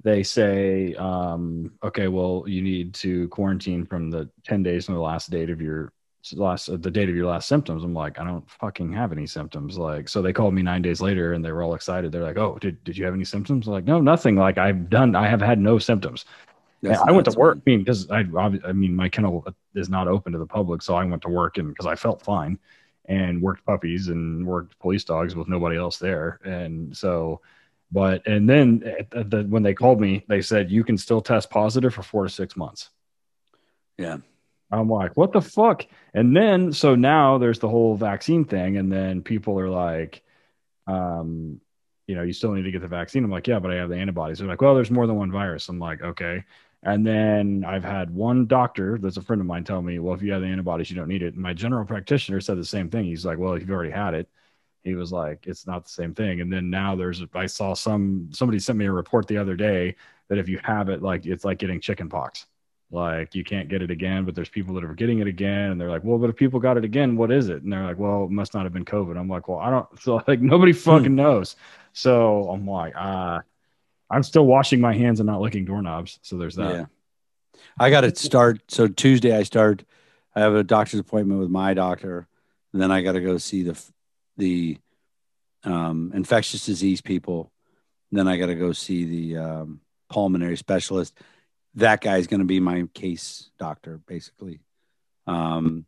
they 0.02 0.22
say, 0.22 0.94
um, 0.94 1.72
okay, 1.82 2.08
well, 2.08 2.44
you 2.46 2.60
need 2.62 2.92
to 2.94 3.26
quarantine 3.28 3.86
from 3.86 4.10
the 4.10 4.28
10 4.44 4.62
days 4.62 4.84
from 4.84 4.94
the 4.94 5.00
last 5.00 5.30
date 5.30 5.48
of 5.48 5.60
your 5.62 5.92
last 6.34 6.66
the 6.66 6.90
date 6.90 7.08
of 7.08 7.16
your 7.16 7.26
last 7.26 7.48
symptoms. 7.48 7.84
I'm 7.84 7.94
like, 7.94 8.18
I 8.18 8.24
don't 8.24 8.48
fucking 8.50 8.92
have 8.92 9.12
any 9.12 9.26
symptoms. 9.26 9.78
Like, 9.78 10.08
so 10.08 10.22
they 10.22 10.32
called 10.32 10.54
me 10.54 10.62
nine 10.62 10.82
days 10.82 11.00
later 11.00 11.32
and 11.32 11.44
they 11.44 11.52
were 11.52 11.62
all 11.62 11.74
excited. 11.74 12.12
They're 12.12 12.22
like, 12.22 12.38
Oh, 12.38 12.58
did, 12.60 12.82
did 12.84 12.96
you 12.96 13.04
have 13.04 13.14
any 13.14 13.24
symptoms? 13.24 13.66
I'm 13.66 13.72
like, 13.72 13.84
no, 13.84 14.00
nothing. 14.00 14.36
Like 14.36 14.58
I've 14.58 14.88
done, 14.90 15.16
I 15.16 15.26
have 15.28 15.40
had 15.40 15.58
no 15.58 15.78
symptoms. 15.78 16.24
I 17.08 17.12
went 17.12 17.24
to 17.26 17.38
work. 17.38 17.58
I 17.58 17.70
mean, 17.70 17.78
because 17.80 18.10
I, 18.10 18.24
I 18.66 18.72
mean, 18.72 18.94
my 18.94 19.08
kennel 19.08 19.46
is 19.74 19.88
not 19.88 20.06
open 20.06 20.32
to 20.32 20.38
the 20.38 20.46
public, 20.46 20.82
so 20.82 20.94
I 20.94 21.04
went 21.04 21.22
to 21.22 21.30
work 21.30 21.56
and 21.56 21.68
because 21.68 21.86
I 21.86 21.94
felt 21.94 22.22
fine, 22.22 22.58
and 23.06 23.42
worked 23.42 23.64
puppies 23.64 24.08
and 24.08 24.46
worked 24.46 24.78
police 24.78 25.04
dogs 25.04 25.34
with 25.34 25.48
nobody 25.48 25.76
else 25.76 25.98
there, 25.98 26.40
and 26.44 26.96
so, 26.96 27.40
but 27.92 28.26
and 28.26 28.48
then 28.48 28.80
the, 29.10 29.46
when 29.48 29.62
they 29.62 29.74
called 29.74 30.00
me, 30.00 30.24
they 30.28 30.42
said 30.42 30.70
you 30.70 30.84
can 30.84 30.98
still 30.98 31.20
test 31.20 31.50
positive 31.50 31.94
for 31.94 32.02
four 32.02 32.24
to 32.24 32.30
six 32.30 32.56
months. 32.56 32.90
Yeah. 33.98 34.18
I'm 34.70 34.88
like, 34.88 35.16
what 35.16 35.32
the 35.32 35.40
fuck? 35.40 35.86
And 36.14 36.36
then 36.36 36.72
so 36.72 36.94
now 36.94 37.38
there's 37.38 37.58
the 37.60 37.68
whole 37.68 37.94
vaccine 37.96 38.44
thing, 38.44 38.76
and 38.76 38.90
then 38.90 39.22
people 39.22 39.58
are 39.60 39.68
like, 39.68 40.22
um, 40.86 41.60
you 42.06 42.14
know, 42.14 42.22
you 42.22 42.32
still 42.32 42.52
need 42.52 42.62
to 42.62 42.70
get 42.70 42.82
the 42.82 42.88
vaccine. 42.88 43.24
I'm 43.24 43.30
like, 43.30 43.46
yeah, 43.46 43.58
but 43.58 43.70
I 43.70 43.76
have 43.76 43.88
the 43.88 43.96
antibodies. 43.96 44.38
They're 44.38 44.48
like, 44.48 44.60
well, 44.60 44.74
there's 44.74 44.90
more 44.90 45.06
than 45.06 45.16
one 45.16 45.30
virus. 45.30 45.68
I'm 45.68 45.78
like, 45.78 46.02
okay. 46.02 46.44
And 46.84 47.06
then 47.06 47.64
I've 47.66 47.82
had 47.82 48.10
one 48.10 48.46
doctor 48.46 48.98
that's 48.98 49.16
a 49.16 49.22
friend 49.22 49.40
of 49.40 49.46
mine 49.46 49.64
tell 49.64 49.80
me, 49.80 49.98
well, 49.98 50.14
if 50.14 50.22
you 50.22 50.32
have 50.32 50.42
the 50.42 50.48
antibodies, 50.48 50.90
you 50.90 50.96
don't 50.96 51.08
need 51.08 51.22
it. 51.22 51.32
And 51.32 51.42
my 51.42 51.54
general 51.54 51.86
practitioner 51.86 52.40
said 52.40 52.58
the 52.58 52.64
same 52.64 52.90
thing. 52.90 53.04
He's 53.04 53.24
like, 53.24 53.38
well, 53.38 53.54
if 53.54 53.62
you've 53.62 53.70
already 53.70 53.90
had 53.90 54.12
it, 54.12 54.28
he 54.82 54.94
was 54.94 55.10
like, 55.10 55.46
it's 55.46 55.66
not 55.66 55.84
the 55.84 55.90
same 55.90 56.14
thing. 56.14 56.42
And 56.42 56.52
then 56.52 56.68
now 56.68 56.94
there's, 56.94 57.22
I 57.34 57.46
saw 57.46 57.72
some, 57.72 58.28
somebody 58.32 58.58
sent 58.58 58.78
me 58.78 58.84
a 58.84 58.92
report 58.92 59.26
the 59.26 59.38
other 59.38 59.56
day 59.56 59.96
that 60.28 60.36
if 60.36 60.46
you 60.46 60.60
have 60.62 60.90
it, 60.90 61.02
like 61.02 61.24
it's 61.24 61.44
like 61.44 61.58
getting 61.58 61.80
chicken 61.80 62.10
pox. 62.10 62.44
Like 62.90 63.34
you 63.34 63.44
can't 63.44 63.70
get 63.70 63.80
it 63.80 63.90
again, 63.90 64.26
but 64.26 64.34
there's 64.34 64.50
people 64.50 64.74
that 64.74 64.84
are 64.84 64.92
getting 64.94 65.20
it 65.20 65.26
again. 65.26 65.70
And 65.70 65.80
they're 65.80 65.88
like, 65.88 66.04
well, 66.04 66.18
but 66.18 66.28
if 66.28 66.36
people 66.36 66.60
got 66.60 66.76
it 66.76 66.84
again, 66.84 67.16
what 67.16 67.32
is 67.32 67.48
it? 67.48 67.62
And 67.62 67.72
they're 67.72 67.82
like, 67.82 67.98
well, 67.98 68.24
it 68.24 68.30
must 68.30 68.52
not 68.52 68.64
have 68.64 68.74
been 68.74 68.84
COVID. 68.84 69.18
I'm 69.18 69.28
like, 69.28 69.48
well, 69.48 69.58
I 69.58 69.70
don't, 69.70 69.86
so 70.00 70.22
like 70.28 70.42
nobody 70.42 70.74
fucking 70.74 71.14
knows. 71.14 71.56
So 71.94 72.50
I'm 72.50 72.66
like, 72.66 72.92
uh, 72.94 73.40
I'm 74.10 74.22
still 74.22 74.46
washing 74.46 74.80
my 74.80 74.94
hands 74.94 75.20
and 75.20 75.26
not 75.26 75.40
licking 75.40 75.64
doorknobs. 75.64 76.18
So 76.22 76.36
there's 76.36 76.56
that. 76.56 76.74
Yeah. 76.74 76.86
I 77.78 77.90
got 77.90 78.02
to 78.02 78.14
start. 78.14 78.60
So 78.68 78.86
Tuesday, 78.86 79.36
I 79.36 79.42
start. 79.42 79.84
I 80.34 80.40
have 80.40 80.54
a 80.54 80.62
doctor's 80.64 81.00
appointment 81.00 81.40
with 81.40 81.50
my 81.50 81.74
doctor, 81.74 82.26
and 82.72 82.82
then 82.82 82.90
I 82.90 83.02
got 83.02 83.12
to 83.12 83.20
go 83.20 83.38
see 83.38 83.62
the 83.62 83.80
the 84.36 84.78
um, 85.64 86.12
infectious 86.14 86.66
disease 86.66 87.00
people. 87.00 87.50
Then 88.12 88.28
I 88.28 88.36
got 88.36 88.46
to 88.46 88.54
go 88.54 88.72
see 88.72 89.04
the 89.04 89.38
um, 89.38 89.80
pulmonary 90.08 90.56
specialist. 90.56 91.18
That 91.76 92.00
guy's 92.00 92.26
going 92.26 92.40
to 92.40 92.46
be 92.46 92.60
my 92.60 92.86
case 92.94 93.50
doctor, 93.58 94.00
basically. 94.06 94.60
Um, 95.26 95.86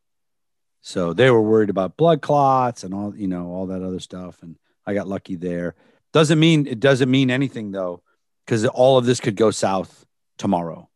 So 0.81 1.13
they 1.13 1.31
were 1.31 1.43
worried 1.43 1.71
about 1.71 1.97
blood 1.97 2.23
clots 2.23 2.85
and 2.85 2.95
all, 2.95 3.13
you 3.17 3.27
know, 3.27 3.49
all 3.49 3.67
that 3.67 3.83
other 3.83 3.99
stuff. 3.99 4.43
And 4.43 4.57
I 4.87 4.95
got 4.95 5.09
lucky 5.09 5.35
there. 5.35 5.75
Doesn't 6.13 6.39
mean 6.39 6.67
it 6.67 6.79
doesn't 6.79 7.11
mean 7.11 7.31
anything 7.31 7.73
though, 7.73 8.03
because 8.47 8.65
all 8.65 8.97
of 8.97 9.05
this 9.05 9.21
could 9.21 9.37
go 9.37 9.51
south 9.51 10.07
tomorrow. 10.39 10.89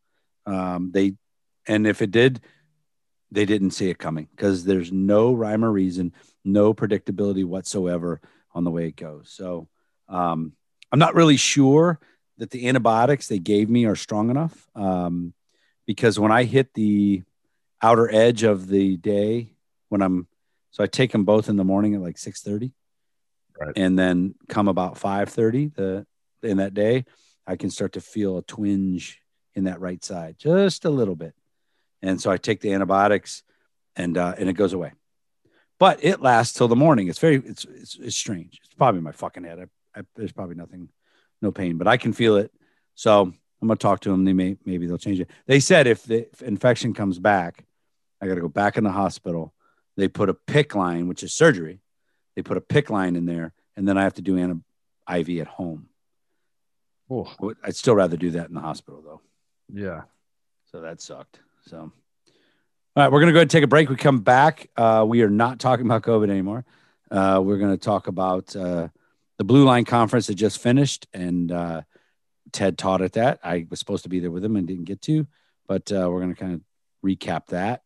Um, 0.47 0.93
they, 0.93 1.15
and 1.67 1.87
if 1.87 2.01
it 2.01 2.13
did, 2.13 2.41
they 3.33 3.45
didn't 3.45 3.73
see 3.73 3.91
it 3.91 3.99
coming 3.99 4.29
because 4.31 4.65
there's 4.65 4.93
no 4.93 5.33
rhyme 5.33 5.65
or 5.65 5.71
reason, 5.71 6.13
no 6.45 6.73
predictability 6.73 7.45
whatsoever 7.45 8.21
on 8.55 8.65
the 8.65 8.71
way 8.71 8.87
it 8.87 8.97
goes. 8.97 9.31
So 9.31 9.69
um, 10.09 10.53
I'm 10.93 10.99
not 10.99 11.15
really 11.15 11.37
sure 11.37 12.01
that 12.39 12.51
the 12.51 12.69
antibiotics 12.69 13.29
they 13.29 13.39
gave 13.39 13.69
me 13.69 13.85
are 13.85 13.97
strong 13.97 14.31
enough 14.31 14.69
um, 14.75 15.35
because 15.87 16.19
when 16.19 16.33
I 16.33 16.45
hit 16.45 16.73
the 16.75 17.23
outer 17.83 18.13
edge 18.13 18.43
of 18.43 18.67
the 18.69 18.97
day, 18.97 19.53
when 19.89 20.03
I'm 20.03 20.27
so 20.71 20.85
I 20.85 20.87
take 20.87 21.13
them 21.13 21.25
both 21.25 21.49
in 21.49 21.57
the 21.57 21.65
morning 21.65 21.95
at 21.95 22.01
like 22.01 22.17
6 22.17 22.43
30 22.43 22.73
right. 23.61 23.73
and 23.77 23.99
then 23.99 24.35
come 24.49 24.69
about 24.69 24.99
5 24.99 25.29
30 25.29 25.67
the 25.69 26.07
in 26.43 26.57
that 26.57 26.75
day, 26.75 27.05
I 27.51 27.57
can 27.57 27.69
start 27.69 27.95
to 27.95 28.01
feel 28.01 28.39
a 28.39 28.43
twinge 28.43 29.21
in 29.57 29.65
that 29.65 29.81
right 29.81 30.05
side 30.05 30.37
just 30.39 30.85
a 30.85 30.91
little 30.91 31.17
bit. 31.17 31.35
And 32.01 32.21
so 32.21 32.31
I 32.31 32.37
take 32.37 32.61
the 32.61 32.73
antibiotics 32.73 33.43
and 33.97 34.17
uh, 34.17 34.35
and 34.39 34.49
it 34.49 34.53
goes 34.53 34.73
away. 34.73 34.93
But 35.81 36.05
it 36.05 36.23
lasts 36.23 36.57
till 36.57 36.69
the 36.69 36.77
morning. 36.77 37.09
It's 37.09 37.19
very 37.19 37.43
it's 37.45 37.65
it's, 37.65 37.99
it's 37.99 38.17
strange. 38.17 38.61
It's 38.65 38.75
probably 38.75 39.01
my 39.01 39.11
fucking 39.11 39.43
head. 39.43 39.59
I, 39.59 39.99
I, 39.99 40.03
there's 40.15 40.31
probably 40.31 40.55
nothing, 40.55 40.91
no 41.43 41.51
pain, 41.51 41.77
but 41.77 41.89
I 41.89 41.97
can 41.97 42.13
feel 42.13 42.37
it. 42.37 42.53
So 42.95 43.23
I'm 43.23 43.69
gonna 43.69 43.77
talk 43.77 43.99
to 44.03 44.11
them. 44.11 44.25
They 44.25 44.33
may 44.33 44.57
maybe 44.65 44.87
they'll 44.87 44.97
change 44.97 45.19
it. 45.19 45.29
They 45.47 45.59
said 45.59 45.89
if 45.89 46.05
the 46.05 46.31
if 46.33 46.43
infection 46.43 46.95
comes 46.95 47.19
back, 47.19 47.65
I 48.23 48.29
got 48.29 48.37
to 48.37 48.43
go 48.43 48.49
back 48.49 48.79
in 48.79 48.85
the 48.85 48.93
hospital. 48.93 49.53
They 49.97 50.07
put 50.07 50.31
a 50.31 50.35
PICC 50.35 50.77
line, 50.77 51.09
which 51.09 51.25
is 51.25 51.33
surgery. 51.33 51.81
They 52.37 52.43
put 52.43 52.59
a 52.59 52.61
PICC 52.61 52.91
line 52.91 53.17
in 53.17 53.27
there, 53.27 53.55
and 53.77 53.89
then 53.89 53.99
I 53.99 54.05
have 54.05 54.15
to 54.15 54.23
do 54.23 54.37
an 54.39 54.63
IV 55.13 55.41
at 55.41 55.49
home. 55.49 55.90
Oh, 57.11 57.29
I'd 57.65 57.77
still 57.77 57.97
rather 57.97 58.17
do 58.17 58.31
that 58.31 58.49
in 58.49 58.55
the 58.55 58.61
hospital 58.61 59.03
though. 59.03 59.21
Yeah. 59.73 60.03
So 60.71 60.81
that 60.83 61.01
sucked. 61.01 61.41
So, 61.67 61.79
all 61.79 61.93
right, 62.97 63.11
we're 63.11 63.21
going 63.21 63.29
to 63.29 63.33
go 63.33 63.39
ahead 63.39 63.45
and 63.45 63.51
take 63.51 63.65
a 63.65 63.69
break. 63.69 63.89
We 63.89 63.97
come 63.97 64.21
back. 64.21 64.71
Uh, 64.77 65.05
we 65.07 65.23
are 65.23 65.31
not 65.31 65.59
talking 65.59 65.87
about 65.87 66.03
COVID 66.03 66.31
anymore. 66.31 66.65
Uh, 67.11 67.41
we're 67.45 67.59
going 67.59 67.73
to 67.73 67.77
talk 67.85 68.07
about 68.07 68.55
uh, 68.55 68.89
the 69.39 69.45
Blue 69.45 69.65
Line 69.65 69.85
Conference 69.85 70.29
that 70.29 70.37
just 70.37 70.61
finished, 70.61 71.09
and 71.13 71.51
uh, 71.51 71.83
Ted 72.53 72.79
taught 72.79 73.03
at 73.03 73.15
that. 73.15 73.41
I 73.43 73.67
was 73.69 73.81
supposed 73.81 74.05
to 74.05 74.09
be 74.09 74.21
there 74.21 74.31
with 74.31 74.45
him 74.45 74.57
and 74.57 74.67
didn't 74.67 74.85
get 74.85 75.03
to, 75.03 75.27
but 75.67 75.91
uh, 75.91 76.09
we're 76.11 76.21
going 76.21 76.35
to 76.35 76.41
kind 76.41 76.55
of 76.55 76.61
recap 77.05 77.47
that. 77.47 77.83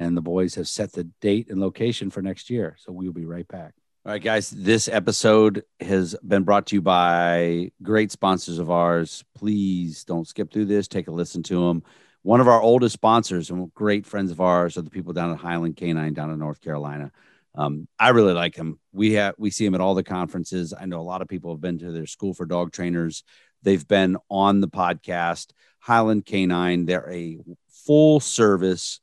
And 0.00 0.16
the 0.16 0.22
boys 0.22 0.56
have 0.56 0.66
set 0.66 0.92
the 0.92 1.04
date 1.20 1.50
and 1.50 1.60
location 1.60 2.10
for 2.10 2.20
next 2.20 2.50
year. 2.50 2.76
So 2.80 2.90
we'll 2.90 3.12
be 3.12 3.26
right 3.26 3.46
back. 3.46 3.74
All 4.06 4.12
right, 4.12 4.22
guys, 4.22 4.50
this 4.50 4.86
episode 4.86 5.64
has 5.80 6.14
been 6.22 6.42
brought 6.42 6.66
to 6.66 6.76
you 6.76 6.82
by 6.82 7.70
great 7.82 8.12
sponsors 8.12 8.58
of 8.58 8.70
ours. 8.70 9.24
Please 9.34 10.04
don't 10.04 10.28
skip 10.28 10.52
through 10.52 10.66
this, 10.66 10.88
take 10.88 11.08
a 11.08 11.10
listen 11.10 11.42
to 11.44 11.68
them 11.68 11.82
one 12.24 12.40
of 12.40 12.48
our 12.48 12.60
oldest 12.60 12.94
sponsors 12.94 13.50
and 13.50 13.72
great 13.74 14.06
friends 14.06 14.30
of 14.30 14.40
ours 14.40 14.78
are 14.78 14.82
the 14.82 14.88
people 14.88 15.12
down 15.12 15.30
at 15.30 15.36
Highland 15.36 15.76
Canine 15.76 16.14
down 16.14 16.30
in 16.30 16.38
North 16.38 16.58
Carolina. 16.62 17.12
Um, 17.54 17.86
I 17.98 18.08
really 18.08 18.32
like 18.32 18.56
him. 18.56 18.80
We 18.92 19.12
have 19.12 19.34
we 19.36 19.50
see 19.50 19.66
him 19.66 19.74
at 19.74 19.82
all 19.82 19.94
the 19.94 20.02
conferences. 20.02 20.72
I 20.72 20.86
know 20.86 21.00
a 21.00 21.02
lot 21.02 21.20
of 21.20 21.28
people 21.28 21.52
have 21.52 21.60
been 21.60 21.78
to 21.80 21.92
their 21.92 22.06
school 22.06 22.32
for 22.32 22.46
dog 22.46 22.72
trainers. 22.72 23.24
They've 23.62 23.86
been 23.86 24.16
on 24.30 24.62
the 24.62 24.68
podcast. 24.68 25.52
Highland 25.80 26.24
Canine. 26.24 26.86
They're 26.86 27.12
a 27.12 27.40
full 27.68 28.20
service 28.20 29.00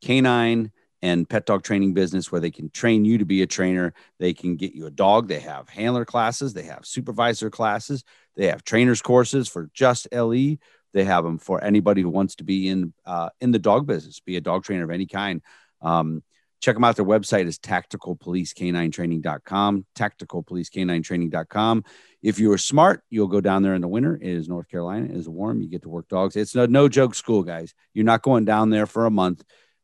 canine 0.00 0.70
and 1.02 1.28
pet 1.28 1.46
dog 1.46 1.62
training 1.62 1.94
business 1.94 2.30
where 2.30 2.40
they 2.40 2.50
can 2.50 2.70
train 2.70 3.04
you 3.04 3.18
to 3.18 3.24
be 3.24 3.42
a 3.42 3.46
trainer. 3.46 3.92
They 4.18 4.32
can 4.32 4.56
get 4.56 4.74
you 4.74 4.86
a 4.86 4.90
dog. 4.90 5.28
They 5.28 5.40
have 5.40 5.68
handler 5.68 6.04
classes. 6.04 6.54
They 6.54 6.64
have 6.64 6.86
supervisor 6.86 7.50
classes. 7.50 8.04
They 8.36 8.46
have 8.46 8.64
trainers 8.64 9.02
courses 9.02 9.48
for 9.48 9.70
just 9.74 10.08
LE 10.12 10.56
they 10.92 11.04
have 11.04 11.24
them 11.24 11.38
for 11.38 11.64
anybody 11.64 12.02
who 12.02 12.10
wants 12.10 12.34
to 12.36 12.44
be 12.44 12.68
in 12.68 12.92
uh, 13.06 13.30
in 13.40 13.50
the 13.50 13.58
dog 13.58 13.86
business, 13.86 14.20
be 14.20 14.36
a 14.36 14.40
dog 14.40 14.62
trainer 14.64 14.84
of 14.84 14.90
any 14.90 15.06
kind. 15.06 15.42
Um, 15.80 16.22
check 16.60 16.76
them 16.76 16.84
out. 16.84 16.94
Their 16.96 17.06
website 17.06 17.46
is 17.46 17.58
tacticalpolicek9training.com. 17.58 19.86
Tacticalpolicek9training.com. 19.96 21.84
If 22.22 22.38
you 22.38 22.52
are 22.52 22.58
smart, 22.58 23.02
you'll 23.10 23.28
go 23.28 23.40
down 23.40 23.62
there 23.62 23.74
in 23.74 23.80
the 23.80 23.88
winter. 23.88 24.16
It 24.16 24.28
is 24.28 24.48
North 24.48 24.68
Carolina. 24.68 25.06
It 25.06 25.16
is 25.16 25.28
warm. 25.28 25.60
You 25.60 25.68
get 25.68 25.82
to 25.82 25.88
work 25.88 26.08
dogs. 26.08 26.36
It's 26.36 26.54
no, 26.54 26.66
no 26.66 26.88
joke 26.88 27.14
school, 27.14 27.42
guys. 27.42 27.74
You're 27.94 28.04
not 28.04 28.22
going 28.22 28.44
down 28.44 28.70
there 28.70 28.86
for 28.86 29.06
a 29.06 29.10
month 29.10 29.42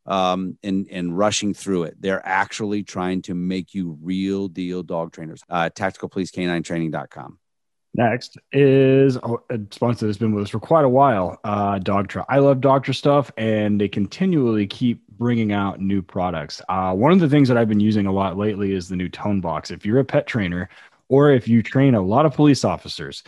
um, 0.09 0.59
and, 0.63 0.89
and 0.91 1.17
rushing 1.17 1.55
through 1.55 1.85
it. 1.85 1.97
They're 2.01 2.27
actually 2.27 2.83
trying 2.83 3.23
to 3.23 3.35
make 3.35 3.75
you 3.75 3.97
real 4.03 4.49
deal 4.49 4.83
dog 4.83 5.13
trainers. 5.13 5.43
Uh, 5.49 5.71
tacticalpolicek9training.com. 5.73 7.39
Next 7.95 8.39
is 8.53 9.17
a 9.17 9.59
sponsor 9.71 10.07
that's 10.07 10.19
been 10.19 10.35
with 10.35 10.45
us 10.45 10.51
for 10.51 10.61
quite 10.61 10.85
a 10.85 10.89
while, 10.89 11.41
uh, 11.43 11.79
Dogtra. 11.79 12.25
I 12.29 12.39
love 12.39 12.59
Dogtra 12.59 12.95
stuff, 12.95 13.33
and 13.37 13.81
they 13.81 13.89
continually 13.89 14.67
keep 14.67 15.03
bringing 15.09 15.53
out 15.53 15.81
new 15.81 16.01
products. 16.03 16.63
Uh, 16.69 16.95
one 16.95 17.13
of 17.13 17.19
the 17.19 17.29
things 17.29 17.49
that 17.49 17.57
I've 17.57 17.69
been 17.69 17.81
using 17.81 18.07
a 18.07 18.13
lot 18.13 18.37
lately 18.37 18.73
is 18.73 18.89
the 18.89 18.97
new 18.97 19.09
Tone 19.09 19.41
Box. 19.41 19.71
If 19.71 19.85
you're 19.85 19.99
a 19.99 20.05
pet 20.05 20.27
trainer, 20.27 20.69
or 21.09 21.31
if 21.31 21.49
you 21.49 21.63
train 21.63 21.95
a 21.95 22.03
lot 22.03 22.27
of 22.27 22.35
police 22.35 22.65
officers, 22.65 23.25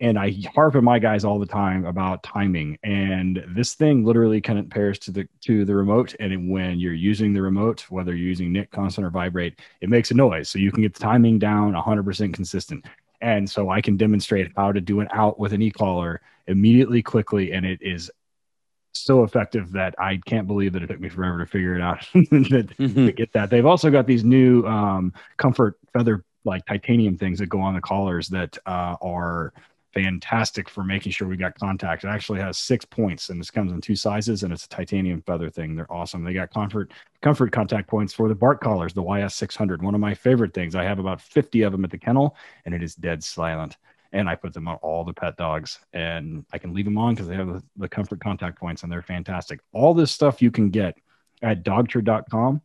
and 0.00 0.18
I 0.18 0.34
harp 0.54 0.76
at 0.76 0.82
my 0.82 0.98
guys 0.98 1.24
all 1.24 1.38
the 1.38 1.46
time 1.46 1.84
about 1.84 2.22
timing. 2.22 2.78
And 2.82 3.44
this 3.48 3.74
thing 3.74 4.04
literally 4.04 4.40
kind 4.40 4.58
of 4.58 4.70
pairs 4.70 4.98
to 5.00 5.10
the 5.10 5.28
to 5.42 5.64
the 5.64 5.74
remote. 5.74 6.14
And 6.18 6.50
when 6.50 6.78
you're 6.78 6.94
using 6.94 7.32
the 7.32 7.42
remote, 7.42 7.82
whether 7.90 8.14
you're 8.14 8.28
using 8.28 8.52
Nick 8.52 8.70
constant 8.70 9.06
or 9.06 9.10
vibrate, 9.10 9.58
it 9.80 9.90
makes 9.90 10.10
a 10.10 10.14
noise. 10.14 10.48
So 10.48 10.58
you 10.58 10.72
can 10.72 10.82
get 10.82 10.94
the 10.94 11.00
timing 11.00 11.38
down 11.38 11.74
100% 11.74 12.32
consistent. 12.32 12.86
And 13.20 13.48
so 13.48 13.68
I 13.68 13.82
can 13.82 13.98
demonstrate 13.98 14.50
how 14.56 14.72
to 14.72 14.80
do 14.80 15.00
an 15.00 15.08
out 15.12 15.38
with 15.38 15.52
an 15.52 15.60
e-collar 15.60 16.22
immediately, 16.46 17.02
quickly, 17.02 17.52
and 17.52 17.66
it 17.66 17.78
is 17.82 18.10
so 18.94 19.22
effective 19.22 19.70
that 19.72 19.94
I 19.98 20.16
can't 20.24 20.46
believe 20.46 20.72
that 20.72 20.82
it 20.82 20.86
took 20.86 21.00
me 21.00 21.10
forever 21.10 21.38
to 21.38 21.46
figure 21.46 21.76
it 21.76 21.82
out 21.82 22.00
mm-hmm. 22.14 23.06
to 23.06 23.12
get 23.12 23.32
that. 23.34 23.50
They've 23.50 23.66
also 23.66 23.90
got 23.90 24.06
these 24.06 24.24
new 24.24 24.64
um, 24.64 25.12
comfort 25.36 25.78
feather 25.92 26.24
like 26.44 26.64
titanium 26.64 27.18
things 27.18 27.38
that 27.38 27.46
go 27.46 27.60
on 27.60 27.74
the 27.74 27.80
collars 27.80 28.28
that 28.28 28.56
uh, 28.66 28.96
are 29.02 29.52
fantastic 29.92 30.68
for 30.68 30.84
making 30.84 31.12
sure 31.12 31.26
we 31.26 31.36
got 31.36 31.58
contact. 31.58 32.04
It 32.04 32.08
actually 32.08 32.40
has 32.40 32.58
six 32.58 32.84
points 32.84 33.28
and 33.28 33.40
this 33.40 33.50
comes 33.50 33.72
in 33.72 33.80
two 33.80 33.96
sizes 33.96 34.42
and 34.42 34.52
it's 34.52 34.64
a 34.64 34.68
titanium 34.68 35.22
feather 35.22 35.50
thing. 35.50 35.74
They're 35.74 35.92
awesome. 35.92 36.24
They 36.24 36.32
got 36.32 36.52
comfort 36.52 36.92
comfort 37.22 37.52
contact 37.52 37.88
points 37.88 38.12
for 38.12 38.28
the 38.28 38.34
bark 38.34 38.60
collars, 38.60 38.94
the 38.94 39.02
YS600. 39.02 39.82
One 39.82 39.94
of 39.94 40.00
my 40.00 40.14
favorite 40.14 40.54
things. 40.54 40.74
I 40.74 40.84
have 40.84 40.98
about 40.98 41.20
50 41.20 41.62
of 41.62 41.72
them 41.72 41.84
at 41.84 41.90
the 41.90 41.98
kennel 41.98 42.36
and 42.64 42.74
it 42.74 42.82
is 42.82 42.94
dead 42.94 43.24
silent. 43.24 43.76
And 44.12 44.28
I 44.28 44.34
put 44.34 44.52
them 44.52 44.66
on 44.66 44.76
all 44.76 45.04
the 45.04 45.12
pet 45.12 45.36
dogs 45.36 45.78
and 45.92 46.44
I 46.52 46.58
can 46.58 46.74
leave 46.74 46.84
them 46.84 46.98
on 46.98 47.14
because 47.14 47.28
they 47.28 47.36
have 47.36 47.46
the, 47.46 47.62
the 47.76 47.88
comfort 47.88 48.20
contact 48.20 48.58
points 48.58 48.82
and 48.82 48.90
they're 48.90 49.02
fantastic. 49.02 49.60
All 49.72 49.94
this 49.94 50.10
stuff 50.10 50.42
you 50.42 50.50
can 50.50 50.70
get 50.70 50.96
at 51.42 51.64
dogtra.com. 51.64 52.60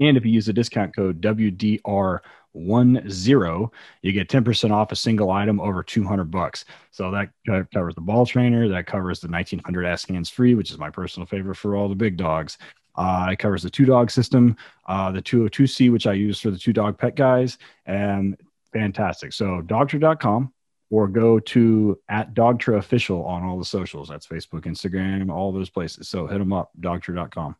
And 0.00 0.16
if 0.16 0.24
you 0.24 0.32
use 0.32 0.46
the 0.46 0.52
discount 0.52 0.94
code 0.94 1.20
WDR 1.20 2.20
one 2.52 3.08
zero, 3.08 3.70
you 4.02 4.12
get 4.12 4.28
10% 4.28 4.70
off 4.70 4.92
a 4.92 4.96
single 4.96 5.30
item 5.30 5.60
over 5.60 5.82
200 5.82 6.30
bucks. 6.30 6.64
So 6.90 7.10
that 7.10 7.30
covers 7.72 7.94
the 7.94 8.00
ball 8.00 8.26
trainer, 8.26 8.68
that 8.68 8.86
covers 8.86 9.20
the 9.20 9.28
1900 9.28 9.84
S 9.84 10.04
hands 10.04 10.30
free, 10.30 10.54
which 10.54 10.70
is 10.70 10.78
my 10.78 10.90
personal 10.90 11.26
favorite 11.26 11.56
for 11.56 11.76
all 11.76 11.88
the 11.88 11.94
big 11.94 12.16
dogs. 12.16 12.58
Uh, 12.96 13.28
it 13.30 13.38
covers 13.38 13.62
the 13.62 13.70
two 13.70 13.84
dog 13.84 14.10
system, 14.10 14.56
uh, 14.86 15.12
the 15.12 15.22
202C, 15.22 15.92
which 15.92 16.06
I 16.06 16.14
use 16.14 16.40
for 16.40 16.50
the 16.50 16.58
two 16.58 16.72
dog 16.72 16.98
pet 16.98 17.14
guys, 17.14 17.56
and 17.86 18.36
fantastic. 18.72 19.32
So 19.32 19.62
dogtra.com 19.62 20.52
or 20.90 21.06
go 21.06 21.38
to 21.38 21.98
at 22.08 22.34
dogtra 22.34 22.78
official 22.78 23.24
on 23.24 23.44
all 23.44 23.58
the 23.58 23.64
socials. 23.64 24.08
That's 24.08 24.26
Facebook, 24.26 24.62
Instagram, 24.62 25.30
all 25.30 25.52
those 25.52 25.70
places. 25.70 26.08
So 26.08 26.26
hit 26.26 26.38
them 26.38 26.52
up, 26.52 26.70
dogtra.com. 26.80 27.56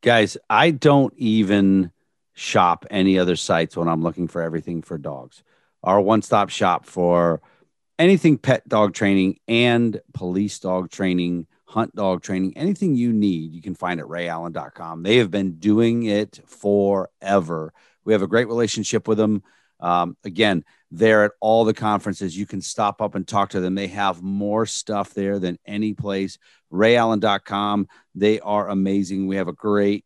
Guys, 0.00 0.36
I 0.48 0.70
don't 0.70 1.12
even 1.16 1.90
shop 2.38 2.86
any 2.88 3.18
other 3.18 3.34
sites 3.34 3.76
when 3.76 3.88
I'm 3.88 4.00
looking 4.00 4.28
for 4.28 4.40
everything 4.40 4.80
for 4.80 4.96
dogs. 4.96 5.42
Our 5.82 6.00
one 6.00 6.22
stop 6.22 6.50
shop 6.50 6.86
for 6.86 7.42
anything 7.98 8.38
pet 8.38 8.68
dog 8.68 8.94
training 8.94 9.40
and 9.48 10.00
police 10.14 10.56
dog 10.60 10.88
training, 10.88 11.48
hunt 11.64 11.96
dog 11.96 12.22
training, 12.22 12.56
anything 12.56 12.94
you 12.94 13.12
need, 13.12 13.52
you 13.52 13.60
can 13.60 13.74
find 13.74 13.98
at 13.98 14.06
rayallen.com. 14.06 15.02
They 15.02 15.16
have 15.16 15.32
been 15.32 15.58
doing 15.58 16.04
it 16.04 16.38
forever. 16.46 17.72
We 18.04 18.12
have 18.12 18.22
a 18.22 18.28
great 18.28 18.46
relationship 18.46 19.08
with 19.08 19.18
them. 19.18 19.42
Um, 19.80 20.16
again, 20.22 20.64
they're 20.92 21.24
at 21.24 21.32
all 21.40 21.64
the 21.64 21.74
conferences. 21.74 22.38
You 22.38 22.46
can 22.46 22.60
stop 22.60 23.02
up 23.02 23.16
and 23.16 23.26
talk 23.26 23.50
to 23.50 23.60
them. 23.60 23.74
They 23.74 23.88
have 23.88 24.22
more 24.22 24.64
stuff 24.64 25.12
there 25.12 25.40
than 25.40 25.58
any 25.66 25.92
place. 25.92 26.38
RayAllen.com. 26.72 27.88
They 28.14 28.38
are 28.38 28.68
amazing. 28.68 29.26
We 29.26 29.36
have 29.36 29.48
a 29.48 29.52
great 29.52 30.04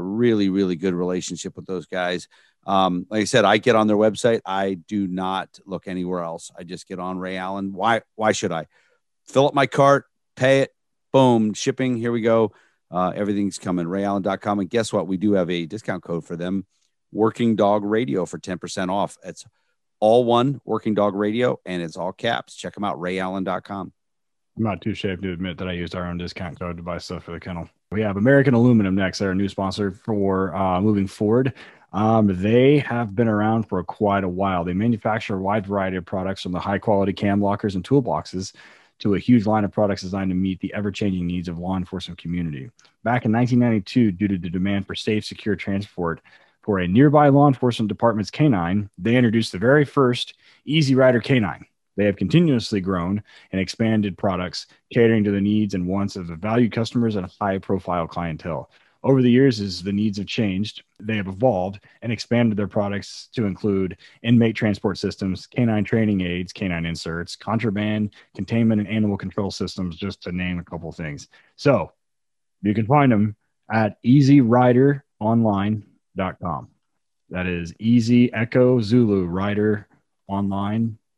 really, 0.00 0.48
really 0.48 0.76
good 0.76 0.94
relationship 0.94 1.56
with 1.56 1.66
those 1.66 1.86
guys. 1.86 2.28
Um, 2.66 3.06
like 3.08 3.22
I 3.22 3.24
said, 3.24 3.44
I 3.44 3.56
get 3.58 3.76
on 3.76 3.86
their 3.86 3.96
website. 3.96 4.40
I 4.44 4.74
do 4.74 5.06
not 5.06 5.58
look 5.64 5.88
anywhere 5.88 6.22
else. 6.22 6.50
I 6.58 6.64
just 6.64 6.86
get 6.86 6.98
on 6.98 7.18
Ray 7.18 7.36
Allen. 7.36 7.72
Why? 7.72 8.02
Why 8.16 8.32
should 8.32 8.52
I? 8.52 8.66
Fill 9.26 9.48
up 9.48 9.54
my 9.54 9.66
cart, 9.66 10.06
pay 10.36 10.60
it, 10.60 10.74
boom, 11.12 11.54
shipping. 11.54 11.96
Here 11.96 12.12
we 12.12 12.20
go. 12.20 12.52
Uh, 12.90 13.12
everything's 13.14 13.58
coming. 13.58 13.86
RayAllen.com. 13.86 14.58
And 14.58 14.68
guess 14.70 14.92
what? 14.92 15.06
We 15.06 15.16
do 15.16 15.32
have 15.32 15.48
a 15.50 15.66
discount 15.66 16.02
code 16.02 16.24
for 16.24 16.36
them 16.36 16.66
Working 17.12 17.56
Dog 17.56 17.84
Radio 17.84 18.26
for 18.26 18.38
10% 18.38 18.90
off. 18.90 19.16
It's 19.24 19.44
all 20.00 20.24
one 20.24 20.60
Working 20.64 20.94
Dog 20.94 21.14
Radio 21.14 21.60
and 21.64 21.82
it's 21.82 21.96
all 21.96 22.12
caps. 22.12 22.56
Check 22.56 22.74
them 22.74 22.84
out. 22.84 22.98
RayAllen.com. 22.98 23.92
I'm 24.56 24.62
not 24.62 24.80
too 24.80 24.90
ashamed 24.90 25.22
to 25.22 25.32
admit 25.32 25.58
that 25.58 25.68
I 25.68 25.72
used 25.72 25.94
our 25.94 26.06
own 26.06 26.18
discount 26.18 26.58
code 26.58 26.76
to 26.78 26.82
buy 26.82 26.98
stuff 26.98 27.24
for 27.24 27.32
the 27.32 27.40
kennel. 27.40 27.68
We 27.92 28.02
have 28.02 28.16
American 28.16 28.54
Aluminum 28.54 28.94
next. 28.94 29.18
They're 29.18 29.32
a 29.32 29.34
new 29.34 29.48
sponsor 29.48 29.90
for 29.90 30.54
uh, 30.54 30.80
moving 30.80 31.08
forward. 31.08 31.54
Um, 31.92 32.40
they 32.40 32.78
have 32.78 33.16
been 33.16 33.26
around 33.26 33.64
for 33.64 33.82
quite 33.82 34.22
a 34.22 34.28
while. 34.28 34.62
They 34.62 34.74
manufacture 34.74 35.34
a 35.34 35.40
wide 35.40 35.66
variety 35.66 35.96
of 35.96 36.06
products 36.06 36.42
from 36.42 36.52
the 36.52 36.60
high 36.60 36.78
quality 36.78 37.12
cam 37.12 37.42
lockers 37.42 37.74
and 37.74 37.82
toolboxes 37.82 38.52
to 39.00 39.16
a 39.16 39.18
huge 39.18 39.44
line 39.44 39.64
of 39.64 39.72
products 39.72 40.02
designed 40.02 40.30
to 40.30 40.36
meet 40.36 40.60
the 40.60 40.72
ever 40.72 40.92
changing 40.92 41.26
needs 41.26 41.48
of 41.48 41.58
law 41.58 41.76
enforcement 41.76 42.16
community. 42.16 42.70
Back 43.02 43.24
in 43.24 43.32
1992, 43.32 44.12
due 44.12 44.28
to 44.28 44.38
the 44.38 44.50
demand 44.50 44.86
for 44.86 44.94
safe, 44.94 45.24
secure 45.24 45.56
transport 45.56 46.20
for 46.62 46.78
a 46.78 46.86
nearby 46.86 47.28
law 47.28 47.48
enforcement 47.48 47.88
department's 47.88 48.30
canine, 48.30 48.88
they 48.98 49.16
introduced 49.16 49.50
the 49.50 49.58
very 49.58 49.84
first 49.84 50.34
Easy 50.64 50.94
Rider 50.94 51.18
canine. 51.18 51.66
They 52.00 52.06
have 52.06 52.16
continuously 52.16 52.80
grown 52.80 53.22
and 53.52 53.60
expanded 53.60 54.16
products 54.16 54.68
catering 54.90 55.22
to 55.24 55.30
the 55.30 55.40
needs 55.42 55.74
and 55.74 55.86
wants 55.86 56.16
of 56.16 56.28
valued 56.28 56.72
customers 56.72 57.16
and 57.16 57.30
high 57.38 57.58
profile 57.58 58.06
clientele. 58.06 58.70
Over 59.02 59.20
the 59.20 59.30
years, 59.30 59.60
as 59.60 59.82
the 59.82 59.92
needs 59.92 60.16
have 60.16 60.26
changed, 60.26 60.82
they 60.98 61.16
have 61.16 61.28
evolved 61.28 61.80
and 62.00 62.10
expanded 62.10 62.56
their 62.56 62.68
products 62.68 63.28
to 63.34 63.44
include 63.44 63.98
inmate 64.22 64.56
transport 64.56 64.96
systems, 64.96 65.46
canine 65.46 65.84
training 65.84 66.22
aids, 66.22 66.54
canine 66.54 66.86
inserts, 66.86 67.36
contraband, 67.36 68.14
containment, 68.34 68.80
and 68.80 68.88
animal 68.88 69.18
control 69.18 69.50
systems, 69.50 69.94
just 69.94 70.22
to 70.22 70.32
name 70.32 70.58
a 70.58 70.64
couple 70.64 70.90
things. 70.92 71.28
So 71.56 71.92
you 72.62 72.72
can 72.72 72.86
find 72.86 73.12
them 73.12 73.36
at 73.70 74.02
easyrideronline.com. 74.04 76.68
That 77.28 77.46
is 77.46 77.74
easy 77.78 78.32
echo 78.32 78.80
Zulu 78.80 79.26
rider 79.26 79.86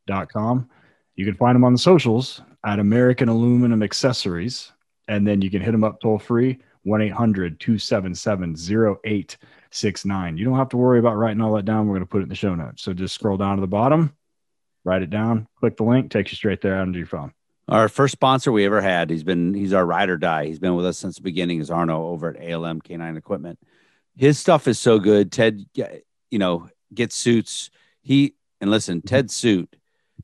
online.com. 0.08 0.68
You 1.16 1.24
can 1.24 1.34
find 1.34 1.54
them 1.54 1.64
on 1.64 1.72
the 1.72 1.78
socials 1.78 2.40
at 2.64 2.78
American 2.78 3.28
Aluminum 3.28 3.82
Accessories, 3.82 4.72
and 5.08 5.26
then 5.26 5.42
you 5.42 5.50
can 5.50 5.60
hit 5.60 5.72
them 5.72 5.84
up 5.84 6.00
toll 6.00 6.18
free 6.18 6.58
1 6.84 7.02
800 7.02 7.60
277 7.60 8.56
0869. 9.04 10.36
You 10.36 10.44
don't 10.44 10.56
have 10.56 10.70
to 10.70 10.76
worry 10.76 10.98
about 10.98 11.16
writing 11.16 11.40
all 11.40 11.54
that 11.54 11.64
down. 11.64 11.86
We're 11.86 11.94
going 11.94 12.06
to 12.06 12.10
put 12.10 12.20
it 12.20 12.24
in 12.24 12.28
the 12.28 12.34
show 12.34 12.54
notes. 12.54 12.82
So 12.82 12.92
just 12.92 13.14
scroll 13.14 13.36
down 13.36 13.56
to 13.56 13.60
the 13.60 13.66
bottom, 13.66 14.16
write 14.84 15.02
it 15.02 15.10
down, 15.10 15.48
click 15.58 15.76
the 15.76 15.84
link, 15.84 16.10
takes 16.10 16.32
you 16.32 16.36
straight 16.36 16.60
there 16.60 16.76
onto 16.76 16.98
your 16.98 17.06
phone. 17.06 17.32
Our 17.68 17.88
first 17.88 18.12
sponsor 18.12 18.50
we 18.50 18.64
ever 18.64 18.80
had. 18.80 19.08
He's 19.08 19.22
been 19.22 19.54
he's 19.54 19.72
our 19.72 19.86
ride 19.86 20.08
or 20.08 20.18
die. 20.18 20.46
He's 20.46 20.58
been 20.58 20.74
with 20.74 20.84
us 20.84 20.98
since 20.98 21.16
the 21.16 21.22
beginning. 21.22 21.60
Is 21.60 21.70
Arno 21.70 22.08
over 22.08 22.34
at 22.34 22.52
ALM 22.52 22.80
Canine 22.80 23.16
Equipment. 23.16 23.58
His 24.16 24.38
stuff 24.38 24.66
is 24.66 24.78
so 24.78 24.98
good. 24.98 25.30
Ted, 25.30 25.64
you 25.74 26.38
know, 26.38 26.68
gets 26.92 27.14
suits. 27.14 27.70
He 28.02 28.34
and 28.60 28.70
listen, 28.70 29.02
Ted's 29.02 29.34
suit. 29.34 29.76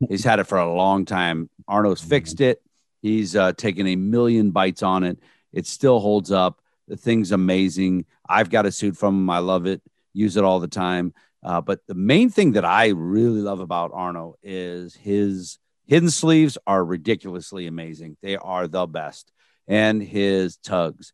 He's 0.09 0.25
had 0.25 0.39
it 0.39 0.45
for 0.45 0.59
a 0.59 0.73
long 0.73 1.05
time. 1.05 1.51
Arno's 1.67 2.01
fixed 2.01 2.41
it. 2.41 2.63
He's 3.03 3.37
uh, 3.37 3.53
taken 3.53 3.87
a 3.87 3.97
million 3.97 4.51
bites 4.51 4.83
on 4.83 5.05
it. 5.05 5.19
It 5.53 5.67
still 5.67 6.01
holds 6.01 6.31
up. 6.31 6.61
The 6.89 6.97
thing's 6.97 7.33
amazing. 7.33 8.07
I've 8.29 8.51
got 8.51 8.67
a 8.67 8.73
suit 8.73 8.97
from 8.97 9.15
him. 9.17 9.31
I 9.31 9.39
love 9.39 9.67
it. 9.67 9.83
Use 10.13 10.37
it 10.37 10.45
all 10.45 10.61
the 10.61 10.69
time. 10.69 11.15
Uh, 11.43 11.61
but 11.61 11.81
the 11.87 11.95
main 11.95 12.31
thing 12.31 12.53
that 12.53 12.65
I 12.65 12.89
really 12.89 13.41
love 13.41 13.61
about 13.61 13.93
Arno 13.95 14.37
is 14.43 14.95
his 14.95 15.59
hidden 15.87 16.11
sleeves 16.11 16.59
are 16.67 16.85
ridiculously 16.85 17.67
amazing. 17.67 18.17
They 18.23 18.37
are 18.37 18.67
the 18.67 18.87
best. 18.87 19.33
And 19.67 20.03
his 20.03 20.57
tugs. 20.57 21.13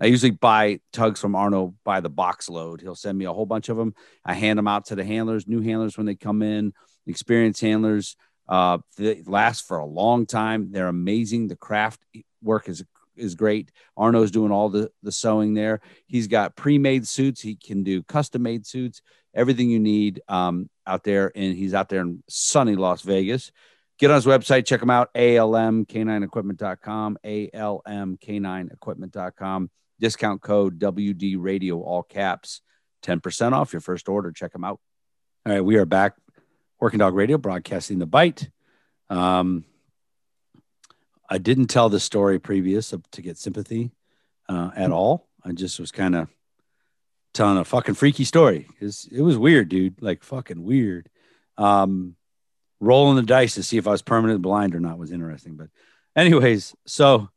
I 0.00 0.06
usually 0.06 0.32
buy 0.32 0.80
tugs 0.92 1.20
from 1.20 1.36
Arno 1.36 1.74
by 1.84 2.00
the 2.00 2.10
box 2.10 2.48
load. 2.48 2.80
He'll 2.80 2.94
send 2.94 3.16
me 3.16 3.24
a 3.24 3.32
whole 3.32 3.46
bunch 3.46 3.68
of 3.68 3.76
them. 3.76 3.94
I 4.24 4.34
hand 4.34 4.58
them 4.58 4.68
out 4.68 4.86
to 4.86 4.96
the 4.96 5.04
handlers, 5.04 5.46
new 5.46 5.60
handlers 5.60 5.96
when 5.96 6.06
they 6.06 6.16
come 6.16 6.42
in, 6.42 6.74
experienced 7.06 7.60
handlers. 7.60 8.16
Uh, 8.48 8.78
they 8.96 9.22
last 9.26 9.66
for 9.66 9.78
a 9.78 9.86
long 9.86 10.26
time. 10.26 10.70
They're 10.70 10.88
amazing. 10.88 11.48
The 11.48 11.56
craft 11.56 12.00
work 12.42 12.68
is 12.68 12.84
is 13.16 13.36
great. 13.36 13.70
Arno's 13.96 14.30
doing 14.30 14.52
all 14.52 14.68
the 14.68 14.90
the 15.02 15.12
sewing 15.12 15.54
there. 15.54 15.80
He's 16.06 16.26
got 16.26 16.56
pre-made 16.56 17.06
suits. 17.06 17.40
He 17.40 17.56
can 17.56 17.82
do 17.82 18.02
custom 18.02 18.42
made 18.42 18.66
suits. 18.66 19.00
Everything 19.34 19.70
you 19.70 19.80
need 19.80 20.20
um, 20.28 20.68
out 20.86 21.04
there, 21.04 21.32
and 21.34 21.56
he's 21.56 21.74
out 21.74 21.88
there 21.88 22.02
in 22.02 22.22
sunny 22.28 22.76
Las 22.76 23.02
Vegas. 23.02 23.50
Get 23.98 24.10
on 24.10 24.16
his 24.16 24.26
website, 24.26 24.66
check 24.66 24.82
him 24.82 24.90
out, 24.90 25.14
almk9equipment.com, 25.14 27.18
almk9equipment.com. 27.24 29.70
Discount 30.00 30.42
code 30.42 30.80
WD 30.80 31.36
Radio, 31.38 31.80
all 31.80 32.02
caps, 32.02 32.60
10% 33.04 33.52
off 33.52 33.72
your 33.72 33.78
first 33.80 34.08
order. 34.08 34.32
Check 34.32 34.52
him 34.52 34.64
out. 34.64 34.80
All 35.46 35.52
right, 35.52 35.64
we 35.64 35.76
are 35.76 35.86
back. 35.86 36.14
Working 36.80 36.98
Dog 36.98 37.14
Radio, 37.14 37.38
broadcasting 37.38 37.98
the 37.98 38.06
bite. 38.06 38.50
Um, 39.08 39.64
I 41.28 41.38
didn't 41.38 41.68
tell 41.68 41.88
the 41.88 42.00
story 42.00 42.38
previous 42.38 42.92
to 43.12 43.22
get 43.22 43.38
sympathy 43.38 43.92
uh, 44.48 44.70
at 44.76 44.90
all. 44.90 45.28
I 45.44 45.52
just 45.52 45.80
was 45.80 45.92
kind 45.92 46.14
of 46.14 46.28
telling 47.32 47.58
a 47.58 47.64
fucking 47.64 47.94
freaky 47.94 48.24
story. 48.24 48.66
It's, 48.80 49.06
it 49.06 49.22
was 49.22 49.36
weird, 49.38 49.68
dude. 49.68 50.02
Like 50.02 50.22
fucking 50.22 50.62
weird. 50.62 51.08
Um, 51.56 52.16
rolling 52.80 53.16
the 53.16 53.22
dice 53.22 53.54
to 53.54 53.62
see 53.62 53.78
if 53.78 53.86
I 53.86 53.90
was 53.92 54.02
permanently 54.02 54.42
blind 54.42 54.74
or 54.74 54.80
not 54.80 54.98
was 54.98 55.12
interesting. 55.12 55.56
But, 55.56 55.68
anyways, 56.14 56.74
so 56.86 57.30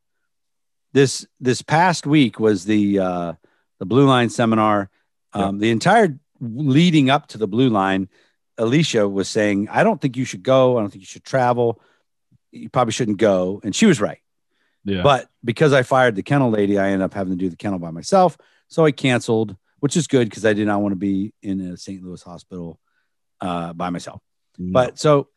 this 0.93 1.26
this 1.39 1.61
past 1.61 2.05
week 2.05 2.39
was 2.39 2.65
the 2.65 2.99
uh, 2.99 3.34
the 3.80 3.85
Blue 3.85 4.07
Line 4.07 4.30
seminar. 4.30 4.89
Um, 5.34 5.59
The 5.59 5.72
entire 5.72 6.18
leading 6.39 7.09
up 7.09 7.27
to 7.27 7.38
the 7.38 7.47
Blue 7.47 7.69
Line, 7.69 8.09
Alicia 8.58 9.08
was 9.08 9.30
saying, 9.30 9.70
"I 9.70 9.84
don't 9.84 10.02
think 10.02 10.18
you 10.18 10.26
should 10.26 10.44
go. 10.44 10.78
I 10.78 10.82
don't 10.82 10.90
think 10.90 11.02
you 11.02 11.08
should 11.08 11.24
travel." 11.24 11.82
you 12.52 12.70
probably 12.70 12.92
shouldn't 12.92 13.18
go. 13.18 13.62
And 13.64 13.76
she 13.76 13.86
was 13.86 14.02
right. 14.02 14.20
Yeah. 14.84 15.02
But 15.02 15.30
because 15.44 15.74
I 15.74 15.84
fired 15.84 16.16
the 16.16 16.24
kennel 16.24 16.50
lady, 16.50 16.78
I 16.80 16.90
ended 16.90 17.02
up 17.02 17.14
having 17.14 17.34
to 17.34 17.38
do 17.38 17.50
the 17.50 17.56
kennel 17.56 17.80
by 17.80 17.92
myself. 17.92 18.38
So 18.70 18.86
I 18.86 18.92
canceled, 18.92 19.56
which 19.80 19.98
is 19.98 20.08
good 20.08 20.30
because 20.30 20.46
I 20.46 20.54
did 20.54 20.68
not 20.68 20.82
want 20.82 20.94
to 20.94 20.98
be 20.98 21.34
in 21.42 21.62
a 21.62 21.78
St. 21.78 22.02
Louis 22.02 22.22
hospital 22.22 22.80
uh, 23.42 23.74
by 23.74 23.90
myself. 23.90 24.22
No. 24.58 24.72
But 24.72 24.98
so 24.98 25.28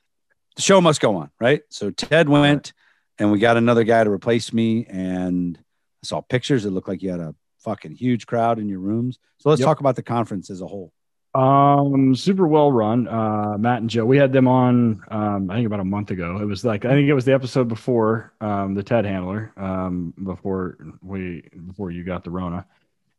the 0.56 0.62
show 0.62 0.80
must 0.80 1.00
go 1.00 1.16
on, 1.16 1.30
right? 1.40 1.62
So 1.68 1.90
Ted 1.90 2.28
went 2.28 2.72
and 3.18 3.32
we 3.32 3.38
got 3.38 3.56
another 3.56 3.84
guy 3.84 4.02
to 4.04 4.10
replace 4.10 4.52
me. 4.52 4.86
And 4.86 5.58
I 5.58 6.06
saw 6.06 6.20
pictures. 6.20 6.64
It 6.64 6.70
looked 6.70 6.88
like 6.88 7.02
you 7.02 7.10
had 7.10 7.20
a 7.20 7.34
fucking 7.58 7.92
huge 7.92 8.26
crowd 8.26 8.58
in 8.58 8.68
your 8.68 8.80
rooms. 8.80 9.18
So 9.38 9.50
let's 9.50 9.60
yep. 9.60 9.66
talk 9.66 9.80
about 9.80 9.96
the 9.96 10.02
conference 10.02 10.48
as 10.50 10.60
a 10.60 10.66
whole. 10.66 10.92
Um, 11.32 12.16
super 12.16 12.46
well 12.46 12.72
run. 12.72 13.06
Uh, 13.06 13.56
Matt 13.58 13.80
and 13.80 13.90
Joe, 13.90 14.04
we 14.04 14.16
had 14.16 14.32
them 14.32 14.48
on. 14.48 15.02
Um, 15.08 15.50
I 15.50 15.54
think 15.54 15.66
about 15.66 15.80
a 15.80 15.84
month 15.84 16.10
ago. 16.10 16.38
It 16.40 16.44
was 16.44 16.64
like 16.64 16.84
I 16.84 16.90
think 16.90 17.08
it 17.08 17.14
was 17.14 17.24
the 17.24 17.34
episode 17.34 17.68
before 17.68 18.32
um, 18.40 18.74
the 18.74 18.82
Ted 18.82 19.04
handler. 19.04 19.52
Um, 19.56 20.12
before 20.24 20.76
we 21.02 21.44
before 21.66 21.92
you 21.92 22.02
got 22.02 22.24
the 22.24 22.30
Rona, 22.30 22.66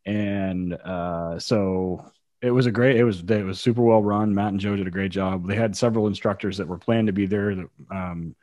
and 0.05 0.73
uh, 0.73 1.39
so 1.39 2.05
it 2.41 2.51
was 2.51 2.65
a 2.65 2.71
great. 2.71 2.97
It 2.97 3.05
was 3.05 3.21
it 3.21 3.45
was 3.45 3.61
super 3.61 3.81
well 3.81 4.03
run. 4.03 4.35
Matt 4.35 4.49
and 4.49 4.59
Joe 4.59 4.75
did 4.75 4.87
a 4.87 4.91
great 4.91 5.11
job. 5.11 5.47
They 5.47 5.55
had 5.55 5.77
several 5.77 6.07
instructors 6.07 6.57
that 6.57 6.67
were 6.67 6.77
planned 6.77 7.07
to 7.07 7.13
be 7.13 7.27
there 7.27 7.55
that 7.55 7.69
um 7.91 8.35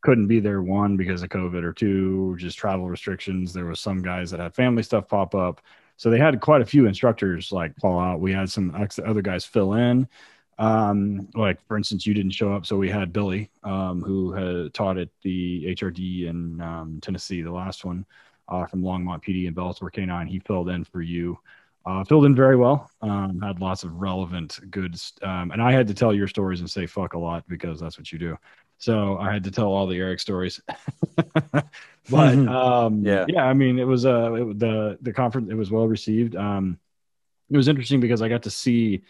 couldn't 0.00 0.26
be 0.26 0.40
there. 0.40 0.62
One 0.62 0.96
because 0.96 1.22
of 1.22 1.28
COVID, 1.28 1.62
or 1.62 1.72
two 1.72 2.34
just 2.38 2.58
travel 2.58 2.88
restrictions. 2.88 3.52
There 3.52 3.66
was 3.66 3.78
some 3.78 4.02
guys 4.02 4.32
that 4.32 4.40
had 4.40 4.52
family 4.52 4.82
stuff 4.82 5.06
pop 5.06 5.36
up. 5.36 5.60
So 5.96 6.10
they 6.10 6.18
had 6.18 6.40
quite 6.40 6.62
a 6.62 6.66
few 6.66 6.86
instructors 6.86 7.52
like 7.52 7.76
fall 7.76 8.00
out. 8.00 8.20
We 8.20 8.32
had 8.32 8.50
some 8.50 8.74
other 9.04 9.22
guys 9.22 9.44
fill 9.44 9.74
in. 9.74 10.08
Um, 10.58 11.28
like 11.34 11.64
for 11.66 11.76
instance, 11.76 12.06
you 12.06 12.14
didn't 12.14 12.32
show 12.32 12.52
up, 12.52 12.66
so 12.66 12.76
we 12.76 12.88
had 12.88 13.12
Billy, 13.12 13.50
um, 13.64 14.02
who 14.02 14.32
had 14.32 14.74
taught 14.74 14.98
at 14.98 15.08
the 15.22 15.64
HRD 15.74 16.28
in 16.28 16.60
um, 16.60 16.98
Tennessee, 17.02 17.42
the 17.42 17.50
last 17.50 17.84
one 17.84 18.04
uh, 18.48 18.66
from 18.66 18.82
Longmont 18.82 19.24
PD 19.24 19.46
and 19.46 19.56
Bellator 19.56 19.90
K9. 19.90 20.28
He 20.28 20.38
filled 20.40 20.68
in 20.68 20.84
for 20.84 21.02
you. 21.02 21.38
Uh, 21.84 22.04
filled 22.04 22.26
in 22.26 22.34
very 22.34 22.54
well. 22.54 22.88
Um, 23.00 23.40
had 23.40 23.60
lots 23.60 23.82
of 23.82 23.92
relevant 23.94 24.60
goods, 24.70 25.14
um, 25.22 25.50
and 25.50 25.60
I 25.60 25.72
had 25.72 25.88
to 25.88 25.94
tell 25.94 26.14
your 26.14 26.28
stories 26.28 26.60
and 26.60 26.70
say 26.70 26.86
fuck 26.86 27.14
a 27.14 27.18
lot 27.18 27.42
because 27.48 27.80
that's 27.80 27.98
what 27.98 28.12
you 28.12 28.20
do. 28.20 28.38
So 28.82 29.16
I 29.16 29.32
had 29.32 29.44
to 29.44 29.52
tell 29.52 29.68
all 29.68 29.86
the 29.86 29.96
Eric 29.96 30.18
stories. 30.18 30.60
but 31.52 32.36
um, 32.48 33.06
yeah, 33.06 33.24
yeah. 33.28 33.44
I 33.44 33.54
mean, 33.54 33.78
it 33.78 33.86
was 33.86 34.04
uh, 34.04 34.32
it, 34.32 34.58
the 34.58 34.98
the 35.02 35.12
conference. 35.12 35.52
It 35.52 35.54
was 35.54 35.70
well 35.70 35.86
received. 35.86 36.34
Um, 36.34 36.80
it 37.48 37.56
was 37.56 37.68
interesting 37.68 38.00
because 38.00 38.22
I 38.22 38.28
got 38.28 38.42
to 38.42 38.50
see. 38.50 39.02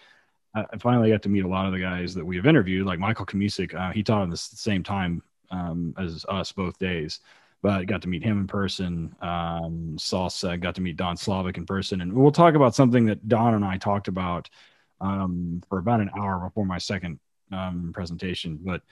I 0.55 0.77
finally 0.79 1.11
got 1.11 1.23
to 1.23 1.31
meet 1.31 1.47
a 1.47 1.49
lot 1.49 1.65
of 1.65 1.73
the 1.73 1.79
guys 1.79 2.15
that 2.17 2.25
we 2.27 2.37
have 2.37 2.45
interviewed, 2.45 2.87
like 2.87 2.99
Michael 2.99 3.25
Kamisik. 3.25 3.75
Uh, 3.75 3.93
he 3.93 4.03
taught 4.03 4.25
at 4.25 4.29
the 4.29 4.37
same 4.37 4.83
time 4.83 5.23
um, 5.51 5.95
as 5.99 6.27
us 6.29 6.53
both 6.53 6.79
days, 6.79 7.21
but 7.63 7.87
got 7.87 8.03
to 8.03 8.09
meet 8.09 8.23
him 8.23 8.41
in 8.41 8.47
person. 8.47 9.17
Um, 9.23 9.97
Salsa 9.99 10.61
got 10.61 10.75
to 10.75 10.83
meet 10.83 10.99
Don 10.99 11.17
Slavic 11.17 11.57
in 11.57 11.65
person, 11.65 12.03
and 12.03 12.13
we'll 12.13 12.31
talk 12.31 12.57
about 12.57 12.75
something 12.75 13.07
that 13.07 13.27
Don 13.27 13.55
and 13.55 13.65
I 13.65 13.79
talked 13.79 14.09
about 14.09 14.51
um, 15.01 15.63
for 15.71 15.79
about 15.79 16.03
an 16.03 16.11
hour 16.15 16.41
before 16.41 16.67
my 16.67 16.77
second 16.77 17.19
um, 17.51 17.93
presentation. 17.95 18.59
But 18.63 18.83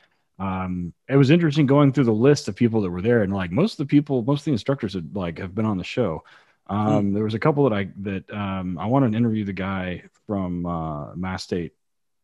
um, 0.40 0.94
it 1.06 1.16
was 1.16 1.30
interesting 1.30 1.66
going 1.66 1.92
through 1.92 2.04
the 2.04 2.12
list 2.12 2.48
of 2.48 2.56
people 2.56 2.80
that 2.80 2.90
were 2.90 3.02
there, 3.02 3.22
and 3.22 3.32
like 3.32 3.52
most 3.52 3.72
of 3.74 3.86
the 3.86 3.90
people, 3.90 4.22
most 4.22 4.40
of 4.40 4.44
the 4.46 4.52
instructors 4.52 4.94
had 4.94 5.14
like 5.14 5.38
have 5.38 5.54
been 5.54 5.66
on 5.66 5.76
the 5.76 5.84
show. 5.84 6.24
Um, 6.66 7.12
There 7.12 7.24
was 7.24 7.34
a 7.34 7.38
couple 7.38 7.68
that 7.68 7.76
I 7.76 7.88
that 7.98 8.30
um, 8.32 8.78
I 8.78 8.86
wanted 8.86 9.12
to 9.12 9.18
interview 9.18 9.44
the 9.44 9.52
guy 9.52 10.04
from 10.26 10.64
uh, 10.64 11.14
Mass 11.14 11.42
State 11.42 11.74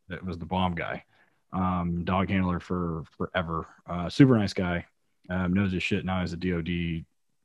that 0.08 0.24
was 0.24 0.38
the 0.38 0.46
bomb 0.46 0.74
guy, 0.74 1.04
um, 1.52 2.04
dog 2.04 2.30
handler 2.30 2.58
for 2.58 3.04
forever. 3.18 3.66
Uh, 3.86 4.08
super 4.08 4.38
nice 4.38 4.54
guy. 4.54 4.86
Um, 5.28 5.52
knows 5.52 5.72
his 5.72 5.82
shit 5.82 6.04
now. 6.04 6.20
He's 6.20 6.32
a 6.32 6.36
DoD 6.36 7.04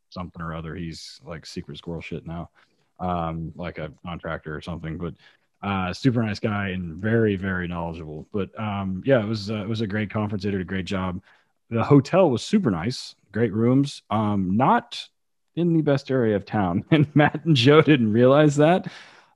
something 0.09 0.41
or 0.41 0.53
other. 0.53 0.75
He's 0.75 1.19
like 1.25 1.45
secret 1.45 1.79
squirrel 1.79 2.01
shit 2.01 2.25
now, 2.25 2.49
um, 2.99 3.51
like 3.55 3.77
a 3.77 3.91
contractor 4.05 4.55
or 4.55 4.61
something. 4.61 4.97
But 4.97 5.15
uh, 5.63 5.93
super 5.93 6.23
nice 6.23 6.39
guy 6.39 6.69
and 6.69 6.95
very 6.95 7.35
very 7.35 7.67
knowledgeable. 7.67 8.27
But 8.31 8.57
um, 8.59 9.03
yeah, 9.05 9.21
it 9.21 9.27
was 9.27 9.51
uh, 9.51 9.61
it 9.61 9.67
was 9.69 9.81
a 9.81 9.87
great 9.87 10.09
conference. 10.09 10.43
They 10.43 10.51
did 10.51 10.61
a 10.61 10.65
great 10.65 10.85
job. 10.85 11.21
The 11.69 11.83
hotel 11.83 12.29
was 12.29 12.43
super 12.43 12.71
nice, 12.71 13.15
great 13.31 13.53
rooms. 13.53 14.01
Um, 14.09 14.57
not 14.57 15.07
in 15.55 15.73
the 15.73 15.81
best 15.81 16.11
area 16.11 16.35
of 16.35 16.45
town, 16.45 16.83
and 16.91 17.13
Matt 17.15 17.45
and 17.45 17.55
Joe 17.55 17.81
didn't 17.81 18.11
realize 18.11 18.55
that. 18.57 18.87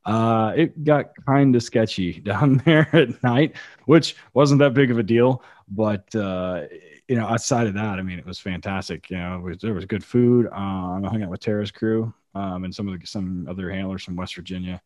Uh, 0.06 0.53
it 0.56 0.84
got 0.84 1.11
kind 1.26 1.56
of 1.56 1.64
sketchy 1.64 2.19
down 2.22 2.61
there 2.65 2.88
at 2.93 3.23
night, 3.23 3.56
which 3.85 4.15
wasn't 4.34 4.60
that 4.60 4.73
big 4.73 4.91
of 4.91 4.99
a 4.99 5.03
deal. 5.03 5.43
But 5.68 6.14
uh, 6.15 6.64
you 7.07 7.15
know, 7.15 7.27
outside 7.27 7.68
of 7.68 7.73
that, 7.76 7.99
I 7.99 8.02
mean, 8.02 8.19
it 8.19 8.26
was 8.26 8.39
fantastic. 8.39 9.10
You 9.10 9.18
know, 9.18 9.39
was, 9.39 9.57
there 9.60 9.73
was 9.73 9.85
good 9.85 10.03
food. 10.03 10.47
Um, 10.52 11.06
I 11.06 11.10
hung 11.10 11.23
out 11.23 11.30
with 11.30 11.39
Tara's 11.39 11.72
crew 11.72 12.14
um, 12.34 12.64
and 12.64 12.73
some 12.73 12.88
of 12.88 12.99
the, 12.99 13.06
some 13.06 13.47
other 13.49 13.72
handlers 13.72 14.03
from 14.03 14.15
West 14.15 14.35
Virginia. 14.35 14.81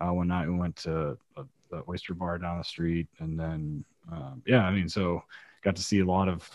Uh, 0.00 0.12
one 0.12 0.28
night 0.28 0.48
we 0.48 0.54
went 0.54 0.76
to 0.76 1.16
a, 1.36 1.44
the 1.70 1.82
oyster 1.88 2.14
bar 2.14 2.38
down 2.38 2.58
the 2.58 2.64
street, 2.64 3.06
and 3.18 3.38
then 3.38 3.84
um, 4.10 4.42
yeah, 4.46 4.64
I 4.64 4.72
mean, 4.72 4.88
so 4.88 5.22
got 5.62 5.76
to 5.76 5.82
see 5.82 6.00
a 6.00 6.04
lot 6.04 6.28
of 6.28 6.48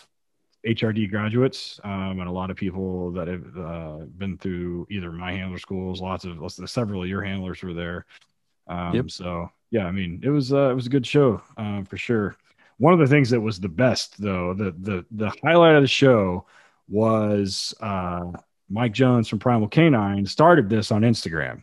HRD 0.66 1.10
graduates 1.10 1.80
um, 1.84 2.18
and 2.18 2.28
a 2.28 2.32
lot 2.32 2.50
of 2.50 2.56
people 2.56 3.12
that 3.12 3.28
have 3.28 3.56
uh, 3.56 3.96
been 4.18 4.36
through 4.36 4.86
either 4.90 5.12
my 5.12 5.32
handler 5.32 5.58
schools. 5.58 6.00
Lots 6.00 6.24
of 6.24 6.38
lots 6.38 6.58
of, 6.58 6.68
several 6.68 7.02
of 7.02 7.08
your 7.08 7.22
handlers 7.22 7.62
were 7.62 7.74
there. 7.74 8.06
Um, 8.66 8.94
yep. 8.94 9.10
So 9.10 9.48
yeah, 9.70 9.86
I 9.86 9.92
mean, 9.92 10.20
it 10.24 10.30
was 10.30 10.52
uh, 10.52 10.70
it 10.70 10.74
was 10.74 10.86
a 10.86 10.90
good 10.90 11.06
show 11.06 11.40
uh, 11.56 11.82
for 11.84 11.96
sure. 11.96 12.36
One 12.78 12.92
of 12.92 12.98
the 12.98 13.06
things 13.06 13.30
that 13.30 13.40
was 13.40 13.60
the 13.60 13.68
best, 13.68 14.20
though, 14.20 14.54
the 14.54 14.74
the 14.78 15.04
the 15.12 15.32
highlight 15.44 15.76
of 15.76 15.82
the 15.82 15.88
show 15.88 16.46
was 16.88 17.74
uh, 17.80 18.32
Mike 18.68 18.92
Jones 18.92 19.28
from 19.28 19.38
Primal 19.38 19.68
Canine 19.68 20.26
started 20.26 20.68
this 20.68 20.90
on 20.90 21.02
Instagram, 21.02 21.62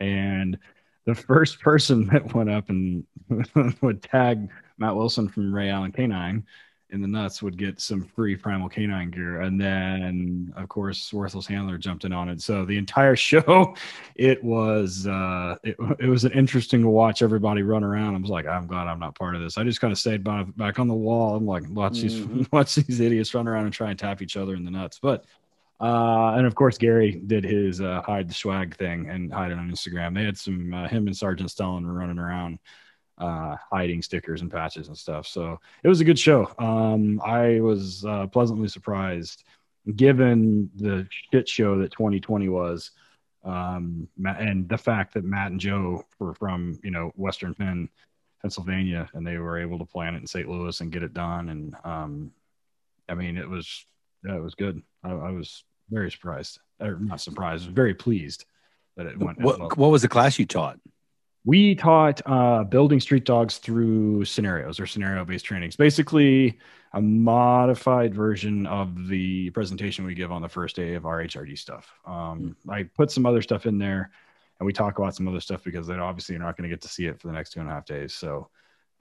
and 0.00 0.58
the 1.04 1.14
first 1.14 1.60
person 1.62 2.06
that 2.08 2.34
went 2.34 2.50
up 2.50 2.68
and 2.68 3.04
would 3.80 4.02
tag 4.02 4.48
Matt 4.78 4.96
Wilson 4.96 5.28
from 5.28 5.54
Ray 5.54 5.70
Allen 5.70 5.92
Canine 5.92 6.44
in 6.90 7.00
the 7.00 7.08
nuts 7.08 7.42
would 7.42 7.58
get 7.58 7.80
some 7.80 8.02
free 8.02 8.36
primal 8.36 8.68
canine 8.68 9.10
gear. 9.10 9.40
And 9.40 9.60
then 9.60 10.52
of 10.56 10.68
course 10.68 11.12
worthless 11.12 11.46
handler 11.46 11.78
jumped 11.78 12.04
in 12.04 12.12
on 12.12 12.28
it. 12.28 12.40
So 12.40 12.64
the 12.64 12.78
entire 12.78 13.16
show 13.26 13.74
it 14.14 14.42
was 14.42 15.06
uh 15.06 15.56
it, 15.64 15.76
it 15.98 16.06
was 16.06 16.24
an 16.24 16.32
interesting 16.32 16.82
to 16.82 16.88
watch 16.88 17.22
everybody 17.22 17.62
run 17.62 17.82
around. 17.82 18.14
I 18.14 18.18
was 18.18 18.30
like 18.30 18.46
i'm 18.46 18.66
glad 18.66 18.86
i'm 18.86 19.00
not 19.00 19.16
part 19.16 19.34
of 19.34 19.40
this. 19.42 19.58
I 19.58 19.64
just 19.64 19.80
kind 19.80 19.92
of 19.92 19.98
stayed 19.98 20.22
by, 20.22 20.44
back 20.44 20.78
on 20.78 20.88
the 20.88 20.94
wall. 20.94 21.36
I'm 21.36 21.46
like 21.46 21.64
watch 21.70 21.94
mm-hmm. 21.94 22.38
these 22.38 22.52
watch 22.52 22.74
these 22.76 23.00
idiots 23.00 23.34
run 23.34 23.48
around 23.48 23.64
and 23.64 23.74
try 23.74 23.90
and 23.90 23.98
tap 23.98 24.22
each 24.22 24.36
other 24.36 24.54
in 24.54 24.64
the 24.64 24.70
nuts. 24.70 24.98
But 25.00 25.24
uh, 25.80 26.34
and 26.36 26.46
of 26.46 26.54
course, 26.54 26.78
Gary 26.78 27.20
did 27.26 27.44
his 27.44 27.80
uh, 27.80 28.00
hide 28.02 28.28
the 28.28 28.34
swag 28.34 28.76
thing 28.76 29.08
and 29.10 29.32
hide 29.32 29.52
it 29.52 29.58
on 29.58 29.70
Instagram. 29.70 30.14
They 30.14 30.24
had 30.24 30.38
some 30.38 30.72
uh, 30.72 30.88
him 30.88 31.06
and 31.06 31.16
Sergeant 31.16 31.50
Stellan 31.50 31.84
were 31.84 31.92
running 31.92 32.18
around 32.18 32.58
uh, 33.18 33.56
hiding 33.70 34.02
stickers 34.02 34.40
and 34.40 34.50
patches 34.50 34.88
and 34.88 34.96
stuff. 34.96 35.26
So 35.26 35.60
it 35.82 35.88
was 35.88 36.00
a 36.00 36.04
good 36.04 36.18
show. 36.18 36.50
Um, 36.58 37.20
I 37.24 37.60
was 37.60 38.04
uh, 38.04 38.26
pleasantly 38.28 38.68
surprised, 38.68 39.44
given 39.94 40.70
the 40.76 41.06
shit 41.32 41.48
show 41.48 41.78
that 41.78 41.92
2020 41.92 42.48
was, 42.48 42.92
um, 43.44 44.08
and 44.24 44.68
the 44.68 44.78
fact 44.78 45.14
that 45.14 45.24
Matt 45.24 45.50
and 45.50 45.60
Joe 45.60 46.04
were 46.18 46.34
from 46.34 46.80
you 46.82 46.90
know 46.90 47.12
Western 47.16 47.54
Penn, 47.54 47.90
Pennsylvania, 48.40 49.10
and 49.12 49.26
they 49.26 49.36
were 49.36 49.58
able 49.58 49.78
to 49.78 49.84
plan 49.84 50.14
it 50.14 50.18
in 50.18 50.26
St. 50.26 50.48
Louis 50.48 50.80
and 50.80 50.90
get 50.90 51.02
it 51.02 51.12
done. 51.12 51.50
And 51.50 51.76
um, 51.84 52.32
I 53.10 53.14
mean, 53.14 53.36
it 53.36 53.48
was 53.48 53.84
yeah, 54.26 54.36
it 54.36 54.42
was 54.42 54.54
good. 54.54 54.82
I, 55.06 55.28
I 55.28 55.30
was 55.30 55.64
very 55.90 56.10
surprised, 56.10 56.58
or 56.80 56.98
not 56.98 57.20
surprised, 57.20 57.68
very 57.68 57.94
pleased 57.94 58.44
that 58.96 59.06
it 59.06 59.18
went. 59.18 59.40
What, 59.40 59.58
well. 59.58 59.70
what 59.76 59.90
was 59.90 60.02
the 60.02 60.08
class 60.08 60.38
you 60.38 60.46
taught? 60.46 60.78
we 61.46 61.76
taught 61.76 62.20
uh, 62.26 62.64
building 62.64 62.98
street 62.98 63.24
dogs 63.24 63.58
through 63.58 64.24
scenarios 64.24 64.80
or 64.80 64.86
scenario 64.86 65.24
based 65.24 65.44
trainings 65.44 65.76
basically 65.76 66.58
a 66.92 67.00
modified 67.00 68.14
version 68.14 68.66
of 68.66 69.08
the 69.08 69.48
presentation 69.50 70.04
we 70.04 70.14
give 70.14 70.32
on 70.32 70.42
the 70.42 70.48
first 70.48 70.76
day 70.76 70.94
of 70.94 71.06
our 71.06 71.22
hrd 71.22 71.56
stuff 71.56 71.94
um, 72.04 72.54
i 72.68 72.82
put 72.82 73.10
some 73.10 73.24
other 73.24 73.40
stuff 73.40 73.64
in 73.64 73.78
there 73.78 74.10
and 74.58 74.66
we 74.66 74.72
talk 74.72 74.98
about 74.98 75.14
some 75.14 75.28
other 75.28 75.40
stuff 75.40 75.62
because 75.64 75.86
then 75.86 76.00
obviously 76.00 76.34
you're 76.34 76.44
not 76.44 76.56
going 76.56 76.68
to 76.68 76.74
get 76.74 76.82
to 76.82 76.88
see 76.88 77.06
it 77.06 77.18
for 77.18 77.28
the 77.28 77.32
next 77.32 77.50
two 77.50 77.60
and 77.60 77.68
a 77.68 77.72
half 77.72 77.86
days 77.86 78.12
so 78.12 78.48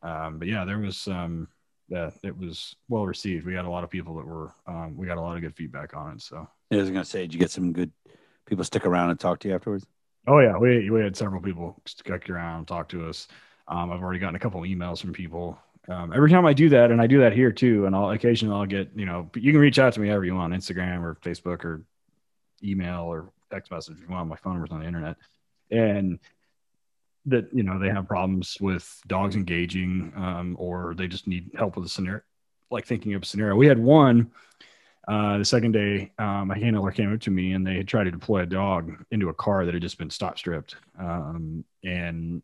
um, 0.04 0.38
but 0.38 0.48
yeah 0.48 0.64
there 0.64 0.80
was 0.80 1.08
um, 1.08 1.48
yeah, 1.88 2.10
it 2.24 2.38
was 2.38 2.76
well 2.90 3.06
received 3.06 3.46
we 3.46 3.54
got 3.54 3.66
a 3.66 3.70
lot 3.70 3.84
of 3.84 3.90
people 3.90 4.16
that 4.16 4.26
were 4.26 4.54
um, 4.68 4.96
we 4.98 5.06
got 5.06 5.18
a 5.18 5.22
lot 5.22 5.36
of 5.36 5.42
good 5.42 5.56
feedback 5.56 5.96
on 5.96 6.14
it 6.14 6.22
so 6.22 6.48
i 6.72 6.76
was 6.76 6.90
going 6.90 7.04
to 7.04 7.10
say 7.10 7.22
did 7.22 7.34
you 7.34 7.40
get 7.40 7.52
some 7.52 7.72
good 7.72 7.92
people 8.46 8.64
stick 8.64 8.86
around 8.86 9.10
and 9.10 9.20
talk 9.20 9.40
to 9.40 9.48
you 9.48 9.56
afterwards 9.56 9.86
Oh 10.28 10.40
yeah, 10.40 10.58
we 10.58 10.90
we 10.90 11.02
had 11.02 11.16
several 11.16 11.42
people 11.42 11.80
stick 11.86 12.30
around, 12.30 12.66
talk 12.66 12.90
to 12.90 13.08
us. 13.08 13.28
Um, 13.68 13.92
I've 13.92 14.02
already 14.02 14.20
gotten 14.20 14.36
a 14.36 14.40
couple 14.40 14.62
emails 14.62 15.00
from 15.00 15.14
people. 15.14 15.60
Um, 15.88 16.14
every 16.14 16.32
time 16.32 16.48
I 16.48 16.54
do 16.54 16.70
that, 16.70 16.90
and 16.90 17.00
I 17.00 17.06
do 17.06 17.20
that 17.20 17.34
here 17.34 17.52
too, 17.52 17.86
and 17.86 17.96
I'll 17.96 18.10
occasionally 18.10 18.56
I'll 18.56 18.66
get 18.66 18.90
you 18.96 19.06
know 19.06 19.30
you 19.36 19.52
can 19.52 19.62
reach 19.62 19.78
out 19.78 19.94
to 19.94 20.00
me 20.00 20.08
however 20.08 20.26
you 20.26 20.36
want, 20.36 20.54
Instagram 20.54 21.04
or 21.04 21.16
Facebook 21.24 21.64
or 21.64 21.84
email 22.64 23.02
or 23.02 23.32
text 23.52 23.72
message 23.72 23.98
if 23.98 24.02
you 24.02 24.10
want. 24.10 24.28
My 24.28 24.36
phone 24.36 24.54
number's 24.54 24.72
on 24.72 24.80
the 24.80 24.88
internet, 24.88 25.18
and 25.70 26.18
that 27.28 27.48
you 27.54 27.64
know 27.64 27.80
they 27.80 27.90
have 27.90 28.08
problems 28.08 28.58
with 28.60 29.02
dogs 29.08 29.36
engaging, 29.36 30.14
um, 30.16 30.56
or 30.60 30.94
they 30.96 31.08
just 31.08 31.28
need 31.28 31.52
help 31.58 31.76
with 31.76 31.86
a 31.86 31.90
scenario, 31.90 32.22
like 32.72 32.86
thinking 32.86 33.14
of 33.14 33.24
a 33.24 33.26
scenario. 33.26 33.56
We 33.56 33.68
had 33.68 33.80
one 33.80 34.32
uh, 35.08 35.38
the 35.38 35.46
second 35.46 35.74
day, 35.74 36.12
um, 36.18 36.50
a 36.50 36.56
handler 36.56 36.92
came 36.92 37.14
up 37.14 37.22
to 37.22 37.32
me 37.32 37.54
and 37.54 37.66
they 37.66 37.76
had 37.76 37.88
tried 37.88 38.06
to 38.06 38.12
deploy 38.12 38.42
a 38.42 38.46
dog 38.46 39.06
into 39.12 39.30
a 39.30 39.34
car 39.34 39.66
that 39.66 39.74
had 39.74 39.84
just 39.84 39.98
been 39.98 40.10
stop 40.10 40.38
stripped. 40.38 40.76
Um, 41.00 41.64
and 41.84 42.42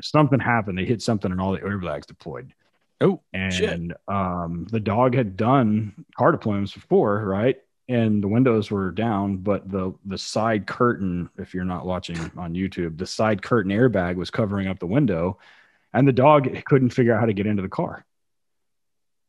something 0.00 0.38
happened. 0.38 0.76
They 0.76 0.84
hit 0.84 1.00
something 1.00 1.30
and 1.30 1.40
all 1.40 1.52
the 1.52 1.60
airbags 1.60 2.06
deployed. 2.06 2.52
Oh, 3.00 3.20
and 3.32 3.52
shit. 3.52 4.14
um, 4.14 4.66
the 4.70 4.80
dog 4.80 5.14
had 5.14 5.36
done 5.36 6.04
car 6.16 6.36
deployments 6.36 6.74
before, 6.74 7.24
right? 7.24 7.56
And 7.88 8.22
the 8.22 8.28
windows 8.28 8.70
were 8.70 8.90
down, 8.90 9.38
but 9.38 9.70
the 9.70 9.92
the 10.04 10.18
side 10.18 10.66
curtain, 10.66 11.28
if 11.36 11.52
you're 11.52 11.64
not 11.64 11.84
watching 11.84 12.16
on 12.36 12.54
YouTube, 12.54 12.96
the 12.98 13.06
side 13.06 13.42
curtain 13.42 13.72
airbag 13.72 14.16
was 14.16 14.30
covering 14.30 14.68
up 14.68 14.78
the 14.78 14.86
window, 14.86 15.38
and 15.92 16.06
the 16.06 16.12
dog 16.12 16.48
couldn't 16.64 16.90
figure 16.90 17.14
out 17.14 17.20
how 17.20 17.26
to 17.26 17.32
get 17.32 17.46
into 17.46 17.62
the 17.62 17.68
car. 17.68 18.04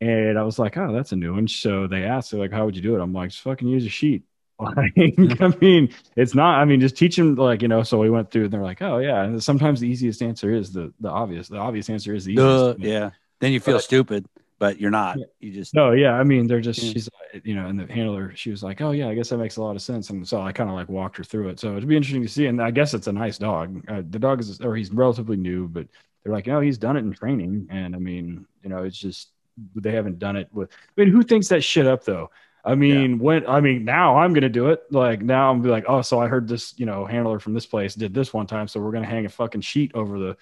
And 0.01 0.37
I 0.37 0.43
was 0.43 0.59
like, 0.59 0.75
oh, 0.75 0.91
that's 0.91 1.13
a 1.13 1.15
new 1.15 1.33
one. 1.33 1.47
So 1.47 1.87
they 1.87 2.03
asked, 2.03 2.31
they're 2.31 2.39
like, 2.39 2.51
how 2.51 2.65
would 2.65 2.75
you 2.75 2.81
do 2.81 2.95
it? 2.95 3.01
I'm 3.01 3.13
like, 3.13 3.29
just 3.29 3.41
fucking 3.43 3.67
use 3.67 3.85
a 3.85 3.89
sheet. 3.89 4.23
Like, 4.59 4.93
I 4.95 5.47
mean, 5.59 5.89
it's 6.15 6.35
not, 6.35 6.59
I 6.59 6.65
mean, 6.65 6.79
just 6.79 6.95
teach 6.95 7.17
them 7.17 7.35
like, 7.35 7.63
you 7.63 7.67
know, 7.67 7.83
so 7.83 7.97
we 7.97 8.09
went 8.09 8.31
through 8.31 8.45
and 8.45 8.53
they're 8.53 8.61
like, 8.61 8.81
oh 8.81 8.99
yeah. 8.99 9.23
And 9.23 9.43
sometimes 9.43 9.81
the 9.81 9.89
easiest 9.89 10.21
answer 10.21 10.53
is 10.53 10.71
the, 10.71 10.93
the 11.01 11.09
obvious, 11.09 11.49
the 11.49 11.57
obvious 11.57 11.89
answer 11.89 12.13
is 12.13 12.23
the 12.23 12.33
easiest. 12.33 12.63
Uh, 12.63 12.75
yeah. 12.77 13.09
Then 13.41 13.51
you 13.51 13.59
feel 13.59 13.77
but, 13.77 13.83
stupid, 13.83 14.25
but 14.63 14.79
you're 14.79 14.91
not, 14.91 15.17
you 15.41 15.51
just, 15.51 15.73
no. 15.73 15.91
Yeah. 15.91 16.13
I 16.13 16.23
mean, 16.23 16.47
they're 16.47 16.61
just, 16.61 16.81
yeah. 16.81 16.93
she's, 16.93 17.09
you 17.43 17.53
know, 17.53 17.67
and 17.67 17.77
the 17.77 17.85
handler, 17.93 18.33
she 18.33 18.49
was 18.49 18.63
like, 18.63 18.79
oh 18.79 18.91
yeah, 18.91 19.09
I 19.09 19.13
guess 19.13 19.27
that 19.27 19.37
makes 19.37 19.57
a 19.57 19.61
lot 19.61 19.75
of 19.75 19.81
sense. 19.81 20.09
And 20.09 20.25
so 20.25 20.41
I 20.41 20.53
kind 20.53 20.69
of 20.69 20.75
like 20.77 20.87
walked 20.87 21.17
her 21.17 21.23
through 21.25 21.49
it. 21.49 21.59
So 21.59 21.75
it'd 21.75 21.85
be 21.85 21.97
interesting 21.97 22.21
to 22.21 22.29
see. 22.29 22.45
And 22.45 22.61
I 22.61 22.71
guess 22.71 22.93
it's 22.93 23.07
a 23.07 23.11
nice 23.11 23.37
dog. 23.37 23.83
Uh, 23.89 24.03
the 24.09 24.19
dog 24.19 24.39
is, 24.39 24.61
or 24.61 24.73
he's 24.73 24.89
relatively 24.89 25.35
new, 25.35 25.67
but 25.67 25.87
they're 26.23 26.31
like, 26.31 26.47
no, 26.47 26.61
he's 26.61 26.77
done 26.77 26.95
it 26.95 27.01
in 27.01 27.11
training. 27.11 27.67
And 27.71 27.93
I 27.93 27.99
mean, 27.99 28.45
you 28.63 28.69
know, 28.69 28.83
it's 28.83 28.97
just, 28.97 29.31
they 29.75 29.91
haven't 29.91 30.17
done 30.17 30.37
it 30.37 30.47
with. 30.53 30.71
I 30.71 31.01
mean, 31.01 31.09
who 31.09 31.23
thinks 31.23 31.49
that 31.49 31.61
shit 31.61 31.85
up 31.85 32.05
though? 32.05 32.31
I 32.63 32.75
mean, 32.75 33.11
yeah. 33.11 33.17
when 33.17 33.45
I 33.47 33.59
mean 33.59 33.83
now 33.83 34.15
I'm 34.15 34.33
gonna 34.33 34.47
do 34.47 34.69
it. 34.69 34.83
Like 34.91 35.21
now 35.21 35.49
I'm 35.49 35.57
gonna 35.57 35.67
be 35.67 35.71
like, 35.71 35.85
oh, 35.89 36.01
so 36.01 36.21
I 36.21 36.27
heard 36.27 36.47
this, 36.47 36.73
you 36.79 36.85
know, 36.85 37.05
handler 37.05 37.37
from 37.39 37.53
this 37.53 37.65
place 37.65 37.95
did 37.95 38.13
this 38.13 38.33
one 38.33 38.47
time, 38.47 38.69
so 38.69 38.79
we're 38.79 38.93
gonna 38.93 39.05
hang 39.05 39.25
a 39.25 39.29
fucking 39.29 39.59
sheet 39.59 39.91
over 39.93 40.17
the 40.17 40.37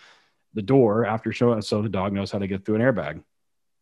the 0.53 0.61
door 0.61 1.07
after 1.07 1.31
showing 1.31 1.59
so 1.63 1.81
the 1.81 1.89
dog 1.89 2.13
knows 2.13 2.29
how 2.29 2.37
to 2.37 2.45
get 2.45 2.63
through 2.63 2.75
an 2.75 2.81
airbag. 2.81 3.23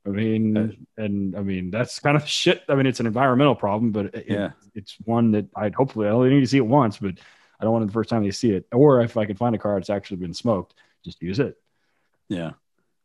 I 0.06 0.10
mean, 0.10 0.58
uh, 0.58 1.02
and 1.02 1.36
I 1.36 1.42
mean 1.42 1.72
that's 1.72 2.00
kind 2.00 2.16
of 2.16 2.28
shit. 2.28 2.64
I 2.70 2.76
mean, 2.76 2.86
it's 2.86 3.00
an 3.00 3.06
environmental 3.06 3.56
problem, 3.56 3.92
but 3.92 4.16
it, 4.16 4.26
yeah, 4.28 4.52
it's 4.76 4.96
one 5.04 5.32
that 5.32 5.48
I'd 5.56 5.76
hopefully 5.76 6.08
I 6.08 6.12
only 6.12 6.30
need 6.30 6.42
to 6.42 6.48
see 6.48 6.58
it 6.58 6.66
once, 6.66 6.98
but 6.98 7.16
I 7.60 7.64
don't 7.64 7.74
want 7.74 7.84
it 7.84 7.88
the 7.88 7.94
first 7.94 8.10
time 8.10 8.24
they 8.24 8.32
see 8.32 8.52
it. 8.52 8.66
Or 8.72 9.02
if 9.02 9.18
I 9.18 9.26
can 9.26 9.36
find 9.36 9.56
a 9.56 9.60
car 9.60 9.76
that's 9.76 9.90
actually 9.90 10.18
been 10.18 10.34
smoked, 10.34 10.74
just 11.04 11.22
use 11.22 11.40
it. 11.40 11.58
Yeah. 12.30 12.52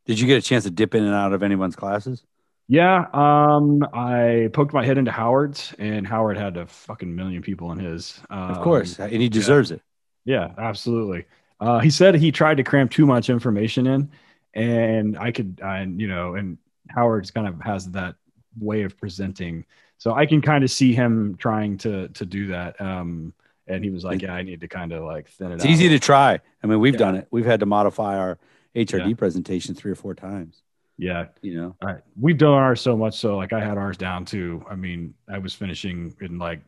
Did 0.05 0.19
you 0.19 0.27
get 0.27 0.37
a 0.37 0.41
chance 0.41 0.63
to 0.63 0.69
dip 0.69 0.95
in 0.95 1.03
and 1.03 1.13
out 1.13 1.33
of 1.33 1.43
anyone's 1.43 1.75
classes? 1.75 2.23
Yeah, 2.67 3.05
um, 3.13 3.87
I 3.93 4.49
poked 4.53 4.73
my 4.73 4.83
head 4.83 4.97
into 4.97 5.11
Howard's, 5.11 5.73
and 5.77 6.07
Howard 6.07 6.37
had 6.37 6.57
a 6.57 6.65
fucking 6.65 7.13
million 7.13 7.43
people 7.43 7.71
in 7.71 7.79
his. 7.79 8.19
Um, 8.29 8.39
of 8.39 8.61
course, 8.63 8.99
and 8.99 9.11
he 9.11 9.29
deserves 9.29 9.69
yeah. 9.69 9.75
it. 9.75 9.81
Yeah, 10.25 10.51
absolutely. 10.57 11.25
Uh, 11.59 11.79
he 11.79 11.91
said 11.91 12.15
he 12.15 12.31
tried 12.31 12.57
to 12.57 12.63
cram 12.63 12.89
too 12.89 13.05
much 13.05 13.29
information 13.29 13.85
in, 13.85 14.11
and 14.55 15.15
I 15.17 15.31
could, 15.31 15.59
and 15.63 16.01
you 16.01 16.07
know, 16.07 16.33
and 16.33 16.57
Howard's 16.89 17.31
kind 17.31 17.47
of 17.47 17.59
has 17.61 17.89
that 17.91 18.15
way 18.59 18.83
of 18.83 18.97
presenting, 18.97 19.65
so 19.97 20.13
I 20.13 20.25
can 20.25 20.41
kind 20.41 20.63
of 20.63 20.71
see 20.71 20.93
him 20.93 21.35
trying 21.37 21.77
to 21.79 22.07
to 22.09 22.25
do 22.25 22.47
that. 22.47 22.79
Um, 22.81 23.33
And 23.67 23.83
he 23.83 23.89
was 23.89 24.03
like, 24.03 24.21
"Yeah, 24.21 24.31
I 24.33 24.43
need 24.43 24.61
to 24.61 24.67
kind 24.67 24.91
of 24.93 25.03
like 25.03 25.27
thin 25.27 25.51
it 25.51 25.55
It's 25.55 25.65
out." 25.65 25.71
easy 25.71 25.89
to 25.89 25.97
try. 25.97 26.39
I 26.63 26.67
mean, 26.67 26.79
we've 26.79 26.93
Yeah. 26.93 26.99
done 26.99 27.15
it. 27.15 27.27
We've 27.31 27.45
had 27.47 27.61
to 27.61 27.65
modify 27.65 28.15
our 28.15 28.37
HRD 28.75 29.09
Yeah. 29.09 29.15
presentation 29.15 29.73
three 29.73 29.91
or 29.91 29.95
four 29.95 30.13
times. 30.13 30.61
Yeah, 30.99 31.25
You 31.41 31.55
know, 31.59 31.75
All 31.81 31.87
right. 31.89 32.01
We've 32.19 32.37
done 32.37 32.53
ours 32.53 32.79
so 32.79 32.95
much 32.95 33.17
so 33.17 33.35
like 33.37 33.51
I 33.53 33.59
had 33.59 33.77
ours 33.79 33.97
down 33.97 34.23
too. 34.23 34.63
I 34.69 34.75
mean, 34.75 35.13
I 35.27 35.39
was 35.39 35.53
finishing 35.55 36.13
in 36.21 36.37
like 36.37 36.61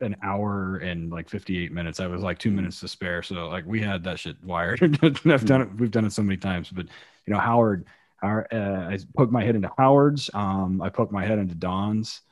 an 0.00 0.14
hour 0.22 0.76
and 0.76 1.10
like 1.10 1.28
58 1.28 1.72
minutes. 1.72 1.98
I 1.98 2.06
was 2.06 2.22
like 2.22 2.38
two 2.38 2.52
minutes 2.52 2.78
to 2.80 2.88
spare. 2.88 3.22
So 3.24 3.48
like 3.48 3.66
we 3.66 3.80
had 3.80 4.04
that 4.04 4.20
shit 4.20 4.36
wired. 4.44 4.80
I've 5.02 5.44
done 5.44 5.62
it. 5.62 5.68
We've 5.76 5.90
done 5.90 6.04
it 6.06 6.12
so 6.12 6.22
many 6.22 6.36
times. 6.36 6.70
But 6.70 6.86
you 7.26 7.32
know, 7.34 7.40
Howard, 7.40 7.84
our, 8.22 8.46
uh, 8.52 8.88
I 8.90 8.98
poked 9.16 9.32
my 9.32 9.44
head 9.44 9.54
into 9.56 9.70
Howard's. 9.78 10.30
Um, 10.34 10.82
I 10.82 10.88
poked 10.88 11.12
my 11.12 11.24
head 11.24 11.38
into 11.38 11.54
Don's. 11.54 12.22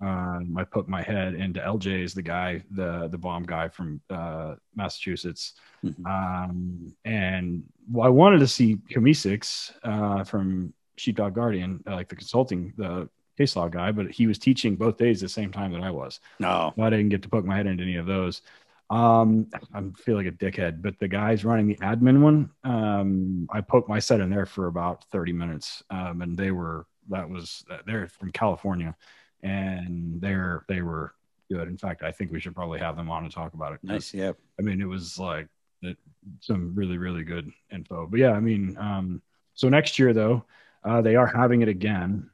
Um, 0.00 0.56
I 0.58 0.64
put 0.64 0.88
my 0.88 1.02
head 1.02 1.34
into 1.34 1.60
LJ's, 1.60 2.14
the 2.14 2.22
guy, 2.22 2.62
the 2.70 3.08
the 3.08 3.16
bomb 3.16 3.44
guy 3.44 3.68
from 3.68 4.00
uh, 4.10 4.56
Massachusetts. 4.74 5.54
Mhm. 5.84 6.04
Um, 6.06 6.94
and 7.04 7.62
well, 7.90 8.06
I 8.06 8.10
wanted 8.10 8.40
to 8.40 8.46
see 8.48 8.76
Kamisix 8.90 9.72
uh, 9.82 10.24
from 10.24 10.74
Sheepdog 10.96 11.34
Guardian, 11.34 11.82
uh, 11.86 11.94
like 11.94 12.08
the 12.08 12.16
consulting, 12.16 12.72
the 12.76 13.08
case 13.38 13.56
law 13.56 13.68
guy, 13.68 13.92
but 13.92 14.10
he 14.10 14.26
was 14.26 14.38
teaching 14.38 14.76
both 14.76 14.96
days 14.96 15.20
the 15.20 15.28
same 15.28 15.50
time 15.50 15.72
that 15.72 15.82
I 15.82 15.90
was. 15.90 16.20
no, 16.38 16.72
So 16.76 16.82
I 16.82 16.90
didn't 16.90 17.08
get 17.08 17.22
to 17.22 17.28
poke 17.28 17.44
my 17.44 17.56
head 17.56 17.66
into 17.66 17.82
any 17.82 17.96
of 17.96 18.06
those. 18.06 18.42
Um, 18.90 19.48
I 19.72 19.82
feel 19.96 20.16
like 20.16 20.26
a 20.26 20.32
dickhead, 20.32 20.82
but 20.82 20.98
the 20.98 21.08
guys 21.08 21.44
running 21.44 21.66
the 21.66 21.76
admin 21.76 22.20
one, 22.20 22.50
um, 22.64 23.48
I 23.50 23.60
poked 23.60 23.88
my 23.88 23.98
set 23.98 24.20
in 24.20 24.30
there 24.30 24.46
for 24.46 24.66
about 24.66 25.04
30 25.10 25.32
minutes. 25.32 25.82
Um, 25.90 26.22
and 26.22 26.36
they 26.36 26.50
were, 26.50 26.86
that 27.08 27.28
was, 27.28 27.64
they're 27.86 28.08
from 28.08 28.30
California 28.32 28.94
and 29.42 30.20
they're, 30.20 30.64
they 30.68 30.82
were 30.82 31.14
good. 31.50 31.66
In 31.68 31.78
fact, 31.78 32.02
I 32.02 32.12
think 32.12 32.30
we 32.30 32.40
should 32.40 32.54
probably 32.54 32.78
have 32.78 32.96
them 32.96 33.10
on 33.10 33.24
to 33.24 33.30
talk 33.30 33.54
about 33.54 33.72
it. 33.72 33.80
nice. 33.82 34.12
Yeah. 34.14 34.32
I 34.58 34.62
mean, 34.62 34.80
it 34.80 34.88
was 34.88 35.18
like 35.18 35.48
it, 35.82 35.96
some 36.40 36.74
really, 36.74 36.98
really 36.98 37.24
good 37.24 37.50
info. 37.72 38.06
But 38.06 38.20
yeah, 38.20 38.32
I 38.32 38.40
mean, 38.40 38.76
um, 38.78 39.22
so 39.54 39.68
next 39.68 39.98
year 39.98 40.12
though, 40.12 40.44
uh, 40.84 41.00
they 41.00 41.16
are 41.16 41.26
having 41.26 41.62
it 41.62 41.68
again. 41.68 42.30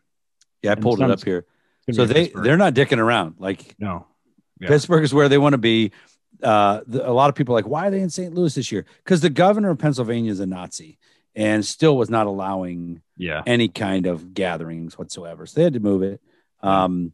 Yeah. 0.62 0.70
I 0.70 0.72
And 0.74 0.82
pulled 0.82 1.00
it 1.00 1.10
up 1.10 1.24
here. 1.24 1.46
So 1.92 2.04
they, 2.06 2.24
Pittsburgh. 2.24 2.44
they're 2.44 2.56
not 2.56 2.74
dicking 2.74 2.98
around. 2.98 3.36
Like 3.38 3.74
no, 3.78 4.06
Yeah. 4.60 4.68
Pittsburgh 4.68 5.02
is 5.04 5.14
where 5.14 5.28
they 5.28 5.38
want 5.38 5.54
to 5.54 5.58
be. 5.58 5.92
Uh, 6.42 6.80
the, 6.86 7.08
a 7.08 7.12
lot 7.12 7.28
of 7.28 7.34
people 7.34 7.54
are 7.54 7.58
like, 7.58 7.66
why 7.66 7.86
are 7.86 7.90
they 7.90 8.00
in 8.00 8.10
St. 8.10 8.34
Louis 8.34 8.54
this 8.54 8.72
year? 8.72 8.86
Because 9.04 9.20
the 9.20 9.30
governor 9.30 9.70
of 9.70 9.78
Pennsylvania 9.78 10.32
is 10.32 10.40
a 10.40 10.46
Nazi 10.46 10.98
and 11.34 11.64
still 11.64 11.96
was 11.96 12.10
not 12.10 12.26
allowing 12.26 13.02
yeah, 13.16 13.42
any 13.46 13.68
kind 13.68 14.06
of 14.06 14.34
gatherings 14.34 14.98
whatsoever. 14.98 15.46
So 15.46 15.60
they 15.60 15.64
had 15.64 15.74
to 15.74 15.80
move 15.80 16.02
it. 16.02 16.20
Um, 16.62 17.12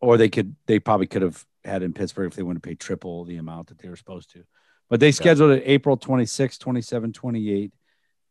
or 0.00 0.16
they 0.16 0.28
could, 0.28 0.56
they 0.66 0.78
probably 0.78 1.06
could 1.06 1.22
have 1.22 1.44
had 1.64 1.82
in 1.82 1.92
Pittsburgh 1.92 2.30
if 2.30 2.36
they 2.36 2.42
wanted 2.42 2.62
to 2.62 2.68
pay 2.68 2.74
triple 2.74 3.24
the 3.24 3.36
amount 3.36 3.68
that 3.68 3.78
they 3.78 3.88
were 3.88 3.96
supposed 3.96 4.32
to. 4.32 4.44
But 4.88 5.00
they 5.00 5.12
scheduled 5.12 5.52
it 5.52 5.62
April 5.66 5.96
26, 5.96 6.58
27, 6.58 7.12
28 7.12 7.72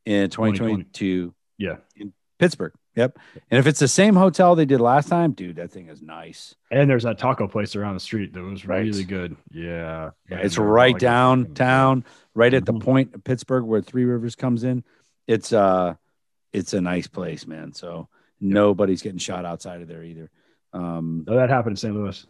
in 0.05 0.29
2022 0.29 1.33
yeah. 1.59 1.75
In 1.95 2.13
Pittsburgh. 2.39 2.73
Yep. 2.99 3.17
And 3.49 3.59
if 3.59 3.65
it's 3.65 3.79
the 3.79 3.87
same 3.87 4.15
hotel 4.15 4.55
they 4.55 4.65
did 4.65 4.81
last 4.81 5.07
time, 5.09 5.31
dude, 5.31 5.55
that 5.55 5.71
thing 5.71 5.87
is 5.87 6.01
nice. 6.01 6.53
And 6.69 6.89
there's 6.89 7.03
that 7.03 7.17
taco 7.17 7.47
place 7.47 7.75
around 7.75 7.93
the 7.93 7.99
street 8.01 8.33
that 8.33 8.41
was 8.43 8.65
Right. 8.67 8.79
really 8.83 9.05
good. 9.05 9.37
Yeah. 9.51 10.11
Yeah, 10.29 10.37
it's 10.39 10.57
right 10.57 10.93
like- 10.93 10.99
downtown, 10.99 12.03
right 12.35 12.53
at 12.53 12.65
the 12.65 12.73
Mhm. 12.73 12.81
point 12.81 13.15
of 13.15 13.23
Pittsburgh 13.23 13.63
where 13.63 13.81
Three 13.81 14.03
Rivers 14.05 14.35
comes 14.35 14.63
in. 14.63 14.83
It's 15.27 15.53
uh 15.53 15.95
it's 16.51 16.73
a 16.73 16.81
nice 16.81 17.07
place, 17.07 17.45
man. 17.47 17.73
So 17.73 18.09
nobody's 18.41 19.01
getting 19.01 19.19
shot 19.19 19.45
outside 19.45 19.81
of 19.81 19.87
there 19.87 20.03
either. 20.03 20.29
Um 20.73 21.23
Oh, 21.27 21.35
that 21.35 21.49
happened 21.49 21.73
in 21.73 21.77
St. 21.77 21.95
Louis. 21.95 22.25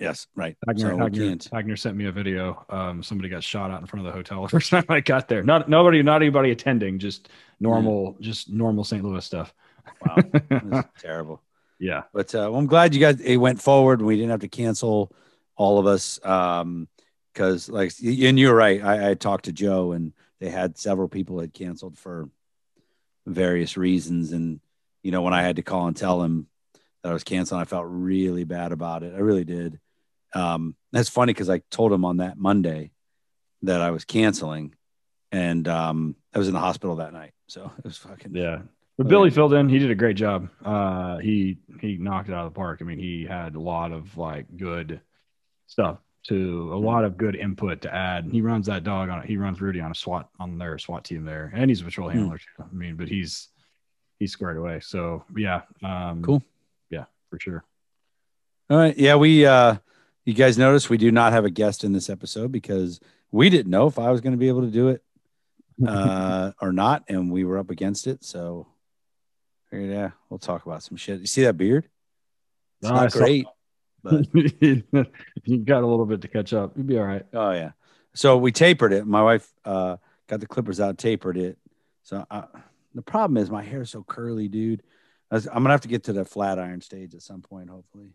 yes, 0.00 0.26
right. 0.34 0.56
Wagner, 0.66 0.80
So 0.88 0.94
we 0.96 1.02
Wagner, 1.02 1.28
can't. 1.28 1.48
Wagner 1.52 1.76
sent 1.76 1.96
me 1.96 2.06
a 2.06 2.12
video. 2.12 2.64
Um, 2.70 3.02
somebody 3.02 3.28
got 3.28 3.42
shot 3.44 3.70
out 3.70 3.80
in 3.80 3.86
front 3.86 4.06
of 4.06 4.12
the 4.12 4.16
hotel 4.16 4.42
the 4.42 4.48
first 4.48 4.70
time 4.70 4.84
I 4.88 5.00
got 5.00 5.28
there. 5.28 5.42
Not 5.42 5.68
nobody, 5.68 6.02
not 6.02 6.22
anybody 6.22 6.50
attending, 6.50 6.98
just 6.98 7.28
normal, 7.60 8.16
just 8.20 8.50
normal 8.50 8.84
St. 8.84 9.02
Louis 9.04 9.24
stuff. 9.24 9.54
Wow. 10.06 10.84
Terrible. 10.98 11.42
yeah. 11.78 12.02
But 12.12 12.34
uh, 12.34 12.48
well, 12.50 12.56
I'm 12.56 12.66
glad 12.66 12.94
you 12.94 13.00
guys 13.00 13.20
it 13.20 13.36
went 13.36 13.60
forward 13.60 14.00
and 14.00 14.06
we 14.06 14.16
didn't 14.16 14.30
have 14.30 14.40
to 14.40 14.48
cancel 14.48 15.12
all 15.56 15.78
of 15.78 15.86
us. 15.86 16.24
Um 16.24 16.88
because 17.32 17.68
like 17.68 17.92
and 18.02 18.38
you're 18.38 18.54
right. 18.54 18.82
I, 18.82 19.10
I 19.10 19.14
talked 19.14 19.46
to 19.46 19.52
Joe 19.52 19.92
and 19.92 20.12
they 20.40 20.50
had 20.50 20.78
several 20.78 21.08
people 21.08 21.40
had 21.40 21.52
canceled 21.52 21.98
for 21.98 22.28
various 23.26 23.76
reasons. 23.76 24.32
And 24.32 24.60
you 25.02 25.10
know, 25.10 25.22
when 25.22 25.34
I 25.34 25.42
had 25.42 25.56
to 25.56 25.62
call 25.62 25.86
and 25.86 25.96
tell 25.96 26.22
him 26.22 26.46
that 27.02 27.10
I 27.10 27.12
was 27.12 27.24
canceling, 27.24 27.60
I 27.60 27.64
felt 27.64 27.86
really 27.88 28.44
bad 28.44 28.72
about 28.72 29.02
it. 29.02 29.14
I 29.14 29.18
really 29.18 29.44
did. 29.44 29.80
Um, 30.34 30.74
that's 30.92 31.08
funny 31.08 31.32
because 31.32 31.50
I 31.50 31.58
told 31.70 31.92
him 31.92 32.04
on 32.04 32.18
that 32.18 32.38
Monday 32.38 32.90
that 33.62 33.80
I 33.80 33.90
was 33.90 34.04
canceling, 34.04 34.74
and 35.30 35.66
um, 35.68 36.16
I 36.34 36.38
was 36.38 36.48
in 36.48 36.54
the 36.54 36.60
hospital 36.60 36.96
that 36.96 37.12
night. 37.12 37.32
So 37.46 37.70
it 37.78 37.84
was 37.84 37.98
fucking 37.98 38.34
Yeah. 38.34 38.62
But 38.96 39.08
Billy 39.08 39.30
filled 39.30 39.52
in. 39.54 39.68
He 39.68 39.78
did 39.80 39.90
a 39.90 39.94
great 39.96 40.16
job. 40.16 40.48
Uh, 40.64 41.18
he 41.18 41.58
he 41.80 41.96
knocked 41.96 42.28
it 42.28 42.34
out 42.34 42.46
of 42.46 42.52
the 42.52 42.56
park. 42.56 42.78
I 42.80 42.84
mean, 42.84 42.98
he 42.98 43.24
had 43.28 43.56
a 43.56 43.60
lot 43.60 43.90
of 43.90 44.16
like 44.16 44.46
good 44.56 45.00
stuff 45.66 45.98
to 46.28 46.72
a 46.72 46.76
lot 46.78 47.04
of 47.04 47.16
good 47.16 47.34
input 47.34 47.82
to 47.82 47.92
add. 47.94 48.28
He 48.30 48.40
runs 48.40 48.66
that 48.66 48.84
dog 48.84 49.08
on. 49.08 49.26
He 49.26 49.36
runs 49.36 49.60
Rudy 49.60 49.80
on 49.80 49.90
a 49.90 49.94
SWAT 49.94 50.28
on 50.38 50.58
their 50.58 50.78
SWAT 50.78 51.04
team 51.04 51.24
there, 51.24 51.50
and 51.54 51.70
he's 51.70 51.80
a 51.80 51.84
patrol 51.84 52.08
Hmm. 52.08 52.18
handler. 52.18 52.38
too. 52.38 52.62
I 52.70 52.72
mean, 52.72 52.94
but 52.96 53.08
he's 53.08 53.48
he's 54.20 54.30
squared 54.30 54.56
away. 54.58 54.78
So 54.80 55.24
yeah, 55.36 55.62
um, 55.82 56.22
Cool. 56.22 56.42
Yeah, 56.88 57.06
for 57.30 57.40
sure. 57.40 57.64
All 58.70 58.78
right. 58.78 58.96
Yeah, 58.96 59.16
we 59.16 59.44
uh 59.44 59.76
you 60.24 60.34
guys 60.34 60.56
notice 60.56 60.88
we 60.88 60.98
do 60.98 61.10
not 61.10 61.32
have 61.32 61.44
a 61.44 61.50
guest 61.50 61.82
in 61.84 61.92
this 61.92 62.08
episode 62.08 62.52
because 62.52 63.00
we 63.32 63.50
didn't 63.50 63.70
know 63.70 63.88
if 63.88 63.98
I 63.98 64.10
was 64.12 64.20
going 64.20 64.32
to 64.34 64.38
be 64.38 64.48
able 64.48 64.62
to 64.62 64.70
do 64.70 64.88
it 64.88 65.02
uh 65.86 66.52
or 66.62 66.72
not 66.72 67.02
and 67.08 67.30
we 67.32 67.42
were 67.44 67.58
up 67.58 67.70
against 67.70 68.06
it. 68.06 68.22
So 68.24 68.68
figured, 69.74 69.92
yeah, 69.92 70.10
we'll 70.28 70.38
talk 70.38 70.64
about 70.66 70.82
some 70.82 70.96
shit. 70.96 71.20
You 71.20 71.26
see 71.26 71.42
that 71.44 71.56
beard? 71.56 71.88
It's 72.80 72.90
No, 72.90 72.96
I 72.96 73.02
not 73.02 73.12
saw- 73.12 73.18
great. 73.18 73.46
But 74.02 74.26
you 74.34 75.58
got 75.64 75.82
a 75.82 75.86
little 75.86 76.04
bit 76.06 76.20
to 76.22 76.28
catch 76.28 76.52
up. 76.52 76.76
You'd 76.76 76.86
be 76.86 76.98
all 76.98 77.04
right. 77.06 77.24
oh 77.32 77.52
yeah. 77.52 77.70
So 78.14 78.36
we 78.36 78.52
tapered 78.52 78.92
it. 78.92 79.06
My 79.06 79.22
wife 79.22 79.50
uh 79.64 79.96
got 80.28 80.40
the 80.40 80.46
clippers 80.46 80.78
out, 80.80 80.98
tapered 80.98 81.36
it. 81.38 81.56
So 82.02 82.24
uh, 82.30 82.42
the 82.94 83.00
problem 83.02 83.38
is 83.38 83.50
my 83.50 83.62
hair 83.62 83.80
is 83.82 83.90
so 83.90 84.02
curly, 84.06 84.48
dude. 84.48 84.82
I 85.30 85.36
I'm 85.36 85.42
gonna 85.62 85.70
have 85.70 85.80
to 85.82 85.88
get 85.88 86.04
to 86.04 86.12
the 86.12 86.24
flat 86.26 86.58
iron 86.58 86.82
stage 86.82 87.14
at 87.14 87.22
some 87.22 87.40
point, 87.40 87.70
hopefully. 87.70 88.10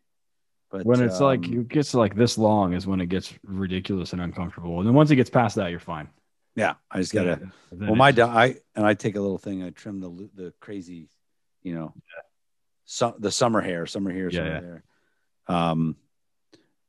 But 0.69 0.85
When 0.85 1.01
it's 1.01 1.19
like 1.19 1.43
um, 1.45 1.53
it 1.61 1.67
gets 1.69 1.95
like 1.95 2.15
this 2.15 2.37
long 2.37 2.73
is 2.73 2.85
when 2.85 3.01
it 3.01 3.07
gets 3.07 3.33
ridiculous 3.43 4.13
and 4.13 4.21
uncomfortable. 4.21 4.77
And 4.77 4.87
then 4.87 4.93
once 4.93 5.09
it 5.09 5.15
gets 5.15 5.31
past 5.31 5.55
that, 5.55 5.71
you're 5.71 5.79
fine. 5.79 6.07
yeah, 6.55 6.75
I 6.91 6.99
just 6.99 7.11
gotta 7.13 7.49
Then 7.71 7.87
Well, 7.87 7.95
my 7.95 8.11
just- 8.11 8.29
I 8.29 8.57
and 8.75 8.85
I 8.85 8.93
take 8.93 9.15
a 9.15 9.19
little 9.21 9.39
thing. 9.39 9.63
I 9.63 9.71
trim 9.71 9.99
the 9.99 10.29
the 10.35 10.53
crazy, 10.59 11.09
you 11.63 11.75
know, 11.75 11.93
su- 12.85 13.15
the 13.19 13.31
summer 13.31 13.61
hair, 13.61 13.85
summer 13.85 14.11
here, 14.11 14.29
Yeah, 14.29 14.37
summer 14.39 14.49
yeah. 14.53 14.59
there. 14.61 14.83
Um, 15.47 15.95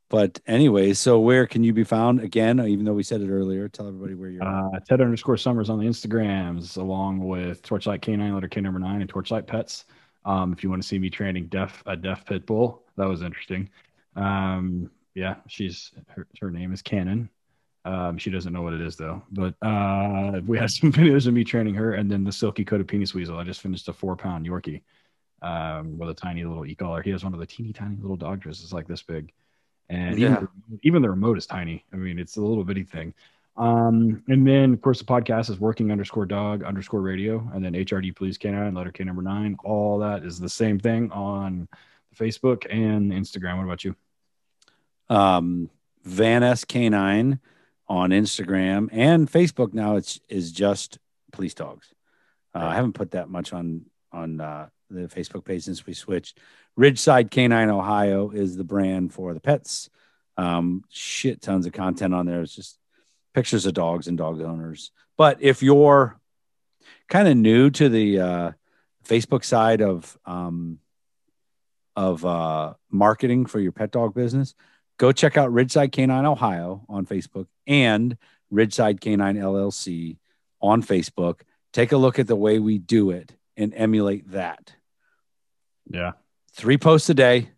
but 0.09 0.41
anyway, 0.45 0.91
so 0.93 1.19
where 1.21 1.47
can 1.47 1.63
you 1.63 1.71
be 1.73 1.85
found 1.85 2.19
again? 2.19 2.59
Even 2.59 2.83
though 2.85 2.93
we 2.93 3.03
said 3.03 3.21
it 3.21 3.29
earlier, 3.29 3.69
tell 3.69 3.87
everybody 3.87 4.13
where 4.13 4.29
you're. 4.29 4.43
at. 4.43 4.75
Uh, 4.75 4.79
Ted 4.85 4.99
underscore 5.01 5.37
Summers 5.37 5.69
on 5.69 5.79
the 5.79 5.85
Instagrams, 5.85 6.77
along 6.77 7.19
with 7.19 7.61
Torchlight 7.63 8.01
Canine, 8.01 8.33
letter 8.33 8.49
K 8.49 8.59
number 8.59 8.79
nine, 8.79 8.99
and 9.01 9.09
Torchlight 9.09 9.47
Pets. 9.47 9.85
Um, 10.25 10.51
if 10.53 10.63
you 10.63 10.69
want 10.69 10.81
to 10.81 10.87
see 10.87 10.99
me 10.99 11.09
training 11.09 11.47
deaf 11.47 11.81
a 11.85 11.95
deaf 11.95 12.25
pit 12.25 12.45
bull, 12.45 12.83
that 12.97 13.07
was 13.07 13.21
interesting. 13.21 13.69
Um, 14.17 14.91
yeah, 15.15 15.35
she's 15.47 15.91
her, 16.09 16.27
her 16.41 16.51
name 16.51 16.73
is 16.73 16.81
Cannon. 16.81 17.29
Um, 17.83 18.17
she 18.17 18.29
doesn't 18.29 18.53
know 18.53 18.61
what 18.61 18.73
it 18.73 18.81
is 18.81 18.95
though. 18.95 19.23
But 19.31 19.55
uh, 19.65 20.41
we 20.45 20.57
had 20.57 20.69
some 20.71 20.91
videos 20.91 21.27
of 21.27 21.33
me 21.33 21.43
training 21.43 21.75
her, 21.75 21.93
and 21.93 22.09
then 22.11 22.23
the 22.23 22.31
silky 22.31 22.63
coated 22.65 22.87
penis 22.87 23.13
weasel. 23.13 23.37
I 23.37 23.43
just 23.43 23.61
finished 23.61 23.87
a 23.87 23.93
four 23.93 24.15
pound 24.15 24.45
Yorkie 24.45 24.81
um, 25.41 25.97
with 25.97 26.09
a 26.09 26.13
tiny 26.13 26.43
little 26.43 26.65
e 26.65 26.75
collar. 26.75 27.01
He 27.01 27.09
has 27.11 27.23
one 27.23 27.33
of 27.33 27.39
the 27.39 27.45
teeny 27.45 27.73
tiny 27.73 27.97
little 27.99 28.17
dog 28.17 28.39
dresses 28.41 28.71
like 28.71 28.87
this 28.87 29.01
big, 29.03 29.31
and 29.89 30.17
Yeah. 30.19 30.33
even, 30.37 30.47
even 30.83 31.01
the 31.01 31.09
remote 31.09 31.37
is 31.37 31.45
tiny. 31.47 31.83
I 31.91 31.95
mean, 31.95 32.19
it's 32.19 32.37
a 32.37 32.41
little 32.41 32.63
bitty 32.63 32.83
thing. 32.83 33.13
Um, 33.57 34.23
and 34.29 34.47
then 34.47 34.73
of 34.73 34.81
course 34.81 34.99
the 34.99 35.05
podcast 35.05 35.49
is 35.49 35.59
working 35.59 35.91
underscore 35.91 36.25
dog 36.25 36.63
underscore 36.63 37.01
radio, 37.01 37.49
and 37.53 37.63
then 37.65 37.73
HRD 37.73 38.15
please 38.15 38.37
canine 38.37 38.73
letter 38.73 38.91
K 38.91 39.03
number 39.03 39.21
nine. 39.21 39.57
All 39.65 39.99
that 39.99 40.23
is 40.23 40.39
the 40.39 40.47
same 40.47 40.79
thing 40.79 41.11
on 41.11 41.67
Facebook 42.15 42.65
and 42.73 43.11
Instagram. 43.11 43.57
What 43.57 43.63
about 43.65 43.83
you? 43.83 43.95
um, 45.09 45.69
Van 46.03 46.43
S 46.43 46.63
Canine 46.63 47.39
on 47.91 48.11
Instagram 48.11 48.87
and 48.93 49.29
Facebook. 49.29 49.73
Now 49.73 49.97
it's 49.97 50.17
is 50.29 50.53
just 50.53 50.97
police 51.33 51.53
dogs. 51.53 51.93
Uh, 52.55 52.59
I 52.59 52.75
haven't 52.75 52.93
put 52.93 53.11
that 53.11 53.27
much 53.27 53.51
on 53.51 53.85
on 54.13 54.39
uh, 54.39 54.69
the 54.89 55.09
Facebook 55.09 55.43
page 55.43 55.63
since 55.63 55.85
we 55.85 55.93
switched. 55.93 56.39
Ridgeside 56.79 57.29
Canine 57.31 57.69
Ohio 57.69 58.29
is 58.29 58.55
the 58.55 58.63
brand 58.63 59.13
for 59.13 59.33
the 59.33 59.41
pets. 59.41 59.89
Um, 60.37 60.85
shit 60.89 61.41
tons 61.41 61.65
of 61.65 61.73
content 61.73 62.13
on 62.13 62.25
there. 62.25 62.41
It's 62.41 62.55
just 62.55 62.79
pictures 63.33 63.65
of 63.65 63.73
dogs 63.73 64.07
and 64.07 64.17
dog 64.17 64.39
owners. 64.41 64.91
But 65.17 65.41
if 65.41 65.61
you're 65.61 66.17
kind 67.09 67.27
of 67.27 67.35
new 67.35 67.71
to 67.71 67.89
the 67.89 68.19
uh, 68.19 68.51
Facebook 69.05 69.43
side 69.43 69.81
of 69.81 70.17
um, 70.25 70.79
of 71.97 72.23
uh, 72.23 72.75
marketing 72.89 73.47
for 73.47 73.59
your 73.59 73.73
pet 73.73 73.91
dog 73.91 74.13
business, 74.13 74.55
go 75.01 75.11
check 75.11 75.35
out 75.35 75.49
Ridgeside 75.51 75.91
Canine 75.91 76.25
Ohio 76.27 76.85
on 76.87 77.07
Facebook 77.07 77.47
and 77.65 78.15
Ridgeside 78.53 79.01
Canine 79.01 79.35
LLC 79.35 80.17
on 80.61 80.83
Facebook. 80.83 81.39
Take 81.73 81.91
a 81.91 81.97
look 81.97 82.19
at 82.19 82.27
the 82.27 82.35
way 82.35 82.59
we 82.59 82.77
do 82.77 83.09
it 83.09 83.31
and 83.57 83.73
emulate 83.75 84.29
that. 84.31 84.73
Yeah. 85.89 86.11
Three 86.53 86.77
posts 86.77 87.09
a 87.09 87.15
day, 87.15 87.49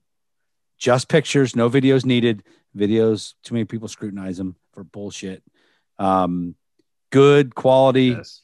just 0.77 1.09
pictures, 1.09 1.53
no 1.53 1.69
videos 1.69 2.05
needed. 2.05 2.43
Videos, 2.77 3.33
too 3.43 3.53
many 3.55 3.65
people 3.65 3.89
scrutinize 3.89 4.37
them 4.37 4.55
for 4.71 4.85
bullshit. 4.85 5.43
Um, 5.99 6.55
good 7.11 7.55
quality, 7.55 8.15
Yes. 8.17 8.41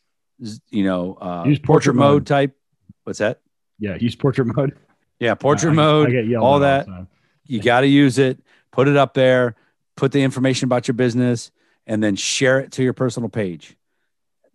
you 0.71 0.83
know, 0.83 1.13
uh, 1.21 1.43
Use 1.47 1.59
portrait, 1.59 1.65
portrait 1.67 1.95
mode 1.95 2.13
mode. 2.15 2.27
type. 2.27 2.57
What's 3.05 3.19
that? 3.19 3.39
Yeah. 3.79 3.95
Use 3.95 4.15
portrait 4.17 4.45
mode. 4.53 4.77
Yeah, 5.21 5.35
portrait 5.35 5.69
I- 5.69 5.73
I- 5.73 5.75
mode. 5.75 6.09
I 6.09 6.21
get 6.23 6.35
all 6.35 6.59
that. 6.59 6.85
time. 6.85 7.07
You 7.45 7.61
got 7.61 7.81
to 7.81 7.87
use 7.87 8.19
it, 8.19 8.39
put 8.71 8.87
it 8.87 8.97
up 8.97 9.13
there, 9.13 9.55
put 9.95 10.11
the 10.11 10.21
information 10.21 10.65
about 10.65 10.87
your 10.87 10.95
business, 10.95 11.51
and 11.85 12.03
then 12.03 12.15
share 12.15 12.59
it 12.59 12.71
to 12.73 12.83
your 12.83 12.93
personal 12.93 13.29
page. 13.29 13.75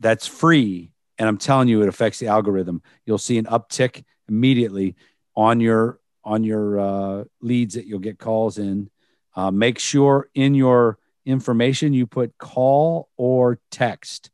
That's 0.00 0.26
free. 0.26 0.90
And 1.18 1.28
I'm 1.28 1.38
telling 1.38 1.68
you, 1.68 1.82
it 1.82 1.88
affects 1.88 2.18
the 2.18 2.26
algorithm. 2.28 2.82
You'll 3.06 3.18
see 3.18 3.38
an 3.38 3.44
uptick 3.46 4.04
immediately 4.28 4.96
on 5.36 5.60
your 5.60 6.00
on 6.24 6.42
your 6.42 6.80
uh, 6.80 7.24
leads 7.42 7.74
that 7.74 7.86
you'll 7.86 7.98
get 7.98 8.18
calls 8.18 8.58
in. 8.58 8.88
Uh, 9.36 9.50
make 9.50 9.78
sure 9.78 10.28
in 10.34 10.54
your 10.54 10.98
information 11.26 11.92
you 11.92 12.06
put 12.06 12.36
call 12.38 13.08
or 13.16 13.58
text 13.70 14.30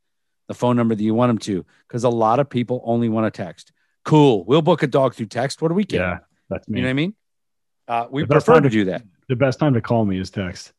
the 0.47 0.53
phone 0.53 0.75
number 0.75 0.95
that 0.95 1.03
you 1.03 1.13
want 1.13 1.29
them 1.29 1.37
to, 1.37 1.65
because 1.87 2.03
a 2.03 2.09
lot 2.09 2.39
of 2.39 2.49
people 2.49 2.81
only 2.85 3.09
want 3.09 3.31
to 3.31 3.37
text. 3.43 3.71
Cool, 4.03 4.43
we'll 4.45 4.61
book 4.61 4.83
a 4.83 4.87
dog 4.87 5.13
through 5.15 5.27
text. 5.27 5.61
What 5.61 5.67
do 5.69 5.75
we 5.75 5.83
get? 5.83 5.99
Yeah. 5.99 6.17
That's 6.49 6.67
me. 6.67 6.79
You 6.79 6.83
know 6.83 6.87
what 6.87 6.91
I 6.91 6.93
mean? 6.93 7.15
Uh, 7.87 8.07
we 8.09 8.25
prefer 8.25 8.55
to 8.55 8.61
to- 8.61 8.69
do 8.69 8.85
that. 8.85 9.03
The 9.31 9.35
best 9.37 9.59
time 9.59 9.73
to 9.75 9.81
call 9.81 10.03
me 10.05 10.19
is 10.19 10.29
text. 10.29 10.73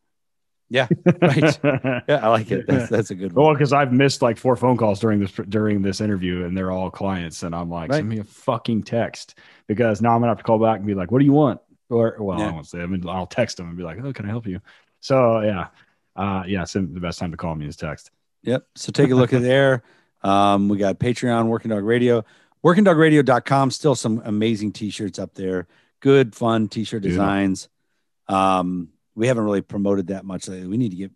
Yeah, 0.68 0.88
right. 1.20 1.58
Yeah, 1.62 2.20
I 2.22 2.28
like 2.28 2.50
it. 2.50 2.66
That's, 2.68 2.88
that's 2.90 3.10
a 3.10 3.14
good 3.14 3.32
one. 3.34 3.44
Well, 3.44 3.54
because 3.54 3.72
I've 3.74 3.92
missed 3.92 4.22
like 4.22 4.38
four 4.38 4.56
phone 4.56 4.76
calls 4.78 5.00
during 5.00 5.20
this 5.20 5.32
during 5.48 5.82
this 5.82 6.00
interview, 6.00 6.44
and 6.44 6.56
they're 6.56 6.70
all 6.70 6.90
clients, 6.90 7.42
and 7.42 7.54
I'm 7.54 7.68
like, 7.68 7.90
Right. 7.90 7.96
send 7.96 8.08
me 8.08 8.18
a 8.20 8.24
fucking 8.24 8.84
text 8.84 9.38
because 9.66 10.00
now 10.00 10.14
I'm 10.14 10.20
gonna 10.20 10.30
have 10.30 10.38
to 10.38 10.44
call 10.44 10.58
back 10.58 10.78
and 10.78 10.86
be 10.86 10.94
like, 10.94 11.10
what 11.10 11.18
do 11.18 11.24
you 11.26 11.32
want? 11.32 11.60
Or 11.90 12.16
well, 12.18 12.38
Yeah. 12.38 12.48
I 12.48 12.52
won't 12.52 12.66
say. 12.66 12.80
I 12.80 12.86
mean, 12.86 13.06
I'll 13.06 13.26
text 13.26 13.58
them 13.58 13.68
and 13.68 13.76
be 13.76 13.82
like, 13.82 13.98
oh, 14.02 14.12
can 14.14 14.24
I 14.24 14.28
help 14.28 14.46
you? 14.46 14.60
So 15.00 15.40
yeah, 15.40 15.66
uh, 16.16 16.44
yeah. 16.46 16.64
So 16.64 16.80
the 16.80 17.00
best 17.00 17.18
time 17.18 17.32
to 17.32 17.36
call 17.36 17.54
me 17.54 17.66
is 17.66 17.76
text. 17.76 18.10
Yep. 18.44 18.66
So 18.74 18.92
take 18.92 19.10
a 19.10 19.14
look 19.14 19.32
at 19.34 19.42
there. 19.42 19.82
Um, 20.22 20.68
we 20.70 20.78
got 20.78 20.98
Patreon, 20.98 21.48
Working 21.48 21.70
Dog 21.70 21.84
Radio, 21.84 22.24
workingdogradio.com. 22.64 23.70
Still 23.72 23.94
some 23.94 24.22
amazing 24.24 24.72
t-shirts 24.72 25.18
up 25.18 25.34
there. 25.34 25.66
Good, 26.00 26.34
fun 26.34 26.68
t-shirt 26.68 27.02
designs. 27.02 27.68
Um, 28.32 28.88
we 29.14 29.26
haven't 29.26 29.44
really 29.44 29.60
promoted 29.60 30.08
that 30.08 30.24
much 30.24 30.48
lately. 30.48 30.66
We 30.66 30.76
need 30.76 30.90
to 30.90 30.96
get 30.96 31.10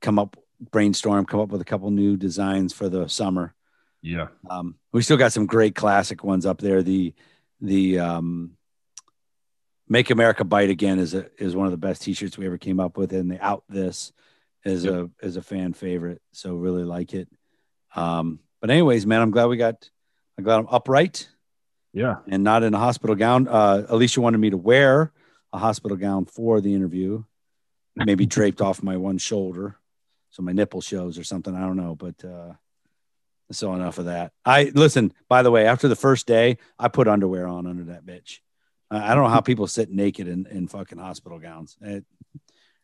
come 0.00 0.18
up, 0.18 0.36
brainstorm, 0.70 1.26
come 1.26 1.40
up 1.40 1.50
with 1.50 1.60
a 1.60 1.64
couple 1.64 1.90
new 1.90 2.16
designs 2.16 2.72
for 2.72 2.88
the 2.88 3.08
summer. 3.08 3.54
Yeah, 4.00 4.28
Um, 4.50 4.76
we 4.90 5.02
still 5.02 5.16
got 5.16 5.32
some 5.32 5.46
great 5.46 5.76
classic 5.76 6.24
ones 6.24 6.44
up 6.44 6.60
there. 6.60 6.82
The 6.82 7.14
the 7.60 8.00
um, 8.00 8.56
Make 9.88 10.10
America 10.10 10.42
Bite 10.42 10.70
Again 10.70 10.98
is 10.98 11.14
a 11.14 11.30
is 11.40 11.54
one 11.54 11.66
of 11.66 11.72
the 11.72 11.78
best 11.78 12.02
T-shirts 12.02 12.36
we 12.36 12.46
ever 12.46 12.58
came 12.58 12.80
up 12.80 12.96
with, 12.96 13.12
and 13.12 13.30
the 13.30 13.40
Out 13.40 13.62
This 13.68 14.12
is 14.64 14.86
a 14.86 15.08
is 15.20 15.36
a 15.36 15.42
fan 15.42 15.72
favorite. 15.72 16.20
So 16.32 16.54
really 16.54 16.82
like 16.82 17.14
it. 17.14 17.28
Um, 17.94 18.40
but 18.60 18.70
anyways, 18.70 19.06
man, 19.06 19.20
I'm 19.20 19.30
glad 19.30 19.46
we 19.46 19.56
got. 19.56 19.88
I'm 20.36 20.44
glad 20.44 20.58
I'm 20.58 20.68
upright 20.70 21.28
yeah. 21.92 22.16
and 22.26 22.42
not 22.42 22.62
in 22.62 22.74
a 22.74 22.78
hospital 22.78 23.14
gown. 23.14 23.48
Uh, 23.48 23.84
Alicia 23.88 24.20
wanted 24.20 24.38
me 24.38 24.50
to 24.50 24.56
wear 24.56 25.12
a 25.52 25.58
hospital 25.58 25.96
gown 25.96 26.24
for 26.24 26.60
the 26.60 26.74
interview, 26.74 27.24
maybe 27.96 28.26
draped 28.26 28.60
off 28.60 28.82
my 28.82 28.96
one 28.96 29.18
shoulder, 29.18 29.76
so 30.30 30.42
my 30.42 30.52
nipple 30.52 30.80
shows 30.80 31.18
or 31.18 31.24
something. 31.24 31.54
I 31.54 31.60
don't 31.60 31.76
know, 31.76 31.94
but 31.94 32.24
uh, 32.24 32.52
so 33.50 33.74
enough 33.74 33.98
of 33.98 34.06
that. 34.06 34.32
I 34.44 34.72
listen. 34.74 35.12
By 35.28 35.42
the 35.42 35.50
way, 35.50 35.66
after 35.66 35.88
the 35.88 35.96
first 35.96 36.26
day, 36.26 36.58
I 36.78 36.88
put 36.88 37.08
underwear 37.08 37.46
on 37.46 37.66
under 37.66 37.84
that 37.84 38.06
bitch. 38.06 38.38
I 38.90 39.12
I 39.12 39.14
don't 39.14 39.24
know 39.24 39.30
how 39.30 39.40
people 39.40 39.66
sit 39.66 39.90
naked 39.90 40.28
in, 40.28 40.46
in 40.46 40.68
fucking 40.68 40.98
hospital 40.98 41.38
gowns. 41.38 41.76
It, 41.80 42.04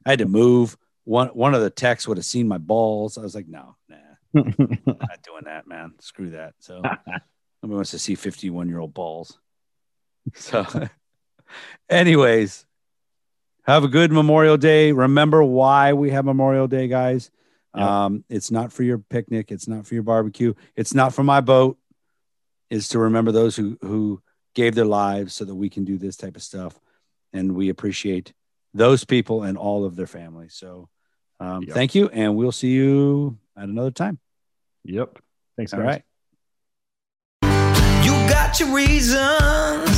I 0.05 0.11
had 0.11 0.19
to 0.21 0.27
move. 0.27 0.77
One 1.05 1.29
one 1.29 1.55
of 1.55 1.63
the 1.63 1.71
techs 1.71 2.07
would 2.07 2.19
have 2.19 2.27
seen 2.27 2.49
my 2.49 2.59
balls. 2.59 3.17
I 3.17 3.23
was 3.23 3.35
like, 3.35 3.49
no, 3.49 3.77
nah, 3.89 3.97
not 4.35 5.23
doing 5.23 5.45
that, 5.45 5.67
man. 5.67 5.95
Screw 6.01 6.31
that. 6.31 6.55
So 6.59 6.83
nobody 7.63 7.77
wants 7.77 7.93
to 7.93 7.99
see 7.99 8.15
51 8.15 8.69
year 8.69 8.79
old 8.79 8.95
balls. 8.95 9.39
So, 10.35 10.67
anyways, 11.89 12.65
have 13.65 13.85
a 13.85 13.89
good 13.89 14.13
Memorial 14.13 14.57
Day. 14.57 14.93
Remember 14.93 15.43
why 15.45 15.93
we 15.93 16.11
have 16.11 16.25
Memorial 16.25 16.67
Day, 16.69 16.89
guys. 16.89 17.31
Yeah. 17.77 18.07
Um, 18.07 18.25
it's 18.29 18.51
not 18.51 18.73
for 18.73 18.83
your 18.83 18.99
picnic. 18.99 19.53
It's 19.53 19.69
not 19.69 19.87
for 19.87 19.95
your 19.95 20.03
barbecue. 20.03 20.55
It's 20.75 20.95
not 20.95 21.13
for 21.15 21.23
my 21.23 21.41
boat. 21.41 21.79
It's 22.71 22.89
to 22.89 22.99
remember 22.99 23.31
those 23.33 23.57
who 23.57 23.79
who 23.83 24.23
gave 24.55 24.75
their 24.75 24.85
lives 24.87 25.35
so 25.35 25.45
that 25.45 25.55
we 25.55 25.69
can 25.69 25.85
do 25.85 25.97
this 25.99 26.17
type 26.17 26.35
of 26.37 26.43
stuff, 26.43 26.79
and 27.33 27.55
we 27.55 27.69
appreciate 27.69 28.33
those 28.75 29.05
people 29.05 29.43
and 29.43 29.57
all 29.57 29.85
of 29.85 29.97
their 29.97 30.07
families. 30.07 30.55
So, 30.55 30.89
um, 31.41 31.63
Yep. 31.63 31.75
thank 31.75 31.95
you, 31.95 32.09
and 32.09 32.37
we'll 32.37 32.53
see 32.53 32.71
you 32.73 33.39
at 33.57 33.69
another 33.69 33.91
time. 33.91 34.19
yep. 34.85 35.19
Thanks, 35.57 35.73
All 35.73 35.81
guys. 35.81 35.87
right. 35.87 36.03
You 38.05 38.13
got 38.29 38.59
your 38.61 38.75
reasons, 38.75 39.98